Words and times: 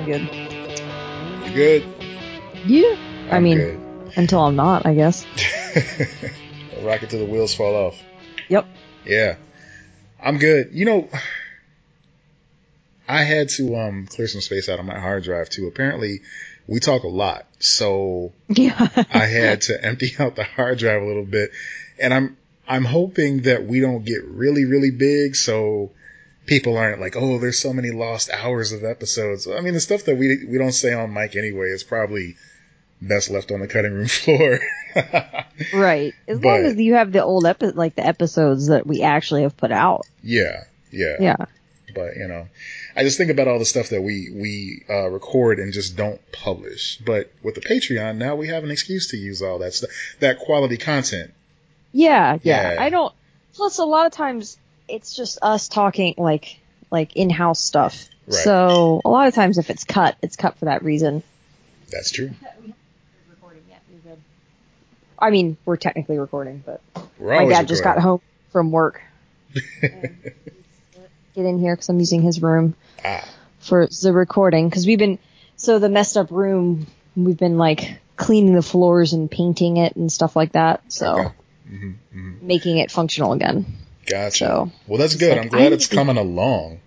I'm 0.00 0.06
good. 0.06 0.22
You 1.46 1.52
good? 1.52 1.84
Yeah. 2.64 2.96
I 3.30 3.36
I'm 3.36 3.42
mean, 3.42 3.58
good. 3.58 3.80
until 4.16 4.40
I'm 4.40 4.56
not, 4.56 4.86
I 4.86 4.94
guess. 4.94 5.26
Rock 6.82 7.02
it 7.02 7.10
till 7.10 7.18
the 7.18 7.26
wheels 7.30 7.54
fall 7.54 7.74
off. 7.74 8.02
Yep. 8.48 8.66
Yeah. 9.04 9.36
I'm 10.22 10.38
good. 10.38 10.70
You 10.72 10.86
know, 10.86 11.08
I 13.06 13.24
had 13.24 13.50
to 13.50 13.76
um 13.76 14.06
clear 14.06 14.26
some 14.26 14.40
space 14.40 14.70
out 14.70 14.78
on 14.78 14.86
my 14.86 14.98
hard 14.98 15.22
drive 15.24 15.50
too. 15.50 15.66
Apparently, 15.66 16.20
we 16.66 16.80
talk 16.80 17.02
a 17.02 17.08
lot, 17.08 17.46
so 17.58 18.32
Yeah. 18.48 18.88
I 19.12 19.26
had 19.26 19.62
to 19.62 19.84
empty 19.84 20.14
out 20.18 20.34
the 20.34 20.44
hard 20.44 20.78
drive 20.78 21.02
a 21.02 21.06
little 21.06 21.26
bit, 21.26 21.50
and 21.98 22.14
I'm 22.14 22.38
I'm 22.66 22.84
hoping 22.86 23.42
that 23.42 23.66
we 23.66 23.80
don't 23.80 24.04
get 24.04 24.24
really 24.24 24.64
really 24.64 24.92
big, 24.92 25.36
so 25.36 25.90
people 26.50 26.76
aren't 26.76 27.00
like, 27.00 27.16
oh, 27.16 27.38
there's 27.38 27.58
so 27.58 27.72
many 27.72 27.90
lost 27.92 28.28
hours 28.28 28.72
of 28.72 28.84
episodes. 28.84 29.46
I 29.48 29.60
mean, 29.62 29.72
the 29.72 29.80
stuff 29.80 30.04
that 30.04 30.16
we 30.16 30.44
we 30.44 30.58
don't 30.58 30.72
say 30.72 30.92
on 30.92 31.14
mic 31.14 31.34
anyway 31.36 31.68
is 31.70 31.82
probably 31.84 32.36
best 33.00 33.30
left 33.30 33.50
on 33.50 33.60
the 33.60 33.66
cutting 33.68 33.94
room 33.94 34.08
floor. 34.22 34.58
right. 35.72 36.12
As 36.28 36.38
But- 36.38 36.48
long 36.48 36.64
as 36.66 36.76
you 36.76 36.94
have 36.94 37.12
the 37.12 37.22
old 37.24 37.46
epi- 37.46 37.70
like 37.72 37.94
the 37.94 38.06
episodes 38.06 38.66
that 38.66 38.86
we 38.86 39.02
actually 39.02 39.42
have 39.42 39.56
put 39.56 39.72
out. 39.72 40.02
yeah, 40.22 40.64
yeah, 40.90 41.16
Yeah. 41.20 41.36
But 41.94 42.16
you 42.16 42.28
know, 42.28 42.46
I 42.94 43.02
just 43.02 43.18
think 43.18 43.30
about 43.32 43.48
all 43.48 43.58
the 43.58 43.64
stuff 43.64 43.88
that 43.88 44.00
we 44.02 44.30
we 44.32 44.84
uh, 44.88 45.08
record 45.10 45.58
and 45.58 45.72
just 45.72 45.96
don't 45.96 46.20
publish. 46.30 46.98
But 47.04 47.32
with 47.42 47.56
the 47.56 47.60
Patreon 47.60 48.16
now, 48.16 48.36
we 48.36 48.46
have 48.48 48.62
an 48.62 48.70
excuse 48.70 49.08
to 49.10 49.16
use 49.16 49.42
all 49.42 49.58
that 49.58 49.74
stuff, 49.74 49.90
that 50.20 50.38
quality 50.38 50.76
content. 50.76 51.32
Yeah, 51.92 52.38
yeah. 52.42 52.74
Yeah. 52.74 52.82
I 52.82 52.90
don't. 52.90 53.12
Plus, 53.54 53.78
a 53.78 53.84
lot 53.84 54.06
of 54.06 54.12
times 54.12 54.56
it's 54.90 55.14
just 55.14 55.38
us 55.42 55.68
talking 55.68 56.14
like 56.18 56.58
like 56.90 57.16
in-house 57.16 57.60
stuff. 57.60 58.08
Right. 58.26 58.36
So 58.36 59.00
a 59.04 59.08
lot 59.08 59.28
of 59.28 59.34
times, 59.34 59.58
if 59.58 59.70
it's 59.70 59.84
cut, 59.84 60.16
it's 60.22 60.36
cut 60.36 60.58
for 60.58 60.66
that 60.66 60.82
reason. 60.82 61.22
That's 61.90 62.10
true. 62.10 62.30
I 65.18 65.30
mean, 65.30 65.56
we're 65.64 65.76
technically 65.76 66.18
recording, 66.18 66.62
but 66.64 66.80
We're 67.18 67.36
my 67.36 67.42
always 67.42 67.58
dad 67.58 67.68
just 67.68 67.84
got 67.84 67.98
home 67.98 68.22
from 68.52 68.70
work. 68.70 69.02
Get 69.82 71.46
in 71.46 71.58
here 71.58 71.74
because 71.76 71.88
I'm 71.88 71.98
using 71.98 72.22
his 72.22 72.42
room 72.42 72.74
Ah, 73.04 73.24
for 73.60 73.86
the 73.86 74.12
recording 74.12 74.68
because 74.68 74.86
we've 74.86 74.98
been 74.98 75.18
so 75.56 75.78
the 75.78 75.88
messed 75.88 76.16
up 76.16 76.30
room. 76.30 76.86
We've 77.14 77.36
been 77.36 77.58
like 77.58 78.00
cleaning 78.16 78.54
the 78.54 78.62
floors 78.62 79.12
and 79.12 79.30
painting 79.30 79.76
it 79.76 79.94
and 79.96 80.10
stuff 80.10 80.34
like 80.36 80.52
that. 80.52 80.82
So 80.88 81.18
Okay. 81.18 81.34
hmm 81.68 81.90
hmm 82.12 82.32
making 82.40 82.78
it 82.78 82.90
functional 82.90 83.32
again. 83.32 83.66
Gotcha. 84.06 84.36
So 84.36 84.72
well, 84.86 84.98
that's 84.98 85.16
good. 85.16 85.30
like, 85.36 85.42
I'm 85.42 85.48
glad 85.48 85.72
I 85.72 85.74
it's 85.74 85.84
need 85.84 85.90
to- 85.90 85.96
coming 85.96 86.16
along. 86.16 86.80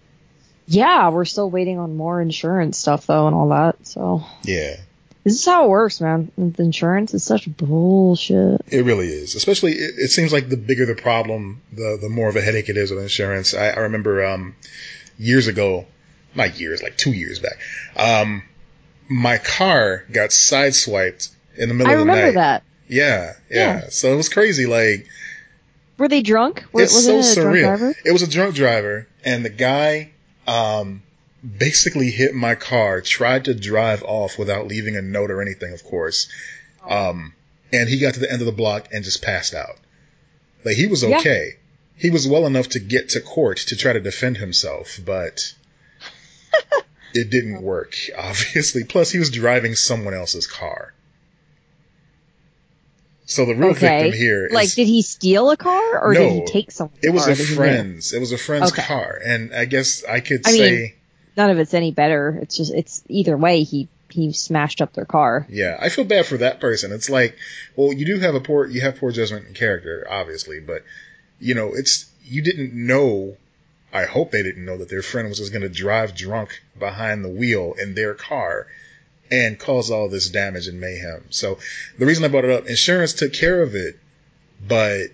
Yeah, 0.66 1.10
we're 1.10 1.26
still 1.26 1.50
waiting 1.50 1.78
on 1.78 1.98
more 1.98 2.22
insurance 2.22 2.78
stuff 2.78 3.06
though 3.08 3.28
and 3.28 3.36
all 3.36 3.50
that. 3.50 3.86
So 3.86 4.24
Yeah, 4.44 4.78
this 5.26 5.34
is 5.34 5.46
how 5.46 5.66
it 5.66 5.70
works, 5.70 6.00
man. 6.00 6.32
With 6.38 6.58
insurance, 6.60 7.14
is 7.14 7.24
such 7.24 7.48
bullshit. 7.56 8.62
it 8.70 8.86
really 8.86 9.08
is. 9.10 9.36
Especially, 9.36 9.74
it, 9.74 9.96
it 9.98 10.08
seems 10.12 10.32
like 10.32 10.48
the 10.50 10.58
bigger 10.58 10.86
the 10.86 10.96
problem, 10.96 11.62
the 11.74 11.98
the 12.02 12.10
more 12.10 12.30
of 12.30 12.36
a 12.38 12.42
headache 12.42 12.70
it 12.70 12.78
is 12.78 12.92
with 12.92 13.02
insurance. 13.02 13.54
I, 13.54 13.70
I 13.72 13.80
remember 13.80 14.26
um, 14.26 14.56
years 15.20 15.48
ago, 15.48 15.86
not 16.34 16.60
years, 16.60 16.82
like 16.82 16.98
two 16.98 17.12
years 17.12 17.40
back, 17.40 17.60
um, 17.98 18.44
my 19.10 19.38
car 19.40 20.06
got 20.12 20.30
sideswiped 20.30 21.30
in 21.58 21.68
the 21.70 21.76
middle 21.76 21.92
I 21.92 21.94
of 21.96 22.00
the 22.00 22.06
remember 22.06 22.26
night. 22.28 22.36
that. 22.36 22.64
Yeah, 22.88 23.34
yeah, 23.50 23.58
Yeah. 23.82 23.90
So 23.90 24.14
it 24.14 24.16
was 24.18 24.30
crazy. 24.30 24.66
Like 24.66 25.08
Were 25.98 26.08
they 26.08 26.22
drunk? 26.22 26.66
Was, 26.72 26.84
it's 26.84 26.94
was 26.94 27.06
so 27.06 27.18
it 27.18 27.38
a 27.38 27.42
drunk 27.42 27.56
surreal. 27.58 27.62
driver? 27.78 27.96
It 28.06 28.12
was 28.12 28.22
a 28.24 28.28
drunk 28.30 28.56
driver, 28.56 29.08
and 29.24 29.46
the 29.46 29.50
guy 29.50 30.12
um, 30.48 31.04
basically 31.58 32.10
hit 32.12 32.34
my 32.34 32.56
car, 32.56 33.02
tried 33.02 33.46
to 33.46 33.54
drive 33.54 34.04
off 34.04 34.38
without 34.40 34.68
leaving 34.68 34.96
a 34.96 35.02
note 35.02 35.30
or 35.32 35.42
anything, 35.42 35.74
of 35.74 35.84
course. 35.84 36.28
Um, 36.88 37.34
and 37.72 37.88
he 37.90 38.00
got 38.00 38.16
to 38.16 38.20
the 38.20 38.32
end 38.32 38.42
of 38.42 38.46
the 38.46 38.52
block 38.52 38.90
and 38.92 39.04
just 39.04 39.22
passed 39.24 39.54
out. 39.54 39.78
Like 40.66 40.76
he 40.76 40.88
was 40.88 41.04
Yeah. 41.04 41.18
okay. 41.20 41.58
He 41.96 42.10
was 42.10 42.28
well 42.28 42.46
enough 42.48 42.70
to 42.70 42.80
get 42.80 43.10
to 43.10 43.22
court 43.22 43.58
to 43.68 43.76
try 43.76 43.94
to 43.94 44.00
defend 44.00 44.38
himself, 44.38 45.00
but 45.06 45.54
it 47.14 47.30
didn't 47.30 47.62
work, 47.62 47.96
obviously. 48.18 48.84
Plus, 48.84 49.12
he 49.12 49.20
was 49.20 49.30
driving 49.30 49.76
someone 49.76 50.14
else's 50.14 50.48
car. 50.48 50.94
So 53.26 53.46
the 53.46 53.56
real 53.56 53.70
Okay. 53.72 53.88
victim 54.02 54.14
here 54.18 54.48
is 54.48 54.54
Like, 54.54 54.72
did 54.74 54.88
he 54.88 55.02
steal 55.02 55.50
a 55.50 55.58
car 55.58 56.00
or 56.02 56.14
did 56.14 56.30
he 56.30 56.46
take 56.52 56.72
someone's 56.72 57.00
it 57.04 57.10
was 57.12 57.24
car 57.24 57.32
a 57.32 57.36
that 57.36 57.44
he 57.44 57.50
knew? 57.52 57.56
friend's. 57.56 58.14
It 58.14 58.20
was 58.20 58.32
a 58.32 58.38
friend's 58.38 58.72
Okay. 58.72 58.82
car, 58.84 59.20
and 59.24 59.54
I 59.54 59.66
guess 59.66 60.04
I 60.04 60.20
could 60.20 60.42
I 60.46 60.52
mean- 60.52 60.60
say, 60.60 60.96
None 61.36 61.50
of 61.50 61.58
it's 61.58 61.74
any 61.74 61.92
better. 61.92 62.38
It's 62.44 62.58
just 62.58 62.72
it's 62.74 63.02
either 63.08 63.36
way 63.36 63.64
he 63.64 63.88
he 64.10 64.34
smashed 64.34 64.82
up 64.82 64.94
their 64.94 65.06
car. 65.06 65.48
yeah, 65.50 65.76
I 65.82 65.90
feel 65.90 66.06
bad 66.06 66.28
for 66.28 66.38
that 66.38 66.60
person. 66.60 66.92
It's 66.92 67.10
like, 67.10 67.36
well, 67.76 67.92
you 67.92 68.06
do 68.06 68.20
have 68.20 68.36
a 68.36 68.40
poor, 68.40 68.68
you 68.68 68.82
have 68.82 68.98
poor 69.00 69.12
judgment 69.12 69.48
and 69.48 69.56
character, 69.56 70.06
obviously, 70.08 70.60
but 70.60 70.84
you 71.40 71.56
know, 71.56 71.74
it's 71.74 72.06
you 72.24 72.44
didn't 72.44 72.74
know. 72.76 73.38
I 73.92 74.06
hope 74.06 74.30
they 74.32 74.44
didn't 74.44 74.64
know 74.66 74.78
that 74.78 74.90
their 74.90 75.02
friend 75.02 75.28
was 75.30 75.40
just 75.40 75.52
going 75.52 75.62
to 75.64 75.70
drive 75.70 76.14
drunk 76.16 76.62
behind 76.78 77.24
the 77.26 77.30
wheel 77.30 77.74
in 77.82 77.96
their 77.96 78.14
car 78.14 78.68
and 79.32 79.58
cause 79.60 79.90
all 79.90 80.10
this 80.10 80.30
damage 80.30 80.68
and 80.68 80.80
mayhem. 80.80 81.26
So 81.30 81.58
the 81.98 82.06
reason 82.06 82.24
I 82.24 82.28
brought 82.28 82.46
it 82.46 82.52
up, 82.52 82.68
insurance 82.68 83.14
took 83.14 83.34
care 83.34 83.62
of 83.62 83.76
it, 83.76 84.00
but 84.68 85.08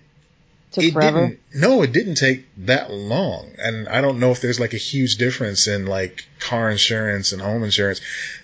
Took 0.72 0.84
it 0.84 0.94
forever. 0.94 1.28
didn't 1.30 1.40
no 1.56 1.82
it 1.82 1.92
didn't 1.92 2.14
take 2.16 2.46
that 2.68 2.92
long 2.92 3.54
and 3.58 3.88
i 3.90 4.02
don't 4.02 4.20
know 4.20 4.30
if 4.30 4.40
there's 4.40 4.60
like 4.60 4.76
a 4.76 4.78
huge 4.78 5.16
difference 5.16 5.66
in 5.68 5.88
like 5.88 6.28
car 6.38 6.70
insurance 6.70 7.32
and 7.32 7.42
home 7.42 7.64
insurance 7.64 8.02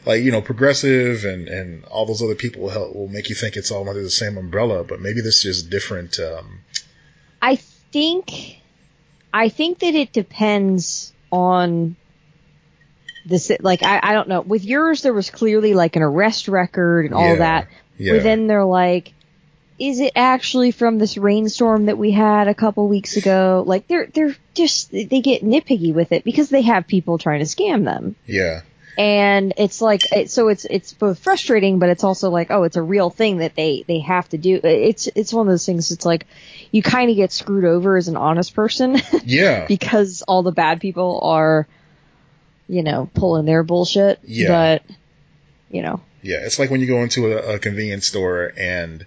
like 0.07 0.23
you 0.23 0.31
know 0.31 0.41
progressive 0.41 1.23
and 1.23 1.47
and 1.47 1.85
all 1.85 2.07
those 2.07 2.23
other 2.23 2.33
people 2.33 2.63
will 2.63 2.71
help 2.71 2.95
will 2.95 3.07
make 3.07 3.29
you 3.29 3.35
think 3.35 3.55
it's 3.55 3.69
all 3.69 3.87
under 3.87 4.01
the 4.01 4.09
same 4.09 4.39
umbrella 4.39 4.83
but 4.83 4.99
maybe 4.99 5.21
this 5.21 5.45
is 5.45 5.61
different 5.61 6.19
um 6.19 6.61
I 7.43 7.57
think 7.57 8.59
I 9.31 9.49
think 9.49 9.77
that 9.79 9.93
it 9.93 10.11
depends 10.11 11.13
on 11.31 11.95
the 13.25 13.39
si- 13.39 13.57
like 13.59 13.83
I, 13.83 13.99
I 14.01 14.13
don't 14.13 14.27
know. 14.29 14.41
With 14.41 14.63
yours 14.65 15.01
there 15.01 15.13
was 15.13 15.29
clearly 15.29 15.73
like 15.73 15.95
an 15.95 16.01
arrest 16.03 16.47
record 16.47 17.05
and 17.05 17.13
all 17.13 17.29
Yeah, 17.33 17.35
that. 17.35 17.67
yeah 17.97 18.13
But 18.13 18.23
then 18.23 18.47
they're 18.47 18.65
like 18.65 19.13
is 19.77 19.99
it 19.99 20.13
actually 20.15 20.71
from 20.71 20.97
this 20.99 21.17
rainstorm 21.17 21.87
that 21.87 21.97
we 21.97 22.09
had 22.11 22.47
a 22.47 22.53
couple 22.53 22.87
weeks 22.87 23.17
ago? 23.17 23.63
Like 23.67 23.87
they're 23.87 24.05
they're 24.07 24.35
just 24.53 24.91
they 24.91 25.05
get 25.21 25.43
nitpicky 25.43 25.93
with 25.93 26.11
it 26.13 26.23
because 26.23 26.49
they 26.49 26.61
have 26.61 26.87
people 26.87 27.17
trying 27.17 27.39
to 27.39 27.45
scam 27.45 27.83
them. 27.83 28.15
yeah 28.25 28.61
and 28.97 29.51
it's 29.57 29.81
like 29.81 30.09
it, 30.13 30.29
so 30.31 30.47
it's 30.47 30.63
it's 30.63 30.93
both 30.93 31.19
frustrating 31.19 31.79
but 31.79 31.89
it's 31.89 32.05
also 32.05 32.29
like 32.29 32.49
oh 32.49 32.63
it's 32.63 32.77
a 32.77 32.81
real 32.81 33.09
thing 33.09 33.39
that 33.39 33.53
they 33.53 33.83
they 33.89 33.99
have 33.99 34.29
to 34.29 34.37
do 34.37 34.57
it's 34.63 35.07
it's 35.15 35.33
one 35.33 35.45
of 35.45 35.51
those 35.51 35.65
things 35.65 35.91
it's 35.91 36.05
like 36.05 36.25
you 36.71 36.81
kind 36.81 37.09
of 37.09 37.17
get 37.17 37.33
screwed 37.33 37.65
over 37.65 37.97
as 37.97 38.07
an 38.07 38.15
honest 38.15 38.55
person 38.55 38.95
yeah 39.25 39.65
because 39.67 40.21
all 40.25 40.43
the 40.43 40.53
bad 40.53 40.79
people 40.79 41.19
are 41.23 41.67
you 42.67 42.83
know 42.83 43.09
pulling 43.13 43.45
their 43.45 43.63
bullshit 43.63 44.19
Yeah. 44.23 44.47
but 44.47 44.95
you 45.69 45.81
know. 45.81 46.01
Yeah 46.21 46.37
it's 46.37 46.57
like 46.59 46.69
when 46.71 46.81
you 46.81 46.87
go 46.87 47.03
into 47.03 47.33
a, 47.33 47.55
a 47.55 47.59
convenience 47.59 48.07
store 48.07 48.51
and 48.57 49.05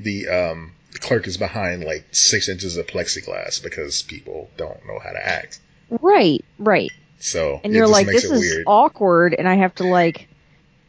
the 0.00 0.28
um 0.28 0.72
clerk 1.00 1.26
is 1.26 1.36
behind 1.36 1.84
like 1.84 2.04
six 2.12 2.48
inches 2.48 2.76
of 2.76 2.86
plexiglass 2.86 3.62
because 3.62 4.02
people 4.02 4.48
don't 4.56 4.86
know 4.86 4.98
how 4.98 5.10
to 5.12 5.26
act. 5.26 5.58
Right 5.90 6.44
right. 6.58 6.90
So 7.18 7.60
and 7.64 7.72
you're 7.74 7.86
like 7.88 8.06
this 8.06 8.24
is 8.24 8.40
weird. 8.40 8.64
awkward 8.66 9.34
and 9.34 9.48
i 9.48 9.54
have 9.54 9.74
to 9.76 9.84
like 9.84 10.28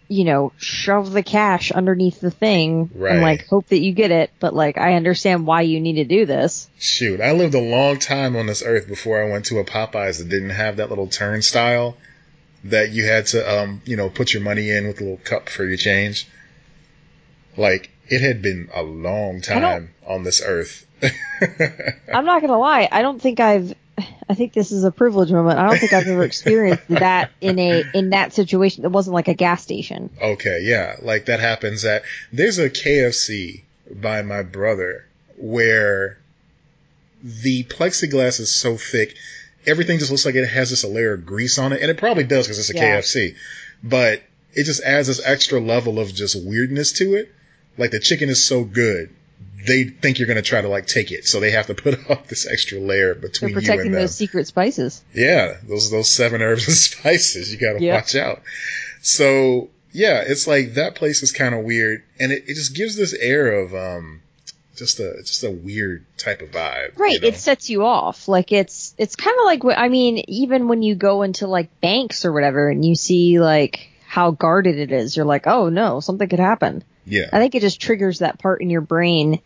you 0.08 0.24
know 0.24 0.52
shove 0.58 1.12
the 1.12 1.24
cash 1.24 1.72
underneath 1.72 2.22
the 2.22 2.32
thing 2.32 2.90
Right. 2.94 3.14
and 3.14 3.22
like 3.22 3.48
hope 3.48 3.68
that 3.68 3.80
you 3.80 3.92
get 3.94 4.12
it 4.12 4.32
but 4.40 4.54
like 4.54 4.78
i 4.78 4.94
understand 4.94 5.48
why 5.48 5.62
you 5.62 5.80
need 5.80 5.96
to 5.96 6.06
do 6.06 6.26
this 6.26 6.70
Shoot, 6.78 7.22
I 7.22 7.32
lived 7.32 7.56
a 7.56 7.60
long 7.62 7.98
time 8.00 8.36
on 8.36 8.46
this 8.46 8.62
earth 8.64 8.88
before 8.88 9.22
I 9.24 9.30
went 9.32 9.46
to 9.46 9.60
a 9.60 9.64
Popeyes 9.66 10.20
that 10.20 10.30
didn't 10.30 10.52
have 10.52 10.78
that 10.78 10.90
little 10.90 11.08
turnstile 11.08 11.98
that 12.66 12.92
you 12.92 13.06
had 13.06 13.28
to, 13.28 13.60
um, 13.60 13.82
you 13.86 13.96
know, 13.96 14.10
put 14.10 14.34
your 14.34 14.42
money 14.44 14.70
in 14.72 14.88
with 14.88 15.00
a 15.00 15.04
little 15.04 15.18
cup 15.24 15.50
for 15.50 15.64
your 15.66 15.78
change. 15.78 16.28
Like, 17.58 17.90
it 18.08 18.22
had 18.22 18.42
been 18.42 18.70
a 18.74 18.82
long 18.84 19.42
time 19.42 19.90
on 20.06 20.24
this 20.24 20.42
earth. 20.44 20.86
I'm 22.14 22.26
not 22.26 22.42
gonna 22.42 22.58
lie. 22.58 22.90
I 22.92 23.02
don't 23.02 23.22
think 23.22 23.40
I've. 23.40 23.74
I 24.30 24.34
think 24.34 24.54
this 24.54 24.72
is 24.72 24.84
a 24.84 24.92
privilege 24.92 25.32
moment. 25.32 25.58
I 25.58 25.70
don't 25.70 25.78
think 25.80 25.94
I've 25.94 26.08
ever 26.08 26.24
experienced 26.24 26.84
that 26.90 27.32
in 27.42 27.58
a 27.60 27.84
in 27.94 28.10
that 28.10 28.34
situation. 28.34 28.84
It 28.84 28.92
wasn't 28.92 29.14
like 29.14 29.28
a 29.28 29.34
gas 29.34 29.62
station. 29.64 30.10
okay, 30.22 30.60
yeah, 30.64 30.96
like 31.02 31.26
that 31.26 31.40
happens 31.40 31.86
at, 31.86 32.04
there's 32.34 32.58
a 32.60 32.70
KFC 32.70 33.62
by 33.92 34.22
my 34.22 34.42
brother 34.44 35.06
where 35.38 36.18
the 37.24 37.64
plexiglass 37.66 38.40
is 38.40 38.54
so 38.54 38.78
thick, 38.78 39.16
everything 39.66 40.00
just 40.00 40.12
looks 40.12 40.26
like 40.26 40.36
it 40.36 40.48
has 40.48 40.70
just 40.70 40.84
a 40.84 40.88
layer 40.88 41.14
of 41.14 41.26
grease 41.26 41.58
on 41.58 41.72
it, 41.74 41.82
and 41.82 41.90
it 41.90 41.98
probably 41.98 42.24
does 42.24 42.46
because 42.48 42.60
it's 42.60 42.70
a 42.72 42.76
Yeah. 42.76 43.00
KFC. 43.00 43.36
But 43.84 44.22
it 44.54 44.64
just 44.66 44.82
adds 44.84 45.08
this 45.08 45.22
extra 45.24 45.60
level 45.60 46.00
of 46.00 46.14
just 46.14 46.36
weirdness 46.46 46.94
to 46.94 47.16
it. 47.16 47.32
Like 47.78 47.92
the 47.92 48.00
chicken 48.00 48.30
is 48.30 48.44
so 48.46 48.64
good, 48.64 49.10
they 49.66 49.84
think 49.86 50.20
you're 50.20 50.28
going 50.28 50.36
to 50.36 50.42
try 50.44 50.62
to 50.62 50.68
like 50.68 50.86
take 50.86 51.12
it, 51.12 51.26
so 51.26 51.40
they 51.40 51.52
have 51.52 51.68
to 51.68 51.74
put 51.76 52.10
up 52.10 52.28
this 52.28 52.46
extra 52.48 52.80
layer 52.80 53.14
They're 53.14 53.22
between 53.30 53.50
you 53.50 53.56
protecting 53.56 53.88
and 53.88 53.94
them. 53.96 54.02
those 54.02 54.16
secret 54.16 54.48
spices. 54.48 55.04
Yeah, 55.14 55.58
those 55.68 55.90
those 55.92 56.10
seven 56.10 56.42
herbs 56.42 56.68
and 56.68 56.76
spices. 56.78 57.52
You 57.52 57.60
got 57.60 57.74
to 57.80 57.84
Yeah. 57.84 57.96
watch 57.96 58.16
out. 58.16 58.42
So 59.02 59.70
yeah, 59.92 60.24
it's 60.26 60.48
like 60.48 60.74
that 60.76 60.96
place 60.96 61.24
is 61.24 61.32
kind 61.32 61.56
of 61.56 61.64
weird, 61.64 62.04
and 62.20 62.32
it, 62.32 62.44
it 62.48 62.56
just 62.56 62.76
gives 62.76 62.96
this 62.96 63.14
air 63.14 63.52
of 63.62 63.74
um, 63.74 64.22
just 64.76 65.00
a 65.00 65.16
just 65.24 65.44
a 65.44 65.52
weird 65.52 66.06
type 66.18 66.42
of 66.42 66.52
vibe. 66.52 66.98
Right, 66.98 67.14
you 67.14 67.22
know? 67.22 67.28
it 67.30 67.36
sets 67.38 67.70
you 67.70 67.86
off. 67.86 68.28
Like 68.28 68.52
it's 68.52 68.94
it's 68.98 69.16
kind 69.16 69.36
of 69.40 69.46
like 69.46 69.78
I 69.78 69.88
mean. 69.90 70.24
Even 70.28 70.68
when 70.68 70.82
you 70.84 70.96
go 70.96 71.22
into 71.24 71.48
like 71.48 71.82
banks 71.82 72.26
or 72.26 72.34
whatever, 72.34 72.70
and 72.70 72.84
you 72.84 72.96
see 72.96 73.40
like 73.40 73.90
how 74.16 74.32
guarded 74.32 74.80
it 74.80 74.94
is, 74.94 75.18
you're 75.18 75.26
like, 75.26 75.46
oh 75.46 75.68
no, 75.68 76.00
something 76.00 76.30
could 76.30 76.40
happen. 76.40 76.86
yeah, 77.06 77.28
I 77.34 77.40
think 77.40 77.54
it 77.54 77.60
just 77.60 77.82
triggers 77.82 78.20
that 78.20 78.40
part 78.40 78.62
in 78.62 78.70
your 78.70 78.80
brain 78.80 79.42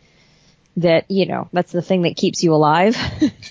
that 0.78 1.10
you 1.10 1.26
know 1.26 1.50
that's 1.52 1.72
the 1.72 1.82
thing 1.82 2.04
that 2.04 2.16
keeps 2.16 2.44
you 2.44 2.54
alive. 2.54 2.96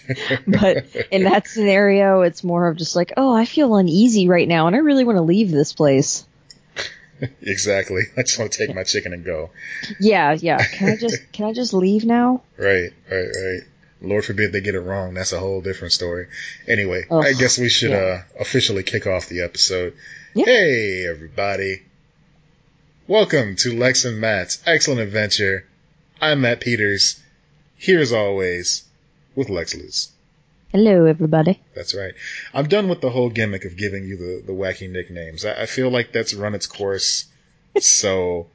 but 0.47 0.87
in 1.11 1.25
that 1.25 1.49
scenario, 1.49 2.21
it's 2.21 2.45
more 2.45 2.69
of 2.69 2.77
just 2.77 2.95
like, 2.95 3.15
oh, 3.17 3.35
I 3.35 3.47
feel 3.47 3.75
uneasy 3.75 4.29
right 4.29 4.47
now, 4.47 4.69
and 4.69 4.77
I 4.77 4.79
really 4.79 5.03
want 5.03 5.17
to 5.17 5.23
leave 5.23 5.51
this 5.51 5.73
place. 5.73 6.25
exactly. 7.43 8.03
I 8.17 8.23
just 8.23 8.39
want 8.39 8.53
to 8.53 8.59
take 8.65 8.77
my 8.77 8.85
chicken 8.85 9.13
and 9.13 9.25
go. 9.25 9.51
Yeah, 9.99 10.37
yeah. 10.39 10.65
Can 10.65 10.89
I 10.89 10.97
just 10.97 11.21
can 11.33 11.47
I 11.47 11.53
just 11.53 11.75
leave 11.75 12.05
now? 12.05 12.43
Right, 12.57 12.93
right, 13.11 13.29
right. 13.45 13.63
Lord 14.01 14.25
forbid 14.25 14.53
they 14.53 14.61
get 14.61 14.77
it 14.77 14.83
wrong. 14.83 15.15
That's 15.15 15.33
a 15.33 15.41
whole 15.41 15.63
different 15.63 15.93
story. 15.93 16.29
Anyway, 16.69 17.07
Ugh, 17.11 17.25
I 17.25 17.33
guess 17.33 17.59
we 17.59 17.69
should 17.69 17.91
yeah. 17.91 17.97
uh, 17.99 18.23
officially 18.39 18.85
kick 18.85 19.09
off 19.09 19.29
the 19.29 19.41
episode. 19.41 19.95
Yeah. 20.39 20.45
Hey, 20.45 21.05
everybody. 21.05 21.83
Welcome 23.09 23.57
to 23.57 23.77
Lex 23.77 24.05
and 24.05 24.21
Matt's 24.21 24.63
Excellent 24.65 25.01
Adventure. 25.01 25.67
I'm 26.21 26.43
Matt 26.43 26.61
Peters, 26.61 27.21
here 27.77 27.99
as 27.99 28.13
always, 28.13 28.85
with 29.35 29.49
Lex 29.49 29.75
Luce. 29.75 30.13
Hello, 30.71 31.07
everybody. 31.07 31.61
That's 31.75 31.93
right. 31.93 32.15
I'm 32.55 32.69
done 32.69 32.89
with 32.89 33.01
the 33.01 33.11
whole 33.11 33.31
gimmick 33.31 33.65
of 33.65 33.77
giving 33.77 34.07
you 34.07 34.17
the, 34.17 34.47
the 34.47 34.53
wacky 34.53 34.89
nicknames. 34.89 35.45
I, 35.45 35.63
I 35.63 35.67
feel 35.67 35.91
like 35.91 36.13
that's 36.13 36.33
run 36.35 36.55
its 36.55 36.69
course. 36.69 37.25
so 37.81 38.47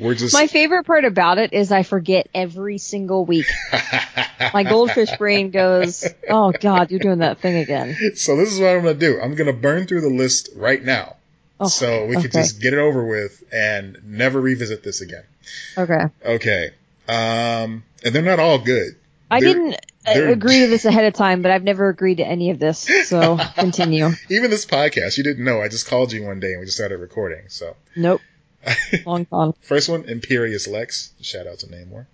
we're 0.00 0.14
just. 0.14 0.34
My 0.34 0.46
favorite 0.46 0.84
part 0.84 1.04
about 1.04 1.38
it 1.38 1.52
is 1.52 1.72
I 1.72 1.82
forget 1.82 2.28
every 2.34 2.78
single 2.78 3.24
week. 3.24 3.46
My 4.54 4.62
goldfish 4.62 5.10
brain 5.16 5.50
goes, 5.50 6.06
"Oh 6.28 6.52
God, 6.52 6.90
you're 6.90 7.00
doing 7.00 7.18
that 7.18 7.40
thing 7.40 7.56
again." 7.56 7.96
so 8.14 8.36
this 8.36 8.52
is 8.52 8.60
what 8.60 8.68
I'm 8.70 8.82
going 8.82 8.98
to 8.98 9.00
do. 9.00 9.20
I'm 9.20 9.34
going 9.34 9.46
to 9.48 9.52
burn 9.58 9.86
through 9.86 10.02
the 10.02 10.08
list 10.10 10.50
right 10.56 10.82
now. 10.82 11.16
Oh, 11.60 11.66
so 11.66 12.06
we 12.06 12.16
could 12.20 12.30
just 12.30 12.60
get 12.60 12.72
it 12.72 12.78
over 12.78 13.04
with 13.04 13.42
and 13.52 13.98
never 14.04 14.40
revisit 14.40 14.84
this 14.84 15.00
again. 15.00 15.24
Okay. 15.76 16.04
Okay. 16.24 16.70
Um, 17.08 17.82
and 18.04 18.14
they're 18.14 18.22
not 18.22 18.38
all 18.38 18.58
good. 18.58 18.94
I 19.30 19.40
They're- 19.40 19.54
didn't 19.54 19.74
uh, 19.74 20.14
they're- 20.14 20.28
agree 20.30 20.60
to 20.60 20.66
this 20.68 20.84
ahead 20.84 21.04
of 21.06 21.14
time, 21.14 21.42
but 21.42 21.50
I've 21.50 21.64
never 21.64 21.88
agreed 21.88 22.18
to 22.18 22.24
any 22.26 22.50
of 22.50 22.58
this. 22.60 22.88
So 23.08 23.38
continue. 23.56 24.10
Even 24.30 24.50
this 24.50 24.66
podcast, 24.66 25.16
you 25.18 25.24
didn't 25.24 25.44
know. 25.44 25.60
I 25.60 25.68
just 25.68 25.88
called 25.88 26.12
you 26.12 26.24
one 26.24 26.38
day 26.38 26.52
and 26.52 26.60
we 26.60 26.66
just 26.66 26.76
started 26.76 26.98
recording. 26.98 27.42
So 27.48 27.74
Nope. 27.96 28.20
Long 29.06 29.24
gone. 29.30 29.54
first 29.60 29.88
one, 29.88 30.04
Imperious 30.04 30.66
Lex. 30.66 31.12
Shout 31.20 31.46
out 31.46 31.60
to 31.60 31.66
Namor. 31.66 32.06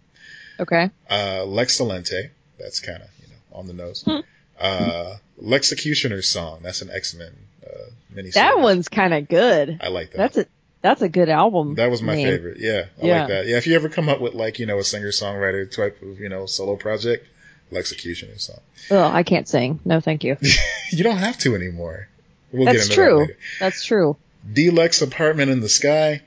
Okay. 0.60 0.90
Uh, 1.10 1.44
Lex 1.44 1.78
Salente. 1.80 2.30
That's 2.58 2.80
kind 2.80 3.02
of 3.02 3.08
you 3.20 3.28
know 3.28 3.58
on 3.58 3.66
the 3.66 3.72
nose. 3.72 4.02
Hmm. 4.06 4.20
Uh, 4.58 5.16
Lexecutioner's 5.42 6.28
Song. 6.28 6.60
That's 6.62 6.82
an 6.82 6.90
X 6.90 7.14
Men 7.14 7.32
uh, 7.66 7.90
mini. 8.10 8.30
That 8.30 8.58
one's 8.60 8.88
kind 8.88 9.12
of 9.14 9.28
good. 9.28 9.78
I 9.82 9.88
like 9.88 10.12
that. 10.12 10.18
That's 10.18 10.36
a 10.38 10.46
that's 10.80 11.02
a 11.02 11.08
good 11.08 11.28
album. 11.28 11.74
That 11.76 11.90
was 11.90 12.02
my 12.02 12.14
name. 12.14 12.26
favorite. 12.28 12.58
Yeah, 12.60 12.84
I 13.02 13.06
Yeah. 13.06 13.18
like 13.20 13.28
that. 13.28 13.46
Yeah, 13.46 13.56
if 13.56 13.66
you 13.66 13.74
ever 13.74 13.88
come 13.88 14.08
up 14.08 14.20
with 14.20 14.34
like 14.34 14.58
you 14.58 14.66
know 14.66 14.78
a 14.78 14.84
singer 14.84 15.08
songwriter 15.08 15.68
type 15.70 16.00
of 16.02 16.20
you 16.20 16.28
know 16.28 16.46
solo 16.46 16.76
project, 16.76 17.26
Lexecutioner's 17.72 18.44
Song. 18.44 18.60
Oh, 18.90 19.02
I 19.02 19.22
can't 19.22 19.48
sing. 19.48 19.80
No, 19.84 20.00
thank 20.00 20.22
you. 20.24 20.36
you 20.92 21.02
don't 21.02 21.16
have 21.18 21.38
to 21.38 21.54
anymore. 21.56 22.08
We'll 22.52 22.66
That's 22.66 22.88
true. 22.88 23.26
That. 23.26 23.36
That's 23.58 23.84
true. 23.84 24.16
Deluxe 24.52 25.02
apartment 25.02 25.50
in 25.50 25.60
the 25.60 25.68
sky. 25.68 26.22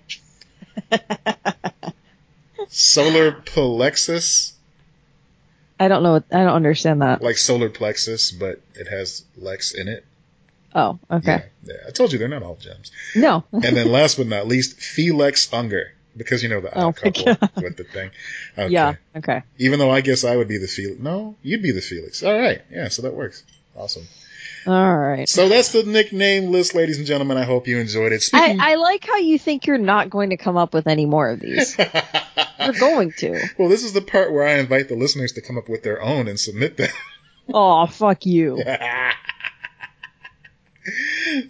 Solar 2.69 3.31
plexus, 3.31 4.53
I 5.79 5.87
don't 5.87 6.03
know. 6.03 6.13
what- 6.13 6.25
I 6.31 6.39
don't 6.39 6.53
understand 6.55 7.01
that. 7.01 7.21
like 7.21 7.37
solar 7.37 7.69
plexus, 7.69 8.31
but 8.31 8.59
it 8.75 8.87
has 8.87 9.23
Lex 9.37 9.73
in 9.73 9.87
it. 9.87 10.03
Oh, 10.75 10.99
okay. 11.09 11.43
Yeah, 11.63 11.73
yeah. 11.73 11.87
I 11.87 11.91
told 11.91 12.11
you 12.11 12.19
they're 12.19 12.27
not 12.27 12.43
all 12.43 12.55
gems. 12.55 12.91
No. 13.15 13.43
And 13.51 13.63
then 13.75 13.91
last 13.91 14.17
but 14.17 14.27
not 14.27 14.47
least, 14.47 14.79
Felix 14.79 15.51
Unger, 15.53 15.93
because 16.15 16.43
you 16.43 16.49
know 16.49 16.59
the 16.61 16.77
Oh 16.77 16.91
couple 16.91 17.25
with 17.55 17.77
the 17.77 17.83
thing. 17.85 18.11
Okay. 18.57 18.73
Yeah. 18.73 18.95
Okay. 19.15 19.43
Even 19.59 19.79
though 19.79 19.91
I 19.91 20.01
guess 20.01 20.23
I 20.23 20.35
would 20.35 20.47
be 20.47 20.57
the 20.57 20.67
Felix. 20.67 20.99
No, 20.99 21.35
you'd 21.43 21.61
be 21.63 21.71
the 21.71 21.81
Felix. 21.81 22.21
All 22.23 22.37
right. 22.37 22.61
Yeah, 22.71 22.89
so 22.89 23.03
that 23.03 23.13
works. 23.13 23.43
Awesome. 23.75 24.07
All 24.65 24.97
right. 24.97 25.29
So 25.29 25.49
that's 25.49 25.71
the 25.71 25.83
nickname 25.83 26.51
list, 26.51 26.75
ladies 26.75 26.97
and 26.97 27.07
gentlemen. 27.07 27.37
I 27.37 27.43
hope 27.43 27.67
you 27.67 27.79
enjoyed 27.79 28.11
it. 28.11 28.29
I, 28.33 28.57
I 28.59 28.75
like 28.75 29.05
how 29.05 29.17
you 29.17 29.39
think 29.39 29.67
you're 29.67 29.77
not 29.77 30.09
going 30.09 30.31
to 30.31 30.37
come 30.37 30.57
up 30.57 30.73
with 30.73 30.87
any 30.87 31.05
more 31.05 31.29
of 31.29 31.39
these. 31.39 31.77
You're 32.59 32.73
going 32.73 33.13
to. 33.19 33.47
well, 33.57 33.69
this 33.69 33.83
is 33.83 33.93
the 33.93 34.01
part 34.01 34.33
where 34.33 34.45
I 34.45 34.55
invite 34.55 34.89
the 34.89 34.95
listeners 34.95 35.33
to 35.33 35.41
come 35.41 35.57
up 35.57 35.69
with 35.69 35.83
their 35.83 36.01
own 36.01 36.27
and 36.27 36.39
submit 36.39 36.75
them. 36.75 36.89
Oh, 37.53 37.85
fuck 37.85 38.25
you. 38.25 38.61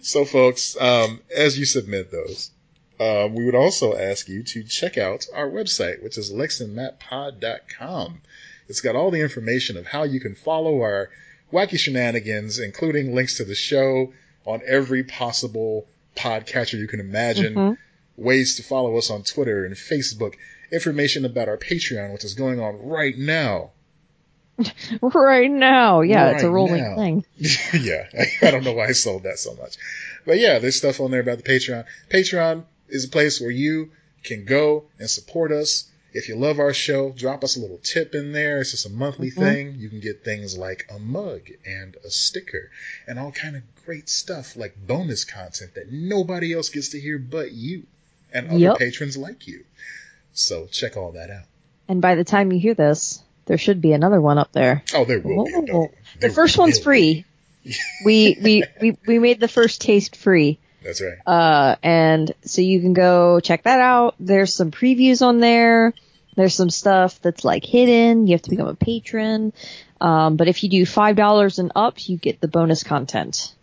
so, 0.00 0.24
folks, 0.24 0.80
um, 0.80 1.20
as 1.34 1.58
you 1.58 1.64
submit 1.64 2.12
those, 2.12 2.52
uh, 3.00 3.28
we 3.32 3.44
would 3.44 3.54
also 3.54 3.96
ask 3.96 4.28
you 4.28 4.42
to 4.42 4.62
check 4.62 4.98
out 4.98 5.26
our 5.34 5.48
website, 5.48 6.02
which 6.02 6.18
is 6.18 6.32
lexandmattpod.com. 6.32 8.20
It's 8.68 8.80
got 8.80 8.96
all 8.96 9.10
the 9.10 9.22
information 9.22 9.76
of 9.76 9.86
how 9.86 10.02
you 10.04 10.20
can 10.20 10.34
follow 10.34 10.82
our 10.82 11.10
wacky 11.52 11.78
shenanigans, 11.78 12.58
including 12.58 13.14
links 13.14 13.36
to 13.38 13.44
the 13.44 13.54
show 13.54 14.12
on 14.44 14.60
every 14.66 15.04
possible 15.04 15.86
podcatcher 16.16 16.78
you 16.78 16.88
can 16.88 17.00
imagine, 17.00 17.54
Mhm. 17.54 17.78
ways 18.16 18.56
to 18.56 18.62
follow 18.62 18.96
us 18.96 19.10
on 19.10 19.22
Twitter 19.22 19.64
and 19.64 19.74
Facebook, 19.74 20.34
information 20.72 21.24
about 21.24 21.48
our 21.48 21.56
Patreon, 21.56 22.12
which 22.12 22.24
is 22.24 22.34
going 22.34 22.60
on 22.60 22.76
right 22.82 23.16
now. 23.16 23.70
Right 25.02 25.50
now. 25.50 26.00
Yeah, 26.00 26.30
it's 26.30 26.42
a 26.42 26.50
rolling 26.50 26.82
now. 26.82 26.96
thing. 26.96 27.24
yeah, 27.38 28.08
I 28.42 28.50
don't 28.50 28.64
know 28.64 28.72
why 28.72 28.86
I 28.88 28.92
sold 28.92 29.22
that 29.22 29.38
so 29.38 29.54
much. 29.54 29.76
But 30.26 30.38
yeah, 30.38 30.58
there's 30.58 30.76
stuff 30.76 31.00
on 31.00 31.10
there 31.12 31.20
about 31.20 31.36
the 31.38 31.44
Patreon. 31.44 31.84
Patreon 32.10 32.64
is 32.88 33.04
a 33.04 33.08
place 33.08 33.40
where 33.40 33.50
you 33.52 33.92
can 34.24 34.44
go 34.44 34.86
and 34.98 35.08
support 35.08 35.52
us. 35.52 35.84
If 36.12 36.28
you 36.28 36.36
love 36.36 36.58
our 36.58 36.72
show, 36.72 37.10
drop 37.10 37.44
us 37.44 37.56
a 37.56 37.60
little 37.60 37.78
tip 37.78 38.14
in 38.14 38.32
there. 38.32 38.60
It's 38.60 38.70
just 38.70 38.86
a 38.86 38.90
monthly 38.90 39.30
Mhm. 39.30 39.34
thing. 39.34 39.74
You 39.78 39.88
can 39.90 40.00
get 40.00 40.24
things 40.24 40.56
like 40.56 40.86
a 40.90 40.98
mug 40.98 41.42
and 41.66 41.96
a 42.04 42.10
sticker 42.10 42.70
and 43.06 43.18
all 43.18 43.30
kind 43.30 43.56
of 43.56 43.62
great 43.84 44.08
stuff 44.08 44.56
like 44.56 44.74
bonus 44.86 45.24
content 45.24 45.74
that 45.74 45.92
nobody 45.92 46.54
else 46.54 46.70
gets 46.70 46.90
to 46.90 47.00
hear 47.00 47.18
but 47.18 47.52
you 47.52 47.84
and 48.32 48.48
other 48.48 48.58
Yep. 48.58 48.78
patrons 48.78 49.16
like 49.16 49.46
you. 49.46 49.64
So 50.32 50.66
check 50.66 50.96
all 50.96 51.12
that 51.12 51.30
out. 51.30 51.44
And 51.88 52.00
by 52.00 52.14
the 52.14 52.24
time 52.24 52.52
you 52.52 52.58
hear 52.58 52.74
this, 52.74 53.22
there 53.46 53.58
should 53.58 53.80
be 53.80 53.92
another 53.92 54.20
one 54.20 54.38
up 54.38 54.52
there. 54.52 54.82
Oh, 54.94 55.04
there 55.04 55.20
will 55.20 55.44
be 55.44 55.52
another 55.52 55.72
Oh, 55.72 55.78
one. 55.80 55.90
The 56.14 56.18
There 56.20 56.30
first 56.30 56.56
one's 56.58 56.78
free. 56.78 57.24
we, 58.04 58.36
we, 58.40 58.64
we, 58.80 58.96
we 59.06 59.18
made 59.18 59.40
the 59.40 59.48
first 59.48 59.80
taste 59.82 60.16
free. 60.16 60.58
That's 60.82 61.02
right. 61.02 61.18
Uh, 61.26 61.76
and 61.82 62.32
so 62.42 62.60
you 62.60 62.80
can 62.80 62.92
go 62.92 63.40
check 63.40 63.64
that 63.64 63.80
out. 63.80 64.14
There's 64.20 64.54
some 64.54 64.70
previews 64.70 65.22
on 65.22 65.38
there. 65.38 65.92
There's 66.36 66.54
some 66.54 66.70
stuff 66.70 67.20
that's 67.20 67.44
like 67.44 67.64
hidden. 67.64 68.26
You 68.26 68.34
have 68.34 68.42
to 68.42 68.50
become 68.50 68.68
a 68.68 68.74
patron. 68.74 69.52
Um, 70.00 70.36
but 70.36 70.46
if 70.46 70.62
you 70.62 70.70
do 70.70 70.82
$5 70.84 71.58
and 71.58 71.72
up, 71.74 72.08
you 72.08 72.16
get 72.16 72.40
the 72.40 72.48
bonus 72.48 72.84
content. 72.84 73.54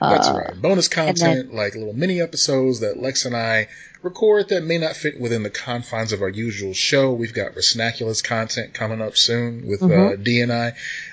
That's 0.00 0.28
Uh, 0.28 0.34
right. 0.34 0.60
Bonus 0.60 0.88
then- 0.88 1.06
content, 1.06 1.54
like 1.54 1.74
little 1.74 1.92
mini 1.94 2.20
episodes 2.20 2.80
that 2.80 3.00
Lex 3.00 3.24
and 3.24 3.36
I 3.36 3.68
record 4.02 4.48
that 4.48 4.62
may 4.64 4.78
not 4.78 4.96
fit 4.96 5.20
within 5.20 5.42
the 5.42 5.50
confines 5.50 6.12
of 6.14 6.22
our 6.22 6.28
usual 6.30 6.72
show. 6.72 7.12
We've 7.12 7.34
got 7.34 7.54
Resnaculous 7.54 8.24
content 8.24 8.72
coming 8.72 9.02
up 9.02 9.14
soon 9.18 9.66
with 9.66 9.82
uh, 9.82 9.86
Mhm. 9.88 10.24
D 10.24 10.40
and 10.40 10.50
I. 10.50 10.68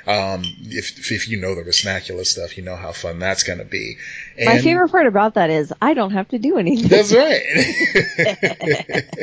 Um, 0.08 0.46
if 0.62 1.12
if 1.12 1.28
you 1.28 1.38
know 1.42 1.54
the 1.54 1.64
Resnaculous 1.64 2.28
stuff, 2.28 2.56
you 2.58 2.64
know 2.64 2.78
how 2.78 2.94
fun 2.94 3.20
that's 3.20 3.44
going 3.44 3.60
to 3.60 3.66
be. 3.66 3.98
And 4.38 4.48
My 4.48 4.60
favorite 4.60 4.88
part 4.90 5.06
about 5.06 5.34
that 5.34 5.50
is 5.50 5.74
I 5.82 5.96
don't 5.96 6.12
have 6.12 6.30
to 6.30 6.40
do 6.40 6.58
anything. 6.58 6.88
That's 6.88 7.12
right. 7.14 7.42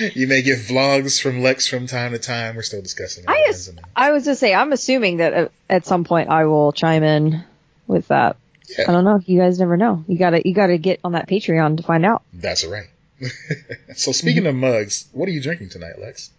you 0.14 0.26
may 0.26 0.40
get 0.42 0.58
vlogs 0.60 1.20
from 1.20 1.42
Lex 1.42 1.66
from 1.68 1.86
time 1.86 2.12
to 2.12 2.18
time. 2.18 2.56
We're 2.56 2.62
still 2.62 2.82
discussing. 2.82 3.24
I 3.28 3.44
ins 3.46 3.56
just, 3.56 3.68
and 3.68 3.78
outs. 3.80 3.88
I 3.94 4.12
was 4.12 4.24
just 4.24 4.40
say, 4.40 4.54
I'm 4.54 4.72
assuming 4.72 5.18
that 5.18 5.32
at, 5.32 5.52
at 5.68 5.86
some 5.86 6.04
point 6.04 6.30
I 6.30 6.46
will 6.46 6.72
chime 6.72 7.02
in 7.02 7.44
with 7.86 8.08
that. 8.08 8.36
Yeah. 8.78 8.84
I 8.88 8.92
don't 8.92 9.04
know. 9.04 9.20
You 9.24 9.38
guys 9.38 9.58
never 9.58 9.76
know. 9.76 10.04
You 10.08 10.18
gotta, 10.18 10.42
you 10.44 10.54
gotta 10.54 10.78
get 10.78 11.00
on 11.04 11.12
that 11.12 11.28
Patreon 11.28 11.78
to 11.78 11.82
find 11.82 12.04
out. 12.04 12.22
That's 12.32 12.64
right. 12.64 12.88
so 13.96 14.12
speaking 14.12 14.46
of 14.46 14.54
mugs, 14.54 15.08
what 15.12 15.28
are 15.28 15.32
you 15.32 15.42
drinking 15.42 15.68
tonight, 15.70 15.98
Lex? 16.00 16.30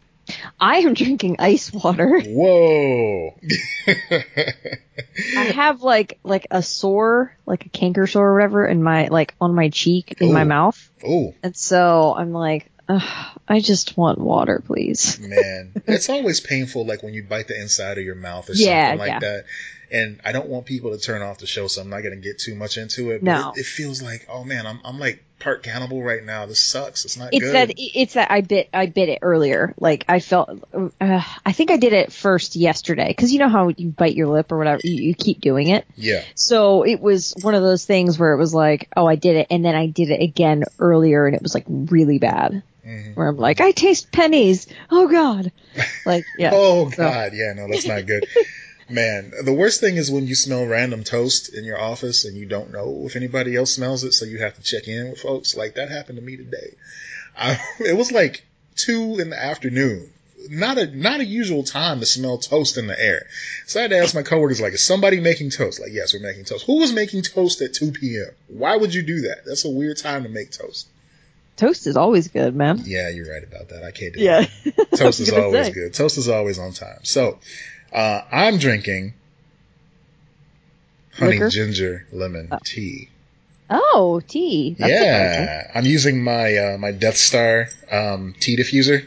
I 0.59 0.77
am 0.77 0.93
drinking 0.93 1.37
ice 1.39 1.73
water. 1.73 2.21
Whoa. 2.21 3.35
I 3.87 5.43
have 5.55 5.81
like, 5.81 6.19
like 6.23 6.47
a 6.51 6.63
sore, 6.63 7.35
like 7.45 7.65
a 7.65 7.69
canker 7.69 8.07
sore 8.07 8.29
or 8.29 8.33
whatever 8.35 8.65
in 8.65 8.81
my, 8.81 9.07
like 9.07 9.35
on 9.41 9.55
my 9.55 9.69
cheek, 9.69 10.17
in 10.21 10.31
my 10.33 10.43
mouth. 10.43 10.89
oh, 11.05 11.33
And 11.43 11.55
so 11.55 12.15
I'm 12.17 12.31
like, 12.31 12.71
I 13.47 13.59
just 13.61 13.97
want 13.97 14.19
water, 14.19 14.61
please. 14.65 15.19
Man, 15.19 15.71
it's 15.87 16.09
always 16.09 16.39
painful, 16.39 16.85
like 16.85 17.03
when 17.03 17.13
you 17.13 17.23
bite 17.23 17.47
the 17.47 17.59
inside 17.59 17.97
of 17.97 18.03
your 18.03 18.15
mouth 18.15 18.49
or 18.49 18.53
Yeah, 18.55 18.89
something 18.89 18.99
like 18.99 19.09
yeah. 19.09 19.19
that. 19.19 19.45
And 19.91 20.21
I 20.23 20.31
don't 20.31 20.47
want 20.47 20.65
people 20.65 20.91
to 20.91 20.97
turn 20.97 21.21
off 21.21 21.39
the 21.39 21.47
show, 21.47 21.67
so 21.67 21.81
I'm 21.81 21.89
not 21.89 22.01
going 22.01 22.15
to 22.15 22.21
get 22.21 22.39
too 22.39 22.55
much 22.55 22.77
into 22.77 23.11
it. 23.11 23.23
But 23.23 23.31
No. 23.31 23.51
it, 23.55 23.59
it 23.61 23.65
feels 23.65 24.01
like, 24.01 24.25
oh 24.29 24.43
man, 24.45 24.65
I'm 24.65 24.79
I'm 24.85 24.99
like 24.99 25.23
part 25.39 25.63
cannibal 25.63 26.01
right 26.01 26.23
now. 26.23 26.45
This 26.45 26.63
sucks. 26.63 27.03
It's 27.03 27.17
not 27.17 27.29
It's 27.33 27.43
good. 27.43 27.53
that 27.53 27.73
it's 27.77 28.13
that 28.13 28.31
I 28.31 28.39
bit 28.41 28.69
I 28.73 28.85
bit 28.85 29.09
it 29.09 29.19
earlier. 29.21 29.73
Like 29.79 30.05
I 30.07 30.19
felt, 30.21 30.49
uh, 30.73 31.21
I 31.45 31.51
think 31.51 31.71
I 31.71 31.77
did 31.77 31.91
it 31.93 32.13
first 32.13 32.55
yesterday 32.55 33.07
because 33.09 33.33
you 33.33 33.39
know 33.39 33.49
how 33.49 33.67
you 33.75 33.89
bite 33.89 34.15
your 34.15 34.27
lip 34.27 34.51
or 34.53 34.57
whatever, 34.57 34.79
you, 34.83 34.93
you 35.09 35.13
keep 35.13 35.41
doing 35.41 35.67
it. 35.67 35.85
yeah. 35.97 36.23
So 36.35 36.83
it 36.83 37.01
was 37.01 37.33
one 37.41 37.55
of 37.55 37.61
those 37.61 37.83
things 37.83 38.17
where 38.17 38.31
it 38.33 38.37
was 38.37 38.53
like, 38.53 38.87
oh, 38.95 39.05
I 39.07 39.15
did 39.15 39.35
it, 39.35 39.47
and 39.51 39.65
then 39.65 39.75
I 39.75 39.87
did 39.87 40.09
it 40.09 40.21
again 40.21 40.63
earlier, 40.79 41.25
and 41.25 41.35
it 41.35 41.41
was 41.41 41.53
like 41.53 41.65
really 41.67 42.17
bad. 42.19 42.63
Mhm. 42.87 43.15
Where 43.15 43.27
I'm 43.27 43.37
like, 43.37 43.59
I 43.61 43.71
taste 43.71 44.11
pennies. 44.11 44.67
Oh 44.89 45.07
God. 45.09 45.51
Like 46.05 46.23
yeah. 46.37 46.51
Oh 46.53 46.89
So- 46.91 46.95
God, 46.97 47.33
yeah, 47.33 47.51
no, 47.57 47.67
that's 47.67 47.85
not 47.87 48.05
good. 48.05 48.25
Man, 48.91 49.31
the 49.43 49.53
worst 49.53 49.79
thing 49.79 49.97
is 49.97 50.11
when 50.11 50.27
you 50.27 50.35
smell 50.35 50.65
random 50.65 51.03
toast 51.03 51.53
in 51.53 51.63
your 51.63 51.79
office 51.79 52.25
and 52.25 52.35
you 52.37 52.45
don't 52.45 52.71
know 52.71 53.03
if 53.05 53.15
anybody 53.15 53.55
else 53.55 53.73
smells 53.73 54.03
it, 54.03 54.11
so 54.13 54.25
you 54.25 54.39
have 54.39 54.55
to 54.55 54.61
check 54.61 54.87
in 54.87 55.09
with 55.11 55.19
folks. 55.19 55.55
Like 55.55 55.75
that 55.75 55.89
happened 55.89 56.17
to 56.17 56.23
me 56.23 56.37
today. 56.37 56.75
I, 57.37 57.57
it 57.79 57.95
was 57.95 58.11
like 58.11 58.43
two 58.75 59.17
in 59.19 59.29
the 59.29 59.41
afternoon. 59.41 60.11
Not 60.49 60.79
a 60.79 60.87
not 60.87 61.19
a 61.19 61.25
usual 61.25 61.63
time 61.63 61.99
to 61.99 62.05
smell 62.05 62.39
toast 62.39 62.77
in 62.77 62.87
the 62.87 62.99
air. 62.99 63.27
So 63.67 63.79
I 63.79 63.83
had 63.83 63.91
to 63.91 63.97
ask 63.99 64.15
my 64.15 64.23
coworkers, 64.23 64.59
like, 64.59 64.73
is 64.73 64.83
somebody 64.83 65.19
making 65.19 65.51
toast? 65.51 65.79
Like, 65.79 65.91
yes, 65.93 66.13
we're 66.15 66.19
making 66.19 66.45
toast. 66.45 66.65
Who 66.65 66.79
was 66.79 66.91
making 66.91 67.21
toast 67.21 67.61
at 67.61 67.75
2 67.75 67.91
p.m.? 67.91 68.31
Why 68.47 68.75
would 68.75 68.91
you 68.93 69.03
do 69.03 69.21
that? 69.21 69.45
That's 69.45 69.65
a 69.65 69.69
weird 69.69 69.97
time 69.97 70.23
to 70.23 70.29
make 70.29 70.51
toast. 70.51 70.87
Toast 71.57 71.85
is 71.85 71.95
always 71.95 72.27
good, 72.29 72.55
man. 72.55 72.81
Yeah, 72.85 73.09
you're 73.09 73.31
right 73.31 73.43
about 73.43 73.69
that. 73.69 73.83
I 73.83 73.91
can't 73.91 74.15
do 74.15 74.19
Yeah. 74.19 74.47
that. 74.65 74.91
Toast 74.95 75.19
is 75.19 75.31
always 75.31 75.67
say. 75.67 75.73
good. 75.73 75.93
Toast 75.93 76.17
is 76.17 76.27
always 76.27 76.57
on 76.57 76.71
time. 76.73 77.01
So, 77.03 77.37
uh, 77.91 78.21
I'm 78.31 78.57
drinking 78.57 79.13
honey 81.13 81.33
Liquor? 81.33 81.49
ginger 81.49 82.07
lemon 82.11 82.49
tea. 82.63 83.09
Oh, 83.69 84.21
tea. 84.27 84.75
That's 84.77 84.91
yeah, 84.91 85.71
I'm 85.73 85.85
using 85.85 86.23
my 86.23 86.57
uh, 86.57 86.77
my 86.77 86.91
Death 86.91 87.17
Star 87.17 87.67
um, 87.89 88.35
tea 88.39 88.57
diffuser, 88.57 89.05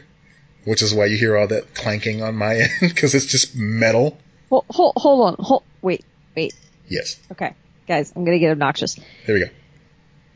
which 0.63 0.81
is 0.81 0.93
why 0.93 1.05
you 1.05 1.17
hear 1.17 1.37
all 1.37 1.47
that 1.47 1.75
clanking 1.75 2.23
on 2.23 2.35
my 2.35 2.55
end 2.59 2.71
because 2.81 3.13
it's 3.13 3.25
just 3.27 3.55
metal. 3.55 4.17
Hold, 4.49 4.65
hold, 4.69 4.93
hold 4.97 5.27
on. 5.27 5.35
Hold, 5.39 5.63
wait, 5.81 6.03
wait. 6.35 6.53
Yes, 6.87 7.19
Okay, 7.31 7.53
guys, 7.87 8.13
I'm 8.15 8.25
gonna 8.25 8.39
get 8.39 8.51
obnoxious. 8.51 8.95
Here 9.25 9.35
we 9.35 9.39
go. 9.41 9.49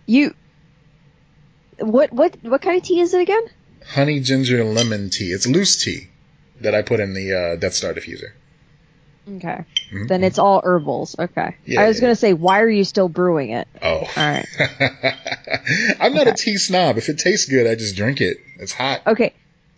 You, 0.07 0.33
what, 1.77 2.11
what, 2.11 2.35
what 2.41 2.61
kind 2.61 2.77
of 2.77 2.83
tea 2.83 2.99
is 3.01 3.13
it 3.13 3.21
again? 3.21 3.43
Honey 3.85 4.19
ginger 4.19 4.63
lemon 4.63 5.11
tea. 5.11 5.31
It's 5.31 5.45
loose 5.45 5.83
tea 5.83 6.09
that 6.61 6.75
I 6.75 6.81
put 6.81 6.99
in 6.99 7.13
the 7.13 7.33
uh, 7.33 7.55
Death 7.55 7.73
Star 7.73 7.93
diffuser. 7.93 8.31
Okay, 9.27 9.63
Mhm. 9.93 10.07
then 10.07 10.23
it's 10.23 10.39
all 10.39 10.61
herbals. 10.63 11.15
Okay, 11.19 11.55
Yeah, 11.65 11.81
I 11.81 11.87
was 11.87 11.97
yeah, 11.97 12.01
gonna 12.01 12.15
say, 12.15 12.33
why 12.33 12.61
are 12.61 12.69
you 12.69 12.83
still 12.83 13.09
brewing 13.09 13.51
it? 13.51 13.67
Oh. 13.81 13.97
All 13.99 14.05
right. 14.17 14.47
I'm 15.99 16.13
not 16.13 16.27
a 16.27 16.33
tea 16.33 16.57
snob. 16.57 16.97
If 16.97 17.09
it 17.09 17.19
tastes 17.19 17.47
good, 17.49 17.67
I 17.67 17.75
just 17.75 17.95
drink 17.95 18.21
it. 18.21 18.37
It's 18.59 18.73
hot. 18.73 19.01
Okay, 19.05 19.33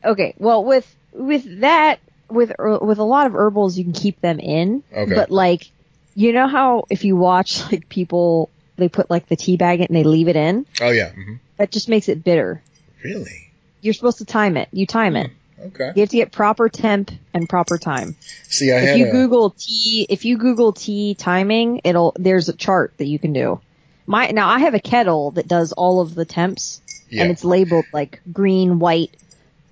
okay. 0.06 0.34
Well, 0.38 0.64
with 0.64 0.94
with 1.12 1.62
that, 1.62 2.00
with 2.30 2.52
with 2.60 3.00
a 3.00 3.04
lot 3.04 3.28
of 3.28 3.34
herbals, 3.34 3.78
you 3.78 3.84
can 3.84 3.94
keep 3.94 4.22
them 4.22 4.40
in. 4.40 4.84
Okay. 4.96 5.14
But 5.16 5.32
like, 5.32 5.70
you 6.16 6.32
know 6.34 6.48
how 6.48 6.86
if 6.90 7.04
you 7.04 7.18
watch 7.18 7.62
like 7.72 7.90
people, 7.90 8.50
they 8.78 8.88
put 8.88 9.10
like 9.10 9.28
the 9.28 9.36
tea 9.36 9.58
bag 9.58 9.80
in 9.82 9.88
and 9.88 9.96
they 9.96 10.04
leave 10.04 10.30
it 10.30 10.38
in. 10.38 10.66
Oh 10.80 10.92
yeah. 10.92 11.10
hmm 11.12 11.36
That 11.58 11.72
just 11.72 11.90
makes 11.90 12.08
it 12.08 12.24
bitter. 12.24 12.62
Really? 13.04 13.50
You're 13.82 13.96
supposed 13.96 14.20
to 14.20 14.26
time 14.26 14.56
it. 14.56 14.70
You 14.72 14.86
time 14.86 15.16
it. 15.18 15.32
Okay. 15.68 15.92
You 15.96 16.02
have 16.02 16.10
to 16.10 16.16
get 16.18 16.32
proper 16.32 16.70
temp 16.70 17.12
and 17.34 17.48
proper 17.48 17.78
time. 17.78 18.16
See, 18.50 18.72
I 18.72 18.78
if 18.80 18.90
had 18.90 18.98
you 19.00 19.08
a, 19.10 19.12
Google 19.12 19.52
tea, 19.52 20.06
if 20.10 20.26
you 20.26 20.38
Google 20.38 20.74
tea 20.74 21.14
timing, 21.16 21.82
it'll 21.84 22.14
there's 22.18 22.50
a 22.50 22.54
chart 22.54 22.94
that 22.98 23.06
you 23.06 23.20
can 23.20 23.34
do. 23.34 23.62
My 24.08 24.28
now 24.32 24.50
I 24.50 24.60
have 24.60 24.74
a 24.74 24.80
kettle 24.80 25.32
that 25.32 25.48
does 25.48 25.72
all 25.74 26.02
of 26.02 26.16
the 26.16 26.26
temps, 26.26 26.82
yeah. 27.10 27.22
and 27.24 27.32
it's 27.32 27.44
labeled 27.44 27.86
like 27.94 28.22
green, 28.34 28.80
white, 28.80 29.12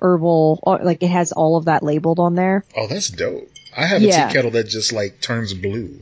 herbal, 0.01 0.59
or, 0.63 0.79
like 0.79 1.01
it 1.03 1.07
has 1.09 1.31
all 1.31 1.57
of 1.57 1.65
that 1.65 1.83
labeled 1.83 2.19
on 2.19 2.35
there. 2.35 2.63
oh, 2.77 2.87
that's 2.87 3.09
dope. 3.09 3.49
I 3.75 3.85
have 3.85 4.01
a 4.01 4.05
Yeah. 4.05 4.27
tea 4.27 4.33
kettle 4.33 4.51
that 4.51 4.67
just 4.67 4.93
like 4.93 5.19
turns 5.21 5.53
blue, 5.53 5.99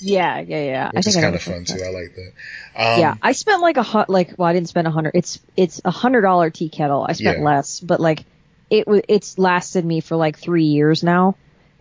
Yeah, 0.00 0.40
yeah, 0.40 0.62
yeah. 0.64 0.90
which 0.92 1.06
is 1.06 1.16
I 1.16 1.20
know 1.20 1.26
kind 1.28 1.36
of 1.36 1.42
fun 1.42 1.64
too. 1.64 1.82
I 1.84 1.90
like 1.90 2.14
that. 2.14 2.32
Um, 2.76 3.00
yeah, 3.00 3.14
I 3.22 3.32
spent 3.32 3.62
like 3.62 3.76
a 3.78 3.82
hu- 3.82 4.04
like 4.08 4.34
well, 4.36 4.48
I 4.48 4.52
didn't 4.52 4.68
spend 4.68 4.86
a 4.86 4.90
hundred. 4.90 5.12
It's 5.14 5.40
it's 5.56 5.80
a 5.84 5.90
hundred 5.90 6.20
dollar 6.22 6.50
tea 6.50 6.68
kettle. 6.68 7.04
I 7.08 7.12
spent 7.14 7.38
Yeah. 7.38 7.44
less, 7.44 7.80
but 7.80 8.00
like 8.00 8.24
it 8.70 8.86
was 8.86 9.02
it's 9.08 9.38
lasted 9.38 9.84
me 9.84 10.00
for 10.00 10.16
like 10.16 10.38
three 10.38 10.64
years 10.64 11.02
now. 11.02 11.36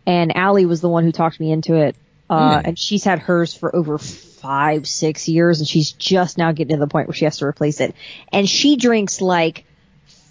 And 0.06 0.36
Allie 0.38 0.66
was 0.66 0.80
the 0.82 0.88
one 0.90 1.04
who 1.04 1.12
talked 1.12 1.40
me 1.40 1.52
into 1.52 1.76
it, 1.76 1.96
uh, 2.30 2.60
Hmm. 2.62 2.68
and 2.70 2.80
she's 2.80 3.04
had 3.04 3.20
hers 3.20 3.54
for 3.54 3.76
over 3.76 3.98
five 3.98 4.88
six 4.88 5.28
years, 5.28 5.60
and 5.60 5.68
she's 5.68 5.92
just 5.92 6.38
now 6.38 6.52
getting 6.54 6.76
to 6.76 6.80
the 6.80 6.88
point 6.88 7.08
where 7.08 7.16
she 7.16 7.26
has 7.26 7.38
to 7.40 7.46
replace 7.46 7.82
it. 7.82 7.94
And 8.32 8.48
she 8.48 8.78
drinks 8.78 9.20
like 9.20 9.66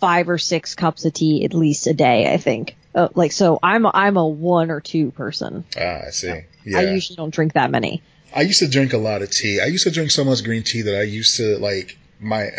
five 0.00 0.28
or 0.28 0.38
six 0.38 0.74
cups 0.74 1.04
of 1.04 1.12
tea 1.12 1.44
at 1.44 1.52
least 1.54 1.86
a 1.86 1.94
day, 1.94 2.32
I 2.32 2.36
think. 2.38 2.76
Uh, 2.94 3.08
like 3.14 3.32
so, 3.32 3.58
I'm 3.62 3.84
a, 3.84 3.90
I'm 3.92 4.16
a 4.16 4.26
one 4.26 4.70
or 4.70 4.80
two 4.80 5.10
person. 5.10 5.64
Ah, 5.78 6.06
I 6.06 6.10
see. 6.10 6.40
Yeah. 6.64 6.78
I 6.78 6.82
usually 6.92 7.16
don't 7.16 7.34
drink 7.34 7.52
that 7.52 7.70
many. 7.70 8.02
I 8.34 8.42
used 8.42 8.60
to 8.60 8.68
drink 8.68 8.92
a 8.94 8.98
lot 8.98 9.20
of 9.22 9.30
tea. 9.30 9.60
I 9.60 9.66
used 9.66 9.84
to 9.84 9.90
drink 9.90 10.10
so 10.10 10.24
much 10.24 10.42
green 10.44 10.62
tea 10.62 10.82
that 10.82 10.98
I 10.98 11.02
used 11.02 11.36
to 11.36 11.58
like 11.58 11.98
my, 12.20 12.50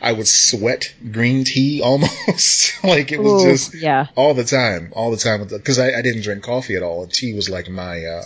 I 0.00 0.12
would 0.12 0.28
sweat 0.28 0.92
green 1.12 1.44
tea 1.44 1.82
almost. 1.84 2.82
like 2.84 3.12
it 3.12 3.20
was 3.20 3.40
Ooh, 3.42 3.44
just 3.44 3.74
yeah. 3.74 4.06
all 4.16 4.34
the 4.34 4.44
time, 4.44 4.92
all 4.92 5.10
the 5.10 5.16
time. 5.16 5.46
Because 5.46 5.78
I, 5.78 5.92
I 5.92 6.02
didn't 6.02 6.22
drink 6.22 6.42
coffee 6.42 6.76
at 6.76 6.82
all, 6.82 7.02
and 7.02 7.12
tea 7.12 7.34
was 7.34 7.48
like 7.50 7.68
my 7.68 8.04
uh, 8.04 8.24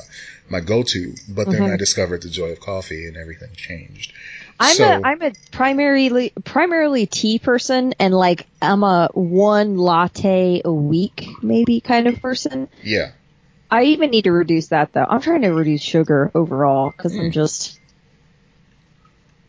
my 0.49 0.61
go 0.61 0.83
to. 0.83 1.15
But 1.29 1.51
then 1.51 1.63
Mhm. 1.63 1.73
I 1.75 1.77
discovered 1.77 2.23
the 2.23 2.29
joy 2.31 2.51
of 2.51 2.61
coffee, 2.61 3.07
and 3.07 3.17
everything 3.17 3.51
changed. 3.55 4.13
I'm 4.63 4.77
so, 4.77 4.85
a 4.85 5.01
I'm 5.03 5.23
a 5.23 5.33
primarily 5.53 6.33
primarily 6.45 7.07
tea 7.07 7.39
person 7.39 7.95
and 7.99 8.13
like 8.13 8.47
I'm 8.61 8.83
a 8.83 9.09
one 9.15 9.79
latte 9.79 10.61
a 10.65 10.73
week 10.73 11.27
maybe 11.43 11.81
kind 11.81 12.07
of 12.07 12.21
person. 12.21 12.69
yeah, 12.83 13.13
I 13.71 13.85
even 13.85 14.11
need 14.11 14.25
to 14.25 14.33
reduce 14.33 14.69
that 14.69 14.93
though. 14.93 15.07
I'm 15.09 15.23
trying 15.23 15.43
to 15.43 15.49
reduce 15.49 15.81
sugar 15.81 16.31
overall 16.35 16.91
because 16.95 17.15
Hmm. 17.15 17.21
I'm 17.21 17.31
just 17.31 17.80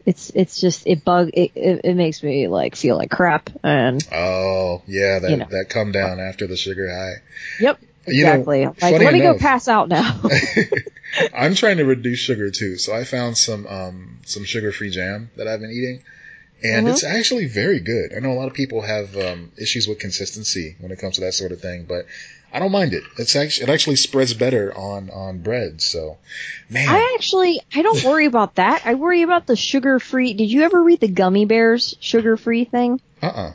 it's 0.06 0.30
it's 0.32 0.60
just 0.60 0.86
it 0.88 1.04
bug 1.06 1.30
it, 1.34 1.52
it 1.56 1.82
it 1.84 1.94
makes 1.96 2.24
me 2.24 2.48
like 2.48 2.76
feel 2.76 2.98
like 2.98 3.12
crap 3.12 3.50
and 3.64 4.06
oh 4.12 4.82
yeah, 4.88 5.20
that 5.20 5.32
You 5.32 5.38
know. 5.38 5.46
that 5.52 5.70
come 5.70 5.92
down 5.92 6.20
after 6.20 6.48
the 6.48 6.58
sugar 6.58 6.90
high. 6.90 7.16
yep 7.60 7.80
You 8.08 8.26
know, 8.26 8.32
exactly. 8.34 8.66
like 8.66 8.82
let 8.82 9.14
me 9.14 9.20
enough- 9.22 9.36
go 9.38 9.40
pass 9.40 9.68
out 9.68 9.90
now. 9.90 10.22
I'm 11.34 11.56
trying 11.56 11.78
to 11.78 11.86
reduce 11.86 12.20
sugar 12.20 12.50
too, 12.52 12.78
so 12.78 12.94
I 12.96 13.04
found 13.04 13.38
some 13.38 13.68
um, 13.68 14.20
some 14.26 14.44
sugar 14.46 14.72
free 14.72 14.90
jam 14.90 15.30
that 15.36 15.48
I've 15.48 15.60
been 15.60 15.72
eating, 15.72 16.02
and 16.64 16.88
Mhm. 16.88 16.92
it's 16.92 17.04
actually 17.04 17.48
very 17.48 17.80
good. 17.80 18.14
I 18.16 18.20
know 18.20 18.32
a 18.32 18.40
lot 18.40 18.48
of 18.48 18.54
people 18.54 18.82
have 18.82 19.16
um, 19.18 19.52
issues 19.58 19.88
with 19.88 20.00
consistency 20.00 20.76
when 20.80 20.92
it 20.92 21.00
comes 21.00 21.16
to 21.16 21.22
that 21.22 21.34
sort 21.34 21.52
of 21.52 21.60
thing, 21.62 21.86
but 21.88 22.06
I 22.54 22.60
don't 22.60 22.72
mind 22.72 22.94
it. 22.94 23.04
It's 23.18 23.36
actually 23.36 23.64
it 23.70 23.74
actually 23.74 23.96
spreads 23.96 24.34
better 24.34 24.76
on 24.76 25.10
on 25.10 25.40
bread. 25.40 25.82
So, 25.82 26.18
man, 26.70 26.88
I 26.90 27.16
actually 27.16 27.62
I 27.74 27.82
don't 27.82 28.04
worry 28.04 28.26
about 28.26 28.56
that. 28.56 28.82
I 28.86 28.96
worry 28.96 29.22
about 29.22 29.48
the 29.48 29.56
sugar 29.56 30.00
free. 30.00 30.34
Did 30.34 30.52
you 30.52 30.64
ever 30.64 30.82
read 30.84 31.00
the 31.00 31.08
gummy 31.08 31.46
bears 31.46 31.96
sugar 32.00 32.38
free 32.38 32.66
thing? 32.66 33.00
uh 33.22 33.28
uh 33.28 33.54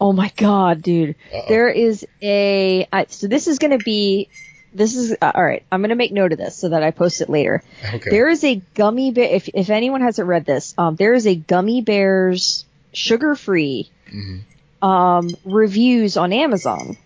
Oh 0.00 0.12
my 0.12 0.30
god, 0.36 0.82
dude. 0.82 1.14
Uh-oh. 1.32 1.44
There 1.48 1.68
is 1.70 2.06
a 2.22 2.86
I, 2.92 3.06
so 3.08 3.28
this 3.28 3.46
is 3.48 3.58
going 3.58 3.78
to 3.78 3.82
be 3.82 4.28
this 4.74 4.94
is 4.94 5.16
uh, 5.22 5.32
all 5.34 5.42
right. 5.42 5.62
I'm 5.72 5.80
going 5.80 5.88
to 5.88 5.94
make 5.96 6.12
note 6.12 6.32
of 6.32 6.38
this 6.38 6.54
so 6.54 6.68
that 6.68 6.82
I 6.82 6.90
post 6.90 7.22
it 7.22 7.30
later. 7.30 7.62
okay, 7.94 8.10
There 8.10 8.28
is 8.28 8.44
a 8.44 8.56
gummy 8.74 9.10
bear. 9.10 9.24
If 9.34 9.48
if 9.54 9.70
anyone 9.70 10.02
hasn't 10.02 10.28
read 10.28 10.44
this, 10.44 10.74
um, 10.76 10.96
there 10.96 11.14
is 11.14 11.26
a 11.26 11.34
gummy 11.34 11.80
bears 11.80 12.64
sugar 12.92 13.34
free 13.34 13.90
Mhm. 14.12 14.40
um 14.82 15.30
reviews 15.46 16.16
on 16.18 16.32
Amazon, 16.34 16.96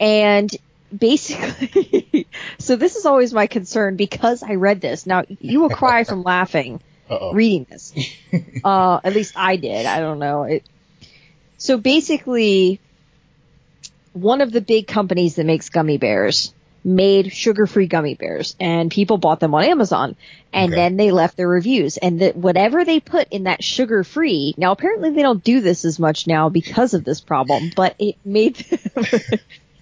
and 0.00 0.50
basically, 0.96 2.26
so 2.58 2.74
this 2.76 2.96
is 2.96 3.06
always 3.06 3.32
my 3.32 3.46
concern 3.46 3.96
because 3.96 4.42
I 4.42 4.54
read 4.54 4.80
this. 4.80 5.06
Now 5.06 5.24
you 5.28 5.60
will 5.60 5.70
cry 5.70 6.04
from 6.04 6.22
laughing 6.22 6.80
uh-oh. 7.08 7.32
reading 7.32 7.66
this. 7.70 7.92
uh, 8.64 9.00
at 9.04 9.14
least 9.14 9.34
I 9.36 9.56
did. 9.56 9.86
I 9.86 10.00
don't 10.00 10.18
know. 10.18 10.44
It, 10.44 10.64
so 11.58 11.76
basically, 11.76 12.80
one 14.14 14.40
of 14.40 14.50
the 14.50 14.60
big 14.60 14.86
companies 14.86 15.36
that 15.36 15.44
makes 15.44 15.68
gummy 15.68 15.98
bears 15.98 16.54
made 16.82 17.32
sugar-free 17.32 17.86
gummy 17.86 18.14
bears, 18.14 18.56
and 18.58 18.90
people 18.90 19.18
bought 19.18 19.38
them 19.40 19.54
on 19.54 19.64
Amazon, 19.64 20.16
and 20.52 20.72
Okay. 20.72 20.80
then 20.80 20.96
they 20.96 21.10
left 21.10 21.36
their 21.36 21.48
reviews, 21.48 21.98
and 21.98 22.20
that 22.20 22.36
whatever 22.36 22.84
they 22.84 23.00
put 23.00 23.28
in 23.30 23.44
that 23.44 23.62
sugar-free. 23.62 24.54
Now, 24.56 24.72
apparently, 24.72 25.10
they 25.10 25.20
don't 25.22 25.44
do 25.44 25.60
this 25.60 25.84
as 25.84 25.98
much 25.98 26.26
now 26.26 26.48
because 26.48 26.94
of 26.94 27.04
this 27.04 27.20
problem, 27.20 27.70
but 27.76 27.96
it 27.98 28.16
made 28.24 28.56
them 28.56 29.04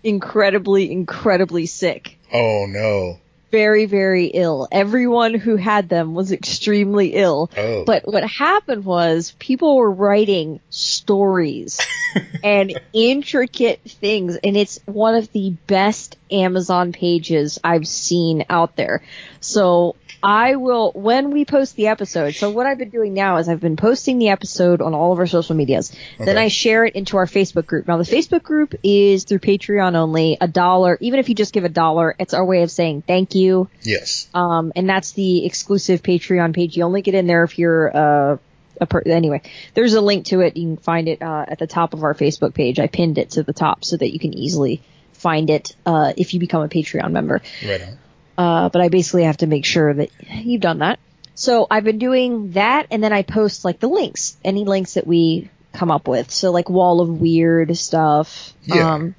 incredibly, 0.03 0.91
incredibly 0.91 1.67
sick. 1.67 2.19
oh 2.33 2.67
no, 2.69 3.19
very, 3.51 3.87
very 3.87 4.27
ill. 4.27 4.69
Everyone 4.71 5.35
who 5.35 5.57
had 5.57 5.89
them 5.89 6.15
was 6.15 6.33
extremely 6.33 7.15
ill. 7.15 7.51
Oh. 7.57 7.85
But 7.85 8.07
what 8.07 8.25
happened 8.25 8.85
was 8.85 9.35
people 9.39 9.77
were 9.77 9.91
writing 9.91 10.61
stories 10.71 11.81
and 12.45 12.79
intricate 12.93 13.81
things, 13.83 14.37
and 14.37 14.57
it's 14.57 14.79
one 14.85 15.15
of 15.15 15.33
the 15.33 15.51
best 15.67 16.19
Amazon 16.31 16.93
pages 16.93 17.59
I've 17.65 17.89
seen 17.89 18.45
out 18.51 18.77
there. 18.77 19.03
So 19.41 19.97
I 20.23 20.57
will, 20.57 20.91
when 20.95 21.31
we 21.31 21.45
post 21.45 21.77
the 21.77 21.89
episode, 21.89 22.35
so 22.35 22.51
what 22.51 22.67
I've 22.67 22.79
been 22.79 22.91
doing 22.91 23.15
now 23.15 23.37
is 23.37 23.49
I've 23.49 23.61
been 23.61 23.77
posting 23.77 24.19
the 24.19 24.31
episode 24.31 24.83
on 24.83 24.95
all 24.95 25.13
of 25.13 25.19
our 25.19 25.27
social 25.27 25.55
medias. 25.55 25.93
Then 26.19 26.37
I 26.39 26.49
share 26.49 26.85
it 26.85 26.97
into 26.97 27.17
our 27.19 27.27
Facebook 27.27 27.67
group. 27.67 27.87
Now 27.87 27.99
the 27.99 28.05
Facebook 28.05 28.43
group 28.43 28.75
is 28.83 29.25
through 29.25 29.39
Patreon 29.39 29.95
only, 29.95 30.37
a 30.41 30.49
dollar, 30.49 30.99
even 31.01 31.21
if 31.21 31.29
you 31.29 31.35
just 31.35 31.53
give 31.53 31.65
a 31.65 31.69
dollar, 31.69 32.17
it's 32.19 32.35
our 32.35 32.45
way 32.45 32.63
of 32.63 32.71
saying 32.71 33.03
thank 33.07 33.35
you. 33.35 33.69
yes. 33.83 34.29
Um, 34.35 34.73
and 34.75 34.89
that's 34.89 35.13
the 35.13 35.45
exclusive 35.47 36.03
Patreon 36.03 36.55
page. 36.55 36.77
You 36.77 36.83
only 36.85 37.03
get 37.03 37.15
in 37.15 37.27
there 37.27 37.45
if 37.45 37.59
you're, 37.59 37.97
uh, 37.97 38.37
a 38.81 38.87
per- 38.87 39.03
anyway, 39.07 39.43
there's 39.75 39.95
a 39.95 40.01
link 40.01 40.27
to 40.27 40.41
it. 40.41 40.57
You 40.57 40.75
can 40.75 40.77
find 40.79 41.09
it, 41.09 41.23
uh, 41.23 41.45
at 41.47 41.59
the 41.59 41.67
top 41.67 41.95
of 41.95 42.03
our 42.03 42.15
Facebook 42.15 42.55
page. 42.55 42.79
I 42.79 42.87
pinned 42.87 43.19
it 43.19 43.31
to 43.31 43.43
the 43.43 43.53
top 43.53 43.85
so 43.85 43.97
that 43.97 44.13
you 44.13 44.19
can 44.19 44.35
easily 44.35 44.83
find 45.13 45.51
it, 45.51 45.75
uh, 45.87 46.13
if 46.17 46.35
you 46.35 46.41
become 46.41 46.63
a 46.63 46.69
Patreon 46.69 47.11
member. 47.13 47.41
Right 47.65 47.83
on. 47.83 47.99
Uh, 48.39 48.69
but 48.69 48.81
I 48.81 48.89
basically 48.89 49.25
have 49.25 49.39
to 49.39 49.49
make 49.49 49.65
sure 49.65 49.93
that 49.93 50.11
you've 50.31 50.61
done 50.61 50.79
that. 50.79 51.01
So 51.35 51.67
I've 51.69 51.83
been 51.83 51.99
doing 51.99 52.53
that 52.53 52.87
and 52.93 53.03
then 53.03 53.13
I 53.13 53.23
post 53.23 53.65
like 53.65 53.81
the 53.81 53.89
links, 53.89 54.37
any 54.45 54.65
links 54.65 54.95
that 54.95 55.09
we 55.09 55.51
come 55.73 55.91
up 55.91 56.07
with. 56.07 56.31
So 56.31 56.53
like 56.53 56.71
wall 56.71 57.01
of 57.01 57.21
weird 57.21 57.77
stuff. 57.77 58.53
Yeah. 58.63 58.95
Um, 58.95 59.15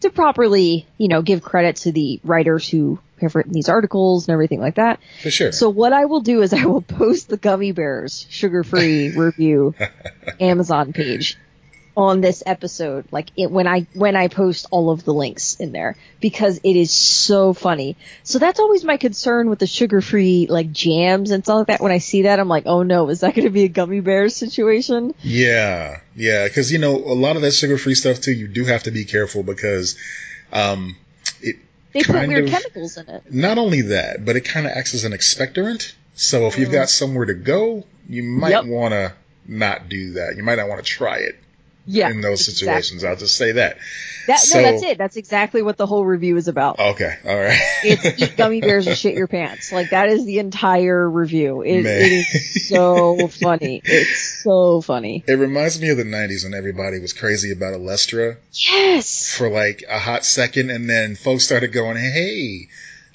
to 0.00 0.10
properly, 0.10 0.86
you 0.98 1.08
know, 1.08 1.22
give 1.22 1.42
credit 1.42 1.76
to 1.76 1.92
the 1.92 2.20
writers 2.22 2.68
who 2.68 2.98
have 3.20 3.34
written 3.34 3.52
these 3.52 3.68
articles 3.68 4.28
and 4.28 4.32
everything 4.32 4.60
like 4.60 4.74
that. 4.74 5.00
For 5.22 5.30
sure. 5.30 5.52
So 5.52 5.70
what 5.70 5.92
I 5.92 6.04
will 6.04 6.20
do 6.20 6.42
is 6.42 6.52
I 6.52 6.66
will 6.66 6.82
post 6.98 7.28
the 7.28 7.36
gummy 7.38 7.72
bears 7.72 8.26
sugar 8.28 8.62
free 8.62 9.10
review 9.16 9.74
Amazon 10.38 10.92
page 10.92 11.38
on 11.96 12.20
this 12.20 12.42
episode, 12.46 13.04
like 13.10 13.30
it, 13.36 13.50
when 13.50 13.66
I 13.66 13.86
when 13.94 14.14
I 14.16 14.28
post 14.28 14.66
all 14.70 14.90
of 14.90 15.04
the 15.04 15.12
links 15.12 15.56
in 15.56 15.72
there 15.72 15.96
because 16.20 16.58
it 16.62 16.76
is 16.76 16.90
so 16.92 17.52
funny. 17.52 17.96
So 18.22 18.38
that's 18.38 18.60
always 18.60 18.84
my 18.84 18.96
concern 18.96 19.50
with 19.50 19.58
the 19.58 19.66
sugar 19.66 20.00
free 20.00 20.46
like 20.48 20.70
jams 20.72 21.30
and 21.30 21.42
stuff 21.44 21.58
like 21.58 21.66
that. 21.66 21.80
When 21.80 21.92
I 21.92 21.98
see 21.98 22.22
that, 22.22 22.38
I'm 22.38 22.48
like, 22.48 22.64
oh 22.66 22.82
no, 22.84 23.08
is 23.08 23.20
that 23.20 23.34
going 23.34 23.44
to 23.46 23.50
be 23.50 23.64
a 23.64 23.68
gummy 23.68 24.00
bear 24.00 24.28
situation? 24.28 25.14
Yeah, 25.22 26.00
yeah, 26.14 26.46
because 26.46 26.70
you 26.72 26.78
know 26.78 26.94
a 26.96 27.14
lot 27.14 27.36
of 27.36 27.42
that 27.42 27.52
sugar-free 27.52 27.94
stuff 27.96 28.20
too. 28.20 28.32
You 28.32 28.48
do 28.48 28.64
have 28.64 28.84
to 28.84 28.90
be 28.90 29.04
careful 29.04 29.42
because, 29.42 29.98
um, 30.52 30.96
it 31.42 31.56
They 31.92 32.02
put 32.02 32.28
weird 32.28 32.44
of. 32.44 32.50
chemicals 32.50 32.96
in 32.96 33.08
it. 33.08 33.32
not 33.32 33.58
only 33.58 33.82
that, 33.82 34.24
but 34.24 34.36
it 34.36 34.42
kind 34.44 34.66
of 34.66 34.72
acts 34.72 34.94
as 34.94 35.04
an 35.04 35.12
expectorant. 35.12 35.92
So 36.14 36.46
if 36.46 36.58
you've 36.58 36.70
got 36.72 36.88
somewhere 36.90 37.26
to 37.26 37.34
go, 37.34 37.84
you 38.08 38.22
might 38.22 38.50
Yep. 38.50 38.64
want 38.66 38.92
to 38.92 39.12
not 39.48 39.88
do 39.88 40.12
that. 40.12 40.34
You 40.36 40.42
might 40.42 40.56
not 40.56 40.68
want 40.68 40.84
to 40.84 40.88
try 40.88 41.18
it 41.18 41.36
Yeah, 41.86 42.10
in 42.10 42.20
those 42.20 42.40
exactly. 42.48 42.54
situations. 42.82 43.04
I'll 43.04 43.16
just 43.16 43.36
say 43.36 43.52
that. 43.52 43.78
That, 44.26 44.38
So- 44.38 44.60
no, 44.60 44.70
that's 44.70 44.82
it. 44.82 44.98
That's 44.98 45.16
exactly 45.16 45.62
what 45.62 45.76
the 45.76 45.86
whole 45.86 46.04
review 46.04 46.36
is 46.36 46.46
about. 46.46 46.78
Okay, 46.78 47.16
all 47.24 47.36
right. 47.36 47.58
it's 47.82 48.04
eat 48.22 48.36
gummy 48.36 48.60
bears 48.60 48.86
and 48.86 48.96
shit 48.96 49.14
your 49.14 49.26
pants. 49.26 49.72
Like 49.72 49.90
that 49.90 50.08
is 50.08 50.24
the 50.24 50.38
entire 50.38 51.08
review. 51.08 51.62
It, 51.62 51.84
it 51.86 52.12
is 52.12 52.68
so 52.68 53.28
funny. 53.28 53.80
It's 53.84 54.42
so 54.44 54.80
funny. 54.82 55.24
It 55.26 55.32
reminds 55.34 55.80
me 55.80 55.88
of 55.88 55.96
the 55.96 56.04
'90s 56.04 56.44
when 56.44 56.54
everybody 56.54 57.00
was 57.00 57.12
crazy 57.12 57.50
about 57.50 57.74
Olestra 57.74 58.36
Yes. 58.52 59.34
for 59.34 59.48
like 59.48 59.82
a 59.88 59.98
hot 59.98 60.24
second, 60.24 60.70
and 60.70 60.88
then 60.88 61.16
folks 61.16 61.44
started 61.44 61.72
going, 61.72 61.96
"Hey, 61.96 62.68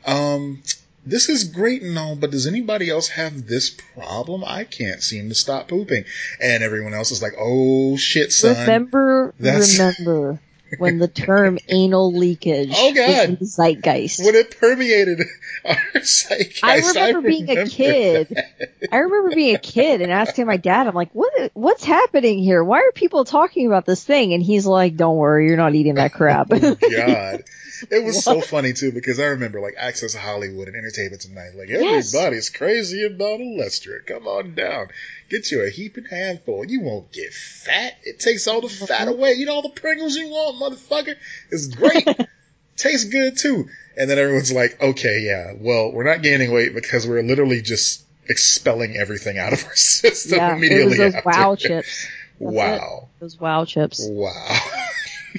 um, 0.06 0.62
this 1.06 1.30
is 1.30 1.44
great 1.44 1.82
and 1.84 1.98
all, 1.98 2.16
but 2.16 2.32
does 2.32 2.48
anybody 2.48 2.90
else 2.90 3.08
have 3.10 3.48
this 3.48 3.70
problem? 3.70 4.44
I 4.46 4.64
can't 4.64 5.02
seem 5.02 5.30
to 5.30 5.36
stop 5.36 5.68
pooping." 5.68 6.06
And 6.42 6.64
everyone 6.64 6.94
else 6.94 7.12
is 7.12 7.22
like, 7.22 7.34
"Oh 7.38 7.98
shit, 7.98 8.32
son." 8.34 8.58
Remember, 8.62 9.34
That's- 9.40 9.78
remember 9.80 10.40
when 10.80 10.98
the 10.98 11.08
term 11.08 11.60
anal 11.70 12.12
leakage 12.12 12.72
Oh, 12.76 12.94
God. 12.94 13.08
was 13.08 13.20
in 13.30 13.36
the 13.36 13.46
zeitgeist. 13.46 14.26
when 14.26 14.34
it 14.36 14.60
permeated 14.60 15.22
our 15.66 15.78
zeitgeist. 16.02 16.64
I 16.64 16.80
remember 16.80 17.22
being 17.30 17.50
a 17.58 17.66
kid. 17.68 18.28
that. 18.32 18.90
I 18.92 18.98
remember 18.98 19.36
being 19.36 19.56
a 19.56 19.60
kid 19.60 20.02
and 20.02 20.12
asking 20.12 20.48
my 20.48 20.58
dad, 20.58 20.88
I'm 20.88 20.96
like, 20.96 21.12
what, 21.14 21.52
what's 21.54 21.86
happening 21.86 22.40
here? 22.40 22.64
Why 22.64 22.80
are 22.80 22.92
people 22.94 23.26
talking 23.26 23.68
about 23.68 23.86
this 23.86 24.04
thing? 24.04 24.34
And 24.34 24.42
he's 24.42 24.66
like, 24.66 24.96
don't 24.98 25.16
worry, 25.18 25.48
you're 25.48 25.56
not 25.56 25.76
eating 25.76 25.96
that 25.96 26.14
crap. 26.14 26.48
Oh, 26.52 26.76
God. 26.76 27.44
It 27.90 28.04
was 28.04 28.24
so 28.24 28.42
funny 28.42 28.74
too 28.74 28.92
because 28.92 29.20
I 29.20 29.26
remember 29.26 29.60
like 29.62 29.76
Access 29.78 30.14
Hollywood 30.14 30.68
and 30.68 30.76
Entertainment 30.76 31.22
Tonight. 31.22 31.52
Like 31.56 31.70
Yes. 31.70 32.14
everybody's 32.14 32.50
crazy 32.50 33.06
about 33.06 33.40
Olestra. 33.40 34.06
Come 34.06 34.28
on 34.28 34.56
down, 34.56 34.88
get 35.30 35.52
you 35.52 35.64
a 35.64 35.70
heaping 35.70 36.06
handful. 36.06 36.66
You 36.66 36.82
won't 36.82 37.12
get 37.12 37.34
fat. 37.34 37.98
It 38.04 38.20
takes 38.20 38.48
all 38.48 38.62
the 38.62 38.68
uh-huh. 38.68 38.86
fat 38.86 39.08
away. 39.08 39.34
Eat 39.34 39.48
all 39.50 39.62
the 39.62 39.70
Pringles 39.70 40.16
you 40.16 40.30
want, 40.30 40.58
motherfucker. 40.58 41.16
It's 41.52 41.68
great. 41.68 42.08
Tastes 42.78 43.06
good 43.10 43.38
too. 43.38 43.70
And 43.98 44.10
then 44.10 44.20
everyone's 44.20 44.52
like, 44.52 44.82
okay, 44.82 45.22
yeah, 45.22 45.54
well, 45.58 45.92
we're 45.92 46.04
not 46.04 46.22
gaining 46.22 46.52
weight 46.52 46.74
because 46.74 47.08
we're 47.08 47.24
literally 47.24 47.62
just 47.62 48.04
expelling 48.28 48.98
everything 48.98 49.38
out 49.38 49.54
of 49.54 49.64
our 49.66 49.76
system 49.76 50.38
yeah, 50.38 50.52
it 50.54 50.58
immediately 50.58 50.98
those 50.98 51.14
after. 51.16 51.30
wow 51.30 51.56
chips. 51.56 52.08
That's 52.40 52.54
wow. 52.54 53.08
Those 53.20 53.40
wow 53.40 53.66
chips. 53.66 54.06
Wow. 54.10 54.58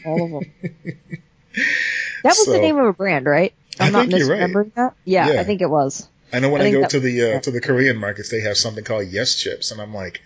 All 0.07 0.25
of 0.25 0.31
them. 0.31 0.53
That 2.23 2.31
was 2.31 2.45
So- 2.45 2.53
the 2.53 2.59
name 2.59 2.77
of 2.79 2.87
a 2.87 2.93
brand, 2.93 3.27
right? 3.27 3.53
I 3.79 3.87
I'm 3.87 3.93
not 3.93 4.09
think 4.09 4.29
right. 4.29 4.41
misremembering 4.41 4.75
that. 4.75 4.95
Yeah, 5.05 5.33
Yeah. 5.35 5.41
I 5.41 5.45
think 5.45 5.61
it 5.61 5.69
was. 5.69 6.09
I 6.33 6.41
know 6.41 6.49
when 6.51 6.63
I 6.63 6.67
I, 6.67 6.71
go 6.73 6.87
to 6.87 6.99
the 7.01 7.35
uh, 7.35 7.41
to 7.41 7.51
the 7.51 7.61
Korean 7.61 7.97
markets, 7.99 8.31
they 8.31 8.41
have 8.41 8.57
something 8.57 8.83
called 8.85 9.07
Yes 9.09 9.35
Chips, 9.37 9.71
and 9.71 9.81
I'm 9.81 9.95
like, 9.95 10.23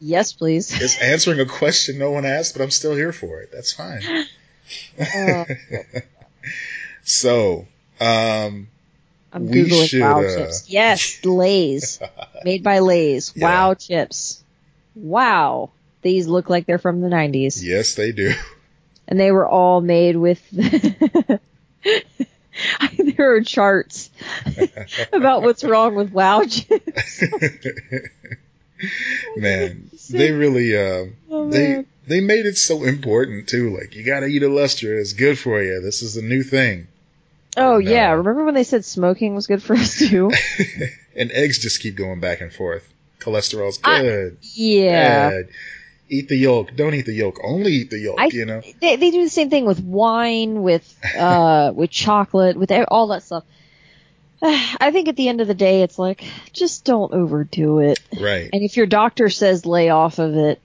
Yes, 0.00 0.32
please. 0.32 0.72
it's 0.80 0.98
answering 1.02 1.40
a 1.40 1.46
question 1.46 1.98
no 1.98 2.10
one 2.10 2.24
asked, 2.24 2.54
but 2.54 2.62
I'm 2.62 2.70
still 2.70 2.94
here 2.94 3.12
for 3.12 3.40
it. 3.40 3.50
That's 3.52 3.72
fine. 3.72 4.02
Uh, 5.00 5.44
So, 7.04 7.66
um, 8.00 8.68
I'm 9.32 9.48
googling 9.48 9.88
should, 9.88 10.00
wow 10.02 10.20
uh, 10.22 10.36
chips. 10.36 10.68
Yes, 10.68 11.24
Lay's, 11.24 12.00
made 12.44 12.62
by 12.62 12.80
Lay's. 12.80 13.32
Yeah. 13.34 13.44
Wow 13.46 13.74
chips. 13.74 14.42
Wow, 14.94 15.70
these 16.02 16.26
look 16.26 16.50
like 16.50 16.66
they're 16.66 16.78
from 16.78 17.00
the 17.00 17.08
90s, 17.08 17.62
yes, 17.62 17.94
they 17.94 18.12
do. 18.12 18.34
And 19.08 19.18
they 19.18 19.32
were 19.32 19.48
all 19.48 19.80
made 19.80 20.16
with. 20.16 20.42
there 22.98 23.34
are 23.34 23.40
charts 23.42 24.10
about 25.12 25.42
what's 25.42 25.64
wrong 25.64 25.94
with 25.94 26.12
wow 26.12 26.42
chips. 26.44 27.22
man, 29.36 29.90
they 30.10 30.32
really 30.32 30.76
uh, 30.76 31.06
Oh, 31.30 31.48
they 31.50 31.68
man. 31.74 31.86
they 32.06 32.20
made 32.20 32.46
it 32.46 32.56
so 32.56 32.84
important 32.84 33.48
too. 33.48 33.76
Like 33.76 33.94
you 33.96 34.04
got 34.04 34.20
to 34.20 34.26
eat 34.26 34.42
Olestra; 34.42 34.98
it's 35.00 35.12
good 35.12 35.38
for 35.38 35.62
you. 35.62 35.80
This 35.80 36.02
is 36.02 36.16
a 36.16 36.22
new 36.22 36.42
thing. 36.42 36.88
Oh 37.56 37.78
No. 37.78 37.80
yeah, 37.90 38.10
remember 38.12 38.44
when 38.44 38.54
they 38.54 38.64
said 38.64 38.84
smoking 38.84 39.34
was 39.34 39.46
good 39.46 39.62
for 39.62 39.74
us 39.74 39.98
too? 39.98 40.30
and 41.16 41.32
eggs 41.32 41.58
just 41.58 41.80
keep 41.80 41.96
going 41.96 42.20
back 42.20 42.40
and 42.40 42.52
forth. 42.52 42.88
Cholesterol's 43.20 43.80
I- 43.82 44.02
good. 44.02 44.38
yeah. 44.42 45.30
bad. 45.30 45.48
Eat 46.08 46.28
the 46.28 46.36
yolk. 46.36 46.74
Don't 46.74 46.94
eat 46.94 47.06
the 47.06 47.12
yolk. 47.12 47.38
Only 47.42 47.72
eat 47.72 47.90
the 47.90 47.98
yolk. 47.98 48.16
I- 48.18 48.30
you 48.32 48.46
know. 48.46 48.62
they 48.80 48.96
they 48.96 49.10
do 49.10 49.22
the 49.24 49.30
same 49.30 49.50
thing 49.50 49.66
with 49.66 49.80
wine, 49.80 50.62
with 50.62 50.98
uh, 51.18 51.72
with 51.74 51.90
chocolate, 51.90 52.56
with 52.56 52.72
all 52.88 53.08
that 53.08 53.22
stuff. 53.22 53.44
I 54.42 54.90
think 54.92 55.08
at 55.08 55.16
the 55.16 55.28
end 55.28 55.40
of 55.40 55.48
the 55.48 55.54
day, 55.54 55.82
it's 55.82 55.98
like 55.98 56.24
just 56.52 56.84
don't 56.84 57.12
overdo 57.12 57.80
it. 57.80 58.00
Right. 58.18 58.48
And 58.52 58.62
if 58.62 58.76
your 58.76 58.86
doctor 58.86 59.28
says 59.28 59.66
lay 59.66 59.90
off 59.90 60.18
of 60.18 60.36
it 60.36 60.60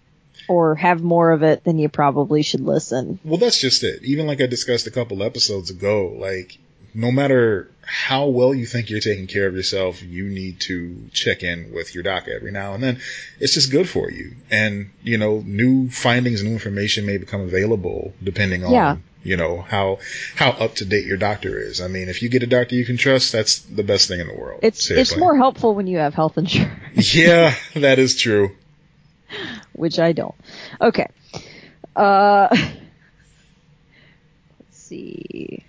or 0.47 0.75
have 0.75 1.01
more 1.01 1.31
of 1.31 1.43
it, 1.43 1.63
then 1.63 1.77
you 1.79 1.89
probably 1.89 2.43
should 2.43 2.61
listen. 2.61 3.19
Well, 3.23 3.37
that's 3.37 3.59
just 3.59 3.83
it. 3.83 4.03
Even 4.03 4.27
like 4.27 4.41
I 4.41 4.45
discussed 4.45 4.87
a 4.87 4.91
couple 4.91 5.23
episodes 5.23 5.69
ago, 5.69 6.15
like 6.17 6.57
no 6.93 7.11
matter 7.11 7.69
how 7.85 8.27
well 8.27 8.53
you 8.53 8.65
think 8.65 8.89
you're 8.89 8.99
taking 8.99 9.27
care 9.27 9.47
of 9.47 9.55
yourself, 9.55 10.01
you 10.01 10.25
need 10.25 10.59
to 10.61 11.09
check 11.11 11.43
in 11.43 11.71
with 11.73 11.93
your 11.93 12.03
doc 12.03 12.27
every 12.27 12.51
now 12.51 12.73
and 12.73 12.83
then. 12.83 12.99
It's 13.39 13.53
just 13.53 13.71
good 13.71 13.87
for 13.89 14.09
you. 14.09 14.35
And, 14.49 14.89
you 15.03 15.17
know, 15.17 15.41
new 15.45 15.89
findings, 15.89 16.39
and 16.41 16.49
new 16.49 16.55
information 16.55 17.05
may 17.05 17.17
become 17.17 17.41
available 17.41 18.13
depending 18.23 18.63
on, 18.63 18.71
Yeah. 18.71 18.97
you 19.23 19.35
know, 19.37 19.61
how, 19.61 19.99
how 20.35 20.51
up 20.51 20.75
to 20.75 20.85
date 20.85 21.05
your 21.05 21.17
doctor 21.17 21.59
is. 21.59 21.81
I 21.81 21.87
mean, 21.87 22.07
if 22.09 22.21
you 22.21 22.29
get 22.29 22.41
a 22.43 22.47
doctor 22.47 22.75
you 22.75 22.85
can 22.85 22.97
trust, 22.97 23.31
that's 23.31 23.59
the 23.59 23.83
best 23.83 24.07
thing 24.07 24.19
in 24.19 24.27
the 24.27 24.33
world. 24.35 24.61
It's 24.63 24.85
Seriously. 24.85 25.15
it's 25.15 25.19
more 25.19 25.35
helpful 25.37 25.75
when 25.75 25.87
you 25.87 25.97
have 25.97 26.13
health 26.13 26.37
insurance, 26.37 27.13
yeah, 27.13 27.53
that 27.75 27.99
is 27.99 28.15
true. 28.15 28.55
which 29.73 29.99
I 29.99 30.11
don't. 30.13 30.35
Okay. 30.79 31.07
Uh, 31.95 32.47
let's 32.51 32.67
see. 34.71 35.63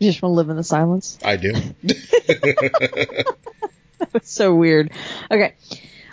You 0.00 0.10
just 0.10 0.22
want 0.22 0.32
to 0.32 0.36
live 0.36 0.48
in 0.48 0.56
the 0.56 0.64
silence? 0.64 1.18
I 1.24 1.36
do. 1.36 1.54
It's 4.14 4.32
so 4.32 4.54
weird. 4.54 4.90
Okay. 5.30 5.54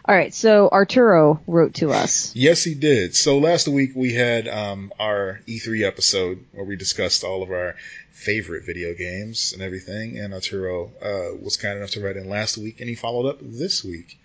All 0.06 0.14
right, 0.14 0.34
so 0.34 0.70
Arturo 0.70 1.40
wrote 1.48 1.76
to 1.76 1.92
us. 1.92 2.36
Yes, 2.36 2.64
he 2.64 2.76
did. 2.76 3.16
So 3.16 3.40
last 3.40 3.68
week 3.68 3.92
we 3.96 4.14
had 4.14 4.48
um, 4.48 4.94
our 5.00 5.40
E3 5.48 5.86
episode 5.86 6.46
where 6.52 6.66
we 6.66 6.76
discussed 6.76 7.24
all 7.24 7.44
of 7.44 7.52
our 7.52 7.76
favorite 8.12 8.66
video 8.66 8.94
games 8.94 9.54
and 9.54 9.62
everything, 9.62 10.20
and 10.20 10.34
Arturo 10.34 10.92
uh, 11.02 11.36
was 11.42 11.58
kind 11.58 11.78
enough 11.78 11.92
to 11.92 12.02
write 12.02 12.18
in 12.18 12.30
last 12.30 12.58
week, 12.58 12.80
and 12.80 12.90
he 12.90 12.96
followed 12.96 13.28
up 13.28 13.40
this 13.42 13.84
week. 13.84 14.18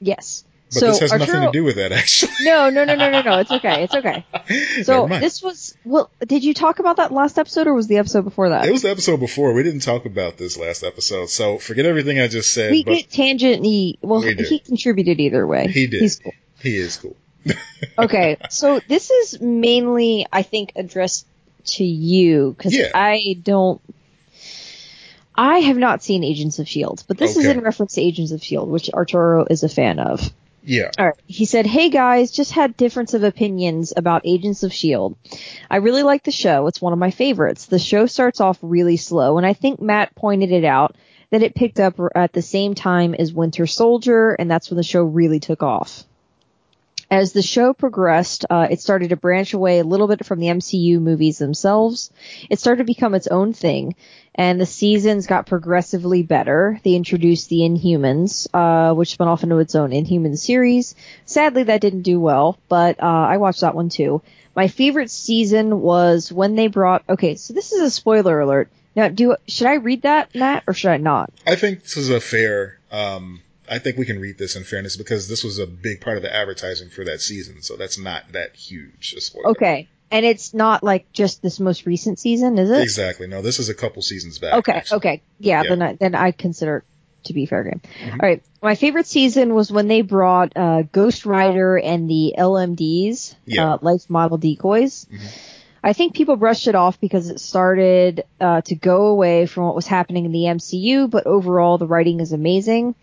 Yes. 0.00 0.44
But 0.72 0.80
so 0.80 0.86
this 0.86 1.00
has 1.00 1.12
Arturo, 1.12 1.26
nothing 1.26 1.52
to 1.52 1.58
do 1.58 1.64
with 1.64 1.76
that, 1.76 1.92
actually. 1.92 2.32
No, 2.40 2.70
no, 2.70 2.84
no, 2.84 2.94
no, 2.94 3.10
no, 3.10 3.22
no. 3.22 3.38
It's 3.40 3.50
okay. 3.50 3.84
It's 3.84 3.94
okay. 3.94 4.24
So 4.84 5.06
this 5.06 5.42
was 5.42 5.76
well. 5.84 6.10
Did 6.26 6.44
you 6.44 6.54
talk 6.54 6.78
about 6.78 6.96
that 6.96 7.12
last 7.12 7.38
episode, 7.38 7.66
or 7.66 7.74
was 7.74 7.86
the 7.88 7.98
episode 7.98 8.22
before 8.22 8.48
that? 8.48 8.66
It 8.66 8.72
was 8.72 8.82
the 8.82 8.90
episode 8.90 9.20
before. 9.20 9.52
We 9.52 9.62
didn't 9.62 9.80
talk 9.80 10.06
about 10.06 10.38
this 10.38 10.56
last 10.58 10.82
episode, 10.82 11.28
so 11.30 11.58
forget 11.58 11.84
everything 11.86 12.18
I 12.20 12.28
just 12.28 12.52
said. 12.54 12.70
we 12.70 12.82
get 12.82 13.10
tangent. 13.10 13.64
He 13.64 13.98
well, 14.02 14.20
We 14.20 14.34
he 14.34 14.58
contributed 14.58 15.20
either 15.20 15.46
way. 15.46 15.68
He 15.68 15.86
did. 15.86 16.00
He's 16.00 16.18
cool. 16.18 16.32
he 16.60 16.76
is 16.76 16.96
cool. 16.96 17.16
Okay, 17.98 18.38
so 18.50 18.80
this 18.88 19.10
is 19.10 19.40
mainly, 19.40 20.26
I 20.32 20.42
think, 20.42 20.72
addressed 20.76 21.26
to 21.64 21.84
you 21.84 22.54
because 22.56 22.74
Yeah. 22.74 22.90
I 22.94 23.36
don't. 23.42 23.80
I 25.34 25.58
have 25.58 25.76
not 25.76 26.02
seen 26.02 26.24
Agents 26.24 26.58
of 26.58 26.68
Shield, 26.68 27.04
but 27.08 27.18
this 27.18 27.36
is 27.36 27.46
in 27.46 27.60
reference 27.60 27.94
to 27.94 28.00
Agents 28.02 28.32
of 28.32 28.42
Shield, 28.44 28.68
which 28.68 28.90
Arturo 28.90 29.46
is 29.48 29.62
a 29.62 29.68
fan 29.68 29.98
of. 29.98 30.20
Yeah. 30.64 30.90
All 30.98 31.06
right. 31.06 31.14
He 31.26 31.44
said, 31.44 31.66
"Hey 31.66 31.90
guys, 31.90 32.30
just 32.30 32.52
had 32.52 32.76
difference 32.76 33.14
of 33.14 33.24
opinions 33.24 33.92
about 33.96 34.22
Agents 34.24 34.62
of 34.62 34.72
Shield. 34.72 35.16
I 35.70 35.76
really 35.78 36.02
like 36.02 36.22
the 36.22 36.30
show. 36.30 36.66
It's 36.68 36.80
one 36.80 36.92
of 36.92 36.98
my 36.98 37.10
favorites. 37.10 37.66
The 37.66 37.78
show 37.78 38.06
starts 38.06 38.40
off 38.40 38.58
really 38.62 38.96
slow, 38.96 39.38
and 39.38 39.46
I 39.46 39.54
think 39.54 39.80
Matt 39.80 40.14
pointed 40.14 40.52
it 40.52 40.64
out 40.64 40.96
that 41.30 41.42
it 41.42 41.54
picked 41.54 41.80
up 41.80 41.98
at 42.14 42.32
the 42.32 42.42
same 42.42 42.74
time 42.74 43.14
as 43.14 43.32
Winter 43.32 43.66
Soldier, 43.66 44.34
and 44.34 44.50
that's 44.50 44.70
when 44.70 44.76
the 44.76 44.82
show 44.82 45.02
really 45.02 45.40
took 45.40 45.62
off. 45.62 46.04
As 47.10 47.32
the 47.32 47.42
show 47.42 47.74
progressed, 47.74 48.46
uh, 48.48 48.68
it 48.70 48.80
started 48.80 49.10
to 49.10 49.16
branch 49.16 49.52
away 49.52 49.80
a 49.80 49.84
little 49.84 50.08
bit 50.08 50.24
from 50.24 50.38
the 50.38 50.46
MCU 50.46 50.98
movies 50.98 51.36
themselves. 51.38 52.10
It 52.48 52.58
started 52.58 52.78
to 52.78 52.84
become 52.84 53.14
its 53.14 53.26
own 53.26 53.52
thing, 53.52 53.96
and 54.34 54.60
the 54.60 54.66
seasons 54.66 55.26
got 55.26 55.46
progressively 55.46 56.22
better. 56.22 56.80
They 56.84 56.94
introduced 56.94 57.48
the 57.48 57.60
Inhumans, 57.60 58.48
uh, 58.54 58.94
which 58.94 59.12
spun 59.12 59.28
off 59.28 59.42
into 59.42 59.58
its 59.58 59.74
own 59.74 59.92
Inhuman 59.92 60.36
series. 60.36 60.94
Sadly, 61.26 61.64
that 61.64 61.80
didn't 61.80 62.02
do 62.02 62.18
well, 62.18 62.58
but 62.68 63.02
uh, 63.02 63.06
I 63.06 63.36
watched 63.36 63.60
that 63.60 63.74
one 63.74 63.88
too. 63.88 64.22
My 64.54 64.68
favorite 64.68 65.10
season 65.10 65.80
was 65.80 66.32
when 66.32 66.56
they 66.56 66.68
brought. 66.68 67.04
Okay, 67.08 67.34
so 67.36 67.54
this 67.54 67.72
is 67.72 67.80
a 67.80 67.90
spoiler 67.90 68.40
alert. 68.40 68.70
Now, 68.94 69.08
do 69.08 69.36
should 69.48 69.66
I 69.66 69.74
read 69.74 70.02
that, 70.02 70.34
Matt, 70.34 70.64
or 70.66 70.74
should 70.74 70.90
I 70.90 70.98
not? 70.98 71.32
I 71.46 71.54
think 71.56 71.82
this 71.82 71.96
is 71.96 72.10
a 72.10 72.20
fair. 72.20 72.78
Um, 72.90 73.40
I 73.68 73.78
think 73.78 73.96
we 73.96 74.04
can 74.04 74.20
read 74.20 74.36
this 74.36 74.56
in 74.56 74.64
fairness 74.64 74.96
because 74.96 75.28
this 75.28 75.42
was 75.42 75.58
a 75.58 75.66
big 75.66 76.02
part 76.02 76.18
of 76.18 76.22
the 76.22 76.34
advertising 76.34 76.90
for 76.90 77.04
that 77.04 77.22
season, 77.22 77.62
so 77.62 77.76
that's 77.76 77.98
not 77.98 78.32
that 78.32 78.54
huge 78.54 79.14
a 79.16 79.20
spoiler. 79.20 79.48
Okay, 79.48 79.88
and 80.12 80.24
it's 80.24 80.54
not 80.54 80.82
like 80.84 81.10
just 81.12 81.42
this 81.42 81.58
most 81.58 81.86
recent 81.86 82.18
season, 82.18 82.58
is 82.58 82.70
it? 82.70 82.82
Exactly. 82.82 83.26
No, 83.26 83.42
this 83.42 83.58
is 83.58 83.68
a 83.68 83.74
couple 83.74 84.02
seasons 84.02 84.38
back. 84.38 84.54
Okay, 84.58 84.72
actually. 84.72 84.96
okay. 84.98 85.22
Yeah, 85.40 85.62
Yeah. 85.62 85.68
then 85.70 85.82
I, 85.82 85.92
then 85.94 86.14
I 86.14 86.30
consider 86.30 86.76
it 86.78 86.84
to 87.24 87.32
be 87.34 87.46
fair 87.46 87.62
game. 87.64 87.80
Mhm. 88.04 88.12
All 88.12 88.18
right. 88.28 88.42
My 88.62 88.74
favorite 88.74 89.06
season 89.06 89.54
was 89.54 89.70
when 89.72 89.88
they 89.88 90.02
brought 90.02 90.56
uh, 90.56 90.82
Ghost 90.82 91.24
Rider 91.24 91.78
and 91.78 92.08
the 92.10 92.34
LMDs, 92.38 93.34
Yeah. 93.46 93.74
uh, 93.74 93.78
life 93.80 94.08
model 94.10 94.38
decoys. 94.38 95.06
Mhm. 95.12 95.20
I 95.84 95.92
think 95.94 96.14
people 96.14 96.36
brushed 96.36 96.68
it 96.68 96.74
off 96.76 97.00
because 97.00 97.28
it 97.28 97.40
started 97.40 98.24
uh, 98.40 98.60
to 98.62 98.74
go 98.76 99.06
away 99.06 99.46
from 99.46 99.64
what 99.64 99.74
was 99.74 99.86
happening 99.86 100.24
in 100.26 100.32
the 100.32 100.44
MCU, 100.46 101.08
but 101.10 101.26
overall 101.26 101.78
the 101.78 101.86
writing 101.88 102.20
is 102.20 102.32
amazing. 102.32 102.94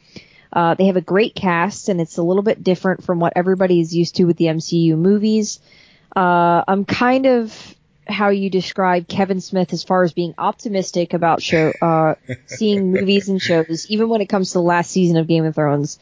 Uh, 0.52 0.74
they 0.76 0.86
have 0.88 0.96
a 0.98 1.02
great 1.02 1.36
cast, 1.36 1.90
and 1.90 2.02
it's 2.02 2.18
a 2.18 2.24
little 2.24 2.42
bit 2.42 2.64
different 2.64 3.04
from 3.04 3.20
what 3.20 3.34
everybody 3.36 3.80
is 3.80 3.94
used 3.96 4.16
to 4.16 4.26
with 4.26 4.38
the 4.38 4.46
MCU 4.48 4.96
movies. 4.98 5.60
Uh, 6.16 6.64
I'm 6.68 6.86
kind 6.86 7.26
of 7.26 7.76
how 8.08 8.30
you 8.30 8.50
describe 8.50 9.08
Kevin 9.08 9.40
Smith 9.40 9.72
as 9.72 9.84
far 9.84 10.04
as 10.04 10.14
being 10.14 10.34
optimistic 10.38 11.14
about 11.14 11.42
show, 11.44 11.72
uh, 11.82 12.16
seeing 12.48 12.92
movies 12.92 13.30
and 13.30 13.42
shows, 13.42 13.86
even 13.90 14.10
when 14.10 14.22
it 14.22 14.28
comes 14.28 14.50
to 14.50 14.54
the 14.58 14.64
last 14.64 14.90
season 14.92 15.18
of 15.18 15.28
Game 15.28 15.46
of 15.46 15.54
Thrones, 15.56 16.00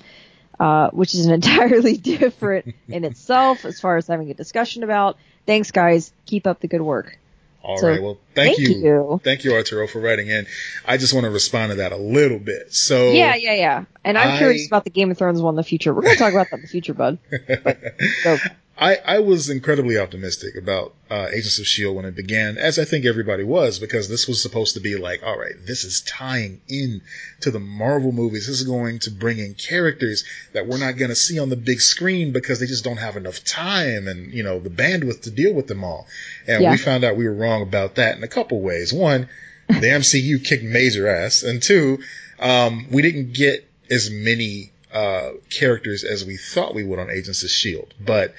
uh, 0.60 0.89
which 0.91 1.13
is 1.13 1.26
an 1.26 1.34
entirely 1.41 1.98
different 1.98 2.74
in 2.88 3.04
itself 3.04 3.65
as 3.65 3.80
far 3.82 3.98
as 3.98 4.08
having 4.08 4.30
a 4.32 4.34
discussion 4.34 4.84
about. 4.84 5.17
Thanks, 5.46 5.72
guys. 5.72 6.13
Keep 6.26 6.48
up 6.48 6.60
the 6.62 6.67
good 6.67 6.82
work. 6.82 7.17
All 7.62 7.76
right. 7.76 7.98
So, 7.98 8.02
Well, 8.02 8.17
thank, 8.34 8.56
thank 8.56 8.60
you. 8.70 8.76
you. 8.78 9.22
Thank 9.24 9.43
you, 9.43 9.52
Arturo, 9.54 9.88
for 9.88 10.00
writing 10.00 10.30
in. 10.30 10.46
I 10.86 10.96
just 10.96 11.13
want 11.13 11.26
to 11.26 11.30
respond 11.32 11.72
to 11.72 11.76
that 11.78 11.91
a 11.91 11.98
little 11.98 12.39
bit. 12.39 12.74
So 12.74 13.12
Yeah, 13.12 13.36
yeah, 13.36 13.54
yeah. 13.56 13.86
And 14.06 14.17
I'm 14.17 14.36
I- 14.36 14.38
curious 14.38 14.67
about 14.67 14.86
the 14.86 14.89
Game 14.89 15.12
of 15.12 15.17
Thrones 15.17 15.41
one 15.41 15.54
in 15.54 15.58
the 15.58 15.63
future. 15.63 15.93
We're 15.93 16.04
going 16.04 16.13
to 16.15 16.20
talk 16.20 16.32
about 16.32 16.48
that 16.52 16.58
in 16.58 16.62
the 16.62 16.67
future, 16.70 16.93
bud. 16.93 17.17
Go. 18.24 18.38
I, 18.80 18.98
I 19.06 19.20
was 19.20 19.50
incredibly 19.50 19.98
optimistic 19.98 20.56
about 20.56 20.94
uh, 21.10 21.28
Agents 21.32 21.58
of 21.58 21.63
S.H.I.E.L.D. 21.63 21.96
when 21.96 22.06
it 22.06 22.16
began, 22.16 22.58
as 22.60 22.78
I 22.78 22.86
think 22.86 23.06
everybody 23.06 23.44
was, 23.44 23.80
because 23.80 24.08
this 24.08 24.28
was 24.28 24.40
supposed 24.42 24.76
to 24.76 24.80
be 24.80 24.96
like, 24.98 25.24
all 25.24 25.38
right, 25.38 25.56
this 25.66 25.84
is 25.84 26.02
tying 26.02 26.62
in 26.68 27.02
to 27.42 27.50
the 27.50 27.60
Marvel 27.60 28.12
movies. 28.12 28.46
This 28.46 28.62
is 28.62 28.68
going 28.68 29.00
to 29.00 29.10
bring 29.12 29.40
in 29.40 29.56
characters 29.56 30.26
that 30.54 30.68
we're 30.68 30.78
not 30.78 30.98
going 30.98 31.10
to 31.10 31.16
see 31.16 31.40
on 31.40 31.50
the 31.50 31.56
big 31.56 31.82
screen 31.82 32.32
because 32.34 32.60
they 32.60 32.68
just 32.68 32.84
don't 32.84 32.98
have 32.98 33.18
enough 33.18 33.44
time 33.44 34.08
and, 34.08 34.32
you 34.32 34.44
know, 34.44 34.60
the 34.60 34.70
bandwidth 34.70 35.22
to 35.24 35.32
deal 35.32 35.54
with 35.56 35.66
them 35.68 35.84
all. 35.84 36.06
And 36.48 36.62
Yeah. 36.62 36.72
we 36.72 36.78
found 36.78 37.04
out 37.04 37.18
we 37.18 37.26
were 37.26 37.34
wrong 37.34 37.63
about 37.63 37.96
that 37.96 38.16
in 38.18 38.24
a 38.24 38.28
couple 38.28 38.62
ways. 38.62 38.94
One, 38.94 39.28
the 39.68 39.88
MCU 39.88 40.44
kicked 40.46 40.63
major 40.63 41.08
ass. 41.08 41.42
And 41.42 41.63
two, 41.63 42.00
um, 42.40 42.86
we 42.92 43.02
didn't 43.02 43.34
get 43.34 43.68
as 43.90 44.12
many 44.12 44.72
uh, 44.94 45.32
characters 45.50 46.04
as 46.04 46.26
we 46.26 46.38
thought 46.38 46.74
we 46.74 46.84
would 46.84 46.98
on 47.00 47.10
Agents 47.10 47.44
of 47.44 47.50
Shield. 47.50 47.94
But 48.00 48.34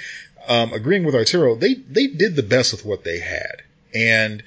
um, 0.48 0.72
agreeing 0.72 1.04
with 1.04 1.14
Arturo, 1.14 1.54
they 1.54 1.74
they 1.74 2.06
did 2.08 2.34
the 2.34 2.42
best 2.42 2.72
with 2.72 2.84
what 2.84 3.04
they 3.04 3.18
had, 3.20 3.62
and 3.94 4.42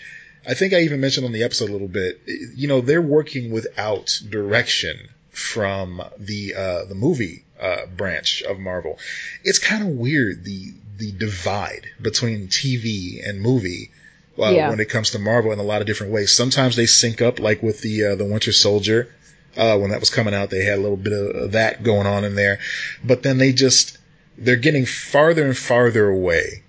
I 0.48 0.56
think 0.56 0.74
I 0.74 0.80
even 0.82 1.00
mentioned 1.00 1.26
on 1.26 1.32
the 1.32 1.44
episode 1.44 1.70
a 1.70 1.74
little 1.74 1.88
bit. 1.88 2.20
You 2.56 2.68
know, 2.68 2.82
they're 2.82 3.02
working 3.02 3.52
without 3.52 4.20
direction 4.28 5.10
from 5.30 6.02
the 6.18 6.56
uh, 6.56 6.86
the 6.86 6.96
movie 6.96 7.44
uh, 7.62 7.86
branch 7.96 8.42
of 8.42 8.60
Marvel. 8.60 8.98
It's 9.44 9.60
kind 9.60 9.84
of 9.84 9.90
weird 9.90 10.44
the 10.44 10.74
the 10.98 11.12
divide 11.12 11.88
between 12.02 12.48
TV 12.48 13.28
and 13.28 13.40
movie. 13.42 13.92
Uh, 14.40 14.50
Yeah. 14.50 14.70
When 14.70 14.80
it 14.80 14.90
comes 14.90 15.12
to 15.12 15.20
Marvel 15.20 15.52
in 15.52 15.60
a 15.60 15.64
lot 15.64 15.82
of 15.82 15.88
different 15.88 16.14
ways, 16.14 16.32
sometimes 16.32 16.76
they 16.76 16.86
sync 16.88 17.22
up, 17.22 17.40
like 17.40 17.62
with 17.62 17.82
the 17.82 18.06
uh, 18.06 18.16
the 18.16 18.26
Winter 18.26 18.52
Soldier, 18.52 19.14
uh, 19.58 19.78
when 19.78 19.92
that 19.92 20.00
was 20.00 20.10
coming 20.10 20.34
out, 20.34 20.50
they 20.50 20.64
had 20.64 20.80
a 20.80 20.82
little 20.82 20.98
bit 20.98 21.14
of 21.14 21.52
that 21.52 21.84
going 21.84 22.08
on 22.08 22.24
in 22.24 22.36
there. 22.36 22.60
But 23.04 23.22
then 23.24 23.38
they 23.38 23.52
just 23.54 23.98
they're 24.38 24.56
getting 24.56 24.86
farther 24.86 25.46
and 25.46 25.58
farther 25.58 26.10
away 26.10 26.64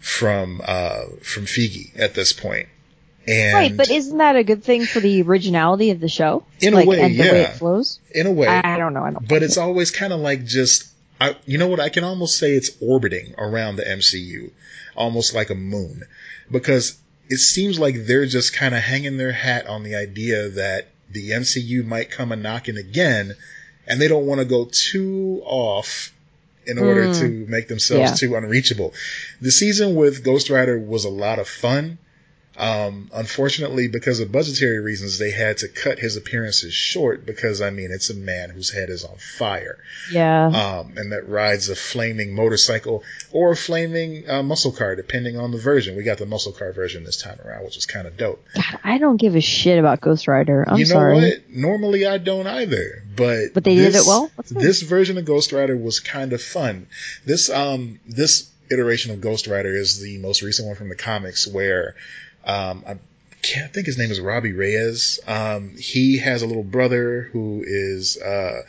from 0.00 0.60
uh, 0.64 1.04
from 1.22 1.44
Feige 1.44 1.98
at 1.98 2.14
this 2.14 2.32
point. 2.32 2.68
And 3.26 3.54
Right, 3.54 3.76
but 3.76 3.90
isn't 3.90 4.16
that 4.18 4.36
a 4.36 4.44
good 4.44 4.64
thing 4.64 4.86
for 4.86 5.00
the 5.00 5.20
originality 5.22 5.90
of 5.90 6.00
the 6.00 6.08
show? 6.08 6.44
In 6.60 6.72
a 6.72 6.84
way, 6.84 7.00
and 7.00 7.14
the 7.14 7.20
way 7.20 7.42
it 7.42 7.56
flows? 7.56 8.00
in 8.10 8.26
a 8.26 8.32
way, 8.32 8.46
I, 8.46 8.74
I 8.74 8.78
don't 8.78 8.94
know. 8.94 9.04
I 9.04 9.10
don't. 9.10 9.28
but 9.28 9.42
it's 9.42 9.58
always 9.58 9.90
kind 9.90 10.12
of 10.12 10.20
like 10.20 10.46
just 10.46 10.88
I, 11.20 11.36
you 11.44 11.58
know 11.58 11.66
what 11.66 11.80
I 11.80 11.88
can 11.88 12.04
almost 12.04 12.38
say 12.38 12.52
it's 12.52 12.70
orbiting 12.80 13.34
around 13.36 13.76
the 13.76 13.82
MCU, 13.82 14.50
almost 14.96 15.34
like 15.34 15.50
a 15.50 15.54
moon, 15.54 16.04
because 16.50 16.96
it 17.28 17.38
seems 17.38 17.78
like 17.78 18.06
they're 18.06 18.26
just 18.26 18.54
kind 18.54 18.74
of 18.74 18.82
hanging 18.82 19.18
their 19.18 19.32
hat 19.32 19.66
on 19.66 19.82
the 19.82 19.96
idea 19.96 20.48
that 20.50 20.88
the 21.10 21.30
MCU 21.30 21.84
might 21.84 22.10
come 22.10 22.32
a 22.32 22.36
knocking 22.36 22.76
again, 22.76 23.34
and 23.86 24.00
they 24.00 24.08
don't 24.08 24.26
want 24.26 24.40
to 24.40 24.44
go 24.44 24.68
too 24.70 25.42
off 25.44 26.12
in 26.68 26.78
order 26.78 27.06
Mm. 27.06 27.20
to 27.20 27.46
make 27.48 27.66
themselves 27.66 28.10
Yeah. 28.10 28.14
too 28.28 28.36
unreachable. 28.36 28.94
The 29.40 29.50
season 29.50 29.94
with 29.96 30.22
Ghost 30.22 30.50
Rider 30.50 30.78
was 30.78 31.04
a 31.04 31.08
lot 31.08 31.38
of 31.38 31.48
fun. 31.48 31.98
Um, 32.58 33.08
unfortunately, 33.14 33.86
because 33.86 34.18
of 34.18 34.32
budgetary 34.32 34.80
reasons, 34.80 35.18
they 35.18 35.30
had 35.30 35.58
to 35.58 35.68
cut 35.68 36.00
his 36.00 36.16
appearances 36.16 36.74
short 36.74 37.24
because, 37.24 37.60
I 37.62 37.70
mean, 37.70 37.90
it's 37.92 38.10
a 38.10 38.14
man 38.14 38.50
whose 38.50 38.68
head 38.70 38.90
is 38.90 39.04
on 39.04 39.16
fire, 39.16 39.78
yeah. 40.10 40.46
um, 40.46 40.94
and 40.96 41.12
that 41.12 41.28
rides 41.28 41.68
a 41.68 41.76
flaming 41.76 42.34
motorcycle 42.34 43.04
or 43.30 43.52
a 43.52 43.56
flaming 43.56 44.28
uh, 44.28 44.42
muscle 44.42 44.72
car, 44.72 44.96
depending 44.96 45.38
on 45.38 45.52
the 45.52 45.58
version. 45.58 45.96
We 45.96 46.02
got 46.02 46.18
the 46.18 46.26
muscle 46.26 46.50
car 46.50 46.72
version 46.72 47.04
this 47.04 47.22
time 47.22 47.38
around, 47.44 47.64
which 47.64 47.76
is 47.76 47.86
kind 47.86 48.08
of 48.08 48.16
dope. 48.16 48.44
God, 48.56 48.80
I 48.82 48.98
don't 48.98 49.18
give 49.18 49.36
a 49.36 49.40
shit 49.40 49.78
about 49.78 50.00
Ghost 50.00 50.26
Rider. 50.26 50.64
I'm 50.66 50.78
you 50.78 50.86
know 50.86 50.90
sorry. 50.94 51.14
what? 51.14 51.50
Normally 51.50 52.06
I 52.06 52.18
don't 52.18 52.48
either, 52.48 53.04
but 53.14 53.54
But 53.54 53.62
they 53.62 53.76
did 53.76 53.92
this- 53.92 54.04
it 54.04 54.08
well? 54.08 54.32
This 54.50 54.82
version 54.82 55.16
of 55.16 55.24
Ghost 55.24 55.52
Rider 55.52 55.76
was 55.76 56.00
kind 56.00 56.32
of 56.32 56.42
fun. 56.42 56.88
This 57.24 57.50
um 57.50 58.00
this 58.08 58.50
iteration 58.70 59.12
of 59.12 59.20
Ghost 59.20 59.46
Rider 59.46 59.72
is 59.74 60.00
the 60.00 60.18
most 60.18 60.42
recent 60.42 60.66
one 60.66 60.76
from 60.76 60.88
the 60.88 60.96
comics 60.96 61.46
where 61.46 61.94
um 62.48 62.82
I 62.86 62.96
can't 63.42 63.72
think 63.72 63.86
his 63.86 63.96
name 63.98 64.10
is 64.10 64.18
Robbie 64.20 64.52
Reyes. 64.52 65.20
Um 65.26 65.76
he 65.78 66.18
has 66.18 66.42
a 66.42 66.46
little 66.46 66.64
brother 66.64 67.28
who 67.32 67.62
is 67.66 68.16
uh 68.16 68.62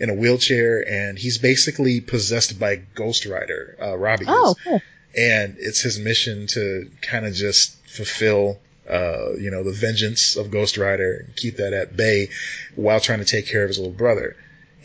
in 0.00 0.08
a 0.10 0.14
wheelchair 0.14 0.86
and 0.88 1.18
he's 1.18 1.38
basically 1.38 2.00
possessed 2.00 2.58
by 2.58 2.76
Ghost 2.94 3.26
Rider. 3.26 3.76
Uh 3.82 3.96
Robbie 3.98 4.24
is 4.24 4.30
Oh, 4.30 4.54
cool. 4.64 4.80
and 5.16 5.56
it's 5.58 5.80
his 5.82 5.98
mission 5.98 6.46
to 6.48 6.90
kind 7.02 7.26
of 7.26 7.34
just 7.34 7.76
fulfill 7.88 8.58
uh, 8.88 9.32
you 9.40 9.50
know 9.50 9.62
the 9.62 9.72
vengeance 9.72 10.36
of 10.36 10.50
Ghost 10.50 10.76
Rider 10.76 11.24
and 11.26 11.36
keep 11.36 11.56
that 11.56 11.72
at 11.72 11.96
bay 11.96 12.28
while 12.76 13.00
trying 13.00 13.20
to 13.20 13.24
take 13.24 13.46
care 13.46 13.62
of 13.62 13.68
his 13.68 13.78
little 13.78 13.94
brother 13.94 14.36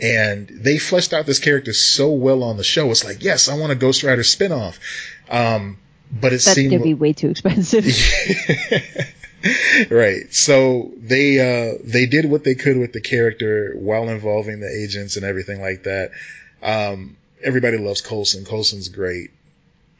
And 0.01 0.47
they 0.47 0.77
fleshed 0.77 1.11
out 1.11 1.25
this 1.25 1.39
character 1.39 1.73
so 1.73 2.09
well 2.11 2.41
on 2.43 2.55
the 2.55 2.63
show. 2.63 2.89
It's 2.91 3.03
like, 3.03 3.21
yes, 3.21 3.49
I 3.49 3.57
want 3.57 3.73
a 3.73 3.75
Ghost 3.75 4.03
Rider 4.03 4.23
spinoff. 4.23 4.79
Um, 5.29 5.77
but 6.11 6.33
it 6.33 6.41
That's 6.41 6.53
seemed 6.53 6.71
gonna 6.71 6.83
be 6.83 6.93
way 6.93 7.13
too 7.13 7.29
expensive. 7.29 7.85
right. 9.89 10.33
So 10.33 10.91
they 10.97 11.39
uh, 11.39 11.77
they 11.83 12.05
did 12.05 12.25
what 12.25 12.43
they 12.43 12.55
could 12.55 12.77
with 12.77 12.93
the 12.93 13.01
character 13.01 13.73
while 13.75 14.09
involving 14.09 14.59
the 14.59 14.69
agents 14.69 15.15
and 15.15 15.25
everything 15.25 15.61
like 15.61 15.83
that. 15.83 16.11
Um, 16.61 17.17
everybody 17.43 17.77
loves 17.77 18.01
Coulson. 18.01 18.45
Coulson's 18.45 18.89
great, 18.89 19.31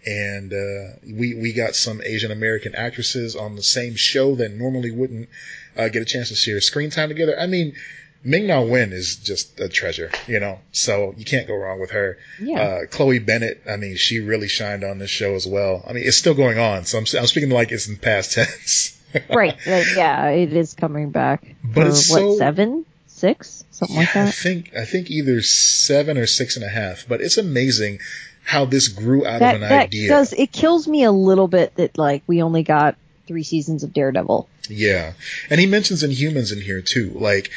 and 0.05 0.51
uh, 0.51 0.97
we 1.05 1.35
we 1.35 1.53
got 1.53 1.75
some 1.75 2.01
Asian 2.03 2.31
American 2.31 2.75
actresses 2.75 3.35
on 3.35 3.55
the 3.55 3.63
same 3.63 3.95
show 3.95 4.35
that 4.35 4.51
normally 4.51 4.91
wouldn't 4.91 5.29
uh, 5.77 5.89
get 5.89 6.01
a 6.01 6.05
chance 6.05 6.29
to 6.29 6.35
share 6.35 6.59
screen 6.61 6.89
time 6.89 7.09
together. 7.09 7.39
I 7.39 7.47
mean. 7.47 7.75
Ming 8.23 8.47
Na 8.47 8.61
Wen 8.61 8.91
is 8.91 9.15
just 9.15 9.59
a 9.59 9.69
treasure, 9.69 10.11
you 10.27 10.39
know, 10.39 10.59
so 10.71 11.13
you 11.17 11.23
can't 11.25 11.47
go 11.47 11.55
wrong 11.55 11.79
with 11.79 11.91
her. 11.91 12.17
Yeah. 12.41 12.59
Uh, 12.61 12.85
Chloe 12.87 13.19
Bennet, 13.19 13.61
I 13.69 13.77
mean, 13.77 13.95
she 13.95 14.19
really 14.19 14.47
shined 14.49 14.83
on 14.83 14.99
this 14.99 15.09
show 15.09 15.35
as 15.35 15.47
well. 15.47 15.83
I 15.87 15.93
mean, 15.93 16.03
it's 16.05 16.17
still 16.17 16.33
going 16.33 16.59
on, 16.59 16.85
so 16.85 16.97
I'm, 16.97 17.05
I'm 17.17 17.27
speaking 17.27 17.49
like 17.49 17.71
it's 17.71 17.87
in 17.87 17.95
past 17.97 18.31
tense. 18.35 18.99
right. 19.29 19.55
Like, 19.65 19.95
yeah, 19.95 20.29
it 20.29 20.51
is 20.53 20.73
coming 20.73 21.11
back. 21.11 21.55
But 21.63 21.83
for, 21.83 21.87
it's 21.89 22.09
what 22.11 22.19
so- 22.19 22.37
seven, 22.37 22.85
six, 23.07 23.63
something 23.71 23.95
like 23.95 24.13
that? 24.13 24.27
I 24.27 24.31
think 24.31 24.75
I 24.75 24.83
think 24.85 25.09
either 25.09 25.41
seven 25.41 26.17
or 26.17 26.27
six 26.27 26.57
and 26.57 26.65
a 26.65 26.69
half. 26.69 27.05
But 27.07 27.21
it's 27.21 27.37
amazing 27.37 27.99
how 28.43 28.65
this 28.65 28.87
grew 28.89 29.25
out 29.25 29.39
That 29.39 29.55
of 29.55 29.61
an 29.61 29.69
that 29.69 29.83
idea. 29.83 30.09
does 30.09 30.33
it 30.33 30.51
kills 30.51 30.87
me 30.87 31.03
a 31.03 31.11
little 31.11 31.47
bit 31.47 31.75
that 31.75 31.97
like 31.97 32.23
we 32.27 32.41
only 32.41 32.63
got 32.63 32.95
three 33.27 33.43
seasons 33.43 33.83
of 33.83 33.93
Daredevil. 33.93 34.47
Yeah, 34.69 35.13
and 35.49 35.59
he 35.59 35.65
mentions 35.67 36.03
Inhumans 36.03 36.51
in 36.51 36.61
here 36.61 36.81
too. 36.81 37.11
Like 37.15 37.49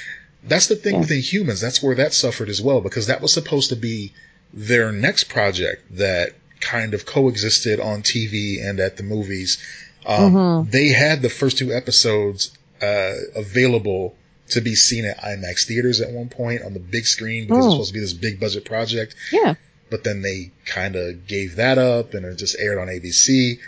that's 0.44 0.66
the 0.66 0.76
thing 0.76 0.94
Yeah. 0.94 1.00
with 1.00 1.10
Inhumans. 1.10 1.60
That's 1.60 1.82
where 1.82 1.94
that 1.96 2.12
suffered 2.14 2.48
as 2.48 2.60
well 2.60 2.80
because 2.80 3.06
that 3.06 3.20
was 3.20 3.32
supposed 3.32 3.68
to 3.70 3.76
be 3.76 4.12
their 4.52 4.92
next 4.92 5.24
project 5.24 5.96
that 5.96 6.32
kind 6.60 6.94
of 6.94 7.06
coexisted 7.06 7.80
on 7.80 8.02
TV 8.02 8.62
and 8.64 8.78
at 8.80 8.96
the 8.96 9.02
movies. 9.02 9.58
Um, 10.06 10.34
Mhm. 10.34 10.70
They 10.70 10.88
had 10.88 11.22
the 11.22 11.30
first 11.30 11.58
two 11.58 11.72
episodes 11.72 12.50
uh, 12.80 13.14
available 13.36 14.14
to 14.50 14.60
be 14.60 14.74
seen 14.74 15.04
at 15.04 15.16
IMAX 15.22 15.64
theaters 15.64 16.00
at 16.00 16.10
one 16.10 16.28
point 16.28 16.62
on 16.62 16.74
the 16.74 16.80
big 16.80 17.06
screen 17.06 17.46
because 17.46 17.64
Oh. 17.64 17.68
it's 17.68 17.74
supposed 17.74 17.88
to 17.90 17.94
be 17.94 18.00
this 18.00 18.12
big 18.12 18.40
budget 18.40 18.64
project. 18.64 19.14
Yeah. 19.32 19.54
but 19.90 20.04
then 20.04 20.22
they 20.22 20.50
kind 20.64 20.96
of 20.96 21.26
gave 21.26 21.56
that 21.56 21.76
up 21.76 22.14
and 22.14 22.24
it 22.24 22.36
just 22.38 22.56
aired 22.58 22.78
on 22.78 22.88
ABC. 22.88 23.58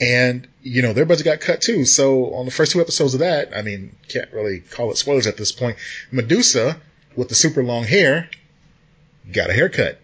And, 0.00 0.48
you 0.62 0.80
know, 0.80 0.92
their 0.92 1.04
budget 1.04 1.24
got 1.26 1.40
cut 1.40 1.60
too. 1.60 1.84
So 1.84 2.34
on 2.34 2.46
the 2.46 2.50
first 2.50 2.72
two 2.72 2.80
episodes 2.80 3.14
of 3.14 3.20
that, 3.20 3.54
I 3.54 3.62
mean, 3.62 3.94
can't 4.08 4.32
really 4.32 4.60
call 4.60 4.90
it 4.90 4.96
spoilers 4.96 5.26
at 5.26 5.36
this 5.36 5.52
point. 5.52 5.76
Medusa, 6.10 6.80
with 7.16 7.28
the 7.28 7.34
super 7.34 7.62
long 7.62 7.84
hair, 7.84 8.30
got 9.30 9.50
a 9.50 9.52
haircut. 9.52 10.00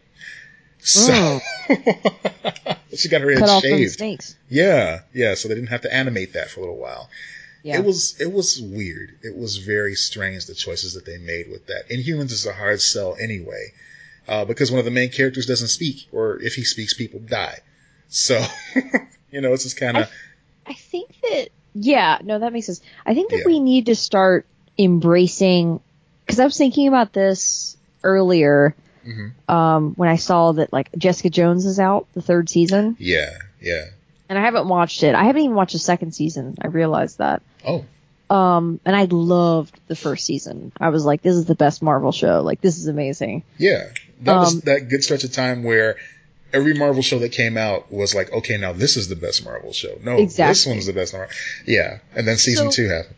So, 0.81 1.41
she 2.95 3.09
got 3.09 3.23
her 3.23 3.31
head 3.31 3.41
Cut 3.41 3.63
shaved. 3.63 4.37
Yeah, 4.49 5.01
yeah. 5.13 5.35
So 5.35 5.49
they 5.49 5.55
didn't 5.55 5.71
have 5.71 5.81
to 5.83 5.93
animate 5.93 6.35
that 6.35 6.51
for 6.51 6.61
a 6.61 6.63
little 6.63 6.79
while. 6.79 7.09
Yeah. 7.63 7.79
It 7.79 7.85
was 7.85 8.21
it 8.21 8.33
was 8.33 8.61
weird. 8.61 9.19
It 9.23 9.37
was 9.37 9.57
very 9.57 9.97
strange 9.97 10.47
the 10.47 10.55
choices 10.55 10.95
that 10.95 11.05
they 11.05 11.19
made 11.19 11.51
with 11.51 11.67
that. 11.67 11.89
Inhumans 11.89 12.31
is 12.31 12.47
a 12.47 12.53
hard 12.53 12.81
sell 12.81 13.17
anyway, 13.19 13.73
uh, 14.29 14.45
because 14.45 14.71
one 14.71 14.79
of 14.79 14.85
the 14.85 14.93
main 14.93 15.11
characters 15.11 15.47
doesn't 15.47 15.69
speak, 15.69 16.07
or 16.13 16.41
if 16.41 16.55
he 16.55 16.63
speaks, 16.63 16.95
people 16.95 17.19
die. 17.19 17.59
So 18.09 18.41
you 19.37 19.43
know, 19.43 19.53
it's 19.53 19.65
just 19.65 19.77
kind 19.77 19.99
of 19.99 20.11
I 20.67 20.73
think 20.73 21.11
that 21.23 21.49
yeah, 21.75 22.19
no, 22.25 22.39
that 22.39 22.53
makes 22.55 22.67
sense. 22.67 22.81
I 23.05 23.13
think 23.15 23.31
that 23.31 23.41
Yeah. 23.41 23.47
we 23.47 23.61
need 23.61 23.87
to 23.87 23.95
start 23.95 24.47
embracing 24.79 25.81
because 26.25 26.41
I 26.41 26.45
was 26.45 26.57
thinking 26.57 26.89
about 26.89 27.13
this 27.13 27.77
earlier 28.03 28.75
Mhm. 29.07 29.33
um, 29.49 29.93
when 29.97 30.09
I 30.09 30.17
saw 30.17 30.53
that 30.53 30.73
like 30.73 30.89
Jessica 30.97 31.29
Jones 31.31 31.67
is 31.67 31.79
out 31.79 32.07
the 32.15 32.23
third 32.23 32.49
season, 32.49 32.97
yeah, 32.99 33.31
yeah. 33.61 33.85
and 34.29 34.39
I 34.39 34.43
haven't 34.43 34.67
watched 34.69 35.03
it. 35.05 35.15
I 35.15 35.25
haven't 35.25 35.43
even 35.43 35.55
watched 35.55 35.75
the 35.75 35.79
second 35.79 36.13
season. 36.13 36.57
I 36.61 36.69
realized 36.69 37.19
that. 37.19 37.43
Oh, 37.65 37.85
Um, 38.29 38.81
and 38.85 38.97
I 38.97 39.05
loved 39.05 39.79
the 39.87 39.95
first 39.95 40.25
season. 40.27 40.73
I 40.81 40.89
was 40.89 41.05
like, 41.05 41.23
this 41.23 41.37
is 41.37 41.45
the 41.45 41.55
best 41.55 41.81
Marvel 41.83 42.11
show. 42.11 42.41
Like, 42.43 42.61
this 42.61 42.79
is 42.79 42.89
amazing. 42.89 43.45
yeah. 43.59 43.85
That 44.23 44.35
was 44.37 44.55
Um, 44.55 44.61
that 44.65 44.89
good 44.89 45.05
stretch 45.05 45.23
of 45.25 45.31
time 45.33 45.63
where. 45.63 45.97
Every 46.57 46.75
Marvel 46.75 47.03
show 47.03 47.19
that 47.21 47.33
came 47.33 47.57
out 47.57 47.93
was 47.93 48.15
like, 48.15 48.33
okay, 48.33 48.57
now 48.57 48.73
this 48.73 48.97
is 48.97 49.09
the 49.09 49.17
best 49.17 49.45
Marvel 49.45 49.73
show. 49.73 49.99
No, 50.03 50.17
exactly. 50.17 50.51
this 50.51 50.67
one's 50.67 50.87
the 50.87 50.93
best 50.93 51.13
Marvel. 51.13 51.33
Yeah, 51.67 51.99
and 52.15 52.27
then 52.27 52.37
season 52.37 52.71
So- 52.73 52.83
two 52.83 52.89
happened. 52.89 53.15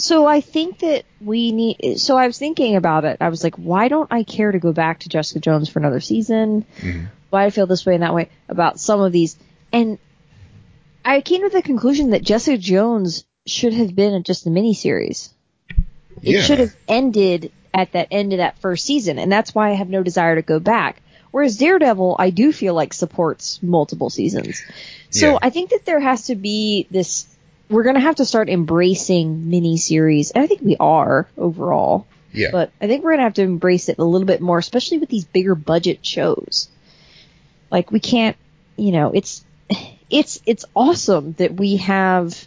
So 0.00 0.26
I 0.26 0.40
think 0.40 0.78
that 0.78 1.04
we 1.20 1.50
need. 1.50 1.96
So 1.98 2.16
I 2.16 2.28
was 2.28 2.38
thinking 2.38 2.76
about 2.76 3.04
it. 3.04 3.16
I 3.20 3.30
was 3.30 3.42
like, 3.42 3.56
why 3.56 3.88
don't 3.88 4.06
I 4.12 4.22
care 4.22 4.52
to 4.52 4.60
go 4.60 4.72
back 4.72 5.00
to 5.00 5.08
Jessica 5.08 5.40
Jones 5.40 5.68
for 5.68 5.80
another 5.80 5.98
season? 5.98 6.64
Mhm. 6.80 7.08
Why 7.30 7.46
I 7.46 7.50
feel 7.50 7.66
this 7.66 7.84
way 7.84 7.94
and 7.94 8.04
that 8.04 8.14
way 8.14 8.28
about 8.48 8.78
some 8.78 9.00
of 9.00 9.10
these, 9.10 9.36
and 9.72 9.98
I 11.04 11.20
came 11.20 11.42
to 11.42 11.48
the 11.48 11.62
conclusion 11.62 12.10
that 12.10 12.22
Jessica 12.22 12.56
Jones 12.58 13.24
should 13.44 13.72
have 13.74 13.94
been 13.96 14.22
just 14.22 14.46
a 14.46 14.50
miniseries. 14.50 15.30
It 16.22 16.34
Yeah. 16.34 16.42
should 16.42 16.60
have 16.60 16.76
ended 16.86 17.50
at 17.74 17.90
that 17.92 18.06
end 18.12 18.32
of 18.32 18.38
that 18.38 18.58
first 18.60 18.84
season, 18.86 19.18
and 19.18 19.30
that's 19.32 19.52
why 19.54 19.70
I 19.70 19.74
have 19.74 19.88
no 19.88 20.02
desire 20.04 20.36
to 20.36 20.42
go 20.42 20.60
back. 20.60 21.02
Whereas 21.30 21.56
Daredevil, 21.56 22.16
I 22.18 22.30
do 22.30 22.52
feel 22.52 22.74
like 22.74 22.94
supports 22.94 23.62
multiple 23.62 24.10
seasons. 24.10 24.62
So 25.10 25.32
Yeah. 25.32 25.38
I 25.42 25.50
think 25.50 25.70
that 25.70 25.84
there 25.84 26.00
has 26.00 26.26
to 26.26 26.34
be 26.34 26.86
this. 26.90 27.26
We're 27.68 27.82
going 27.82 27.96
to 27.96 28.00
have 28.00 28.16
to 28.16 28.24
start 28.24 28.48
embracing 28.48 29.44
miniseries, 29.50 30.32
and 30.34 30.42
I 30.42 30.46
think 30.46 30.62
we 30.62 30.76
are 30.80 31.28
overall. 31.36 32.06
Yeah, 32.32 32.48
But 32.52 32.70
I 32.80 32.86
think 32.86 33.04
we're 33.04 33.10
going 33.10 33.18
to 33.20 33.24
have 33.24 33.34
to 33.34 33.42
embrace 33.42 33.88
it 33.88 33.98
a 33.98 34.04
little 34.04 34.26
bit 34.26 34.40
more, 34.40 34.58
especially 34.58 34.98
with 34.98 35.08
these 35.08 35.24
bigger 35.24 35.54
budget 35.54 36.04
shows. 36.04 36.68
Like 37.70 37.90
we 37.90 38.00
can't, 38.00 38.36
you 38.76 38.92
know, 38.92 39.12
it's 39.12 39.44
it's 40.10 40.40
it's 40.46 40.64
awesome 40.74 41.32
that 41.34 41.54
we 41.54 41.76
have 41.76 42.46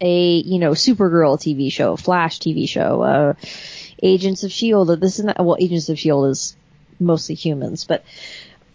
a 0.00 0.36
you 0.36 0.58
know 0.58 0.72
Supergirl 0.72 1.38
TV 1.38 1.72
show, 1.72 1.96
Flash 1.96 2.38
TV 2.38 2.68
show, 2.68 3.02
uh, 3.02 3.34
Agents 4.02 4.44
of 4.44 4.52
Shield. 4.52 4.88
This 5.00 5.18
is 5.18 5.24
not 5.24 5.44
well, 5.44 5.56
Agents 5.58 5.88
of 5.88 5.98
Shield 5.98 6.30
is 6.30 6.56
mostly 6.98 7.34
humans, 7.34 7.84
but 7.84 8.04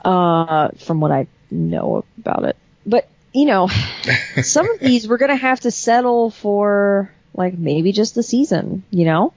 uh, 0.04 0.70
from 0.80 1.02
what 1.02 1.12
I 1.12 1.28
know 1.52 2.06
about 2.18 2.46
it, 2.46 2.58
but 2.86 3.10
you 3.34 3.46
know, 3.46 3.70
some 4.42 4.70
of 4.70 4.80
these 4.80 5.08
we're 5.08 5.18
gonna 5.18 5.36
have 5.36 5.62
to 5.62 5.72
settle 5.72 6.30
for 6.30 7.12
like 7.34 7.58
maybe 7.58 7.92
just 7.92 8.18
a 8.18 8.24
season, 8.24 8.84
you 8.90 9.06
know, 9.06 9.34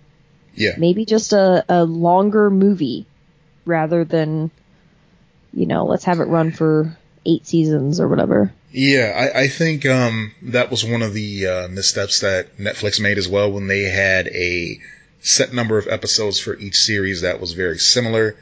yeah. 0.54 0.72
maybe 0.78 1.04
just 1.04 1.32
a, 1.32 1.64
a 1.68 1.84
longer 1.84 2.50
movie 2.50 3.06
rather 3.64 4.04
than, 4.04 4.50
you 5.52 5.66
know, 5.66 5.84
let's 5.86 6.04
have 6.04 6.20
it 6.20 6.24
run 6.24 6.52
for 6.52 6.96
eight 7.24 7.46
seasons 7.46 8.00
or 8.00 8.08
whatever. 8.08 8.52
Yeah, 8.72 9.30
I, 9.34 9.42
I 9.42 9.48
think 9.48 9.84
um, 9.84 10.32
that 10.42 10.70
was 10.70 10.84
one 10.84 11.02
of 11.02 11.12
the 11.12 11.46
uh, 11.46 11.68
missteps 11.68 12.20
that 12.20 12.56
Netflix 12.56 13.00
made 13.00 13.18
as 13.18 13.28
well 13.28 13.52
when 13.52 13.66
they 13.66 13.82
had 13.82 14.28
a 14.28 14.80
set 15.20 15.52
number 15.52 15.78
of 15.78 15.86
episodes 15.86 16.40
for 16.40 16.56
each 16.56 16.76
series 16.76 17.20
that 17.20 17.40
was 17.40 17.52
very 17.52 17.78
similar. 17.78 18.36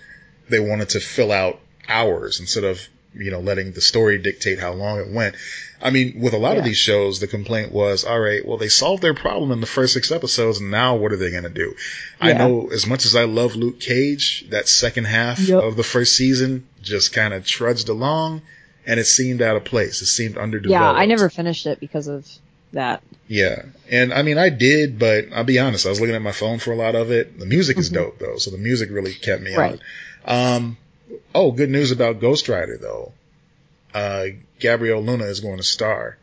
They 0.50 0.60
wanted 0.60 0.90
to 0.90 1.00
fill 1.00 1.32
out 1.32 1.60
hours 1.88 2.40
instead 2.40 2.64
of 2.64 2.80
you 3.14 3.30
know 3.30 3.40
letting 3.40 3.72
the 3.72 3.80
story 3.80 4.18
dictate 4.18 4.58
how 4.58 4.72
long 4.72 5.00
it 5.00 5.08
went. 5.10 5.34
I 5.82 5.88
mean, 5.90 6.20
with 6.20 6.34
a 6.34 6.38
lot 6.38 6.58
of 6.58 6.64
these 6.64 6.76
shows, 6.76 7.20
the 7.20 7.26
complaint 7.26 7.72
was, 7.72 8.04
all 8.04 8.20
right, 8.20 8.44
well, 8.46 8.58
they 8.58 8.68
solved 8.68 9.02
their 9.02 9.14
problem 9.14 9.50
in 9.50 9.62
the 9.62 9.66
first 9.66 9.94
six 9.94 10.12
episodes, 10.12 10.60
and 10.60 10.70
now 10.70 10.96
what 10.96 11.10
are 11.10 11.16
they 11.16 11.30
going 11.30 11.44
to 11.44 11.48
do? 11.48 11.74
I 12.20 12.34
know 12.34 12.68
as 12.70 12.86
much 12.86 13.06
as 13.06 13.16
I 13.16 13.24
love 13.24 13.56
Luke 13.56 13.80
Cage, 13.80 14.44
that 14.50 14.68
second 14.68 15.04
half 15.06 15.38
Yep. 15.40 15.62
of 15.62 15.76
the 15.76 15.82
first 15.82 16.16
season 16.16 16.66
just 16.82 17.14
kind 17.14 17.32
of 17.32 17.46
trudged 17.46 17.88
along, 17.88 18.42
and 18.86 19.00
it 19.00 19.06
seemed 19.06 19.40
out 19.40 19.56
of 19.56 19.64
place. 19.64 20.02
It 20.02 20.06
seemed 20.06 20.36
underdeveloped. 20.36 20.82
Yeah, 20.96 21.00
I 21.02 21.06
never 21.06 21.30
finished 21.30 21.64
it 21.64 21.80
because 21.80 22.08
of 22.08 22.28
that. 22.74 23.02
Yeah, 23.26 23.62
and 23.90 24.12
I 24.12 24.20
mean, 24.20 24.36
I 24.36 24.50
did, 24.50 24.98
but 24.98 25.28
I'll 25.32 25.44
be 25.44 25.58
honest. 25.58 25.86
I 25.86 25.88
was 25.88 25.98
looking 25.98 26.14
at 26.14 26.20
my 26.20 26.32
phone 26.32 26.58
for 26.58 26.72
a 26.72 26.76
lot 26.76 26.94
of 26.94 27.10
it. 27.10 27.38
The 27.38 27.46
music 27.46 27.78
is 27.78 27.88
Mhm. 27.88 27.94
dope 27.94 28.18
though, 28.18 28.36
so 28.36 28.50
the 28.50 28.58
music 28.58 28.90
really 28.92 29.14
kept 29.14 29.40
me 29.42 29.54
Right. 29.56 29.72
on. 29.72 29.80
Um, 30.24 30.76
oh, 31.34 31.52
good 31.52 31.70
news 31.70 31.90
about 31.90 32.20
Ghost 32.20 32.48
Rider 32.48 32.76
though. 32.76 33.12
Uh, 33.94 34.26
Gabriel 34.58 35.02
Luna 35.02 35.24
is 35.24 35.40
going 35.40 35.56
to 35.56 35.62
star 35.62 36.16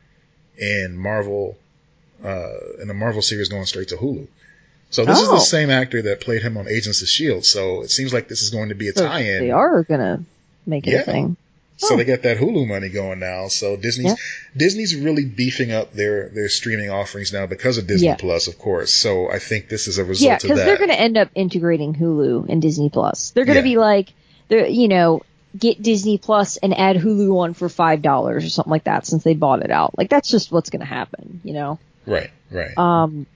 in 0.57 0.97
Marvel, 0.97 1.57
uh, 2.23 2.53
in 2.81 2.87
the 2.87 2.93
Marvel 2.93 3.21
series 3.21 3.49
going 3.49 3.65
straight 3.65 3.89
to 3.89 3.97
Hulu. 3.97 4.27
So 4.89 5.03
this 5.03 5.19
is 5.19 5.27
Oh. 5.27 5.33
the 5.35 5.39
same 5.41 5.69
actor 5.69 6.01
that 6.03 6.21
played 6.21 6.41
him 6.41 6.55
on 6.57 6.67
Agents 6.67 7.01
of 7.01 7.09
Shield. 7.09 7.43
So 7.43 7.81
it 7.81 7.91
seems 7.91 8.13
like 8.13 8.29
this 8.29 8.41
is 8.41 8.51
going 8.51 8.69
to 8.69 8.75
be 8.75 8.87
a 8.87 8.93
So 8.93 9.05
tie-in. 9.05 9.41
they 9.43 9.51
are 9.51 9.83
gonna 9.83 10.23
make 10.65 10.87
it 10.87 10.91
Yeah. 10.91 11.01
a 11.01 11.03
thing. 11.03 11.37
So 11.79 11.93
Oh. 11.93 11.97
they 11.97 12.05
got 12.05 12.23
that 12.23 12.37
Hulu 12.37 12.67
money 12.67 12.89
going 12.89 13.19
now. 13.19 13.47
So 13.49 13.77
Disney's 13.77 14.07
Yeah. 14.07 14.15
Disney's 14.57 14.95
really 14.95 15.25
beefing 15.25 15.71
up 15.71 15.93
their 15.93 16.29
their 16.29 16.49
streaming 16.49 16.89
offerings 16.89 17.31
now 17.31 17.45
because 17.45 17.77
of 17.77 17.85
Disney 17.87 18.07
Yeah. 18.07 18.15
Plus, 18.15 18.47
of 18.47 18.57
course. 18.57 18.91
So 18.91 19.29
I 19.31 19.37
think 19.39 19.69
this 19.69 19.87
is 19.87 19.97
a 19.99 20.03
result 20.03 20.27
Yeah, 20.27 20.35
of 20.37 20.41
because 20.41 20.57
they're 20.59 20.77
gonna 20.77 20.93
end 20.93 21.17
up 21.17 21.29
integrating 21.35 21.93
Hulu 21.93 22.49
and 22.49 22.61
Disney 22.61 22.89
Plus. 22.89 23.29
They're 23.31 23.45
gonna 23.45 23.59
Yeah. 23.59 23.63
be 23.63 23.77
like, 23.77 24.11
they're 24.47 24.67
you 24.67 24.87
know, 24.87 25.21
get 25.57 25.81
Disney 25.81 26.17
Plus 26.17 26.57
and 26.57 26.77
add 26.77 26.97
Hulu 26.97 27.37
on 27.37 27.53
for 27.53 27.69
five 27.69 28.01
dollars 28.01 28.43
or 28.43 28.49
something 28.49 28.71
like 28.71 28.85
that 28.85 29.05
since 29.05 29.23
they 29.23 29.35
bought 29.35 29.63
it 29.63 29.71
out. 29.71 29.97
Like 29.97 30.09
that's 30.09 30.29
just 30.29 30.51
what's 30.51 30.69
gonna 30.71 30.85
happen, 30.85 31.41
you 31.43 31.53
know. 31.53 31.79
right, 32.07 32.31
right. 32.51 32.75
Um, 32.77 33.27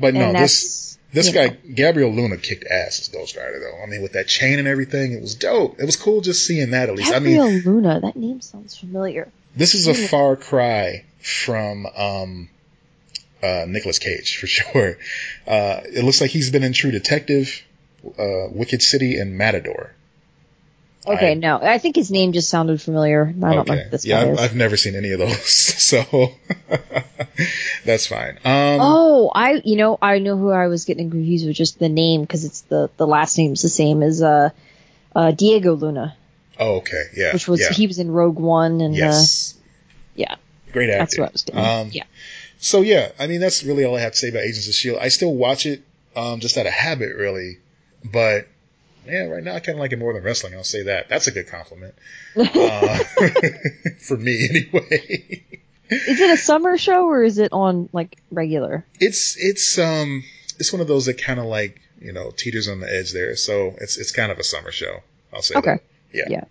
but 0.00 0.14
no, 0.14 0.32
this 0.32 0.98
This 1.12 1.26
you 1.28 1.32
guy. 1.32 1.48
Gabriel 1.48 2.10
Luna, 2.12 2.36
kicked 2.36 2.64
ass 2.64 3.00
as 3.00 3.08
Ghost 3.08 3.36
Rider, 3.36 3.58
though. 3.60 3.82
I 3.82 3.86
mean, 3.86 4.02
with 4.02 4.12
that 4.12 4.28
chain 4.28 4.58
and 4.58 4.68
everything, 4.68 5.12
it 5.12 5.20
was 5.20 5.34
dope. 5.34 5.80
It 5.80 5.84
was 5.84 5.96
cool 5.96 6.20
just 6.20 6.46
seeing 6.46 6.70
that 6.70 6.88
at 6.88 6.94
least. 6.94 7.10
Gabriel 7.12 7.44
I 7.44 7.50
mean, 7.50 7.62
Luna, 7.62 8.00
that 8.00 8.16
name 8.16 8.40
sounds 8.40 8.76
familiar. 8.78 9.28
this 9.56 9.74
is 9.74 9.86
a 9.86 9.94
far 9.94 10.36
cry 10.36 11.04
from 11.20 11.86
um, 11.86 12.48
uh, 13.42 13.64
Nicolas 13.66 13.98
Cage 13.98 14.36
for 14.40 14.46
sure. 14.46 14.98
Uh, 15.46 15.80
it 15.84 16.04
looks 16.04 16.20
like 16.20 16.30
he's 16.30 16.50
been 16.50 16.62
in 16.62 16.72
True 16.72 16.90
Detective, 16.90 17.62
uh, 18.18 18.48
Wicked 18.50 18.82
City, 18.82 19.18
and 19.18 19.36
Matador. 19.36 19.92
Okay, 21.06 21.30
I- 21.30 21.34
no, 21.34 21.58
I 21.60 21.78
think 21.78 21.96
his 21.96 22.10
name 22.10 22.32
just 22.32 22.50
sounded 22.50 22.80
familiar. 22.80 23.26
I 23.26 23.30
don't 23.30 23.40
know 23.40 23.60
okay, 23.60 23.84
who 23.84 23.90
this 23.90 24.04
yeah, 24.04 24.20
I've. 24.20 24.38
I've 24.38 24.56
never 24.56 24.76
seen 24.76 24.94
any 24.94 25.12
of 25.12 25.18
those, 25.18 25.48
so 25.48 26.32
that's 27.84 28.06
fine. 28.06 28.36
Um, 28.44 28.78
oh, 28.80 29.32
I, 29.34 29.62
you 29.64 29.76
know, 29.76 29.98
I 30.00 30.18
know 30.18 30.36
who 30.36 30.50
I 30.50 30.66
was 30.66 30.84
getting 30.84 31.10
confused 31.10 31.46
with 31.46 31.56
just 31.56 31.78
the 31.78 31.88
name 31.88 32.20
because 32.20 32.44
it's 32.44 32.60
the 32.62 32.90
the 32.98 33.06
last 33.06 33.38
name's 33.38 33.62
the 33.62 33.70
same 33.70 34.02
as 34.02 34.20
uh, 34.20 34.50
uh, 35.16 35.30
Diego 35.30 35.74
Luna, 35.74 36.16
oh, 36.58 36.76
okay, 36.76 37.04
yeah, 37.16 37.32
which 37.32 37.48
was 37.48 37.60
yeah. 37.60 37.72
he 37.72 37.86
was 37.86 37.98
in 37.98 38.10
Rogue 38.10 38.38
One 38.38 38.82
and 38.82 38.94
uh, 39.00 39.22
yeah, 40.14 40.36
great 40.72 40.90
actor. 40.90 40.98
that's 40.98 41.18
what 41.18 41.28
I 41.28 41.32
was 41.32 41.42
getting. 41.42 41.64
Um, 41.64 41.88
yeah, 41.92 42.04
So 42.58 42.82
yeah, 42.82 43.12
I 43.18 43.26
mean 43.26 43.40
that's 43.40 43.64
really 43.64 43.86
all 43.86 43.96
I 43.96 44.00
have 44.00 44.12
to 44.12 44.18
say 44.18 44.28
about 44.28 44.42
Agents 44.42 44.68
of 44.68 44.74
Shield. 44.74 44.98
I 45.00 45.08
still 45.08 45.34
watch 45.34 45.64
it, 45.64 45.82
um, 46.14 46.40
just 46.40 46.58
out 46.58 46.66
of 46.66 46.72
habit, 46.72 47.16
really. 47.16 47.56
But 48.04 48.48
yeah, 49.10 49.24
right 49.26 49.42
now 49.42 49.54
I 49.54 49.60
kind 49.60 49.76
of 49.76 49.80
like 49.80 49.92
it 49.92 49.98
more 49.98 50.12
than 50.12 50.22
wrestling. 50.22 50.54
I'll 50.54 50.64
say 50.64 50.84
that. 50.84 51.08
That's 51.08 51.26
a 51.26 51.30
good 51.32 51.48
compliment 51.48 51.94
uh, 52.36 52.98
for 54.06 54.16
me, 54.16 54.48
anyway. 54.50 55.44
is 55.90 56.20
it 56.20 56.30
a 56.30 56.36
summer 56.36 56.78
show 56.78 57.06
or 57.06 57.22
is 57.24 57.38
it 57.38 57.52
on 57.52 57.88
like 57.92 58.18
regular? 58.30 58.84
it's 59.00 59.36
it's 59.38 59.78
um 59.78 60.22
it's 60.58 60.72
one 60.72 60.80
of 60.80 60.88
those 60.88 61.06
that 61.06 61.20
kind 61.20 61.40
of 61.40 61.46
like 61.46 61.80
you 62.00 62.12
know 62.12 62.30
teeters 62.30 62.68
on 62.68 62.80
the 62.80 62.92
edge 62.92 63.12
there. 63.12 63.36
So 63.36 63.74
it's 63.80 63.96
it's 63.98 64.12
kind 64.12 64.30
of 64.32 64.38
a 64.38 64.44
summer 64.44 64.70
show. 64.72 65.00
I'll 65.32 65.42
say 65.42 65.54
Okay. 65.56 65.72
that. 65.74 65.82
Yeah. 66.12 66.24
Yeah. 66.28 66.44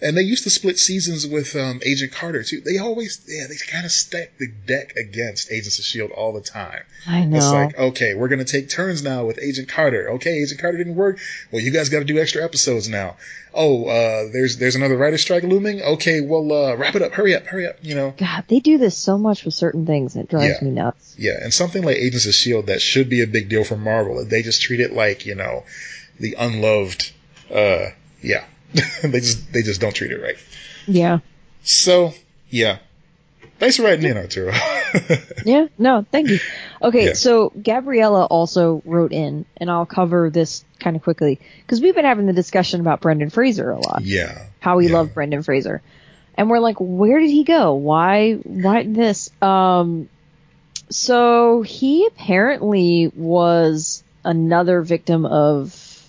And 0.00 0.16
they 0.16 0.22
used 0.22 0.44
to 0.44 0.50
split 0.50 0.78
seasons 0.78 1.26
with 1.26 1.56
um, 1.56 1.80
Agent 1.84 2.12
Carter 2.12 2.42
too. 2.42 2.60
They 2.60 2.78
always, 2.78 3.20
yeah, 3.26 3.46
they 3.48 3.56
kind 3.70 3.84
of 3.84 3.90
stack 3.90 4.38
the 4.38 4.46
deck 4.46 4.94
against 4.96 5.50
Agents 5.50 5.78
of 5.78 5.84
Shield 5.84 6.10
all 6.12 6.32
the 6.32 6.40
time. 6.40 6.82
I 7.06 7.24
know. 7.24 7.36
It's 7.36 7.46
like, 7.46 7.78
okay, 7.78 8.14
we're 8.14 8.28
gonna 8.28 8.44
take 8.44 8.68
turns 8.70 9.02
now 9.02 9.24
with 9.24 9.38
Agent 9.42 9.68
Carter. 9.68 10.10
Okay, 10.12 10.40
Agent 10.42 10.60
Carter 10.60 10.78
didn't 10.78 10.94
work. 10.94 11.18
Well, 11.50 11.62
you 11.62 11.72
guys 11.72 11.88
got 11.88 11.98
to 11.98 12.04
do 12.04 12.18
extra 12.20 12.44
episodes 12.44 12.88
now. 12.88 13.16
Oh, 13.54 13.86
uh, 13.86 14.30
there's 14.32 14.58
there's 14.58 14.76
another 14.76 14.96
writer 14.96 15.18
strike 15.18 15.42
looming. 15.42 15.80
Okay, 15.82 16.20
well, 16.20 16.52
uh, 16.52 16.76
wrap 16.76 16.94
it 16.94 17.02
up. 17.02 17.12
Hurry 17.12 17.34
up, 17.34 17.46
hurry 17.46 17.66
up. 17.66 17.76
You 17.82 17.94
know, 17.96 18.14
God, 18.16 18.44
they 18.48 18.60
do 18.60 18.78
this 18.78 18.96
so 18.96 19.18
much 19.18 19.44
with 19.44 19.54
certain 19.54 19.84
things. 19.86 20.14
It 20.16 20.28
drives 20.28 20.58
Yeah. 20.60 20.68
me 20.68 20.70
nuts. 20.74 21.16
yeah. 21.18 21.38
And 21.42 21.52
something 21.52 21.82
like 21.82 21.96
Agents 21.96 22.26
of 22.26 22.34
Shield 22.34 22.66
that 22.66 22.80
should 22.82 23.08
be 23.08 23.22
a 23.22 23.26
big 23.26 23.48
deal 23.48 23.64
for 23.64 23.76
Marvel. 23.76 24.24
They 24.24 24.42
just 24.42 24.62
treat 24.62 24.80
it 24.80 24.92
like 24.92 25.26
you 25.26 25.34
know, 25.34 25.64
the 26.20 26.36
unloved. 26.38 27.12
Uh, 27.52 27.86
yeah, 28.22 28.44
they 29.02 29.20
just 29.20 29.52
they 29.52 29.62
just 29.62 29.80
don't 29.80 29.94
treat 29.94 30.10
it 30.12 30.20
right. 30.22 30.36
Yeah. 30.86 31.18
So 31.62 32.12
yeah, 32.50 32.78
thanks 33.58 33.76
for 33.76 33.82
writing 33.84 34.06
in, 34.06 34.16
Arturo. 34.16 34.52
Yeah, 35.44 35.66
no, 35.78 36.06
thank 36.10 36.30
you. 36.30 36.38
Okay, 36.82 37.08
Yeah. 37.08 37.12
so 37.12 37.50
Gabriella 37.50 38.24
also 38.24 38.80
wrote 38.86 39.12
in, 39.12 39.44
and 39.58 39.70
I'll 39.70 39.84
cover 39.84 40.30
this 40.30 40.64
kind 40.80 40.96
of 40.96 41.02
quickly 41.02 41.38
because 41.60 41.82
we've 41.82 41.94
been 41.94 42.06
having 42.06 42.24
the 42.24 42.32
discussion 42.32 42.80
about 42.80 43.02
Brendan 43.02 43.28
Fraser 43.28 43.70
a 43.70 43.78
lot, 43.78 44.02
yeah, 44.02 44.46
how 44.60 44.78
we 44.78 44.86
Yeah. 44.88 44.94
love 44.94 45.12
Brendan 45.12 45.42
Fraser, 45.42 45.82
and 46.36 46.48
we're 46.48 46.58
like, 46.58 46.76
where 46.80 47.18
did 47.20 47.28
he 47.30 47.44
go? 47.44 47.74
Why, 47.74 48.34
why 48.44 48.84
this? 48.84 49.30
Um, 49.42 50.08
so 50.90 51.60
he 51.62 52.06
apparently 52.06 53.12
was 53.14 54.02
another 54.24 54.80
victim 54.82 55.26
of 55.26 56.02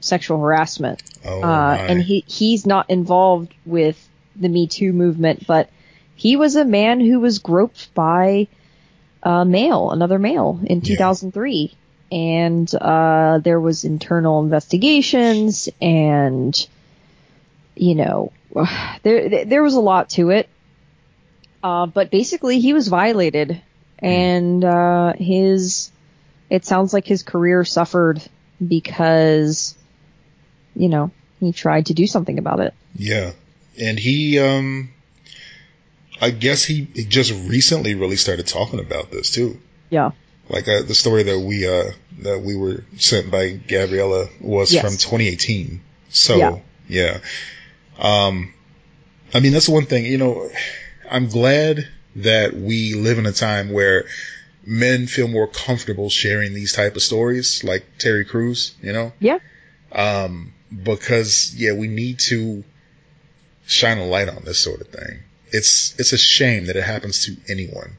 sexual 0.00 0.38
harassment 0.40 1.02
oh, 1.26 1.42
uh, 1.42 1.84
and 1.88 2.00
he 2.02 2.24
he's 2.26 2.66
not 2.66 2.90
involved 2.90 3.52
with 3.64 3.96
the 4.36 4.48
Me 4.48 4.66
Too 4.66 4.92
movement, 4.92 5.46
but 5.46 5.70
he 6.14 6.36
was 6.36 6.56
a 6.56 6.64
man 6.64 7.00
who 7.00 7.20
was 7.20 7.38
groped 7.38 7.92
by 7.94 8.48
a 9.22 9.44
male, 9.44 9.90
another 9.90 10.18
male, 10.18 10.60
in 10.64 10.80
Yeah. 10.80 10.96
2003, 10.96 11.74
and 12.12 12.72
uh, 12.74 13.40
there 13.42 13.60
was 13.60 13.84
internal 13.84 14.40
investigations, 14.42 15.68
and 15.80 16.66
you 17.74 17.94
know, 17.94 18.32
there 19.02 19.44
there 19.44 19.62
was 19.62 19.74
a 19.74 19.80
lot 19.80 20.10
to 20.10 20.30
it. 20.30 20.48
Uh, 21.62 21.86
but 21.86 22.10
basically, 22.10 22.60
he 22.60 22.72
was 22.72 22.88
violated, 22.88 23.60
and 23.98 24.64
uh, 24.64 25.12
his 25.14 25.90
it 26.48 26.64
sounds 26.64 26.92
like 26.92 27.06
his 27.06 27.22
career 27.22 27.64
suffered 27.64 28.22
because 28.66 29.76
you 30.76 30.88
know, 30.88 31.10
he 31.40 31.52
tried 31.52 31.86
to 31.86 31.94
do 31.94 32.06
something 32.06 32.38
about 32.38 32.60
it. 32.60 32.74
Yeah, 32.94 33.32
and 33.80 33.98
he, 33.98 34.38
um, 34.38 34.90
I 36.20 36.30
guess 36.30 36.64
he, 36.64 36.86
he 36.94 37.04
just 37.04 37.32
recently 37.48 37.94
really 37.94 38.16
started 38.16 38.46
talking 38.46 38.80
about 38.80 39.10
this 39.10 39.30
too. 39.30 39.58
Yeah. 39.90 40.12
Like 40.48 40.68
uh, 40.68 40.82
the 40.82 40.94
story 40.94 41.24
that 41.24 41.40
we 41.40 41.66
uh 41.66 41.90
that 42.20 42.40
we 42.40 42.56
were 42.56 42.84
sent 42.96 43.30
by 43.30 43.50
Gabriella 43.50 44.28
was 44.40 44.72
Yes. 44.72 44.82
from 44.82 44.92
2018. 44.92 45.80
So 46.08 46.36
Yeah. 46.38 46.58
yeah, 46.88 47.18
um, 47.98 48.52
I 49.34 49.40
mean 49.40 49.52
that's 49.52 49.68
one 49.68 49.86
thing. 49.86 50.06
You 50.06 50.18
know, 50.18 50.48
I'm 51.10 51.28
glad 51.28 51.88
that 52.16 52.54
we 52.54 52.94
live 52.94 53.18
in 53.18 53.26
a 53.26 53.32
time 53.32 53.72
where 53.72 54.04
men 54.64 55.06
feel 55.08 55.28
more 55.28 55.48
comfortable 55.48 56.08
sharing 56.10 56.54
these 56.54 56.72
type 56.72 56.94
of 56.96 57.02
stories, 57.02 57.62
like 57.64 57.84
Terry 57.98 58.24
Crews. 58.24 58.74
You 58.82 58.92
know, 58.92 59.12
Yeah. 59.18 59.38
um, 59.92 60.52
because 60.70 61.54
yeah, 61.56 61.72
we 61.72 61.88
need 61.88 62.18
to 62.20 62.64
shine 63.66 63.98
a 63.98 64.06
light 64.06 64.28
on 64.28 64.44
this 64.44 64.58
sort 64.58 64.80
of 64.80 64.88
thing. 64.88 65.20
It's 65.52 65.94
it's 65.98 66.12
a 66.12 66.18
shame 66.18 66.66
that 66.66 66.76
it 66.76 66.84
happens 66.84 67.26
to 67.26 67.36
anyone. 67.50 67.96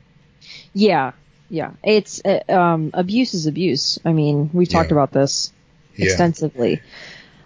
Yeah. 0.74 1.12
Yeah. 1.50 1.72
It's, 1.84 2.22
uh, 2.26 2.42
um, 2.50 2.92
abuse 2.94 3.34
is 3.34 3.46
abuse. 3.46 4.00
I 4.04 4.12
mean, 4.12 4.50
we've 4.54 4.68
talked 4.70 4.90
Yeah. 4.92 4.96
about 4.96 5.12
this 5.14 5.54
Yeah, 5.96 6.08
extensively. 6.08 6.82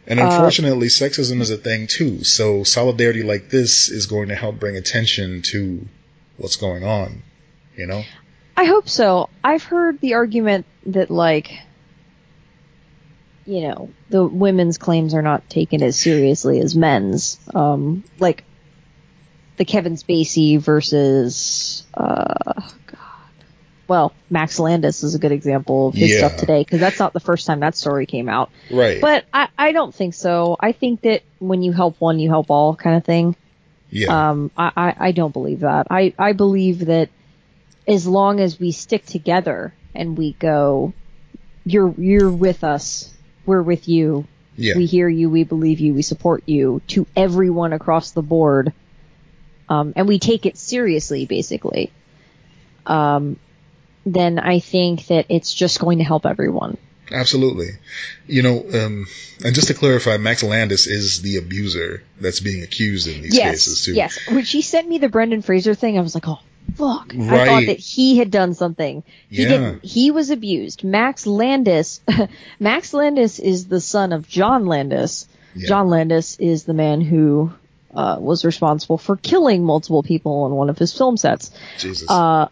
and 0.08 0.20
uh, 0.20 0.24
unfortunately, 0.26 0.88
sexism 0.88 1.40
is 1.40 1.52
a 1.52 1.58
thing 1.58 1.86
too. 1.88 2.24
So 2.24 2.64
solidarity 2.64 3.22
like 3.24 3.50
this 3.50 3.90
is 3.90 4.08
going 4.08 4.30
to 4.30 4.36
help 4.36 4.60
bring 4.60 4.76
attention 4.76 5.44
to 5.44 5.88
what's 6.38 6.56
going 6.56 6.84
on. 6.84 7.22
You 7.78 7.86
know? 7.86 8.04
I 8.58 8.66
hope 8.66 8.90
so. 8.90 9.30
I've 9.44 9.64
heard 9.64 10.02
the 10.02 10.16
argument 10.16 10.66
that, 10.88 11.10
like, 11.10 11.52
you 13.52 13.68
know, 13.68 13.90
the 14.10 14.24
women's 14.26 14.78
claims 14.78 15.14
are 15.14 15.22
not 15.22 15.50
taken 15.50 15.84
as 15.84 16.00
seriously 16.00 16.60
as 16.62 16.74
men's. 16.74 17.38
Um, 17.54 18.06
like, 18.18 18.46
the 19.58 19.66
Kevin 19.66 19.96
Spacey 19.96 20.58
versus, 20.58 21.84
uh, 21.94 22.54
God. 22.56 22.98
Well, 23.90 24.14
Max 24.30 24.58
Landis 24.58 25.04
is 25.04 25.16
a 25.16 25.20
good 25.20 25.34
example 25.34 25.90
of 25.90 25.96
his 25.96 26.12
Yeah. 26.12 26.18
stuff 26.20 26.38
today, 26.38 26.62
because 26.62 26.80
that's 26.80 26.98
not 27.00 27.12
the 27.12 27.20
first 27.20 27.46
time 27.46 27.60
that 27.60 27.76
story 27.76 28.06
came 28.06 28.30
out. 28.30 28.52
Right. 28.72 29.02
But 29.02 29.26
I, 29.34 29.50
I 29.58 29.72
don't 29.74 29.94
think 29.94 30.14
so. 30.14 30.56
I 30.58 30.72
think 30.72 31.02
that 31.02 31.24
when 31.40 31.62
you 31.62 31.74
help 31.74 32.00
one, 32.00 32.20
you 32.20 32.30
help 32.30 32.50
all 32.50 32.74
kind 32.76 32.96
of 32.96 33.04
thing. 33.04 33.36
yeah. 33.90 34.30
Um, 34.30 34.50
I, 34.56 34.72
I, 34.78 34.96
I 35.08 35.12
don't 35.12 35.34
believe 35.34 35.60
that. 35.60 35.88
I, 35.90 36.14
I 36.18 36.32
believe 36.32 36.86
that 36.86 37.10
as 37.86 38.08
long 38.08 38.40
as 38.40 38.58
we 38.58 38.72
stick 38.72 39.06
together 39.06 39.74
and 39.94 40.18
we 40.18 40.32
go, 40.34 40.94
you're, 41.66 41.94
you're 41.98 42.32
with 42.32 42.64
us, 42.64 43.11
we're 43.46 43.62
with 43.62 43.88
you, 43.88 44.26
yeah. 44.56 44.76
we 44.76 44.86
hear 44.86 45.08
you, 45.08 45.30
we 45.30 45.44
believe 45.44 45.80
you, 45.80 45.94
we 45.94 46.02
support 46.02 46.44
you 46.46 46.82
to 46.88 47.08
everyone 47.16 47.74
across 47.74 48.12
the 48.12 48.22
board, 48.22 48.74
um, 49.70 49.94
and 49.96 50.08
we 50.08 50.20
take 50.20 50.46
it 50.46 50.58
seriously, 50.58 51.26
basically, 51.26 51.92
um, 52.86 53.38
then 54.06 54.40
I 54.40 54.60
think 54.60 55.08
that 55.08 55.28
it's 55.30 55.54
just 55.54 55.80
going 55.80 56.00
to 56.00 56.04
help 56.04 56.26
everyone. 56.26 56.78
Absolutely. 57.12 57.72
You 58.26 58.42
know, 58.42 58.66
um, 58.74 59.06
and 59.44 59.54
just 59.54 59.68
to 59.68 59.74
clarify, 59.74 60.18
Max 60.18 60.44
Landis 60.44 60.88
is 60.88 61.22
the 61.22 61.38
abuser 61.38 62.04
that's 62.20 62.40
being 62.40 62.64
accused 62.64 63.08
in 63.08 63.22
these 63.22 63.36
yes, 63.36 63.52
cases 63.52 63.86
too. 63.86 63.94
yes. 63.94 64.18
When 64.30 64.46
she 64.46 64.62
sent 64.62 64.88
me 64.88 64.98
the 64.98 65.10
Brendan 65.10 65.42
Fraser 65.42 65.74
thing, 65.74 65.98
I 65.98 66.02
was 66.02 66.16
like, 66.16 66.28
oh 66.28 66.40
fuck! 66.76 67.14
I 67.16 67.46
thought 67.46 67.66
that 67.68 67.80
he 67.80 68.18
had 68.18 68.32
done 68.32 68.54
something. 68.54 69.04
He 69.30 69.44
Yeah. 69.44 69.50
didn't. 69.50 69.84
He 69.86 70.12
was 70.12 70.30
abused. 70.30 70.84
Max 70.84 71.26
Landis. 71.28 72.02
Max 72.60 72.94
Landis 72.94 73.40
is 73.40 73.68
the 73.68 73.82
son 73.82 74.14
of 74.14 74.28
John 74.28 74.66
Landis. 74.66 75.28
Yeah. 75.56 75.68
John 75.68 75.88
Landis 75.90 76.38
is 76.40 76.64
the 76.64 76.74
man 76.74 77.02
who 77.02 77.52
uh, 77.94 78.18
was 78.20 78.46
responsible 78.46 78.98
for 78.98 79.18
killing 79.18 79.66
multiple 79.66 80.02
people 80.04 80.44
on 80.44 80.52
one 80.52 80.70
of 80.70 80.78
his 80.78 80.98
film 80.98 81.18
sets. 81.18 81.52
Jesus. 81.78 82.10
Uh, 82.10 82.48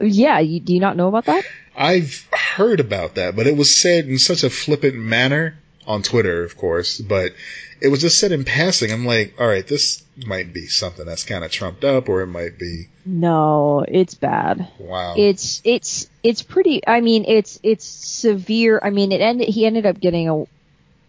yeah, 0.00 0.40
you, 0.40 0.58
do 0.60 0.74
you 0.74 0.80
not 0.80 0.96
know 0.96 1.08
about 1.08 1.26
that? 1.26 1.44
I've 1.76 2.26
heard 2.32 2.80
about 2.80 3.14
that, 3.14 3.36
but 3.36 3.46
it 3.46 3.56
was 3.56 3.74
said 3.74 4.06
in 4.06 4.18
such 4.18 4.42
a 4.42 4.50
flippant 4.50 4.96
manner 4.96 5.54
on 5.86 6.02
Twitter, 6.02 6.44
of 6.44 6.56
course, 6.56 6.98
but 7.00 7.32
it 7.80 7.88
was 7.88 8.00
just 8.00 8.18
said 8.18 8.32
in 8.32 8.44
passing. 8.44 8.92
I'm 8.92 9.06
like, 9.06 9.34
all 9.38 9.46
right, 9.46 9.66
this 9.66 10.04
might 10.26 10.52
be 10.52 10.66
something 10.66 11.06
that's 11.06 11.24
kind 11.24 11.44
of 11.44 11.50
trumped 11.50 11.84
up, 11.84 12.08
or 12.08 12.20
it 12.22 12.26
might 12.26 12.58
be. 12.58 12.88
No, 13.06 13.84
it's 13.86 14.14
bad. 14.14 14.68
Wow. 14.78 15.14
It's 15.16 15.62
it's 15.64 16.08
it's 16.22 16.42
pretty. 16.42 16.86
I 16.86 17.00
mean, 17.00 17.24
it's 17.26 17.58
it's 17.62 17.84
severe. 17.84 18.78
I 18.82 18.90
mean, 18.90 19.12
it 19.12 19.20
ended. 19.20 19.48
He 19.48 19.66
ended 19.66 19.86
up 19.86 19.98
getting 19.98 20.28
a, 20.28 20.44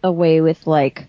away 0.02 0.40
with 0.40 0.66
like 0.66 1.06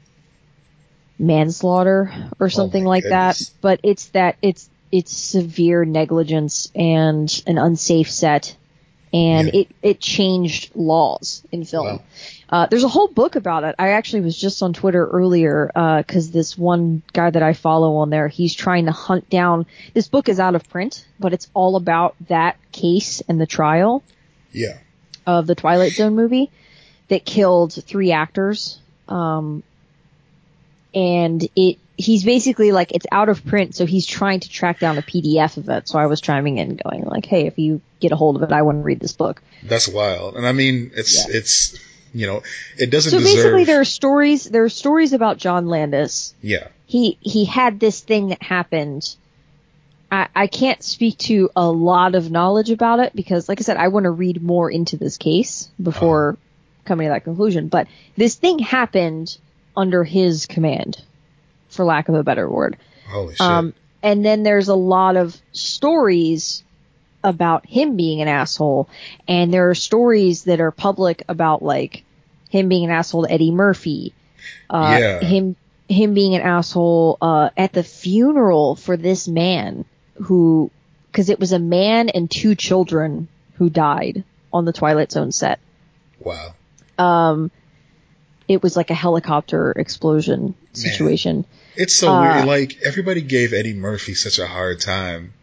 manslaughter 1.18 2.11
or 2.39 2.49
something 2.49 2.84
oh 2.84 2.86
my 2.86 2.89
like 2.89 3.03
goodness. 3.03 3.49
that. 3.49 3.55
But 3.61 3.80
it's 3.84 4.07
that 4.09 4.38
it's 4.41 4.70
it's 4.91 5.16
severe 5.16 5.86
negligence 5.86 6.72
and 6.76 7.43
an 7.47 7.57
unsafe 7.57 8.11
set, 8.11 8.55
and 9.14 9.47
Yeah. 9.53 9.61
it 9.61 9.68
it 9.82 9.99
changed 9.99 10.72
laws 10.76 11.43
in 11.51 11.64
film. 11.66 11.86
Wow. 11.88 12.01
Uh, 12.49 12.68
there's 12.68 12.84
a 12.84 12.88
whole 12.89 13.07
book 13.07 13.36
about 13.36 13.64
it. 13.64 13.76
I 13.80 13.89
actually 13.89 14.22
was 14.22 14.38
just 14.38 14.61
on 14.61 14.74
Twitter 14.74 15.07
earlier 15.07 15.72
because 15.99 16.32
this 16.32 16.57
one 16.57 17.01
guy 17.14 17.30
that 17.30 17.41
I 17.41 17.53
follow 17.53 17.95
on 17.97 18.09
there, 18.09 18.28
he's 18.28 18.53
trying 18.53 18.86
to 18.86 18.91
hunt 18.91 19.30
down. 19.30 19.66
This 19.93 20.07
book 20.07 20.30
is 20.30 20.39
out 20.39 20.53
of 20.55 20.68
print, 20.70 21.05
but 21.20 21.34
it's 21.34 21.49
all 21.53 21.76
about 21.76 22.16
that 22.28 22.57
case 22.72 23.22
and 23.28 23.39
the 23.41 23.47
trial 23.47 24.03
Yeah. 24.51 24.78
of 25.26 25.47
the 25.47 25.55
Twilight 25.55 25.93
Zone 25.93 26.16
movie 26.16 26.51
that 27.07 27.26
killed 27.26 27.74
three 27.74 28.11
actors. 28.11 28.80
Um, 29.07 29.64
and 30.93 31.47
it 31.55 31.78
he's 31.97 32.24
basically 32.24 32.72
like 32.72 32.91
it's 32.91 33.05
out 33.11 33.30
of 33.30 33.45
print, 33.45 33.76
so 33.76 33.86
he's 33.86 34.05
trying 34.05 34.39
to 34.41 34.49
track 34.49 34.80
down 34.80 34.97
a 34.97 35.01
PDF 35.01 35.57
of 35.57 35.70
it. 35.70 35.88
So 35.88 35.97
I 35.99 36.05
was 36.07 36.22
chiming 36.22 36.57
in, 36.57 36.76
going 36.84 37.03
like, 37.03 37.26
"Hey, 37.26 37.47
if 37.47 37.57
you 37.57 37.82
get 38.04 38.12
a 38.12 38.16
hold 38.16 38.36
of 38.36 38.43
it, 38.43 38.51
I 38.51 38.62
want 38.62 38.78
to 38.80 38.84
read 38.84 38.99
this 38.99 39.14
book." 39.14 39.41
That's 39.64 39.88
wild. 39.88 40.36
And 40.36 40.45
I 40.45 40.51
mean, 40.51 40.91
it's, 40.95 41.28
Yeah. 41.28 41.38
it's, 41.38 41.80
you 42.14 42.28
know, 42.28 42.43
it 42.78 42.91
doesn't 42.91 43.12
So 43.12 43.18
deserve. 43.20 43.36
basically, 43.36 43.64
there 43.64 43.80
are 43.82 43.86
stories. 43.86 44.43
There 44.45 44.64
are 44.64 44.70
stories 44.70 45.14
about 45.14 45.38
John 45.38 45.66
Landis 45.68 46.34
yeah. 46.41 46.68
he 46.86 47.18
he 47.22 47.45
had 47.45 47.80
this 47.80 47.99
thing 48.01 48.28
that 48.30 48.43
happened. 48.43 49.16
I, 50.12 50.28
I 50.36 50.45
can't 50.47 50.84
speak 50.84 51.18
to 51.30 51.49
a 51.56 51.68
lot 51.68 52.14
of 52.14 52.30
knowledge 52.30 52.70
about 52.70 52.99
it 52.99 53.16
because, 53.16 53.49
like 53.49 53.60
I 53.60 53.64
said, 53.64 53.78
I 53.78 53.88
want 53.88 54.04
to 54.04 54.12
read 54.12 54.43
more 54.43 54.70
into 54.70 54.95
this 54.95 55.18
case 55.18 55.70
before 55.82 56.38
coming 56.86 57.08
to 57.08 57.14
that 57.14 57.24
conclusion. 57.24 57.68
But 57.68 57.88
this 58.16 58.36
thing 58.36 58.60
happened 58.60 59.36
under 59.76 60.04
his 60.04 60.45
command, 60.45 61.01
for 61.70 61.84
lack 61.84 62.10
of 62.10 62.16
a 62.16 62.22
better 62.24 62.47
word. 62.47 62.78
Holy 63.10 63.34
shit. 63.34 63.41
Um, 63.41 63.74
and 64.04 64.24
then 64.24 64.43
there's 64.43 64.68
a 64.68 64.76
lot 64.76 65.18
of 65.18 65.36
stories 65.51 66.62
about 67.24 67.65
him 67.65 67.95
being 67.95 68.21
an 68.21 68.28
asshole, 68.28 68.89
and 69.28 69.53
there 69.53 69.69
are 69.69 69.76
stories 69.76 70.43
that 70.45 70.59
are 70.59 70.71
public 70.71 71.24
about 71.30 71.61
like 71.63 72.03
him 72.49 72.69
being 72.69 72.86
an 72.86 72.91
asshole 72.91 73.26
to 73.26 73.32
Eddie 73.32 73.51
Murphy, 73.51 74.13
uh, 74.69 74.97
Yeah. 74.99 75.19
him 75.19 75.55
him 75.89 76.13
being 76.13 76.34
an 76.36 76.41
asshole 76.41 77.17
uh, 77.21 77.49
at 77.57 77.74
the 77.74 77.84
funeral 77.84 78.76
for 78.76 78.95
this 78.97 79.28
man 79.28 79.86
who, 80.15 80.71
because 81.11 81.30
it 81.30 81.39
was 81.39 81.51
a 81.51 81.59
man 81.59 82.09
and 82.09 82.32
two 82.32 82.55
children 82.55 83.28
who 83.55 83.69
died 83.69 84.24
on 84.51 84.65
the 84.65 84.74
Twilight 84.74 85.11
Zone 85.11 85.32
set. 85.32 85.59
wow. 86.19 86.53
Um, 86.97 87.51
it 88.47 88.61
was 88.63 88.76
like 88.78 88.89
a 88.91 88.95
helicopter 88.95 89.71
explosion 89.71 90.55
situation. 90.74 91.45
It's 91.76 91.95
so 91.95 92.13
Uh, 92.13 92.21
weird. 92.21 92.45
Like 92.45 92.78
everybody 92.86 93.21
gave 93.21 93.53
Eddie 93.53 93.74
Murphy 93.74 94.13
such 94.13 94.38
a 94.39 94.47
hard 94.47 94.80
time, 94.80 95.34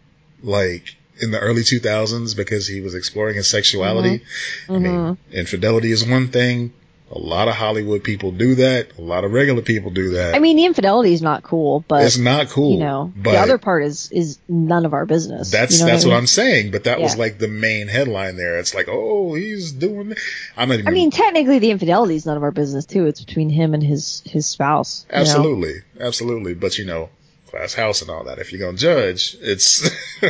like 0.43 0.97
in 1.21 1.31
the 1.31 1.39
early 1.39 1.63
2000s 1.63 2.37
because 2.37 2.67
he 2.67 2.81
was 2.81 2.95
exploring 2.95 3.37
his 3.37 3.49
sexuality. 3.49 4.23
I 4.69 4.73
mean, 4.73 4.83
Mm-hmm. 4.83 5.33
infidelity 5.35 5.93
is 5.93 6.05
one 6.05 6.29
thing. 6.29 6.73
A 7.13 7.19
lot 7.19 7.49
of 7.49 7.57
Hollywood 7.57 8.05
people 8.05 8.31
do 8.31 8.55
that. 8.55 8.97
A 8.97 9.01
lot 9.01 9.25
of 9.25 9.33
regular 9.33 9.63
people 9.63 9.91
do 9.91 10.11
that. 10.11 10.37
I 10.37 10.39
mean, 10.39 10.57
the 10.57 10.65
infidelity 10.65 11.13
is 11.13 11.21
not 11.21 11.43
cool, 11.43 11.85
but 11.89 12.05
it's 12.05 12.19
not 12.19 12.51
cool. 12.51 12.71
you 12.75 12.79
know, 12.79 13.13
but 13.17 13.33
the 13.33 13.39
other 13.39 13.59
part 13.59 13.83
is 13.83 14.13
is 14.13 14.39
none 14.49 14.87
of 14.87 14.93
our 14.95 15.07
business. 15.07 15.51
that's 15.51 15.81
you 15.81 15.85
know 15.87 15.91
that's 15.91 16.05
I 16.05 16.09
what. 16.11 16.17
I'm 16.19 16.29
saying. 16.29 16.71
But 16.71 16.85
that 16.85 17.01
was 17.01 17.17
like 17.17 17.39
the 17.39 17.49
main 17.49 17.89
headline 17.89 18.37
there. 18.37 18.61
It's 18.61 18.77
like, 18.77 18.87
oh, 18.89 19.35
he's 19.35 19.73
doing. 19.73 20.15
I'm 20.57 20.69
not 20.69 20.75
even. 20.75 20.87
I 20.87 20.93
mean, 20.93 21.11
technically, 21.11 21.59
the 21.59 21.73
infidelity 21.73 22.15
is 22.15 22.27
none 22.27 22.37
of 22.37 22.45
our 22.45 22.53
business 22.53 22.87
too. 22.87 23.07
It's 23.07 23.25
between 23.25 23.51
him 23.51 23.75
and 23.75 23.83
his 23.83 24.23
his 24.25 24.47
spouse. 24.47 25.05
you 25.11 25.17
know? 25.17 25.21
Absolutely, 25.23 25.75
absolutely. 25.99 26.55
But 26.55 26.79
you 26.79 26.85
know, 26.85 27.09
class 27.51 27.75
house 27.75 28.03
and 28.03 28.11
all 28.11 28.25
that. 28.25 28.39
If 28.39 28.53
you're 28.53 28.61
gonna 28.61 28.77
judge, 28.79 29.37
it's 29.41 29.89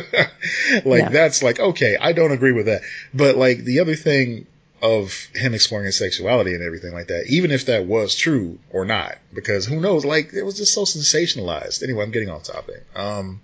like 0.84 1.02
Yeah. 1.02 1.08
that's 1.10 1.42
like 1.42 1.60
okay. 1.60 1.96
I 2.00 2.12
don't 2.12 2.32
agree 2.32 2.52
with 2.52 2.66
that. 2.66 2.82
But 3.14 3.36
like 3.36 3.58
the 3.58 3.80
other 3.80 3.96
thing 3.96 4.46
of 4.82 5.12
him 5.34 5.52
exploring 5.52 5.86
his 5.86 5.98
sexuality 5.98 6.54
and 6.54 6.62
everything 6.62 6.92
like 6.94 7.08
that, 7.08 7.26
even 7.28 7.50
if 7.50 7.66
that 7.66 7.84
was 7.84 8.14
true 8.14 8.58
or 8.70 8.84
not, 8.86 9.18
because 9.34 9.66
who 9.66 9.78
knows? 9.80 10.04
Like 10.04 10.32
it 10.32 10.42
was 10.42 10.56
just 10.56 10.72
so 10.72 10.82
sensationalized. 10.82 11.82
Anyway, 11.82 12.02
I'm 12.02 12.10
getting 12.10 12.30
off 12.30 12.44
topic. 12.44 12.84
Um, 12.96 13.40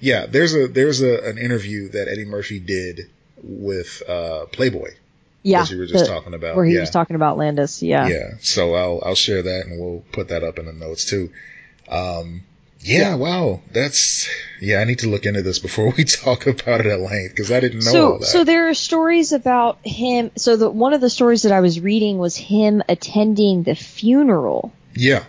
yeah, 0.00 0.26
there's 0.26 0.54
a 0.54 0.68
there's 0.68 1.02
a 1.02 1.28
an 1.28 1.38
interview 1.38 1.88
that 1.90 2.08
Eddie 2.08 2.24
Murphy 2.24 2.60
did 2.60 3.10
with 3.42 4.02
uh 4.08 4.46
Playboy 4.52 4.90
Yeah, 5.42 5.62
as 5.62 5.70
you 5.72 5.78
were 5.78 5.86
just 5.86 6.04
the- 6.04 6.10
talking 6.10 6.34
about. 6.34 6.54
where 6.54 6.64
he 6.64 6.74
yeah. 6.74 6.80
was 6.80 6.90
talking 6.90 7.16
about 7.16 7.38
Landis. 7.38 7.82
Yeah. 7.82 8.06
Yeah. 8.06 8.30
So 8.40 8.74
I'll 8.74 9.02
I'll 9.04 9.14
share 9.16 9.42
that 9.42 9.66
and 9.66 9.80
we'll 9.80 10.04
put 10.12 10.28
that 10.28 10.44
up 10.44 10.58
in 10.60 10.66
the 10.66 10.72
notes 10.72 11.04
too. 11.04 11.32
Um, 11.88 12.42
yeah, 12.82 13.14
wow, 13.14 13.60
that's 13.70 14.28
yeah. 14.60 14.78
I 14.78 14.84
need 14.84 15.00
to 15.00 15.08
look 15.08 15.24
into 15.24 15.42
this 15.42 15.58
before 15.58 15.92
we 15.96 16.04
talk 16.04 16.46
about 16.46 16.80
it 16.80 16.86
at 16.86 17.00
length 17.00 17.30
because 17.30 17.52
I 17.52 17.60
didn't 17.60 17.84
know 17.84 17.92
so 17.92 18.20
so 18.20 18.44
there 18.44 18.68
are 18.68 18.74
stories 18.74 19.32
about 19.32 19.78
him. 19.84 20.32
So 20.36 20.56
the 20.56 20.68
one 20.68 20.92
of 20.92 21.00
the 21.00 21.10
stories 21.10 21.42
that 21.42 21.52
I 21.52 21.60
was 21.60 21.80
reading 21.80 22.18
was 22.18 22.36
him 22.36 22.82
attending 22.88 23.62
the 23.62 23.74
funeral 23.74 24.72
yeah, 24.94 25.24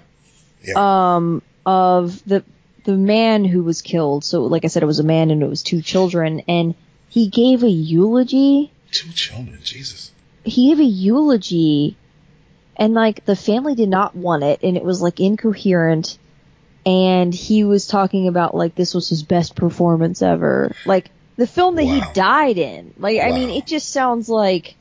um 0.76 1.42
of 1.66 2.24
the 2.26 2.44
the 2.86 2.96
man 2.96 3.46
who 3.46 3.64
was 3.64 3.82
killed. 3.82 4.26
So 4.26 4.44
like 4.46 4.66
I 4.66 4.68
said, 4.68 4.84
it 4.84 4.88
was 4.88 5.00
a 5.00 5.04
man 5.04 5.32
and 5.32 5.44
it 5.44 5.50
was 5.50 5.64
two 5.64 5.82
children, 5.82 6.42
and 6.48 6.76
he 7.10 7.28
gave 7.30 7.64
a 7.64 7.70
eulogy. 7.70 8.72
two 8.92 9.12
children, 9.12 9.60
Jesus. 9.64 10.12
He 10.44 10.70
gave 10.70 10.80
a 10.80 10.84
eulogy, 10.84 11.96
and 12.76 12.94
like 12.94 13.26
the 13.26 13.36
family 13.36 13.76
did 13.76 13.90
not 13.90 14.16
want 14.16 14.44
it, 14.44 14.62
and 14.64 14.76
it 14.76 14.84
was 14.84 15.02
like 15.02 15.20
incoherent. 15.20 16.18
And 16.86 17.34
he 17.34 17.64
was 17.64 17.88
talking 17.88 18.28
about 18.28 18.54
like 18.56 18.76
this 18.76 18.94
was 18.94 19.08
his 19.08 19.24
best 19.24 19.56
performance 19.56 20.22
ever, 20.22 20.76
like 20.86 21.10
the 21.38 21.48
film 21.48 21.76
that 21.76 21.86
Wow. 21.86 21.94
he 21.94 22.14
died 22.14 22.58
in. 22.58 22.94
Like 22.98 23.22
I 23.22 23.32
mean, 23.32 23.50
it 23.50 23.66
just 23.66 23.90
sounds 23.92 24.28
like 24.28 24.76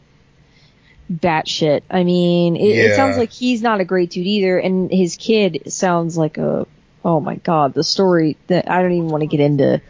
batshit. 1.13 1.83
I 1.91 2.05
mean, 2.05 2.57
it, 2.57 2.65
it 2.65 2.97
sounds 2.97 3.17
like 3.17 3.31
he's 3.31 3.63
not 3.63 3.81
a 3.81 3.85
great 3.85 4.11
dude 4.11 4.27
either, 4.27 4.59
and 4.59 4.91
his 4.91 5.17
kid 5.17 5.73
sounds 5.73 6.17
like 6.17 6.39
a 6.39 6.67
oh 7.05 7.21
my 7.21 7.37
god, 7.37 7.75
the 7.75 7.85
story 7.85 8.37
that 8.47 8.71
I 8.71 8.83
don't 8.83 8.93
even 8.93 9.09
want 9.09 9.23
to 9.23 9.27
get 9.27 9.41
into 9.41 9.81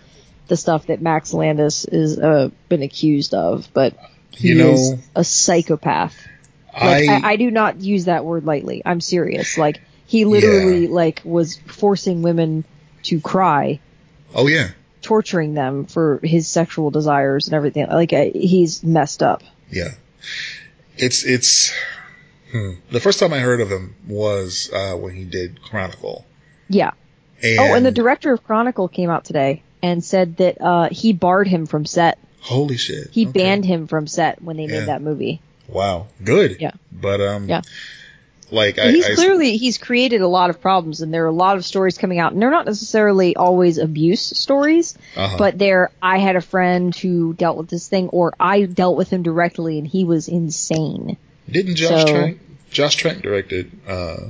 the 0.48 0.56
stuff 0.56 0.86
that 0.86 1.00
Max 1.00 1.32
Landis 1.32 1.84
is 1.84 2.18
uh, 2.18 2.50
been 2.68 2.82
accused 2.82 3.32
of, 3.34 3.68
but 3.72 3.96
he 4.30 4.48
You 4.48 4.54
know, 4.56 4.72
is 4.72 4.94
a 5.14 5.24
psychopath. 5.24 6.26
Like 6.74 7.08
I, 7.08 7.14
I, 7.16 7.30
I 7.32 7.36
do 7.36 7.50
not 7.50 7.80
use 7.80 8.06
that 8.06 8.24
word 8.24 8.44
lightly. 8.44 8.82
I'm 8.84 9.00
serious. 9.00 9.56
Like 9.58 9.80
he 10.12 10.24
literally 10.26 10.86
like 10.88 11.22
was 11.24 11.56
forcing 11.66 12.20
women 12.22 12.64
to 13.04 13.18
cry, 13.20 13.80
oh 14.34 14.46
yeah, 14.46 14.68
torturing 15.00 15.54
them 15.54 15.86
for 15.86 16.20
his 16.22 16.46
sexual 16.48 16.90
desires 16.90 17.46
and 17.48 17.54
everything. 17.54 17.86
Like 17.88 18.12
uh, 18.12 18.26
he's 18.34 18.82
messed 18.84 19.22
up. 19.22 19.42
yeah. 19.70 19.92
It's 20.96 21.24
it's. 21.24 21.72
Hmm. 22.52 22.72
The 22.90 23.00
first 23.00 23.18
time 23.18 23.32
I 23.32 23.38
heard 23.38 23.62
of 23.62 23.70
him 23.70 23.94
was 24.06 24.70
uh, 24.72 24.94
when 24.94 25.14
he 25.16 25.24
did 25.24 25.62
Chronicle. 25.62 26.26
Yeah. 26.68 26.90
And 27.42 27.58
oh, 27.58 27.74
and 27.74 27.86
the 27.86 27.90
director 27.90 28.32
of 28.34 28.44
Chronicle 28.44 28.88
came 28.88 29.08
out 29.08 29.24
today 29.24 29.62
and 29.82 30.04
said 30.04 30.36
that 30.36 30.60
uh, 30.60 30.88
he 30.92 31.14
barred 31.14 31.48
him 31.48 31.64
from 31.64 31.86
set. 31.86 32.18
holy 32.40 32.76
shit, 32.76 33.08
He 33.10 33.26
okay. 33.26 33.32
banned 33.40 33.64
him 33.64 33.86
from 33.86 34.06
set 34.06 34.42
when 34.42 34.58
they 34.58 34.64
Yeah. 34.66 34.80
made 34.80 34.88
that 34.88 35.00
movie. 35.00 35.40
Wow, 35.66 36.08
good. 36.22 36.58
Yeah. 36.60 36.72
but 36.92 37.20
um, 37.22 37.48
Yeah. 37.48 37.62
Like 38.52 38.78
I, 38.78 38.90
he's 38.90 39.06
I 39.06 39.14
clearly 39.14 39.56
he's 39.56 39.78
created 39.78 40.20
a 40.20 40.28
lot 40.28 40.50
of 40.50 40.60
problems, 40.60 41.00
and 41.00 41.12
there 41.12 41.24
are 41.24 41.28
a 41.28 41.32
lot 41.32 41.56
of 41.56 41.64
stories 41.64 41.96
coming 41.96 42.18
out, 42.18 42.32
and 42.32 42.40
they're 42.40 42.50
not 42.50 42.66
necessarily 42.66 43.34
always 43.34 43.78
abuse 43.78 44.20
stories, 44.20 44.96
uh-huh. 45.16 45.36
but 45.38 45.58
they're 45.58 45.90
I 46.02 46.18
had 46.18 46.36
a 46.36 46.40
friend 46.40 46.94
who 46.94 47.32
dealt 47.32 47.56
with 47.56 47.68
this 47.68 47.88
thing, 47.88 48.08
or 48.10 48.34
I 48.38 48.62
dealt 48.62 48.96
with 48.96 49.10
him 49.10 49.22
directly, 49.22 49.78
and 49.78 49.86
he 49.86 50.04
was 50.04 50.28
insane. 50.28 51.16
didn't 51.50 51.76
Josh 51.76 52.02
so- 52.02 52.12
Trank 52.12 52.40
Josh 52.70 52.96
Trank 52.96 53.22
directed? 53.22 53.72
Uh, 53.86 54.28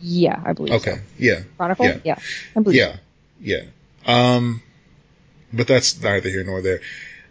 Yeah, 0.00 0.40
I 0.44 0.52
believe. 0.52 0.74
okay, 0.74 0.96
so. 0.96 1.00
yeah, 1.18 1.40
Chronicle. 1.56 1.86
Yeah. 1.86 1.98
Yeah, 2.04 2.18
I 2.54 2.60
believe. 2.60 2.76
Yeah, 2.76 2.96
yeah. 3.40 3.62
Um, 4.06 4.62
but 5.52 5.66
that's 5.66 6.00
neither 6.00 6.28
here 6.28 6.44
nor 6.44 6.62
there. 6.62 6.80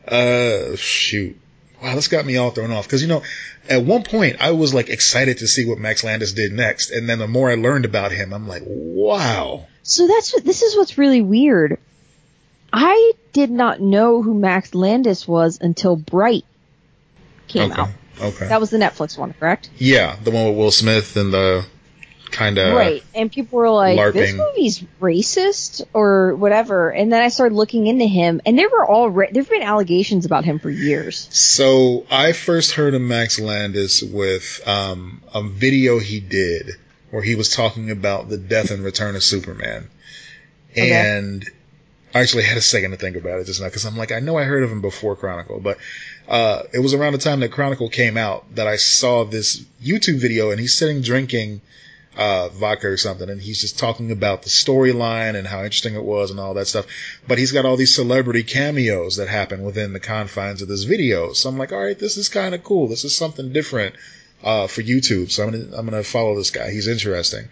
Uh, 0.07 0.75
shoot. 0.75 1.39
Wow, 1.85 1.95
this 1.95 2.07
got 2.07 2.25
me 2.25 2.37
all 2.37 2.49
thrown 2.49 2.71
off 2.71 2.85
because 2.87 3.03
you 3.03 3.07
know, 3.07 3.21
at 3.69 3.83
one 3.83 4.03
point 4.03 4.37
I 4.39 4.51
was 4.51 4.73
like 4.73 4.89
excited 4.89 5.37
to 5.39 5.47
see 5.47 5.65
what 5.65 5.77
Max 5.77 6.03
Landis 6.03 6.33
did 6.33 6.51
next, 6.51 6.89
and 6.89 7.07
then 7.07 7.19
the 7.19 7.27
more 7.27 7.51
I 7.51 7.55
learned 7.55 7.85
about 7.85 8.11
him, 8.11 8.33
I'm 8.33 8.47
like, 8.47 8.63
wow. 8.65 9.67
So 9.83 10.07
that's 10.07 10.33
what 10.33 10.43
this 10.43 10.63
is 10.63 10.75
what's 10.75 10.97
really 10.97 11.21
weird. 11.21 11.77
I 12.73 13.13
did 13.33 13.51
not 13.51 13.79
know 13.79 14.23
who 14.23 14.33
Max 14.33 14.73
Landis 14.73 15.27
was 15.27 15.59
until 15.61 15.95
Bright. 15.95 16.45
came 17.47 17.71
okay. 17.71 17.81
out. 17.81 17.89
Okay. 18.19 18.47
That 18.47 18.59
was 18.59 18.71
the 18.71 18.77
Netflix 18.77 19.17
one, 19.17 19.33
correct? 19.33 19.69
yeah, 19.77 20.15
the 20.23 20.31
one 20.31 20.47
with 20.47 20.57
Will 20.57 20.71
Smith 20.71 21.15
and 21.17 21.31
the 21.31 21.65
kind 22.35 22.57
of 22.57 22.75
right. 22.75 23.03
And 23.13 23.31
people 23.31 23.57
were 23.59 23.69
like, 23.69 23.97
"This 24.13 24.31
LARPing. 24.31 24.37
movie's 24.37 24.83
racist 25.01 25.85
or 25.93 26.35
whatever." 26.35 26.89
And 26.89 27.11
then 27.11 27.21
I 27.21 27.29
started 27.29 27.55
looking 27.55 27.87
into 27.87 28.05
him, 28.05 28.41
and 28.45 28.57
there 28.59 28.69
were 28.69 28.85
all 28.85 29.09
ra- 29.09 29.27
there've 29.31 29.49
been 29.49 29.61
allegations 29.63 30.25
about 30.25 30.45
him 30.45 30.59
for 30.59 30.69
years. 30.69 31.27
So 31.31 32.05
I 32.11 32.33
first 32.33 32.71
heard 32.73 32.93
of 32.93 33.01
Max 33.01 33.39
Landis 33.39 34.01
with 34.03 34.61
um, 34.67 35.21
a 35.33 35.41
video 35.41 35.99
he 35.99 36.19
did 36.19 36.71
where 37.11 37.21
he 37.23 37.35
was 37.35 37.49
talking 37.49 37.91
about 37.91 38.29
the 38.29 38.37
death 38.37 38.71
and 38.71 38.83
return 38.83 39.15
of 39.15 39.23
Superman, 39.23 39.87
Okay. 40.71 40.91
and 40.91 41.49
I 42.13 42.21
actually 42.21 42.43
had 42.43 42.57
a 42.57 42.61
second 42.61 42.91
to 42.91 42.97
think 42.97 43.15
about 43.17 43.39
it 43.39 43.45
just 43.45 43.59
now 43.61 43.67
because 43.67 43.85
I'm 43.85 43.97
like, 43.97 44.11
I 44.11 44.19
know 44.19 44.37
I 44.37 44.43
heard 44.43 44.63
of 44.63 44.71
him 44.71 44.81
before 44.81 45.15
Chronicle, 45.15 45.59
but 45.59 45.77
uh, 46.27 46.63
it 46.73 46.79
was 46.79 46.93
around 46.93 47.13
the 47.13 47.19
time 47.19 47.41
that 47.41 47.51
Chronicle 47.51 47.89
came 47.89 48.17
out 48.17 48.55
that 48.55 48.67
I 48.67 48.77
saw 48.77 49.23
this 49.25 49.63
YouTube 49.83 50.19
video, 50.19 50.51
and 50.51 50.59
he's 50.59 50.73
sitting 50.77 51.01
drinking 51.01 51.61
uh, 52.17 52.49
vodka 52.49 52.87
or 52.87 52.97
something, 52.97 53.29
and 53.29 53.41
he's 53.41 53.61
just 53.61 53.77
talking 53.77 54.11
about 54.11 54.43
the 54.43 54.49
storyline 54.49 55.35
and 55.35 55.47
how 55.47 55.63
interesting 55.63 55.95
it 55.95 56.03
was 56.03 56.31
and 56.31 56.39
all 56.39 56.53
that 56.53 56.67
stuff. 56.67 56.85
But 57.27 57.37
he's 57.37 57.51
got 57.51 57.65
all 57.65 57.77
these 57.77 57.95
celebrity 57.95 58.43
cameos 58.43 59.17
that 59.17 59.27
happen 59.27 59.63
within 59.63 59.93
the 59.93 59.99
confines 59.99 60.61
of 60.61 60.67
this 60.67 60.83
video. 60.83 61.33
So 61.33 61.49
I'm 61.49 61.57
like, 61.57 61.71
all 61.71 61.83
right, 61.83 61.97
this 61.97 62.17
is 62.17 62.29
kind 62.29 62.55
of 62.55 62.63
cool. 62.63 62.87
This 62.87 63.03
is 63.03 63.15
something 63.15 63.51
different 63.51 63.95
uh, 64.43 64.67
for 64.67 64.81
YouTube. 64.81 65.31
So 65.31 65.43
I'm 65.43 65.51
gonna 65.51 65.77
I'm 65.77 65.85
gonna 65.85 66.03
follow 66.03 66.35
this 66.35 66.51
guy. 66.51 66.71
He's 66.71 66.87
interesting. 66.87 67.47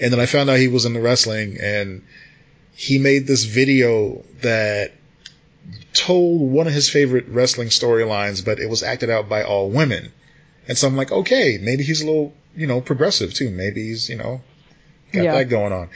And 0.00 0.12
then 0.12 0.20
I 0.20 0.26
found 0.26 0.48
out 0.48 0.58
he 0.58 0.68
was 0.68 0.84
into 0.84 1.00
wrestling, 1.00 1.58
and 1.60 2.04
he 2.74 2.98
made 2.98 3.26
this 3.26 3.44
video 3.44 4.24
that 4.42 4.92
told 5.92 6.40
one 6.40 6.66
of 6.66 6.72
his 6.72 6.88
favorite 6.88 7.26
wrestling 7.28 7.68
storylines, 7.68 8.44
but 8.44 8.60
it 8.60 8.70
was 8.70 8.82
acted 8.82 9.10
out 9.10 9.28
by 9.28 9.42
all 9.42 9.68
women. 9.68 10.12
And 10.68 10.78
so 10.78 10.86
I'm 10.86 10.96
like, 10.96 11.10
okay, 11.10 11.58
maybe 11.60 11.82
he's 11.82 12.02
a 12.02 12.06
little, 12.06 12.32
you 12.58 12.66
know, 12.66 12.80
progressive 12.80 13.32
too. 13.32 13.50
Maybe 13.50 13.84
he's, 13.88 14.08
you 14.08 14.16
know, 14.16 14.40
got 15.12 15.24
Yeah. 15.24 15.32
that 15.34 15.44
going 15.44 15.72
on. 15.72 15.88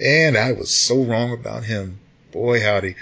And 0.00 0.36
I 0.36 0.52
was 0.52 0.70
so 0.74 1.02
wrong 1.02 1.32
about 1.32 1.64
him. 1.64 1.98
Boy, 2.32 2.60
howdy. 2.62 2.94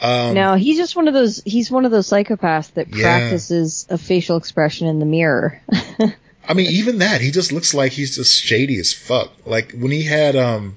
Um, 0.00 0.34
no, 0.34 0.54
he's 0.54 0.76
just 0.76 0.96
one 0.96 1.08
of 1.08 1.14
those. 1.14 1.42
He's 1.46 1.70
one 1.70 1.84
of 1.86 1.90
those 1.90 2.08
psychopaths 2.08 2.72
that 2.74 2.88
Yeah. 2.94 3.02
practices 3.02 3.86
a 3.88 3.96
facial 3.96 4.36
expression 4.36 4.86
in 4.88 4.98
the 4.98 5.06
mirror. 5.06 5.60
I 6.48 6.54
mean, 6.54 6.70
even 6.70 6.98
that, 6.98 7.20
he 7.20 7.30
just 7.30 7.52
looks 7.52 7.74
like 7.74 7.92
he's 7.92 8.16
just 8.16 8.34
shady 8.42 8.78
as 8.78 8.92
fuck. 8.92 9.32
Like 9.46 9.72
when 9.72 9.90
he 9.90 10.02
had, 10.02 10.36
um, 10.36 10.76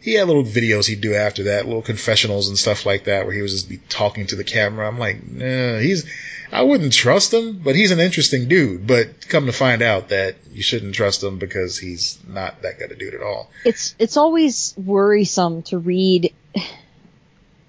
he 0.00 0.14
had 0.14 0.26
little 0.26 0.44
videos 0.44 0.86
he'd 0.86 1.00
do 1.00 1.14
after 1.14 1.44
that, 1.44 1.66
little 1.66 1.82
confessionals 1.82 2.48
and 2.48 2.58
stuff 2.58 2.86
like 2.86 3.04
that, 3.04 3.26
where 3.26 3.34
he 3.34 3.42
was 3.42 3.52
just 3.52 3.68
be 3.68 3.78
talking 3.88 4.26
to 4.28 4.36
the 4.36 4.44
camera. 4.44 4.88
I'm 4.88 4.98
like, 4.98 5.26
nah, 5.26 5.78
he's, 5.78 6.10
I 6.50 6.62
wouldn't 6.62 6.92
trust 6.92 7.32
him, 7.34 7.58
but 7.58 7.76
he's 7.76 7.90
an 7.90 8.00
interesting 8.00 8.48
dude. 8.48 8.86
But 8.86 9.28
come 9.28 9.46
to 9.46 9.52
find 9.52 9.82
out 9.82 10.08
that 10.08 10.36
you 10.52 10.62
shouldn't 10.62 10.94
trust 10.94 11.22
him 11.22 11.38
because 11.38 11.78
he's 11.78 12.18
not 12.26 12.62
that 12.62 12.78
good 12.78 12.92
a 12.92 12.96
dude 12.96 13.14
at 13.14 13.22
all. 13.22 13.50
it's 13.64 13.94
it's 13.98 14.16
always 14.16 14.74
worrisome 14.76 15.62
to 15.64 15.78
read 15.78 16.32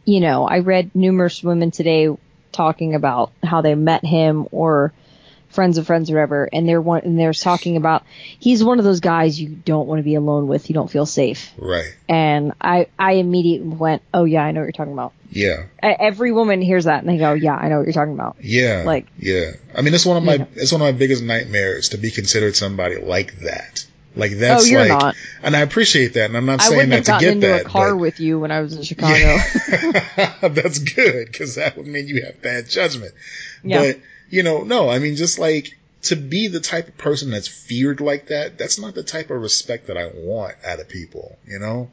you 0.05 0.19
know 0.19 0.47
i 0.47 0.59
read 0.59 0.95
numerous 0.95 1.43
women 1.43 1.69
today 1.69 2.09
talking 2.51 2.95
about 2.95 3.31
how 3.43 3.61
they 3.61 3.75
met 3.75 4.03
him 4.03 4.47
or 4.51 4.91
friends 5.51 5.77
of 5.77 5.85
friends 5.87 6.09
or 6.09 6.15
whatever 6.15 6.49
and 6.51 6.67
they're 6.67 6.81
one 6.81 7.01
and 7.03 7.19
they're 7.19 7.33
talking 7.33 7.77
about 7.77 8.03
he's 8.39 8.63
one 8.63 8.79
of 8.79 8.85
those 8.85 8.99
guys 8.99 9.39
you 9.39 9.49
don't 9.49 9.87
want 9.87 9.99
to 9.99 10.03
be 10.03 10.15
alone 10.15 10.47
with 10.47 10.69
you 10.69 10.73
don't 10.73 10.89
feel 10.89 11.05
safe 11.05 11.51
Right. 11.57 11.93
and 12.09 12.53
i 12.61 12.87
i 12.97 13.13
immediately 13.13 13.67
went 13.67 14.01
oh 14.13 14.23
yeah 14.25 14.43
i 14.43 14.51
know 14.51 14.61
what 14.61 14.65
you're 14.65 14.71
talking 14.71 14.93
about 14.93 15.13
Yeah. 15.29 15.63
Every 15.81 16.31
woman 16.31 16.61
hears 16.61 16.85
that 16.85 16.99
and 17.03 17.09
they 17.09 17.17
go 17.17 17.33
yeah 17.33 17.55
i 17.55 17.69
know 17.69 17.77
what 17.77 17.85
you're 17.85 17.93
talking 17.93 18.13
about 18.13 18.37
Yeah. 18.41 18.83
Like- 18.85 19.07
yeah. 19.19 19.51
I 19.75 19.81
mean, 19.81 19.93
it's 19.93 20.05
one 20.05 20.17
of 20.17 20.23
my, 20.23 20.35
Yeah. 20.35 20.45
it's 20.55 20.71
one 20.71 20.81
of 20.81 20.85
my 20.85 20.91
biggest 20.97 21.23
nightmares 21.23 21.89
to 21.89 21.97
be 21.97 22.11
considered 22.11 22.55
somebody 22.55 22.97
like 22.97 23.39
that. 23.41 23.85
Like 24.13 24.31
that's 24.39 24.63
oh 24.63 24.67
you're 24.67 24.81
like, 24.81 24.89
not 24.89 25.15
and 25.41 25.55
I 25.55 25.61
appreciate 25.61 26.15
that, 26.15 26.25
and 26.25 26.35
I'm 26.35 26.45
not 26.45 26.61
saying 26.61 26.89
that 26.89 27.05
to 27.05 27.17
get 27.21 27.31
into 27.31 27.47
that. 27.47 27.61
a 27.61 27.63
car 27.63 27.91
but- 27.91 27.97
with 28.01 28.19
you 28.19 28.39
when 28.41 28.51
i 28.51 28.59
was 28.59 28.75
in 28.75 28.83
chicago 28.83 29.15
Yeah. 29.15 30.33
That's 30.49 30.79
good 30.79 31.27
because 31.31 31.55
that 31.55 31.77
would 31.77 31.87
mean 31.87 32.07
you 32.09 32.25
have 32.25 32.41
bad 32.41 32.67
judgment. 32.67 33.13
Yeah. 33.63 33.79
But, 33.93 33.99
you 34.31 34.41
know, 34.43 34.63
no, 34.63 34.89
I 34.89 34.97
mean, 34.97 35.15
just 35.15 35.37
like 35.37 35.77
to 36.03 36.15
be 36.15 36.47
the 36.47 36.59
type 36.59 36.87
of 36.87 36.97
person 36.97 37.29
that's 37.29 37.47
feared 37.47 38.01
like 38.01 38.27
that, 38.27 38.57
that's 38.57 38.79
not 38.79 38.95
the 38.95 39.03
type 39.03 39.29
of 39.29 39.41
respect 39.41 39.87
that 39.87 39.97
I 39.97 40.09
want 40.13 40.55
out 40.65 40.79
of 40.79 40.89
people, 40.89 41.37
you 41.45 41.59
know? 41.59 41.91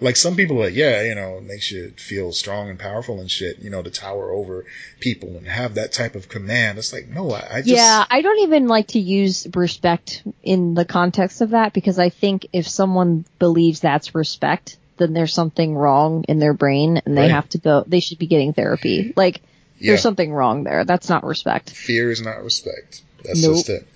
Like 0.00 0.16
some 0.16 0.34
people 0.34 0.56
are 0.56 0.66
like, 0.66 0.74
yeah, 0.74 1.02
you 1.02 1.14
know, 1.14 1.36
it 1.36 1.42
makes 1.42 1.70
you 1.70 1.90
feel 1.90 2.32
strong 2.32 2.70
and 2.70 2.78
powerful 2.78 3.20
and 3.20 3.30
shit, 3.30 3.58
you 3.58 3.68
know, 3.68 3.82
to 3.82 3.90
tower 3.90 4.30
over 4.30 4.64
people 4.98 5.36
and 5.36 5.46
have 5.46 5.74
that 5.74 5.92
type 5.92 6.14
of 6.14 6.28
command. 6.30 6.78
It's 6.78 6.94
like, 6.94 7.08
no, 7.08 7.32
I, 7.32 7.56
I 7.56 7.60
just, 7.60 7.68
Yeah, 7.68 8.06
I 8.08 8.22
don't 8.22 8.38
even 8.38 8.66
like 8.66 8.86
to 8.88 8.98
use 8.98 9.46
respect 9.54 10.22
in 10.42 10.72
the 10.72 10.86
context 10.86 11.42
of 11.42 11.50
that 11.50 11.74
because 11.74 11.98
I 11.98 12.08
think 12.08 12.46
if 12.54 12.66
someone 12.66 13.26
believes 13.38 13.80
that's 13.80 14.14
respect, 14.14 14.78
then 14.96 15.12
there's 15.12 15.34
something 15.34 15.74
wrong 15.74 16.24
in 16.28 16.38
their 16.38 16.54
brain 16.54 17.02
and 17.04 17.14
they 17.14 17.22
Right. 17.22 17.30
have 17.32 17.48
to 17.50 17.58
go, 17.58 17.84
they 17.86 18.00
should 18.00 18.18
be 18.18 18.26
getting 18.26 18.54
therapy. 18.54 19.12
Like, 19.16 19.42
yeah, 19.80 19.90
there's 19.92 20.02
something 20.02 20.32
wrong 20.32 20.64
there. 20.64 20.84
That's 20.84 21.08
not 21.08 21.24
respect. 21.24 21.70
fear 21.70 22.10
is 22.10 22.20
not 22.22 22.42
respect. 22.44 23.02
That's 23.24 23.42
Nope. 23.42 23.56
just 23.56 23.68
it. 23.70 23.86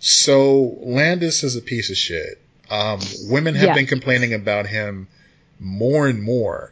So 0.00 0.76
Landis 0.82 1.42
is 1.44 1.56
a 1.56 1.62
piece 1.62 1.90
of 1.90 1.96
shit. 1.96 2.40
Um, 2.70 3.00
women 3.28 3.54
have 3.54 3.68
Yeah. 3.68 3.74
been 3.74 3.86
complaining 3.86 4.34
about 4.34 4.66
him 4.66 5.08
more 5.60 6.08
and 6.08 6.22
more. 6.22 6.70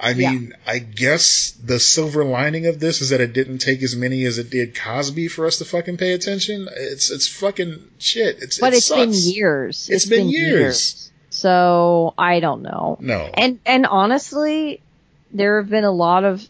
I 0.00 0.10
Yeah. 0.12 0.32
mean, 0.32 0.54
I 0.66 0.78
guess 0.78 1.52
the 1.62 1.78
silver 1.78 2.24
lining 2.24 2.66
of 2.66 2.80
this 2.80 3.02
is 3.02 3.10
that 3.10 3.20
it 3.20 3.32
didn't 3.32 3.58
take 3.58 3.82
as 3.82 3.94
many 3.94 4.24
as 4.24 4.38
it 4.38 4.50
did 4.50 4.74
Cosby 4.74 5.28
for 5.28 5.46
us 5.46 5.58
to 5.58 5.64
fucking 5.64 5.96
pay 5.96 6.12
attention. 6.12 6.68
It's 6.76 7.10
it's 7.10 7.28
fucking 7.28 7.78
shit. 7.98 8.38
It's 8.40 8.58
But 8.58 8.72
it 8.72 8.78
it's 8.78 8.88
been 8.88 9.12
years. 9.12 9.88
It's 9.90 10.06
been 10.06 10.28
years. 10.28 11.10
So 11.30 12.14
I 12.18 12.40
don't 12.40 12.62
know. 12.62 12.96
No. 13.00 13.30
And 13.34 13.58
and 13.64 13.86
honestly, 13.86 14.80
there 15.32 15.60
have 15.60 15.70
been 15.70 15.84
a 15.84 15.92
lot 15.92 16.24
of 16.24 16.46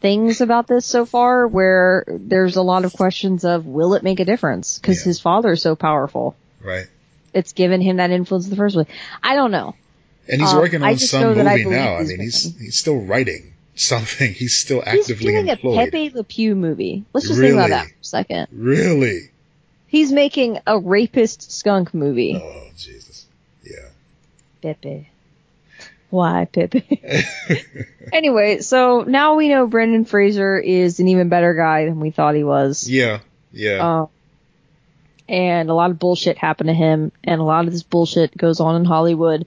things 0.00 0.40
about 0.40 0.66
this 0.66 0.86
so 0.86 1.04
far 1.04 1.46
where 1.46 2.04
there's 2.06 2.56
a 2.56 2.62
lot 2.62 2.84
of 2.84 2.92
questions 2.92 3.44
of 3.44 3.66
will 3.66 3.94
it 3.94 4.02
make 4.02 4.20
a 4.20 4.24
difference 4.24 4.78
because 4.78 4.98
Yeah. 5.00 5.04
his 5.04 5.20
father 5.20 5.52
is 5.52 5.62
so 5.62 5.74
powerful. 5.76 6.36
right. 6.64 6.86
It's 7.34 7.52
given 7.52 7.80
him 7.82 7.98
that 7.98 8.10
influence 8.10 8.44
in 8.46 8.50
the 8.50 8.56
first 8.56 8.74
place. 8.74 8.88
I 9.22 9.34
don't 9.34 9.50
know. 9.50 9.74
And 10.28 10.40
he's 10.40 10.50
Um, 10.50 10.58
working 10.58 10.82
I 10.82 10.92
on 10.92 10.96
just 10.96 11.10
some 11.10 11.20
know 11.22 11.34
that 11.34 11.46
I 11.46 11.52
movie 11.52 11.62
believe 11.64 11.78
now. 11.78 11.96
I 11.96 12.02
mean, 12.04 12.20
he's 12.20 12.46
women. 12.46 12.60
he's 12.64 12.78
still 12.78 12.98
writing 13.00 13.52
something. 13.74 14.32
He's 14.42 14.56
still 14.56 14.80
He's 14.82 15.00
actively 15.10 15.26
doing 15.32 15.48
employed. 15.48 15.78
a 15.78 15.84
Pepe 15.84 16.10
Le 16.10 16.24
Pew 16.24 16.54
movie. 16.56 17.04
Let's 17.12 17.28
just 17.28 17.38
think 17.38 17.52
about 17.52 17.68
that 17.70 17.86
for 17.86 17.92
a 17.92 18.04
second. 18.04 18.48
Really? 18.52 19.30
He's 19.86 20.10
making 20.10 20.58
a 20.66 20.78
rapist 20.78 21.52
skunk 21.52 21.92
movie. 21.94 22.40
Oh 22.42 22.64
Jesus. 22.76 23.26
Yeah. 23.62 23.76
Pepe. 24.62 25.08
Why 26.10 26.46
Pepe? 26.46 27.02
anyway, 28.12 28.60
so 28.60 29.02
now 29.02 29.34
we 29.34 29.48
know 29.48 29.66
Brendan 29.66 30.04
Fraser 30.04 30.58
is 30.58 31.00
an 31.00 31.08
even 31.08 31.28
better 31.28 31.54
guy 31.54 31.84
than 31.84 32.00
we 32.00 32.10
thought 32.10 32.34
he 32.34 32.44
was. 32.44 32.88
Yeah. 32.88 33.20
Yeah. 33.52 34.00
Um, 34.00 34.08
and 35.28 35.68
a 35.68 35.74
lot 35.74 35.90
of 35.90 35.98
bullshit 35.98 36.38
happened 36.38 36.68
to 36.68 36.74
him, 36.74 37.12
and 37.22 37.40
a 37.40 37.44
lot 37.44 37.66
of 37.66 37.72
this 37.72 37.82
bullshit 37.82 38.36
goes 38.36 38.60
on 38.60 38.76
in 38.76 38.84
Hollywood. 38.86 39.46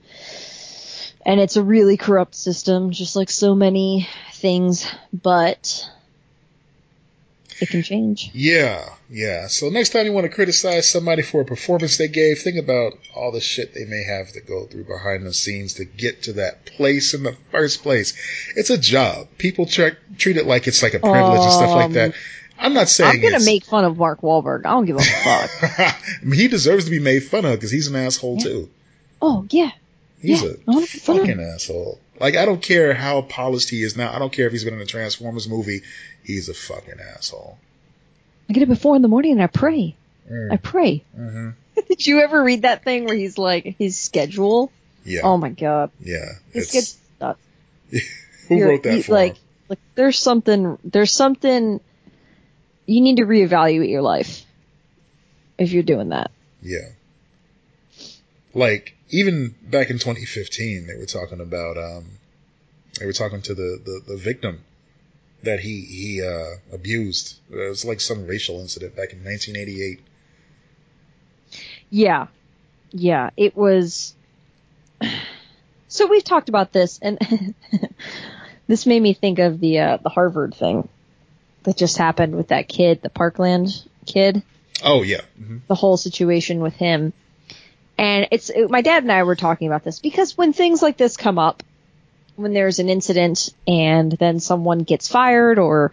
And 1.24 1.40
it's 1.40 1.56
a 1.56 1.62
really 1.62 1.96
corrupt 1.96 2.34
system, 2.34 2.90
just 2.90 3.16
like 3.16 3.30
so 3.30 3.54
many 3.54 4.08
things, 4.32 4.86
but 5.12 5.88
it 7.62 7.68
can 7.68 7.82
change. 7.82 8.30
Yeah, 8.34 8.84
yeah. 9.08 9.46
So 9.46 9.68
next 9.68 9.90
time 9.90 10.04
you 10.06 10.12
want 10.12 10.24
to 10.24 10.32
criticize 10.32 10.88
somebody 10.88 11.22
for 11.22 11.40
a 11.42 11.44
performance 11.44 11.96
they 11.96 12.08
gave, 12.08 12.38
think 12.40 12.58
about 12.58 12.94
all 13.14 13.30
the 13.32 13.40
shit 13.40 13.72
they 13.72 13.84
may 13.84 14.02
have 14.04 14.32
to 14.32 14.40
go 14.40 14.64
through 14.66 14.84
behind 14.84 15.24
the 15.24 15.32
scenes 15.32 15.74
to 15.74 15.84
get 15.84 16.24
to 16.24 16.32
that 16.34 16.66
place 16.66 17.14
in 17.14 17.22
the 17.22 17.36
first 17.50 17.82
place. 17.82 18.14
It's 18.56 18.70
a 18.70 18.78
job. 18.78 19.28
People 19.38 19.66
tre- 19.66 19.96
treat 20.18 20.36
it 20.36 20.46
like 20.46 20.66
it's 20.66 20.82
like 20.82 20.94
a 20.94 20.98
privilege 20.98 21.40
and 21.40 21.52
stuff 21.52 21.74
like 21.74 21.92
that. 21.92 22.08
Um, 22.08 22.14
I'm 22.58 22.74
not 22.74 22.88
saying 22.88 23.10
I'm 23.16 23.20
gonna 23.32 23.44
make 23.44 23.64
fun 23.64 23.84
of 23.84 23.96
Mark 23.96 24.20
Wahlberg. 24.20 24.66
I 24.66 24.70
don't 24.70 24.84
give 24.84 24.96
a 24.96 25.02
fuck. 25.02 25.96
he 26.32 26.48
deserves 26.48 26.84
to 26.84 26.90
be 26.90 27.00
made 27.00 27.24
fun 27.24 27.44
of 27.44 27.52
because 27.52 27.70
he's 27.70 27.88
an 27.88 27.96
asshole 27.96 28.38
too. 28.38 28.68
oh 29.20 29.46
yeah, 29.50 29.70
He's 30.20 30.42
Yeah, 30.42 30.50
a 30.50 30.52
I 30.52 30.56
wanna 30.66 30.80
make 30.80 30.88
fun 30.90 31.16
of 31.16 31.26
fucking 31.26 31.40
asshole. 31.40 31.98
Like 32.22 32.36
I 32.36 32.44
don't 32.46 32.62
care 32.62 32.94
how 32.94 33.20
polished 33.22 33.68
he 33.68 33.82
is 33.82 33.96
now. 33.96 34.14
I 34.14 34.18
don't 34.20 34.32
care 34.32 34.46
if 34.46 34.52
he's 34.52 34.64
been 34.64 34.74
in 34.74 34.80
a 34.80 34.86
Transformers 34.86 35.48
movie. 35.48 35.82
He's 36.24 36.48
a 36.48 36.54
fucking 36.54 37.00
asshole. 37.16 37.58
I 38.48 38.52
get 38.52 38.62
up 38.62 38.70
at 38.70 38.78
four 38.80 38.94
in 38.96 39.02
the 39.02 39.08
morning 39.08 39.32
and 39.32 39.42
I 39.42 39.48
pray. 39.48 39.96
Mm. 40.30 40.52
I 40.52 40.56
pray. 40.56 41.04
hmm 41.14 41.50
Did 41.88 42.06
you 42.06 42.20
ever 42.20 42.42
read 42.42 42.62
that 42.62 42.84
thing 42.84 43.04
where 43.06 43.14
he's 43.16 43.38
like 43.38 43.74
his 43.78 43.98
schedule? 43.98 44.70
Yeah, 45.04 45.22
Oh 45.24 45.36
my 45.36 45.48
god, 45.50 45.90
yeah. 46.00 46.34
his 46.52 46.68
schedule. 46.68 47.36
who 48.48 48.54
You're- 48.56 48.70
wrote 48.70 48.82
that 48.84 48.96
you- 48.96 49.02
for 49.02 49.12
like, 49.14 49.34
him? 49.34 49.42
like 49.70 49.78
there's 49.96 50.18
something 50.18 50.78
there's 50.84 51.12
something 51.12 51.80
you 52.86 53.00
need 53.00 53.16
to 53.16 53.24
reevaluate 53.24 53.90
your 53.90 54.02
life 54.02 54.44
if 55.58 55.72
you're 55.72 55.82
doing 55.82 56.10
that. 56.10 56.30
Yeah. 56.62 56.90
Like 58.54 58.94
even 59.12 59.54
back 59.62 59.90
in 59.90 59.98
2015, 59.98 60.86
they 60.86 60.96
were 60.96 61.06
talking 61.06 61.40
about 61.40 61.76
um, 61.76 62.06
they 62.98 63.06
were 63.06 63.12
talking 63.12 63.42
to 63.42 63.54
the 63.54 63.80
the, 63.84 64.12
the 64.14 64.16
victim 64.16 64.64
that 65.42 65.60
he 65.60 65.82
he 65.82 66.22
uh, 66.22 66.56
abused. 66.74 67.38
It 67.50 67.68
was 67.68 67.84
like 67.84 68.00
some 68.00 68.26
racial 68.26 68.60
incident 68.60 68.96
back 68.96 69.12
in 69.12 69.22
1988. 69.22 70.00
Yeah. 71.90 72.26
Yeah, 72.90 73.30
it 73.36 73.56
was 73.56 74.14
So 75.88 76.06
we've 76.06 76.24
talked 76.24 76.48
about 76.48 76.72
this 76.72 76.98
and 77.02 77.18
this 78.66 78.86
made 78.86 79.02
me 79.02 79.12
think 79.12 79.38
of 79.38 79.60
the 79.60 79.78
uh, 79.80 79.96
the 79.98 80.08
Harvard 80.08 80.54
thing 80.54 80.88
that 81.64 81.76
just 81.76 81.98
happened 81.98 82.34
with 82.34 82.48
that 82.48 82.66
kid, 82.66 83.02
the 83.02 83.10
Parkland 83.10 83.68
kid. 84.06 84.42
Oh 84.82 85.02
yeah. 85.02 85.20
Mm-hmm. 85.38 85.58
The 85.68 85.74
whole 85.74 85.98
situation 85.98 86.60
with 86.60 86.74
him. 86.74 87.12
And 88.02 88.26
it's 88.32 88.50
it, 88.50 88.68
my 88.68 88.82
dad 88.82 89.04
and 89.04 89.12
I 89.12 89.22
were 89.22 89.36
talking 89.36 89.68
about 89.68 89.84
this 89.84 90.00
because 90.00 90.36
when 90.36 90.52
things 90.52 90.82
like 90.82 90.96
this 90.96 91.16
come 91.16 91.38
up, 91.38 91.62
when 92.34 92.52
there's 92.52 92.80
an 92.80 92.88
incident 92.88 93.50
and 93.68 94.10
then 94.10 94.40
someone 94.40 94.80
gets 94.80 95.06
fired 95.06 95.58
or 95.60 95.92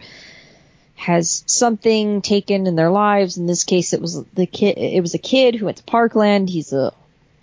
has 0.96 1.44
something 1.46 2.20
taken 2.20 2.66
in 2.66 2.74
their 2.74 2.90
lives. 2.90 3.36
In 3.38 3.46
this 3.46 3.62
case, 3.62 3.92
it 3.92 4.00
was 4.00 4.24
the 4.34 4.46
kid. 4.46 4.76
It 4.76 5.00
was 5.00 5.14
a 5.14 5.18
kid 5.18 5.54
who 5.54 5.66
went 5.66 5.76
to 5.76 5.84
Parkland. 5.84 6.50
He's 6.50 6.72
a 6.72 6.92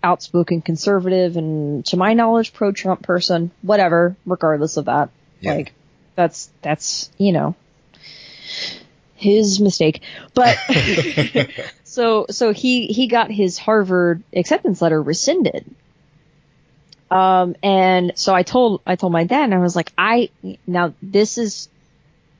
outspoken 0.04 0.62
conservative 0.62 1.38
and, 1.38 1.86
to 1.86 1.98
my 1.98 2.14
knowledge, 2.14 2.54
pro-Trump 2.54 3.02
person. 3.04 3.52
Whatever. 3.62 4.16
Regardless 4.26 4.76
of 4.78 4.86
that, 4.86 5.10
Yeah. 5.40 5.54
like 5.54 5.74
that's 6.16 6.50
that's 6.62 7.10
you 7.18 7.32
know 7.32 7.56
his 9.16 9.60
mistake. 9.62 10.02
But 10.34 10.58
so 11.98 12.28
so 12.30 12.54
he 12.54 12.86
he 12.86 13.08
got 13.08 13.32
his 13.32 13.58
Harvard 13.58 14.22
acceptance 14.32 14.84
letter 14.84 15.02
rescinded. 15.02 15.66
Um, 17.10 17.56
and 17.64 18.12
so 18.16 18.36
I 18.36 18.44
told, 18.44 18.82
I 18.86 18.96
told 18.96 19.14
my 19.14 19.24
dad 19.24 19.46
and 19.46 19.54
I 19.56 19.60
was 19.60 19.76
like, 19.76 19.92
I, 19.98 20.30
now 20.68 20.94
this 21.02 21.38
is 21.38 21.70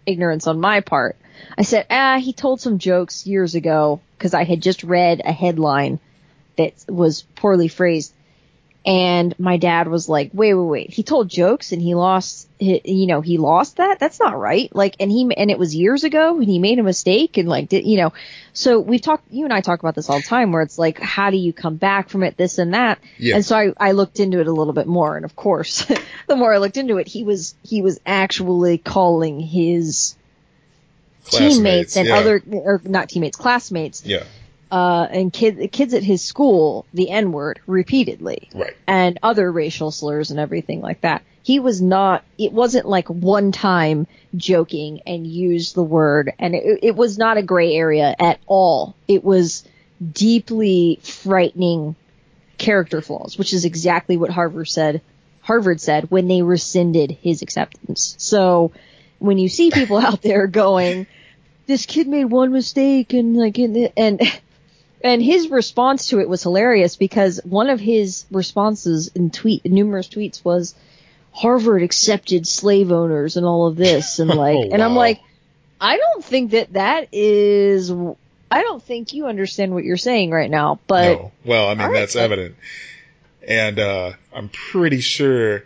ignorance 0.06 0.46
on 0.46 0.60
my 0.60 0.82
part. 0.82 1.16
I 1.58 1.64
said, 1.64 1.88
ah, 1.90 2.20
he 2.20 2.34
told 2.34 2.62
some 2.62 2.78
jokes 2.78 3.26
years 3.26 3.56
ago 3.56 4.02
because 4.18 4.34
I 4.34 4.44
had 4.44 4.62
just 4.62 4.84
read 4.84 5.22
a 5.24 5.32
headline 5.32 6.00
that 6.58 6.74
was 6.88 7.24
poorly 7.36 7.68
phrased. 7.68 8.14
And 8.86 9.38
my 9.38 9.58
dad 9.58 9.90
was 9.90 10.08
like, 10.08 10.30
wait, 10.34 10.54
wait, 10.54 10.66
wait. 10.66 10.90
He 10.94 11.04
told 11.04 11.28
jokes 11.28 11.74
and 11.74 11.82
he 11.82 11.94
lost, 11.94 12.48
you 12.58 13.06
know, 13.06 13.20
he 13.20 13.38
lost 13.38 13.78
that? 13.78 14.00
That's 14.00 14.18
not 14.18 14.40
right. 14.40 14.74
Like, 14.74 14.96
and 15.02 15.12
he, 15.12 15.30
and 15.36 15.52
it 15.52 15.60
was 15.60 15.76
years 15.76 16.06
ago 16.06 16.38
and 16.38 16.46
he 16.46 16.58
made 16.58 16.80
a 16.80 16.84
mistake 16.84 17.36
and 17.36 17.50
like, 17.50 17.68
did, 17.68 17.86
you 17.86 17.98
know, 17.98 18.14
so 18.54 18.80
we've 18.80 19.02
talked, 19.02 19.30
you 19.30 19.44
and 19.44 19.54
I 19.54 19.60
talk 19.60 19.80
about 19.80 19.94
this 19.94 20.10
all 20.10 20.18
the 20.18 20.26
time 20.26 20.54
where 20.54 20.62
it's 20.62 20.80
like, 20.80 21.00
how 21.00 21.32
do 21.32 21.38
you 21.38 21.52
come 21.52 21.76
back 21.76 22.08
from 22.08 22.24
it, 22.24 22.38
this 22.38 22.60
and 22.60 22.74
that? 22.74 23.00
Yeah. 23.18 23.36
And 23.36 23.46
so 23.46 23.58
I, 23.58 23.74
I 23.78 23.92
looked 23.92 24.22
into 24.22 24.40
it 24.40 24.48
a 24.48 24.54
little 24.54 24.74
bit 24.74 24.88
more. 24.88 25.18
And 25.18 25.26
of 25.26 25.36
course, 25.36 25.86
the 26.28 26.38
more 26.38 26.54
I 26.54 26.60
looked 26.60 26.78
into 26.78 26.98
it, 26.98 27.08
he 27.10 27.26
was, 27.26 27.56
he 27.64 27.82
was 27.82 28.00
actually 28.06 28.78
calling 28.78 29.42
his 29.42 30.16
teammates 31.26 31.98
and 31.98 32.08
yeah. 32.08 32.16
other, 32.16 32.42
or 32.52 32.82
not 32.86 33.10
teammates, 33.10 33.36
classmates, 33.36 34.06
Yeah. 34.06 34.24
Uh, 34.72 35.08
and 35.10 35.32
kid, 35.32 35.72
kids 35.72 35.94
at 35.94 36.04
his 36.04 36.22
school, 36.24 36.86
the 36.94 37.10
N 37.10 37.32
word 37.32 37.60
repeatedly 37.68 38.50
Right. 38.54 38.76
and 38.86 39.18
other 39.24 39.52
racial 39.52 39.92
slurs 39.92 40.32
and 40.32 40.40
everything 40.40 40.82
like 40.82 41.02
that. 41.02 41.24
He 41.44 41.60
was 41.60 41.82
not, 41.82 42.24
it 42.38 42.52
wasn't 42.52 42.88
like 42.88 43.08
one 43.08 43.54
time 43.54 44.06
joking 44.36 45.02
and 45.08 45.26
used 45.26 45.76
the 45.76 45.84
word 45.84 46.34
and 46.38 46.54
it, 46.54 46.80
it 46.84 46.96
was 46.96 47.18
not 47.18 47.38
a 47.38 47.42
gray 47.42 47.74
area 47.74 48.14
at 48.20 48.40
all. 48.48 48.96
It 49.08 49.24
was 49.24 49.64
deeply 50.14 51.00
frightening 51.04 51.96
character 52.58 53.02
flaws, 53.02 53.38
which 53.38 53.54
is 53.54 53.66
exactly 53.66 54.18
what 54.18 54.30
Harvard 54.30 54.68
said, 54.68 55.02
Harvard 55.42 55.80
said 55.80 56.12
when 56.12 56.28
they 56.28 56.42
rescinded 56.42 57.12
his 57.12 57.42
acceptance. 57.42 58.16
So 58.18 58.72
when 59.20 59.38
you 59.38 59.48
see 59.48 59.72
people 59.72 59.98
out 59.98 60.22
there 60.22 60.48
going, 60.66 61.08
this 61.66 61.86
kid 61.86 62.08
made 62.08 62.26
one 62.26 62.52
mistake 62.52 63.14
and 63.14 63.38
like, 63.38 63.58
and, 63.58 63.92
and 63.96 64.22
and 65.04 65.22
his 65.22 65.50
response 65.50 66.08
to 66.08 66.20
it 66.20 66.30
was 66.30 66.44
hilarious 66.44 66.96
because 66.96 67.40
one 67.44 67.70
of 67.70 67.80
his 67.80 68.26
responses 68.32 69.10
in 69.10 69.30
tweet 69.30 69.66
numerous 69.66 70.08
tweets 70.08 70.44
was 70.44 70.76
Harvard 71.32 71.84
accepted 71.84 72.48
slave 72.48 72.92
owners 72.92 73.38
and 73.38 73.46
all 73.46 73.68
of 73.68 73.76
this 73.76 74.20
and 74.20 74.30
like 74.46 74.58
Oh, 74.58 74.70
and 74.72 74.82
I'm 74.82 74.96
like 74.96 75.22
I 75.80 75.98
don't 75.98 76.24
think 76.24 76.52
that 76.52 76.74
that 76.74 77.10
is 77.12 77.92
I 78.50 78.62
don't 78.62 78.82
think 78.82 79.14
you 79.14 79.28
understand 79.28 79.74
what 79.74 79.84
you're 79.84 79.98
saying 79.98 80.32
right 80.32 80.50
now 80.50 80.80
but 80.88 81.20
no. 81.20 81.32
Well, 81.46 81.70
I 81.70 81.76
mean 81.76 81.94
that's 81.94 82.14
then. 82.14 82.24
evident, 82.24 82.56
and 83.48 83.80
uh, 83.80 84.14
I'm 84.34 84.50
pretty 84.50 85.02
sure 85.02 85.64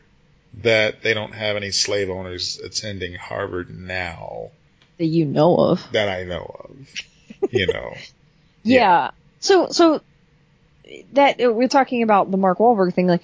that 0.64 1.02
they 1.02 1.14
don't 1.14 1.34
have 1.34 1.56
any 1.56 1.72
slave 1.72 2.10
owners 2.10 2.60
attending 2.60 3.14
Harvard 3.14 3.70
now 3.70 4.52
that 4.98 5.06
you 5.06 5.26
know 5.26 5.56
of 5.56 5.84
that 5.94 6.10
I 6.10 6.24
know 6.24 6.56
of. 6.70 6.78
You 7.50 7.66
know. 7.66 7.96
yeah. 8.62 9.10
So 9.42 9.68
so 9.70 10.02
that 11.14 11.44
uh, 11.44 11.52
we're 11.52 11.68
talking 11.68 12.04
about 12.04 12.32
the 12.32 12.38
Mark 12.38 12.60
Wahlberg 12.60 12.94
thing 12.94 13.08
like 13.08 13.22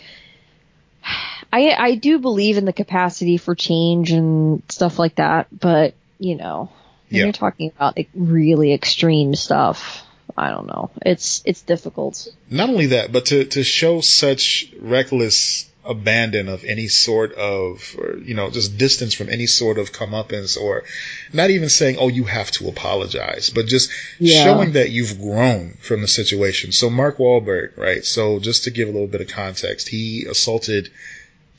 I 1.54 1.72
I 1.72 1.96
do 1.96 2.20
believe 2.20 2.58
in 2.58 2.66
the 2.66 2.74
capacity 2.74 3.38
for 3.38 3.56
change 3.56 4.12
and 4.12 4.62
stuff 4.70 5.00
like 5.00 5.16
that, 5.16 5.48
but 5.58 5.94
you 6.20 6.36
know, 6.36 6.70
when 7.10 7.18
Yeah. 7.20 7.24
you're 7.26 7.34
talking 7.34 7.72
about 7.76 7.96
like, 7.96 8.10
really 8.14 8.74
extreme 8.74 9.36
stuff, 9.36 10.04
I 10.36 10.50
don't 10.50 10.68
know. 10.68 10.92
It's 11.06 11.42
it's 11.46 11.62
difficult. 11.62 12.28
not 12.50 12.70
only 12.70 12.88
that, 12.88 13.12
but 13.12 13.28
to, 13.28 13.46
to 13.46 13.64
show 13.64 14.02
such 14.02 14.74
reckless 14.82 15.70
abandon 15.88 16.50
of 16.50 16.64
any 16.66 16.88
sort 16.88 17.34
of, 17.36 17.96
or, 17.98 18.18
you 18.18 18.34
know, 18.34 18.50
just 18.50 18.78
distance 18.78 19.14
from 19.14 19.30
any 19.30 19.48
sort 19.48 19.78
of 19.78 19.92
comeuppance 19.94 20.60
or 20.60 20.84
not 21.34 21.50
even 21.50 21.70
saying, 21.70 21.98
oh, 21.98 22.10
you 22.10 22.26
have 22.26 22.52
to 22.52 22.68
apologize, 22.68 23.50
but 23.50 23.66
just 23.68 23.90
Yeah. 24.20 24.44
showing 24.44 24.74
that 24.74 24.90
you've 24.92 25.18
grown 25.20 25.78
from 25.82 26.02
the 26.02 26.08
situation. 26.08 26.72
So 26.72 26.90
Mark 26.90 27.18
Wahlberg, 27.18 27.78
right? 27.78 28.04
So 28.06 28.40
just 28.40 28.66
to 28.66 28.72
give 28.72 28.90
a 28.90 28.92
little 28.92 29.08
bit 29.08 29.22
of 29.22 29.28
context, 29.30 29.88
he 29.88 30.26
assaulted 30.30 30.90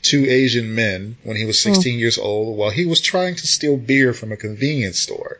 two 0.02 0.26
Asian 0.28 0.74
men 0.74 1.16
when 1.24 1.36
he 1.36 1.44
was 1.44 1.58
16 1.58 1.98
years 1.98 2.18
old 2.18 2.56
while 2.56 2.70
he 2.70 2.86
was 2.86 3.00
trying 3.00 3.34
to 3.36 3.46
steal 3.46 3.76
beer 3.76 4.12
from 4.12 4.30
a 4.30 4.36
convenience 4.36 4.98
store. 5.00 5.38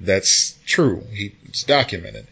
That's 0.00 0.54
true. 0.66 1.04
He, 1.12 1.32
it's 1.48 1.64
documented. 1.64 2.26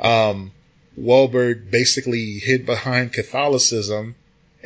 Um, 0.00 0.52
Wahlberg 1.00 1.70
basically 1.70 2.38
hid 2.38 2.66
behind 2.66 3.12
Catholicism 3.12 4.14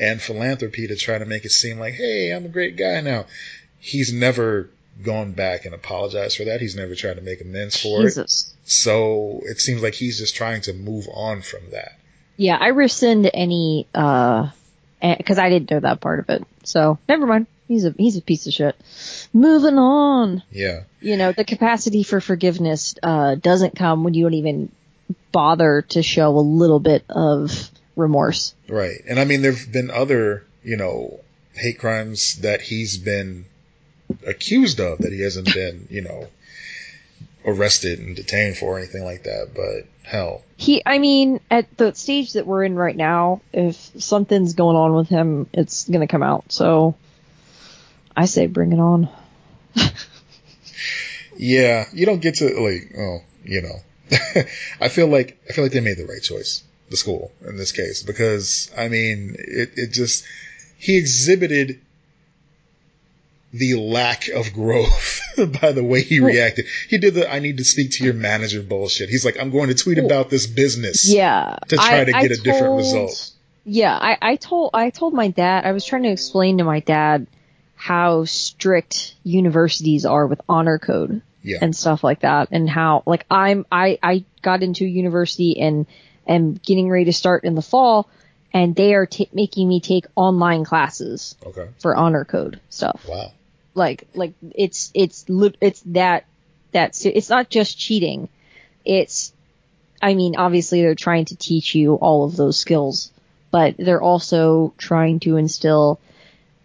and 0.01 0.21
philanthropy 0.21 0.89
to 0.89 0.97
try 0.97 1.19
to 1.19 1.27
make 1.27 1.45
it 1.45 1.51
seem 1.51 1.79
like, 1.79 1.95
hey, 1.95 2.33
I'm 2.35 2.47
a 2.47 2.49
great 2.49 2.77
guy 2.77 3.03
now. 3.03 3.27
He's 3.79 4.13
never 4.13 4.71
gone 5.03 5.33
back 5.33 5.67
and 5.67 5.75
apologized 5.75 6.39
for 6.39 6.45
that. 6.45 6.61
He's 6.61 6.75
never 6.75 6.95
tried 6.95 7.15
to 7.15 7.21
make 7.21 7.41
amends 7.41 7.81
for 7.81 8.07
it. 8.07 8.31
So 8.65 9.41
it 9.45 9.61
seems 9.61 9.83
like 9.83 9.95
he's 9.95 10.19
just 10.19 10.35
trying 10.35 10.63
to 10.63 10.73
move 10.73 11.07
on 11.13 11.43
from 11.43 11.71
that. 11.73 11.99
Yeah, 12.37 12.57
I 12.59 12.69
rescind 12.69 13.31
any 13.33 13.87
uh 13.95 14.51
because 15.03 15.39
I 15.39 15.51
didn't 15.51 15.71
know 15.71 15.81
that 15.81 16.01
part 16.01 16.21
of 16.21 16.31
it. 16.31 16.45
So 16.65 16.99
never 17.09 17.27
mind. 17.27 17.47
He's 17.69 17.85
a 17.85 17.95
he's 17.97 18.17
a 18.17 18.23
piece 18.23 18.47
of 18.47 18.55
shit. 18.55 18.77
Moving 19.33 19.79
on. 19.79 20.43
Yeah. 20.51 20.85
You 21.01 21.17
know, 21.17 21.33
the 21.33 21.45
capacity 21.45 22.03
for 22.03 22.21
forgiveness 22.21 22.95
uh 23.03 23.35
doesn't 23.35 23.77
come 23.77 24.05
when 24.05 24.15
you 24.15 24.25
don't 24.25 24.35
even 24.35 24.73
bother 25.33 25.83
to 25.91 26.03
show 26.03 26.37
a 26.37 26.41
little 26.41 26.81
bit 26.81 27.05
of 27.09 27.71
remorse. 28.01 28.55
Right. 28.69 29.01
And 29.09 29.21
I 29.21 29.25
mean, 29.25 29.43
there've 29.43 29.71
been 29.71 29.91
other, 29.91 30.45
you 30.65 30.77
know, 30.77 31.21
hate 31.55 31.79
crimes 31.79 32.37
that 32.41 32.61
he's 32.61 32.97
been 32.97 33.45
accused 34.27 34.81
of 34.81 34.99
that 34.99 35.13
he 35.13 35.21
hasn't 35.21 35.53
been, 35.55 35.87
you 35.91 36.03
know, 36.03 36.29
arrested 37.45 37.99
and 37.99 38.17
detained 38.17 38.57
for 38.57 38.75
or 38.75 38.79
anything 38.79 39.05
like 39.05 39.25
that. 39.25 39.51
But 39.55 39.87
hell, 40.09 40.43
He, 40.57 40.83
I 40.85 40.99
mean, 40.99 41.41
at 41.51 41.77
the 41.77 41.95
stage 41.95 42.35
that 42.35 42.47
we're 42.47 42.65
in 42.65 42.75
right 42.75 42.97
now, 42.97 43.41
if 43.53 43.77
something's 43.99 44.55
going 44.55 44.77
on 44.77 44.95
with 44.95 45.09
him, 45.09 45.47
it's 45.53 45.89
gonna 45.89 46.09
come 46.09 46.23
out. 46.23 46.53
So, 46.53 46.95
I 48.17 48.27
say 48.27 48.47
bring 48.47 48.73
it 48.73 48.81
on. 48.81 49.09
yeah, 51.37 51.87
you 51.93 52.07
don't 52.07 52.21
get 52.21 52.37
to 52.37 52.45
like, 52.61 52.93
oh, 52.99 53.23
you 53.45 53.63
know, 53.63 53.77
I 54.81 54.89
feel 54.89 55.07
like 55.07 55.41
I 55.49 55.53
feel 55.53 55.65
like 55.65 55.73
they 55.73 55.81
made 55.81 55.97
the 55.97 56.07
right 56.07 56.23
choice, 56.23 56.65
the 56.91 56.97
school 56.97 57.33
in 57.47 57.57
this 57.57 57.73
case, 57.73 58.03
because 58.03 58.71
I 58.77 58.89
mean, 58.89 59.37
it 59.39 59.71
it 59.77 59.93
just 59.93 60.25
he 60.79 60.97
exhibited 60.99 61.81
the 63.53 63.75
lack 63.75 64.29
of 64.29 64.53
growth 64.53 65.21
by 65.61 65.73
the 65.73 65.83
way 65.83 66.03
he 66.03 66.21
reacted. 66.21 66.67
He 66.89 66.99
did 66.99 67.15
the 67.15 67.31
I 67.31 67.41
need 67.41 67.59
to 67.59 67.65
speak 67.65 67.93
to 67.93 68.05
your 68.05 68.15
manager 68.15 68.63
bullshit. 68.63 69.09
He's 69.09 69.25
like, 69.25 69.39
I'm 69.41 69.51
going 69.51 69.69
to 69.69 69.75
tweet 69.75 69.99
about 69.99 70.31
this 70.31 70.47
business. 70.47 71.09
Yeah. 71.13 71.57
To 71.69 71.77
try 71.77 72.01
I- 72.03 72.05
to 72.05 72.17
I 72.17 72.23
get 72.23 72.33
a 72.39 72.43
different 72.43 72.77
result. 72.77 73.33
Yeah, 73.65 73.95
I, 73.97 74.17
I 74.23 74.37
told 74.37 74.71
I 74.73 74.89
told 74.91 75.13
my 75.15 75.29
dad 75.29 75.67
I 75.67 75.73
was 75.73 75.85
trying 75.85 76.05
to 76.05 76.09
explain 76.11 76.59
to 76.59 76.65
my 76.65 76.81
dad 76.81 77.27
how 77.75 78.25
strict 78.25 79.15
universities 79.23 80.07
are 80.07 80.27
with 80.27 80.41
honor 80.49 80.79
code 80.79 81.21
Yeah. 81.43 81.59
and 81.61 81.77
stuff 81.77 82.03
like 82.03 82.21
that 82.21 82.49
and 82.53 82.69
how 82.71 83.03
like 83.05 83.27
I'm 83.31 83.67
I 83.71 83.99
I 84.03 84.25
got 84.43 84.63
into 84.63 84.87
university 84.87 85.61
and 85.61 85.87
am 86.31 86.55
getting 86.55 86.89
ready 86.89 87.07
to 87.07 87.13
start 87.13 87.45
in 87.45 87.55
the 87.55 87.63
fall 87.63 88.09
and 88.53 88.75
they 88.75 88.95
are 88.95 89.07
ta 89.07 89.25
making 89.33 89.69
me 89.69 89.81
take 89.81 90.07
online 90.17 90.65
classes 90.65 91.37
Okay. 91.45 91.69
for 91.79 91.95
honor 91.97 92.25
code 92.25 92.61
stuff. 92.69 93.07
Wow. 93.09 93.33
Like 93.75 94.09
like 94.15 94.35
it's 94.55 94.91
it's 94.95 95.25
it's 95.61 95.83
that 95.87 96.25
that 96.73 97.05
it's 97.05 97.29
not 97.31 97.51
just 97.51 97.79
cheating. 97.79 98.29
It's 98.85 99.33
I 100.03 100.15
mean 100.15 100.37
obviously 100.37 100.83
they're 100.83 100.95
trying 100.95 101.27
to 101.27 101.37
teach 101.37 101.75
you 101.75 101.95
all 101.95 102.25
of 102.25 102.37
those 102.37 102.59
skills, 102.59 103.13
but 103.51 103.77
they're 103.79 104.03
also 104.03 104.75
trying 104.79 105.21
to 105.21 105.37
instill 105.37 106.01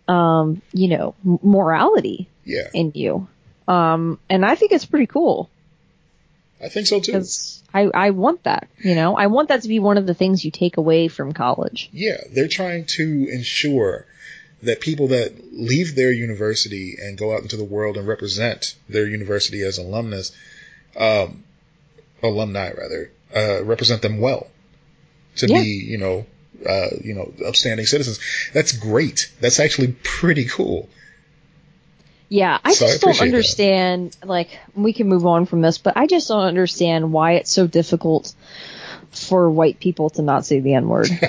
um 0.08 0.62
you 0.74 0.88
know 0.88 1.16
morality 1.24 2.28
Yeah, 2.44 2.70
in 2.74 2.92
you. 2.96 3.28
Um 3.68 4.20
and 4.30 4.46
I 4.46 4.56
think 4.56 4.72
it's 4.72 4.86
pretty 4.86 5.08
cool 5.08 5.50
I 6.66 6.70
think 6.70 6.88
so 6.88 7.00
too. 7.00 7.24
I 7.74 7.82
I 7.94 8.10
want 8.10 8.44
that, 8.44 8.68
you 8.80 8.96
know. 8.96 9.16
I 9.16 9.28
want 9.28 9.50
that 9.50 9.62
to 9.62 9.68
be 9.68 9.80
one 9.80 9.98
of 9.98 10.08
the 10.08 10.14
things 10.14 10.44
you 10.44 10.52
take 10.52 10.78
away 10.78 11.08
from 11.08 11.34
college. 11.34 11.90
Yeah, 11.94 12.18
they're 12.32 12.48
trying 12.48 12.86
to 12.98 13.28
ensure 13.32 14.06
that 14.64 14.80
people 14.80 15.10
that 15.10 15.34
leave 15.54 15.96
their 15.96 16.12
university 16.12 16.96
and 17.00 17.18
go 17.18 17.36
out 17.36 17.42
into 17.44 17.58
the 17.58 17.64
world 17.64 17.98
and 17.98 18.08
represent 18.08 18.76
their 18.90 19.06
university 19.08 19.62
as 19.62 19.78
alumnus, 19.78 20.32
um, 20.98 21.44
alumni 22.24 22.72
rather, 22.72 23.12
uh, 23.36 23.64
represent 23.64 24.02
them 24.02 24.20
well 24.20 24.48
to 25.36 25.48
Yeah. 25.48 25.62
be, 25.62 25.68
you 25.68 25.98
know, 25.98 26.26
uh, 26.66 26.88
you 27.04 27.14
know, 27.14 27.32
upstanding 27.46 27.86
citizens. 27.86 28.20
That's 28.54 28.72
great. 28.72 29.30
That's 29.42 29.60
actually 29.60 29.94
pretty 30.02 30.46
cool. 30.46 30.90
Yeah, 32.30 32.58
I 32.64 32.74
So 32.74 32.86
I 32.86 32.90
just 32.90 33.02
don't 33.02 33.12
appreciate 33.12 33.30
that. 33.30 33.36
understand. 33.38 34.18
Like, 34.24 34.60
we 34.76 34.94
can 34.94 35.08
move 35.08 35.26
on 35.26 35.46
from 35.46 35.62
this, 35.62 35.78
but 35.78 35.96
I 35.96 36.08
just 36.08 36.28
don't 36.28 36.46
understand 36.46 37.12
why 37.14 37.34
it's 37.34 37.52
so 37.52 37.68
difficult 37.68 38.34
for 39.12 39.50
white 39.50 39.80
people 39.80 40.10
to 40.12 40.22
not 40.22 40.46
say 40.46 40.60
the 40.60 40.74
N 40.74 40.88
word. 40.88 41.10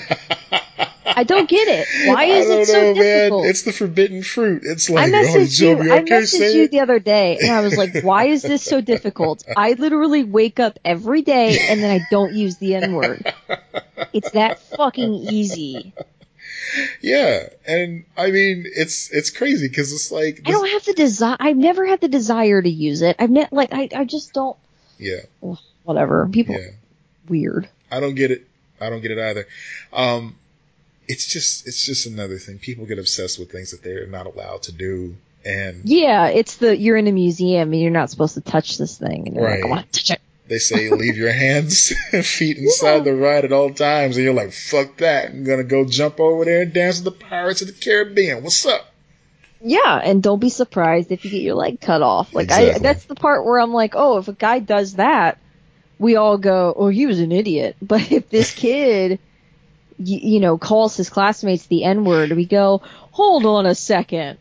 I 1.19 1.25
don't 1.25 1.49
get 1.49 1.67
it. 1.69 1.87
Why 2.09 2.25
is 2.25 2.51
I 2.51 2.55
it 2.55 2.67
so 2.67 2.81
know, 2.81 2.95
difficult? 2.95 3.43
man. 3.43 3.51
It's 3.51 3.63
the 3.63 3.73
forbidden 3.73 4.23
fruit. 4.23 4.63
It's 4.65 4.91
I 4.91 4.95
like, 4.95 5.09
oh, 5.09 5.13
messaged 5.17 5.61
you. 5.61 5.77
Joby, 5.77 5.91
I 5.91 5.97
I 5.97 6.03
messaged 6.03 6.55
you 6.55 6.69
the 6.69 6.81
other 6.81 6.99
day, 6.99 7.39
and 7.39 7.51
I 7.51 7.61
was 7.61 7.77
like, 7.79 7.95
"Why 8.03 8.25
is 8.27 8.43
this 8.43 8.63
so 8.63 8.81
difficult?" 8.83 9.45
I 9.57 9.73
literally 9.73 10.25
wake 10.25 10.61
up 10.61 10.79
every 10.85 11.23
day, 11.23 11.59
and 11.71 11.83
then 11.83 11.91
I 11.91 12.07
don't 12.11 12.35
use 12.35 12.57
the 12.59 12.75
N 12.75 12.93
word. 12.95 13.35
It's 14.13 14.31
that 14.33 14.59
fucking 14.59 15.15
easy. 15.15 15.95
Yeah, 17.01 17.49
and 17.67 18.05
I 18.17 18.31
mean, 18.31 18.65
it's 18.67 19.11
it's 19.11 19.31
crazy 19.31 19.69
because 19.69 19.93
it's 19.93 20.11
like, 20.11 20.41
I 20.45 20.51
this- 20.51 20.59
don't 20.61 20.69
have 20.71 20.85
the 20.85 20.93
desire. 20.95 21.37
I've 21.41 21.57
never 21.57 21.87
had 21.87 22.01
the 22.01 22.09
desire 22.09 22.61
to 22.61 22.69
use 22.71 23.03
it. 23.03 23.17
I've 23.19 23.31
ne- 23.31 23.49
like 23.51 23.73
I, 23.73 23.89
I 23.95 24.05
just 24.05 24.33
don't. 24.33 24.57
yeah, 24.99 25.21
Whatever. 25.85 26.29
People 26.31 26.57
yeah. 26.57 26.71
weird. 27.29 27.69
I 27.91 28.01
don't 28.01 28.15
get 28.15 28.31
it. 28.31 28.47
I 28.81 28.91
don't 28.91 29.01
get 29.01 29.11
it 29.13 29.19
either. 29.19 29.47
Um, 29.93 30.37
it's 31.09 31.27
just 31.27 31.67
it's 31.67 31.85
just 31.87 32.07
another 32.07 32.39
thing. 32.39 32.59
People 32.59 32.87
get 32.87 32.99
obsessed 32.99 33.39
with 33.39 33.51
things 33.53 33.71
that 33.71 33.83
they're 33.83 34.07
not 34.07 34.27
allowed 34.27 34.63
to 34.65 34.73
do, 34.73 35.17
and 35.45 35.83
Yeah, 35.85 36.27
it's 36.29 36.57
the 36.57 36.77
you're 36.77 36.97
in 36.97 37.07
a 37.07 37.13
museum 37.13 37.73
and 37.73 37.81
you're 37.81 37.91
not 37.93 38.11
supposed 38.11 38.35
to 38.35 38.41
touch 38.41 38.77
this 38.79 38.99
thing, 38.99 39.27
and 39.27 39.35
you're 39.37 39.45
like, 39.45 39.61
Right. 39.61 39.65
I 39.65 39.69
want 39.69 39.93
to 39.93 40.01
touch 40.01 40.11
it. 40.17 40.21
They 40.49 40.59
say 40.59 40.91
leave 40.91 41.17
your 41.17 41.33
hands 41.33 41.93
and 42.13 42.25
feet 42.25 42.59
inside 42.59 43.05
the 43.05 43.15
ride 43.15 43.45
at 43.45 43.53
all 43.53 43.73
times, 43.73 44.17
and 44.17 44.25
you're 44.25 44.35
like, 44.35 44.53
fuck 44.53 44.99
that. 44.99 45.31
I'm 45.31 45.45
gonna 45.45 45.65
go 45.65 45.85
jump 45.85 46.21
over 46.21 46.45
there 46.45 46.63
and 46.63 46.73
dance 46.73 47.03
with 47.03 47.05
the 47.05 47.25
Pirates 47.27 47.63
of 47.63 47.69
the 47.69 47.75
Caribbean. 47.75 48.43
What's 48.43 48.65
up? 48.67 48.93
Yeah, 49.61 50.01
and 50.03 50.23
don't 50.23 50.39
be 50.39 50.51
surprised 50.51 51.11
if 51.11 51.25
you 51.25 51.31
get 51.31 51.43
your 51.43 51.55
leg 51.55 51.81
cut 51.81 52.03
off. 52.03 52.35
Like 52.35 52.53
I, 52.53 52.79
that's 52.79 53.05
the 53.05 53.15
part 53.15 53.45
where 53.45 53.59
I'm 53.59 53.73
like, 53.73 53.95
oh, 53.97 54.19
if 54.19 54.29
a 54.29 54.33
guy 54.33 54.59
does 54.59 54.95
that, 54.95 55.39
we 55.99 56.17
all 56.17 56.39
go, 56.39 56.75
oh, 56.77 56.89
he 56.89 57.07
was 57.07 57.21
an 57.21 57.33
idiot. 57.33 57.77
But 57.83 58.13
if 58.13 58.29
this 58.29 58.55
kid, 58.55 59.19
you, 59.99 60.19
you 60.19 60.41
know, 60.41 60.59
calls 60.59 60.97
his 60.97 61.11
classmates 61.11 61.67
the 61.67 61.85
N 61.85 62.05
word, 62.05 62.33
we 62.33 62.45
go, 62.45 62.83
hold 63.11 63.47
on 63.47 63.67
a 63.67 63.75
second. 63.75 64.39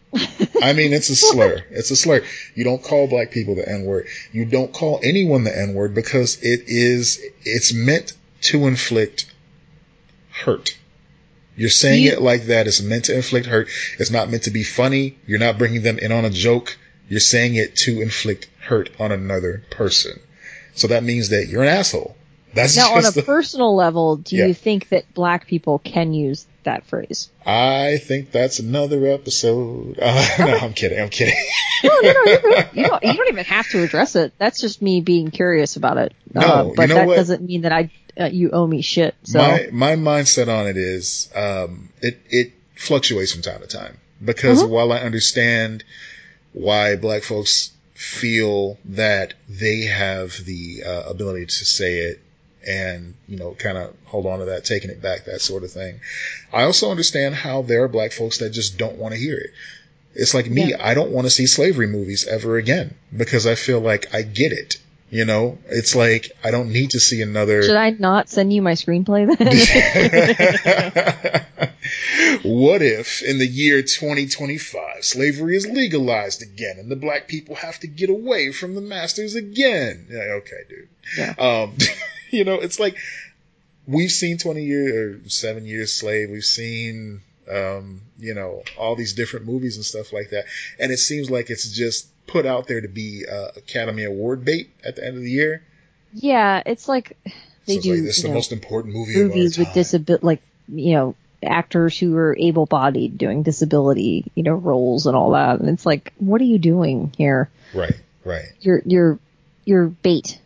I 0.62 0.74
mean, 0.74 0.94
it's 0.94 1.10
a 1.10 1.16
slur. 1.16 1.64
It's 1.72 1.92
a 1.92 1.96
slur. 1.96 2.24
You 2.56 2.64
don't 2.64 2.82
call 2.84 3.08
black 3.08 3.32
people 3.32 3.56
the 3.56 3.68
N 3.68 3.84
word. 3.86 4.08
You 4.32 4.46
don't 4.46 4.72
call 4.74 5.00
anyone 5.04 5.44
the 5.44 5.58
N 5.58 5.74
word 5.74 5.94
because 5.94 6.38
it 6.42 6.64
is, 6.68 7.22
it's 7.44 7.74
meant 7.74 8.14
to 8.42 8.68
inflict 8.68 9.32
hurt. 10.32 10.78
You're 11.58 11.70
saying 11.70 12.04
You- 12.04 12.12
it 12.12 12.22
like 12.22 12.46
that. 12.48 12.68
It's 12.68 12.82
meant 12.82 13.06
to 13.06 13.16
inflict 13.16 13.46
hurt. 13.48 13.70
It's 13.98 14.12
not 14.12 14.30
meant 14.30 14.44
to 14.44 14.52
be 14.52 14.64
funny. 14.64 15.18
You're 15.26 15.40
not 15.40 15.58
bringing 15.58 15.84
them 15.84 15.98
in 16.00 16.12
on 16.12 16.26
a 16.26 16.30
joke. 16.30 16.78
You're 17.08 17.20
saying 17.20 17.56
it 17.56 17.76
to 17.78 18.02
inflict 18.02 18.48
hurt 18.60 18.90
on 19.00 19.12
another 19.12 19.64
person. 19.70 20.20
So 20.74 20.88
that 20.88 21.04
means 21.04 21.30
that 21.30 21.48
you're 21.48 21.62
an 21.64 21.70
asshole. 21.70 22.16
That's 22.54 22.76
now, 22.76 22.94
on 22.96 23.06
a 23.06 23.12
the, 23.12 23.22
personal 23.22 23.76
level, 23.76 24.18
do 24.18 24.36
Yeah. 24.36 24.48
you 24.48 24.54
think 24.54 24.90
that 24.90 25.14
black 25.14 25.48
people 25.48 25.80
can 25.80 26.14
use 26.14 26.46
that 26.66 26.86
phrase? 26.86 27.30
I 27.46 27.98
think 27.98 28.32
that's 28.32 28.60
another 28.60 29.08
episode. 29.08 29.98
Uh, 30.02 30.28
no, 30.40 30.54
I'm 30.58 30.74
kidding. 30.74 31.00
I'm 31.00 31.10
kidding. 31.10 31.36
No, 31.84 31.90
no, 32.02 32.12
no. 32.12 32.24
You 32.74 32.88
don't, 32.88 33.04
you 33.04 33.14
don't 33.14 33.30
even 33.30 33.46
have 33.46 33.68
to 33.70 33.82
address 33.84 34.16
it. 34.16 34.34
That's 34.38 34.60
just 34.62 34.82
me 34.82 35.02
being 35.02 35.32
curious 35.32 35.76
about 35.76 35.98
it. 35.98 36.14
No, 36.34 36.42
uh, 36.42 36.64
you 36.66 36.74
but 36.76 36.90
know 36.90 36.96
that 36.96 37.08
what? 37.08 37.16
doesn't 37.16 37.42
mean 37.44 37.62
that 37.62 37.72
I 37.72 37.90
uh, 38.20 38.26
you 38.26 38.52
owe 38.52 38.68
me 38.68 38.82
shit. 38.82 39.16
So 39.24 39.40
my 39.40 39.70
my 39.72 39.96
mindset 39.96 40.48
on 40.48 40.68
it 40.68 40.78
is 40.78 41.30
um, 41.36 41.90
it 42.02 42.20
it 42.30 42.52
fluctuates 42.76 43.32
from 43.34 43.42
time 43.42 43.62
to 43.62 43.68
time 43.68 43.98
because 44.24 44.64
Mhm. 44.64 44.70
while 44.70 44.92
I 44.92 45.00
understand 45.00 45.84
why 46.54 46.96
black 46.96 47.24
folks 47.24 47.72
feel 47.94 48.78
that 48.86 49.34
they 49.50 49.82
have 49.82 50.34
the 50.46 50.84
uh, 50.86 51.04
ability 51.10 51.46
to 51.46 51.66
say 51.66 52.00
it 52.00 52.20
and 52.68 53.14
you 53.28 53.38
know 53.38 53.54
kind 53.54 53.78
of 53.78 53.96
hold 54.06 54.26
on 54.26 54.40
to 54.40 54.46
that 54.46 54.66
taking 54.66 54.90
it 54.90 55.02
back 55.02 55.26
that 55.26 55.42
sort 55.42 55.64
of 55.64 55.72
thing. 55.72 56.00
I 56.54 56.64
also 56.64 56.92
understand 56.92 57.36
how 57.36 57.62
there 57.62 57.84
are 57.84 57.88
black 57.88 58.12
folks 58.12 58.40
that 58.40 58.50
just 58.52 58.78
don't 58.78 58.98
want 58.98 59.14
to 59.14 59.20
hear 59.20 59.38
it. 59.38 59.52
It's 60.18 60.34
like 60.34 60.50
me 60.50 60.70
Yeah. 60.70 60.78
i 60.80 60.94
don't 60.94 61.12
want 61.12 61.26
to 61.28 61.30
see 61.32 61.46
slavery 61.46 61.88
movies 61.88 62.26
ever 62.26 62.56
again 62.58 62.96
because 63.16 63.46
i 63.46 63.56
feel 63.56 63.82
like 63.82 64.14
i 64.16 64.22
get 64.22 64.54
it 64.54 64.78
you 65.10 65.26
know 65.26 65.58
it's 65.68 65.96
like 65.96 66.32
i 66.44 66.52
don't 66.52 66.72
need 66.72 66.92
to 66.92 67.00
see 67.00 67.22
another 67.22 67.64
should 67.64 67.76
I 67.76 67.92
not 67.92 68.30
send 68.30 68.52
you 68.52 68.62
my 68.62 68.74
screenplay 68.74 69.26
then? 69.38 71.46
what 72.44 72.82
if 72.82 73.22
in 73.22 73.40
the 73.40 73.48
year 73.48 73.82
2025 73.82 75.04
slavery 75.04 75.56
is 75.56 75.68
legalized 75.68 76.42
again 76.42 76.78
and 76.80 76.90
the 76.90 76.96
black 76.96 77.28
people 77.28 77.56
have 77.56 77.80
to 77.80 77.88
get 77.88 78.10
away 78.10 78.52
from 78.52 78.76
the 78.76 78.82
masters 78.82 79.36
again? 79.36 80.08
Yeah, 80.10 80.40
okay, 80.40 80.64
dude. 80.70 80.90
Yeah. 81.18 81.34
Um, 81.38 81.78
you 82.30 82.44
know, 82.44 82.56
it's 82.56 82.80
like 82.80 82.98
we've 83.88 84.12
seen 84.12 84.38
20 84.38 84.64
years 84.64 85.26
or 85.26 85.30
seven 85.30 85.66
years 85.66 85.94
slave. 85.94 86.30
We've 86.30 86.44
seen, 86.44 87.22
um, 87.52 88.02
you 88.18 88.34
know, 88.34 88.64
all 88.78 88.96
these 88.96 89.14
different 89.14 89.46
movies 89.46 89.76
and 89.76 89.86
stuff 89.86 90.14
like 90.14 90.32
that. 90.32 90.46
And 90.80 90.92
it 90.92 90.98
seems 90.98 91.30
like 91.30 91.50
it's 91.50 91.72
just 91.72 92.08
put 92.28 92.46
out 92.46 92.68
there 92.68 92.82
to 92.82 92.88
be 92.88 93.26
uh, 93.32 93.50
Academy 93.56 94.04
Award 94.04 94.46
bait 94.46 94.70
at 94.84 94.96
the 94.96 95.06
end 95.06 95.18
of 95.18 95.24
the 95.24 95.32
year. 95.32 95.64
yeah, 96.14 96.64
it's 96.66 96.88
like 96.88 97.18
they 97.66 97.74
so 97.74 97.78
it's 97.78 97.84
do 97.84 97.94
like, 97.94 98.04
this 98.04 98.18
is 98.18 98.24
the 98.24 98.30
know, 98.30 98.36
most 98.36 98.52
important 98.52 98.94
movie 98.94 99.16
movies 99.16 99.58
with 99.58 99.74
disability, 99.74 100.26
like 100.26 100.42
you 100.68 100.96
know, 100.96 101.16
actors 101.44 102.00
who 102.00 102.16
are 102.16 102.36
able-bodied 102.38 103.18
doing 103.18 103.44
disability, 103.44 104.32
you 104.34 104.44
know, 104.44 104.54
roles 104.56 105.06
and 105.06 105.16
all 105.16 105.32
that. 105.32 105.60
And 105.60 105.70
it's 105.70 105.86
like, 105.86 106.14
what 106.18 106.42
are 106.42 106.46
you 106.46 106.58
doing 106.58 107.14
here? 107.18 107.50
Right, 107.74 108.00
right. 108.24 108.46
You're 108.62 108.82
you're 108.86 109.20
you're 109.66 109.88
bait, 109.88 110.40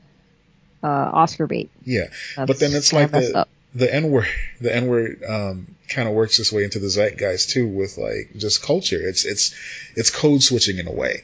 uh, 0.84 0.88
Oscar 0.88 1.48
bait. 1.48 1.70
Yeah. 1.86 2.08
That's 2.36 2.48
But 2.48 2.60
then 2.60 2.74
it's 2.74 2.92
like 2.92 3.12
the, 3.12 3.38
up. 3.38 3.50
the 3.76 3.94
N 3.94 4.12
word, 4.12 4.28
the 4.60 4.76
N 4.76 4.88
word, 4.88 5.24
um, 5.28 5.76
kind 5.88 6.08
of 6.08 6.14
works 6.14 6.40
its 6.40 6.52
way 6.52 6.64
into 6.64 6.80
the 6.80 6.90
zeitgeist 6.90 7.50
too 7.50 7.68
with 7.68 7.98
like 7.98 8.32
just 8.38 8.64
culture. 8.64 9.00
It's, 9.00 9.26
it's, 9.26 9.54
it's 9.96 10.10
code 10.10 10.42
switching 10.42 10.78
in 10.78 10.88
a 10.88 10.92
way. 10.92 11.24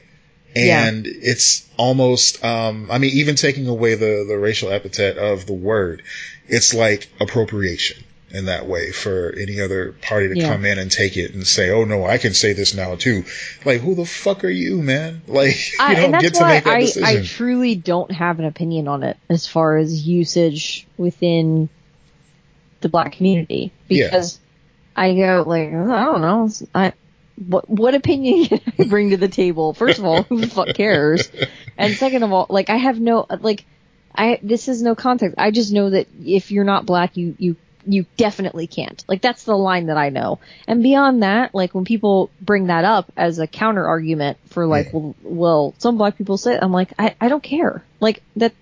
Yeah. 0.54 0.86
And 0.86 1.06
it's 1.06 1.68
almost, 1.76 2.42
um, 2.44 2.90
I 2.90 2.98
mean, 2.98 3.10
even 3.14 3.36
taking 3.36 3.66
away 3.68 3.94
the, 3.94 4.24
the 4.26 4.38
racial 4.38 4.70
epithet 4.70 5.18
of 5.18 5.46
the 5.46 5.52
word, 5.52 6.02
it's 6.48 6.72
like 6.72 7.08
appropriation 7.20 8.02
in 8.30 8.46
that 8.46 8.66
way 8.66 8.90
for 8.90 9.32
any 9.38 9.60
other 9.60 9.92
party 10.02 10.28
to 10.28 10.38
Yeah. 10.38 10.48
come 10.52 10.64
in 10.64 10.78
and 10.78 10.90
take 10.90 11.16
it 11.16 11.32
and 11.34 11.46
say, 11.46 11.70
oh 11.70 11.84
no, 11.84 12.04
I 12.04 12.18
can 12.18 12.34
say 12.34 12.52
this 12.54 12.74
now 12.74 12.94
too. 12.96 13.24
Like, 13.64 13.80
who 13.80 13.94
the 13.94 14.04
fuck 14.04 14.44
are 14.44 14.48
you, 14.50 14.82
man? 14.82 15.22
Like, 15.28 15.72
you 15.72 15.78
I, 15.78 15.94
don't 15.94 16.20
get 16.20 16.34
to 16.34 16.46
make 16.46 16.64
that 16.64 16.74
I, 16.74 16.80
decision. 16.80 17.04
I 17.04 17.22
truly 17.24 17.74
don't 17.76 18.10
have 18.10 18.38
an 18.38 18.44
opinion 18.46 18.88
on 18.88 19.02
it 19.02 19.16
as 19.28 19.46
far 19.46 19.76
as 19.76 20.06
usage 20.06 20.86
within 20.96 21.68
the 22.80 22.88
black 22.88 23.12
community 23.12 23.72
Yeah. 23.88 24.06
because 24.06 24.38
I 24.96 25.14
go 25.14 25.44
like 25.46 25.68
I 25.68 26.04
don't 26.04 26.20
know 26.20 26.50
I 26.74 26.92
what 27.36 27.68
what 27.68 27.94
opinion 27.94 28.46
can 28.60 28.60
I 28.78 28.84
bring 28.84 29.10
to 29.10 29.16
the 29.16 29.28
table? 29.28 29.74
First 29.74 29.98
of 29.98 30.04
all, 30.04 30.22
who 30.22 30.40
the 30.40 30.48
fuck 30.48 30.74
cares? 30.74 31.30
And 31.76 31.94
second 31.94 32.22
of 32.22 32.32
all, 32.32 32.46
like 32.48 32.70
I 32.70 32.76
have 32.76 33.00
no 33.00 33.26
like 33.40 33.64
I 34.14 34.38
this 34.42 34.68
is 34.68 34.82
no 34.82 34.94
context. 34.94 35.36
I 35.38 35.50
just 35.50 35.72
know 35.72 35.90
that 35.90 36.08
if 36.24 36.50
you're 36.50 36.64
not 36.64 36.86
black, 36.86 37.16
you 37.16 37.34
you 37.38 37.56
you 37.86 38.06
definitely 38.16 38.66
can't. 38.66 39.04
Like 39.08 39.22
that's 39.22 39.44
the 39.44 39.56
line 39.56 39.86
that 39.86 39.96
I 39.96 40.08
know. 40.08 40.40
And 40.66 40.82
beyond 40.82 41.22
that, 41.22 41.54
like 41.54 41.74
when 41.74 41.84
people 41.84 42.30
bring 42.40 42.66
that 42.66 42.84
up 42.84 43.12
as 43.16 43.38
a 43.38 43.46
counter 43.46 43.86
argument 43.86 44.38
for 44.48 44.66
like, 44.66 44.92
well, 44.92 45.14
well, 45.22 45.74
some 45.78 45.96
black 45.96 46.18
people 46.18 46.36
say, 46.36 46.58
I'm 46.60 46.72
like, 46.72 46.92
I, 46.98 47.14
I 47.20 47.28
don't 47.28 47.42
care. 47.42 47.84
Like 48.00 48.22
that, 48.36 48.54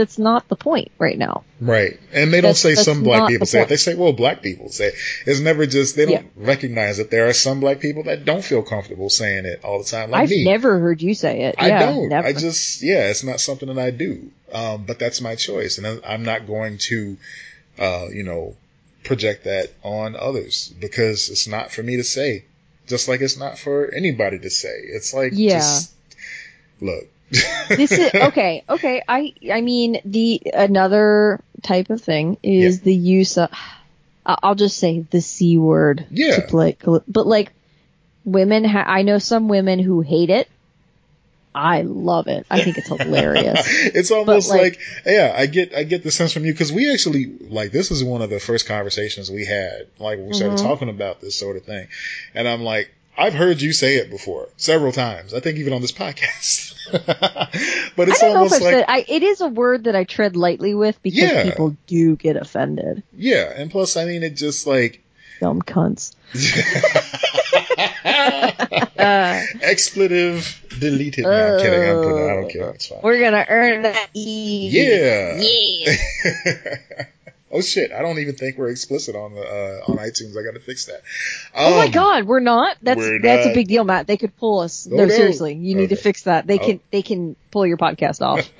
that's 0.00 0.18
not 0.18 0.48
the 0.48 0.56
point 0.56 0.90
right 0.98 1.16
now. 1.18 1.44
Right. 1.60 2.00
And 2.12 2.32
they 2.32 2.40
don't 2.40 2.48
That's- 2.56 2.60
say 2.60 2.74
that's 2.74 2.86
some 2.86 3.02
black 3.02 3.28
people 3.28 3.46
say 3.46 3.60
it. 3.62 3.68
They 3.68 3.76
say, 3.76 3.94
well, 3.94 4.14
black 4.14 4.40
people 4.42 4.70
say 4.70 4.86
it. 4.88 4.94
It's 5.26 5.40
never 5.40 5.66
just, 5.66 5.94
they 5.94 6.06
don't 6.06 6.14
Yeah. 6.24 6.30
recognize 6.36 6.96
that 6.96 7.10
there 7.10 7.28
are 7.28 7.34
some 7.34 7.60
black 7.60 7.80
people 7.80 8.04
that 8.04 8.24
don't 8.24 8.42
feel 8.42 8.62
comfortable 8.62 9.10
saying 9.10 9.44
it 9.44 9.60
all 9.62 9.78
the 9.78 9.84
time, 9.84 10.10
like 10.10 10.22
I've 10.22 10.30
me. 10.30 10.44
never 10.44 10.78
heard 10.78 11.02
you 11.02 11.12
say 11.14 11.42
it. 11.42 11.56
I 11.58 11.68
yeah, 11.68 11.78
don't. 11.86 12.08
Never. 12.08 12.26
I 12.28 12.32
just, 12.32 12.82
yeah, 12.82 13.10
it's 13.10 13.22
not 13.22 13.40
something 13.40 13.68
that 13.68 13.78
I 13.78 13.90
do. 13.90 14.30
Um, 14.52 14.84
but 14.86 14.98
that's 14.98 15.20
my 15.20 15.34
choice. 15.34 15.76
And 15.78 15.86
I'm- 15.86 16.00
I'm 16.04 16.22
not 16.24 16.46
going 16.46 16.78
to, 16.88 17.16
uh, 17.78 18.06
you 18.12 18.22
know, 18.22 18.56
project 19.04 19.44
that 19.44 19.70
on 19.82 20.16
others 20.16 20.72
because 20.80 21.28
it's 21.28 21.46
not 21.46 21.70
for 21.72 21.82
me 21.82 21.96
to 21.96 22.04
say. 22.04 22.44
Just 22.86 23.06
like 23.06 23.20
it's 23.20 23.36
not 23.38 23.58
for 23.58 23.92
anybody 23.94 24.38
to 24.38 24.50
say. 24.50 24.80
It's 24.82 25.12
like, 25.14 25.32
Yeah. 25.34 25.58
just, 25.58 25.92
look. 26.80 27.06
This 27.68 27.92
is 27.92 28.10
okay. 28.14 28.64
Okay, 28.68 29.02
I 29.08 29.34
I 29.52 29.60
mean 29.60 30.00
the 30.04 30.42
another 30.52 31.40
type 31.62 31.90
of 31.90 32.00
thing 32.02 32.36
is 32.42 32.80
the 32.80 32.94
use 32.94 33.38
of. 33.38 33.50
I'll 34.26 34.54
just 34.54 34.76
say 34.76 35.00
the 35.10 35.20
c 35.20 35.56
word 35.58 36.06
Yeah. 36.10 36.36
to 36.36 36.42
play, 36.42 36.76
but 37.08 37.26
like 37.26 37.52
women, 38.24 38.64
ha- 38.64 38.84
I 38.86 39.02
know 39.02 39.18
some 39.18 39.48
women 39.48 39.78
who 39.78 40.02
hate 40.02 40.30
it. 40.30 40.48
I 41.52 41.82
love 41.82 42.28
it. 42.28 42.46
I 42.48 42.62
think 42.62 42.78
it's 42.78 42.88
hilarious. 43.02 43.66
it's 43.66 44.10
almost 44.12 44.50
like- 44.50 44.60
like, 44.60 44.80
yeah, 45.06 45.34
I 45.36 45.46
get 45.46 45.74
I 45.74 45.82
get 45.82 46.04
the 46.04 46.12
sense 46.12 46.32
from 46.32 46.44
you 46.44 46.52
because 46.52 46.70
we 46.70 46.92
actually 46.92 47.26
like 47.26 47.72
this 47.72 47.90
is 47.90 48.04
one 48.04 48.22
of 48.22 48.30
the 48.30 48.38
first 48.38 48.66
conversations 48.68 49.30
we 49.30 49.46
had 49.46 49.88
like 49.98 50.18
we 50.20 50.32
started 50.32 50.58
Mhm. 50.58 50.62
talking 50.62 50.88
about 50.90 51.20
this 51.20 51.34
sort 51.34 51.56
of 51.56 51.64
thing, 51.64 51.88
and 52.34 52.46
I'm 52.46 52.62
like. 52.62 52.90
I've 53.20 53.34
heard 53.34 53.60
you 53.60 53.72
say 53.74 53.96
it 53.96 54.08
before 54.10 54.48
several 54.56 54.92
times. 54.92 55.34
I 55.34 55.40
think 55.40 55.58
even 55.58 55.74
on 55.74 55.82
this 55.82 55.92
podcast. 55.92 56.74
but 57.96 58.08
it's 58.08 58.20
don't 58.20 58.34
know 58.34 58.44
if 58.46 58.52
almost 58.52 58.62
like. 58.62 58.84
I, 58.88 59.04
it 59.06 59.22
is 59.22 59.40
a 59.42 59.48
word 59.48 59.84
that 59.84 59.94
I 59.94 60.04
tread 60.04 60.36
lightly 60.36 60.74
with 60.74 61.00
because 61.02 61.18
Yeah. 61.20 61.44
people 61.44 61.76
do 61.86 62.16
get 62.16 62.36
offended. 62.36 63.02
yeah, 63.12 63.52
and 63.54 63.70
plus 63.70 63.96
I 63.96 64.06
mean 64.06 64.22
it 64.22 64.36
just 64.36 64.66
like 64.66 65.02
Dumb 65.40 65.62
cunts. 65.62 66.14
Expletive 69.62 70.62
deleted. 70.78 71.24
No, 71.24 71.30
I'm 71.30 71.60
kidding. 71.60 71.80
I'm 71.80 71.98
I 71.98 72.34
don't 72.40 72.50
care. 72.50 72.70
It's 72.70 72.86
fine. 72.86 73.00
we're 73.02 73.20
gonna 73.20 73.46
earn 73.48 73.82
that 73.82 74.08
E. 74.14 74.68
Yeah. 74.70 75.36
Yeah. 75.40 77.06
oh 77.50 77.60
shit! 77.60 77.92
I 77.92 78.02
don't 78.02 78.18
even 78.18 78.34
think 78.36 78.56
we're 78.58 78.70
explicit 78.70 79.14
on 79.16 79.34
the 79.34 79.40
uh, 79.42 79.90
on 79.90 79.98
iTunes. 79.98 80.36
I 80.38 80.42
got 80.44 80.54
to 80.54 80.60
fix 80.64 80.86
that. 80.86 81.02
Oh 81.54 81.76
my 81.78 81.86
Um, 81.86 81.90
god, 81.90 82.24
we're 82.24 82.40
not. 82.40 82.76
That's 82.82 82.98
we're 82.98 83.20
that's 83.20 83.46
not. 83.46 83.52
a 83.52 83.54
big 83.54 83.68
deal, 83.68 83.84
Matt. 83.84 84.06
They 84.06 84.16
could 84.16 84.36
pull 84.36 84.60
us. 84.60 84.86
Oh, 84.90 84.94
no, 84.96 85.04
no. 85.06 85.14
seriously, 85.14 85.54
you 85.54 85.74
need 85.74 85.90
to 85.90 85.96
fix 85.96 86.22
that. 86.24 86.46
They 86.46 86.58
Oh. 86.58 86.64
can 86.66 86.80
they 86.90 87.02
can 87.02 87.36
pull 87.50 87.66
your 87.66 87.76
podcast 87.76 88.20
off. 88.22 88.48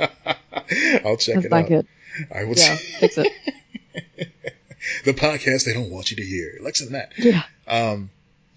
I'll 1.04 1.16
check 1.16 1.34
That's 1.36 1.46
it 1.46 1.50
not 1.50 1.62
out. 1.64 1.68
good. 1.68 1.86
I 2.34 2.44
will. 2.44 2.54
Yeah, 2.56 2.76
fix 3.00 3.16
it. 3.18 3.32
the 5.04 5.12
podcast 5.12 5.64
they 5.64 5.72
don't 5.72 5.90
want 5.90 6.10
you 6.10 6.16
to 6.18 6.24
hear. 6.24 6.58
Less 6.60 6.80
than 6.80 6.92
that. 6.92 7.12
Yeah, 7.18 7.42
Um. 7.66 8.10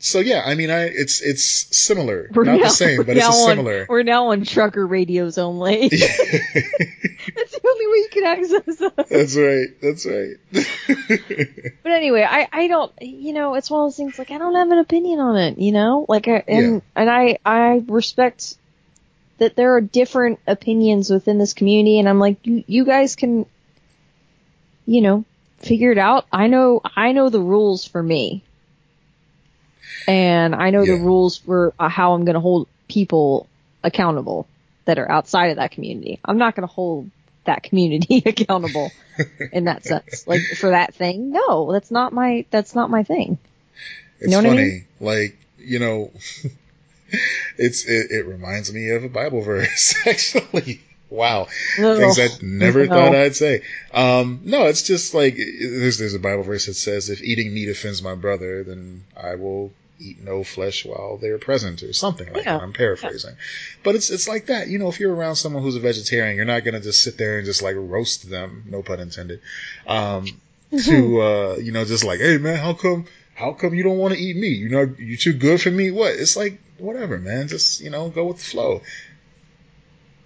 So 0.04 0.20
yeah, 0.20 0.43
I 0.45 0.56
mean, 0.56 0.70
I 0.70 0.82
it's 0.82 1.22
it's 1.22 1.45
similar, 1.72 2.30
we're 2.34 2.43
not 2.43 2.58
now, 2.58 2.64
the 2.66 2.70
same, 2.72 3.04
but 3.06 3.16
it's 3.16 3.26
a 3.26 3.30
on, 3.30 3.47
similar. 3.47 3.86
We're 3.88 4.04
now 4.04 4.32
on 4.32 4.43
trucker 4.43 4.86
radios 4.86 5.38
only. 5.38 5.88
That's 5.88 5.97
the 5.97 7.62
only 7.66 7.88
way 7.88 7.97
you 7.99 8.10
can 8.12 8.24
access 8.26 8.82
us. 8.82 9.08
That's 9.10 9.38
right. 9.38 9.70
That's 9.82 10.06
right. 10.06 10.36
But 11.84 11.91
anyway, 11.93 12.28
I 12.30 12.49
I 12.51 12.68
don't. 12.68 12.91
You 13.01 13.32
know, 13.32 13.56
it's 13.56 13.72
one 13.72 13.80
of 13.80 13.86
those 13.88 13.95
things. 13.95 14.20
Like 14.20 14.30
I 14.32 14.39
don't 14.39 14.56
have 14.56 14.72
an 14.72 14.80
opinion 14.80 15.20
on 15.20 15.38
it. 15.38 15.58
You 15.58 15.72
know, 15.72 16.06
like 16.10 16.28
I, 16.28 16.43
and 16.49 16.82
and 16.97 17.10
I 17.10 17.38
I 17.45 17.82
respect 17.88 18.58
that 19.38 19.56
there 19.56 19.76
are 19.78 19.82
different 19.82 20.39
opinions 20.45 21.10
within 21.10 21.38
this 21.38 21.54
community, 21.54 21.99
and 21.99 22.10
I'm 22.10 22.20
like, 22.20 22.45
you 22.45 22.66
you 22.68 22.84
guys 22.84 23.16
can, 23.16 23.45
you 24.86 24.99
know, 24.99 25.24
figure 25.60 25.93
it 25.93 25.97
out. 25.97 26.26
I 26.30 26.47
know 26.47 26.82
I 26.84 27.14
know 27.14 27.30
the 27.30 27.39
rules 27.39 27.86
for 27.86 28.04
me, 28.04 28.43
and 30.07 30.55
I 30.55 30.69
know 30.69 30.86
the 30.86 30.95
rules 30.95 31.38
for 31.38 31.73
uh, 31.79 31.89
how 31.89 32.13
I'm 32.13 32.25
going 32.25 32.36
to 32.36 32.39
hold 32.39 32.67
people 32.88 33.47
accountable 33.84 34.47
that 34.86 34.99
are 34.99 35.09
outside 35.09 35.47
of 35.47 35.57
that 35.57 35.71
community. 35.71 36.19
I'm 36.23 36.38
not 36.38 36.55
going 36.55 36.67
to 36.67 36.73
hold 36.73 37.09
that 37.45 37.63
community 37.63 38.23
accountable 38.25 38.91
in 39.51 39.65
that 39.65 39.86
sense. 39.86 40.27
Like 40.27 40.41
for 40.41 40.71
that 40.71 40.93
thing, 40.95 41.31
no, 41.31 41.71
that's 41.71 41.91
not 41.91 42.13
my 42.13 42.45
that's 42.51 42.75
not 42.75 42.89
my 42.89 43.03
thing. 43.03 43.38
It's 44.19 44.31
know 44.31 44.38
what 44.38 44.45
I 44.45 44.49
funny, 44.49 44.61
mean? 44.61 44.88
like 44.99 45.38
you 45.57 45.79
know, 45.79 46.11
it's 47.57 47.86
it, 47.86 48.11
it 48.11 48.25
reminds 48.25 48.73
me 48.73 48.89
of 48.89 49.03
a 49.03 49.09
Bible 49.09 49.41
verse. 49.41 49.95
Actually, 50.05 50.81
wow, 51.14 51.47
things 51.76 52.20
I 52.20 52.28
never 52.41 52.86
no. 52.88 52.93
thought 52.93 53.16
I'd 53.16 53.36
say. 53.36 53.61
Um, 53.93 54.41
no, 54.43 54.66
it's 54.66 54.84
just 54.84 55.14
like 55.14 55.36
there's 55.38 55.97
there's 55.97 56.14
a 56.16 56.20
Bible 56.20 56.43
verse 56.43 56.66
that 56.66 56.74
says, 56.74 57.09
"If 57.09 57.22
eating 57.22 57.53
meat 57.53 57.70
offends 57.70 58.01
my 58.01 58.16
brother, 58.16 58.64
then 58.64 59.03
I 59.16 59.36
will." 59.36 59.72
Eat 59.99 60.22
no 60.24 60.43
flesh 60.43 60.84
while 60.86 61.18
they're 61.22 61.38
present, 61.38 61.82
or 61.84 61.93
something 61.93 62.28
like 62.34 62.43
Yeah. 62.43 62.57
that. 62.57 62.64
I'm 62.64 62.74
paraphrasing, 62.74 63.36
but 63.84 63.95
it's 63.95 64.09
it's 64.09 64.28
like 64.28 64.47
that. 64.47 64.68
You 64.68 64.80
know, 64.80 64.89
if 64.89 64.99
you're 64.99 65.14
around 65.14 65.36
someone 65.38 65.61
who's 65.64 65.76
a 65.78 65.80
vegetarian, 65.80 66.36
you're 66.36 66.45
not 66.45 66.66
gonna 66.66 66.82
just 66.82 67.03
sit 67.03 67.18
there 67.18 67.38
and 67.38 67.45
just 67.45 67.61
like 67.61 67.76
roast 67.78 68.28
them, 68.30 68.64
no 68.68 68.82
pun 68.82 68.99
intended. 68.99 69.39
Um, 69.88 70.26
to 70.86 71.22
uh, 71.22 71.55
you 71.61 71.72
know, 71.72 71.86
just 71.86 72.03
like, 72.03 72.20
hey 72.20 72.38
man, 72.38 72.57
how 72.57 72.74
come 72.74 73.05
how 73.36 73.53
come 73.53 73.76
you 73.76 73.84
don't 73.84 73.99
want 73.99 74.14
to 74.16 74.20
eat 74.20 74.36
meat? 74.36 74.57
You 74.57 74.70
know, 74.70 74.93
you're 74.97 75.16
too 75.18 75.34
good 75.34 75.61
for 75.61 75.72
me. 75.72 75.91
What? 75.91 76.14
It's 76.16 76.36
like 76.36 76.59
whatever, 76.80 77.18
man. 77.20 77.47
Just 77.47 77.80
you 77.80 77.91
know, 77.91 78.09
go 78.09 78.26
with 78.26 78.38
the 78.39 78.43
flow. 78.45 78.82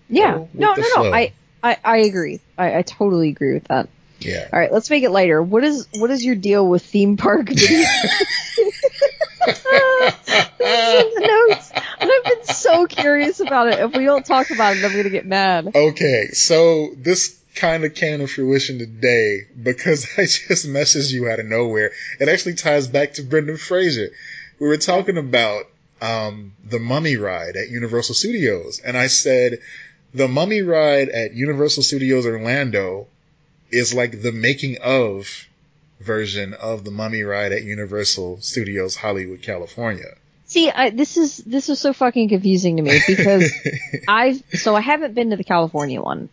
Yeah, 0.09 0.37
with 0.37 0.53
no, 0.55 0.73
no, 0.73 0.83
flow. 0.83 1.03
no. 1.03 1.13
I, 1.13 1.33
I 1.63 1.77
I 1.83 1.97
agree. 1.97 2.39
I, 2.57 2.79
I 2.79 2.81
totally 2.81 3.29
agree 3.29 3.53
with 3.53 3.65
that. 3.65 3.89
Yeah. 4.19 4.47
All 4.51 4.59
right, 4.59 4.71
let's 4.71 4.89
make 4.89 5.03
it 5.03 5.11
lighter. 5.11 5.41
What 5.41 5.63
is 5.63 5.87
what 5.95 6.09
is 6.11 6.23
your 6.25 6.35
deal 6.35 6.67
with 6.67 6.83
theme 6.83 7.17
park 7.17 7.45
videos? 7.47 7.85
notes. 11.47 11.71
And 11.99 12.11
I've 12.11 12.23
been 12.23 12.43
so 12.55 12.85
curious 12.87 13.39
about 13.39 13.67
it. 13.67 13.79
If 13.79 13.95
we 13.95 14.05
don't 14.05 14.25
talk 14.25 14.49
about 14.51 14.75
it, 14.77 14.83
I'm 14.83 14.95
gonna 14.95 15.09
get 15.09 15.25
mad. 15.25 15.71
okay, 15.75 16.27
so 16.31 16.89
this 16.95 17.37
kind 17.55 17.83
of 17.83 17.95
came 17.95 18.19
to 18.19 18.27
fruition 18.27 18.77
today 18.77 19.47
because 19.61 20.07
I 20.17 20.21
just 20.23 20.67
messaged 20.67 21.11
you 21.11 21.29
out 21.29 21.39
of 21.39 21.45
nowhere. 21.45 21.91
It 22.19 22.29
actually 22.29 22.55
ties 22.55 22.87
back 22.87 23.13
to 23.13 23.23
Brendan 23.23 23.57
Fraser. 23.57 24.09
We 24.59 24.67
were 24.67 24.77
talking 24.77 25.17
about 25.17 25.65
um, 26.01 26.53
the 26.63 26.79
Mummy 26.79 27.17
ride 27.17 27.55
at 27.55 27.69
Universal 27.69 28.15
Studios, 28.15 28.79
and 28.79 28.97
I 28.97 29.07
said 29.07 29.59
the 30.13 30.27
Mummy 30.27 30.61
ride 30.61 31.09
at 31.09 31.33
Universal 31.33 31.83
Studios 31.83 32.25
Orlando 32.25 33.07
is 33.71 33.93
like 33.93 34.21
the 34.21 34.31
making 34.31 34.77
of 34.81 35.27
version 35.99 36.53
of 36.53 36.83
the 36.83 36.91
Mummy 36.91 37.23
ride 37.23 37.51
at 37.51 37.63
Universal 37.63 38.39
Studios 38.41 38.95
Hollywood, 38.95 39.41
California. 39.41 40.15
See, 40.45 40.69
I, 40.71 40.91
this 40.91 41.17
is 41.17 41.37
this 41.39 41.67
is 41.69 41.79
so 41.79 41.91
fucking 41.91 42.29
confusing 42.29 42.77
to 42.77 42.83
me 42.83 42.99
because 43.05 43.51
I've 44.07 44.41
so 44.53 44.75
I 44.75 44.81
haven't 44.81 45.13
been 45.13 45.31
to 45.31 45.35
the 45.35 45.43
California 45.43 46.01
one. 46.01 46.29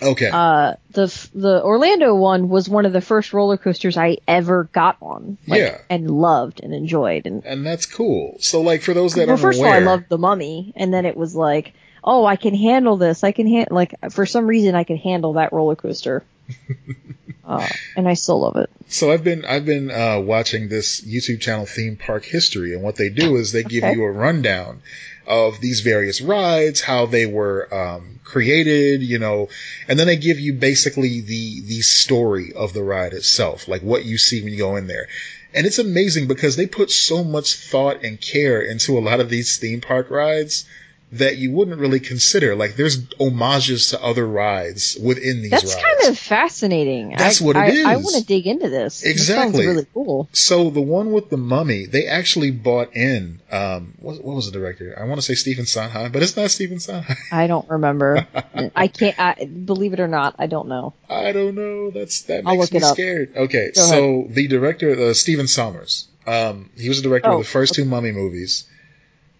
okay. 0.00 0.30
Uh, 0.32 0.74
the 0.92 1.06
the 1.34 1.64
Orlando 1.64 2.14
one 2.14 2.48
was 2.48 2.68
one 2.68 2.86
of 2.86 2.92
the 2.92 3.00
first 3.00 3.32
roller 3.32 3.56
coasters 3.56 3.96
I 3.96 4.18
ever 4.28 4.64
got 4.72 4.98
on. 5.02 5.36
like, 5.48 5.58
Yeah. 5.60 5.78
and 5.90 6.08
loved 6.08 6.60
and 6.62 6.72
enjoyed. 6.72 7.26
And 7.26 7.44
and 7.44 7.66
that's 7.66 7.86
cool. 7.86 8.36
So 8.38 8.60
like 8.60 8.82
for 8.82 8.94
those 8.94 9.14
that 9.14 9.22
well, 9.22 9.30
aren't 9.30 9.40
first 9.42 9.58
of 9.58 9.66
all, 9.66 9.72
I 9.72 9.80
loved 9.80 10.08
the 10.10 10.18
Mummy, 10.18 10.72
and 10.76 10.94
then 10.94 11.04
it 11.04 11.16
was 11.16 11.34
like, 11.34 11.72
oh, 12.06 12.24
I 12.24 12.36
can 12.36 12.54
handle 12.54 12.96
this. 12.96 13.24
I 13.24 13.32
can 13.32 13.46
handle 13.46 13.74
like 13.74 13.94
for 14.12 14.26
some 14.26 14.46
reason 14.46 14.74
I 14.74 14.84
can 14.84 14.96
handle 14.96 15.34
that 15.34 15.52
roller 15.52 15.76
coaster. 15.76 16.24
uh, 17.44 17.68
and 17.96 18.08
I 18.08 18.14
still 18.14 18.40
love 18.40 18.56
it. 18.56 18.70
So 18.88 19.10
I've 19.12 19.24
been 19.24 19.44
I've 19.44 19.64
been 19.66 19.90
uh, 19.90 20.20
watching 20.20 20.68
this 20.68 21.00
YouTube 21.00 21.40
channel 21.40 21.66
Theme 21.66 21.96
Park 21.96 22.24
History, 22.24 22.72
and 22.74 22.82
what 22.82 22.96
they 22.96 23.08
do 23.08 23.36
is 23.36 23.52
they 23.52 23.62
give 23.64 23.84
Okay. 23.84 23.92
you 23.94 24.04
a 24.04 24.10
rundown 24.10 24.82
of 25.26 25.60
these 25.60 25.80
various 25.80 26.20
rides, 26.20 26.80
how 26.80 27.06
they 27.06 27.26
were 27.26 27.72
um, 27.74 28.20
created, 28.22 29.02
you 29.02 29.18
know, 29.18 29.48
and 29.88 29.98
then 29.98 30.06
they 30.06 30.16
give 30.16 30.38
you 30.38 30.52
basically 30.52 31.20
the 31.20 31.60
the 31.62 31.80
story 31.82 32.52
of 32.52 32.72
the 32.72 32.82
ride 32.84 33.12
itself, 33.12 33.66
like 33.66 33.82
what 33.82 34.04
you 34.04 34.18
see 34.18 34.42
when 34.42 34.52
you 34.52 34.58
go 34.58 34.76
in 34.76 34.86
there. 34.86 35.08
And 35.52 35.66
it's 35.66 35.78
amazing 35.78 36.28
because 36.28 36.54
they 36.56 36.66
put 36.66 36.90
so 36.90 37.24
much 37.24 37.54
thought 37.56 38.04
and 38.04 38.20
care 38.20 38.60
into 38.60 38.98
a 38.98 39.00
lot 39.00 39.20
of 39.20 39.30
these 39.30 39.56
theme 39.56 39.80
park 39.80 40.10
rides 40.10 40.64
that 41.12 41.36
you 41.36 41.52
wouldn't 41.52 41.78
really 41.78 42.00
consider. 42.00 42.56
Like 42.56 42.74
there's 42.74 42.98
homages 43.18 43.90
to 43.90 44.02
other 44.02 44.26
rides 44.26 44.98
within 45.00 45.40
these 45.42 45.52
That's 45.52 45.74
rides. 45.74 45.82
kind 45.82 46.10
of 46.10 46.18
fascinating. 46.18 47.10
That's 47.16 47.40
I, 47.40 47.44
what 47.44 47.56
it 47.56 47.86
I, 47.86 47.92
I 47.92 47.96
want 47.96 48.16
to 48.16 48.24
dig 48.24 48.46
into 48.46 48.68
this. 48.68 49.02
This 49.02 49.12
Exactly. 49.12 49.62
sounds 49.64 49.66
really 49.66 49.86
cool. 49.94 50.28
So 50.32 50.70
the 50.70 50.80
one 50.80 51.12
with 51.12 51.30
the 51.30 51.36
mummy, 51.36 51.86
they 51.86 52.06
actually 52.06 52.50
bought 52.50 52.94
in. 52.96 53.40
Um, 53.52 53.94
what, 54.00 54.22
what 54.22 54.34
was 54.34 54.46
the 54.50 54.58
director? 54.58 54.96
I 55.00 55.04
want 55.04 55.18
to 55.18 55.22
say 55.22 55.34
Stephen 55.34 55.64
Sondheim, 55.66 56.10
but 56.10 56.22
it's 56.22 56.36
not 56.36 56.50
Stephen 56.50 56.80
Sondheim. 56.80 57.16
I 57.30 57.46
don't 57.46 57.68
remember. 57.68 58.26
I 58.74 58.88
can't. 58.88 59.18
I, 59.18 59.44
believe 59.44 59.92
it 59.92 60.00
or 60.00 60.08
not, 60.08 60.34
I 60.40 60.48
don't 60.48 60.66
know. 60.68 60.92
I 61.08 61.30
don't 61.30 61.54
know. 61.54 61.90
That's 61.90 62.22
that 62.22 62.44
makes 62.44 62.72
me 62.72 62.80
scared. 62.80 63.36
Okay, 63.36 63.70
Go 63.74 63.80
so 63.80 64.26
the 64.28 64.48
director, 64.48 64.90
uh, 65.10 65.14
Stephen 65.14 65.46
Sommers, 65.46 66.06
um, 66.26 66.70
he 66.76 66.88
was 66.88 67.00
the 67.00 67.08
director 67.08 67.30
Oh, 67.30 67.34
of 67.38 67.44
the 67.44 67.48
first 67.48 67.74
two 67.74 67.84
Mummy 67.84 68.10
movies. 68.10 68.64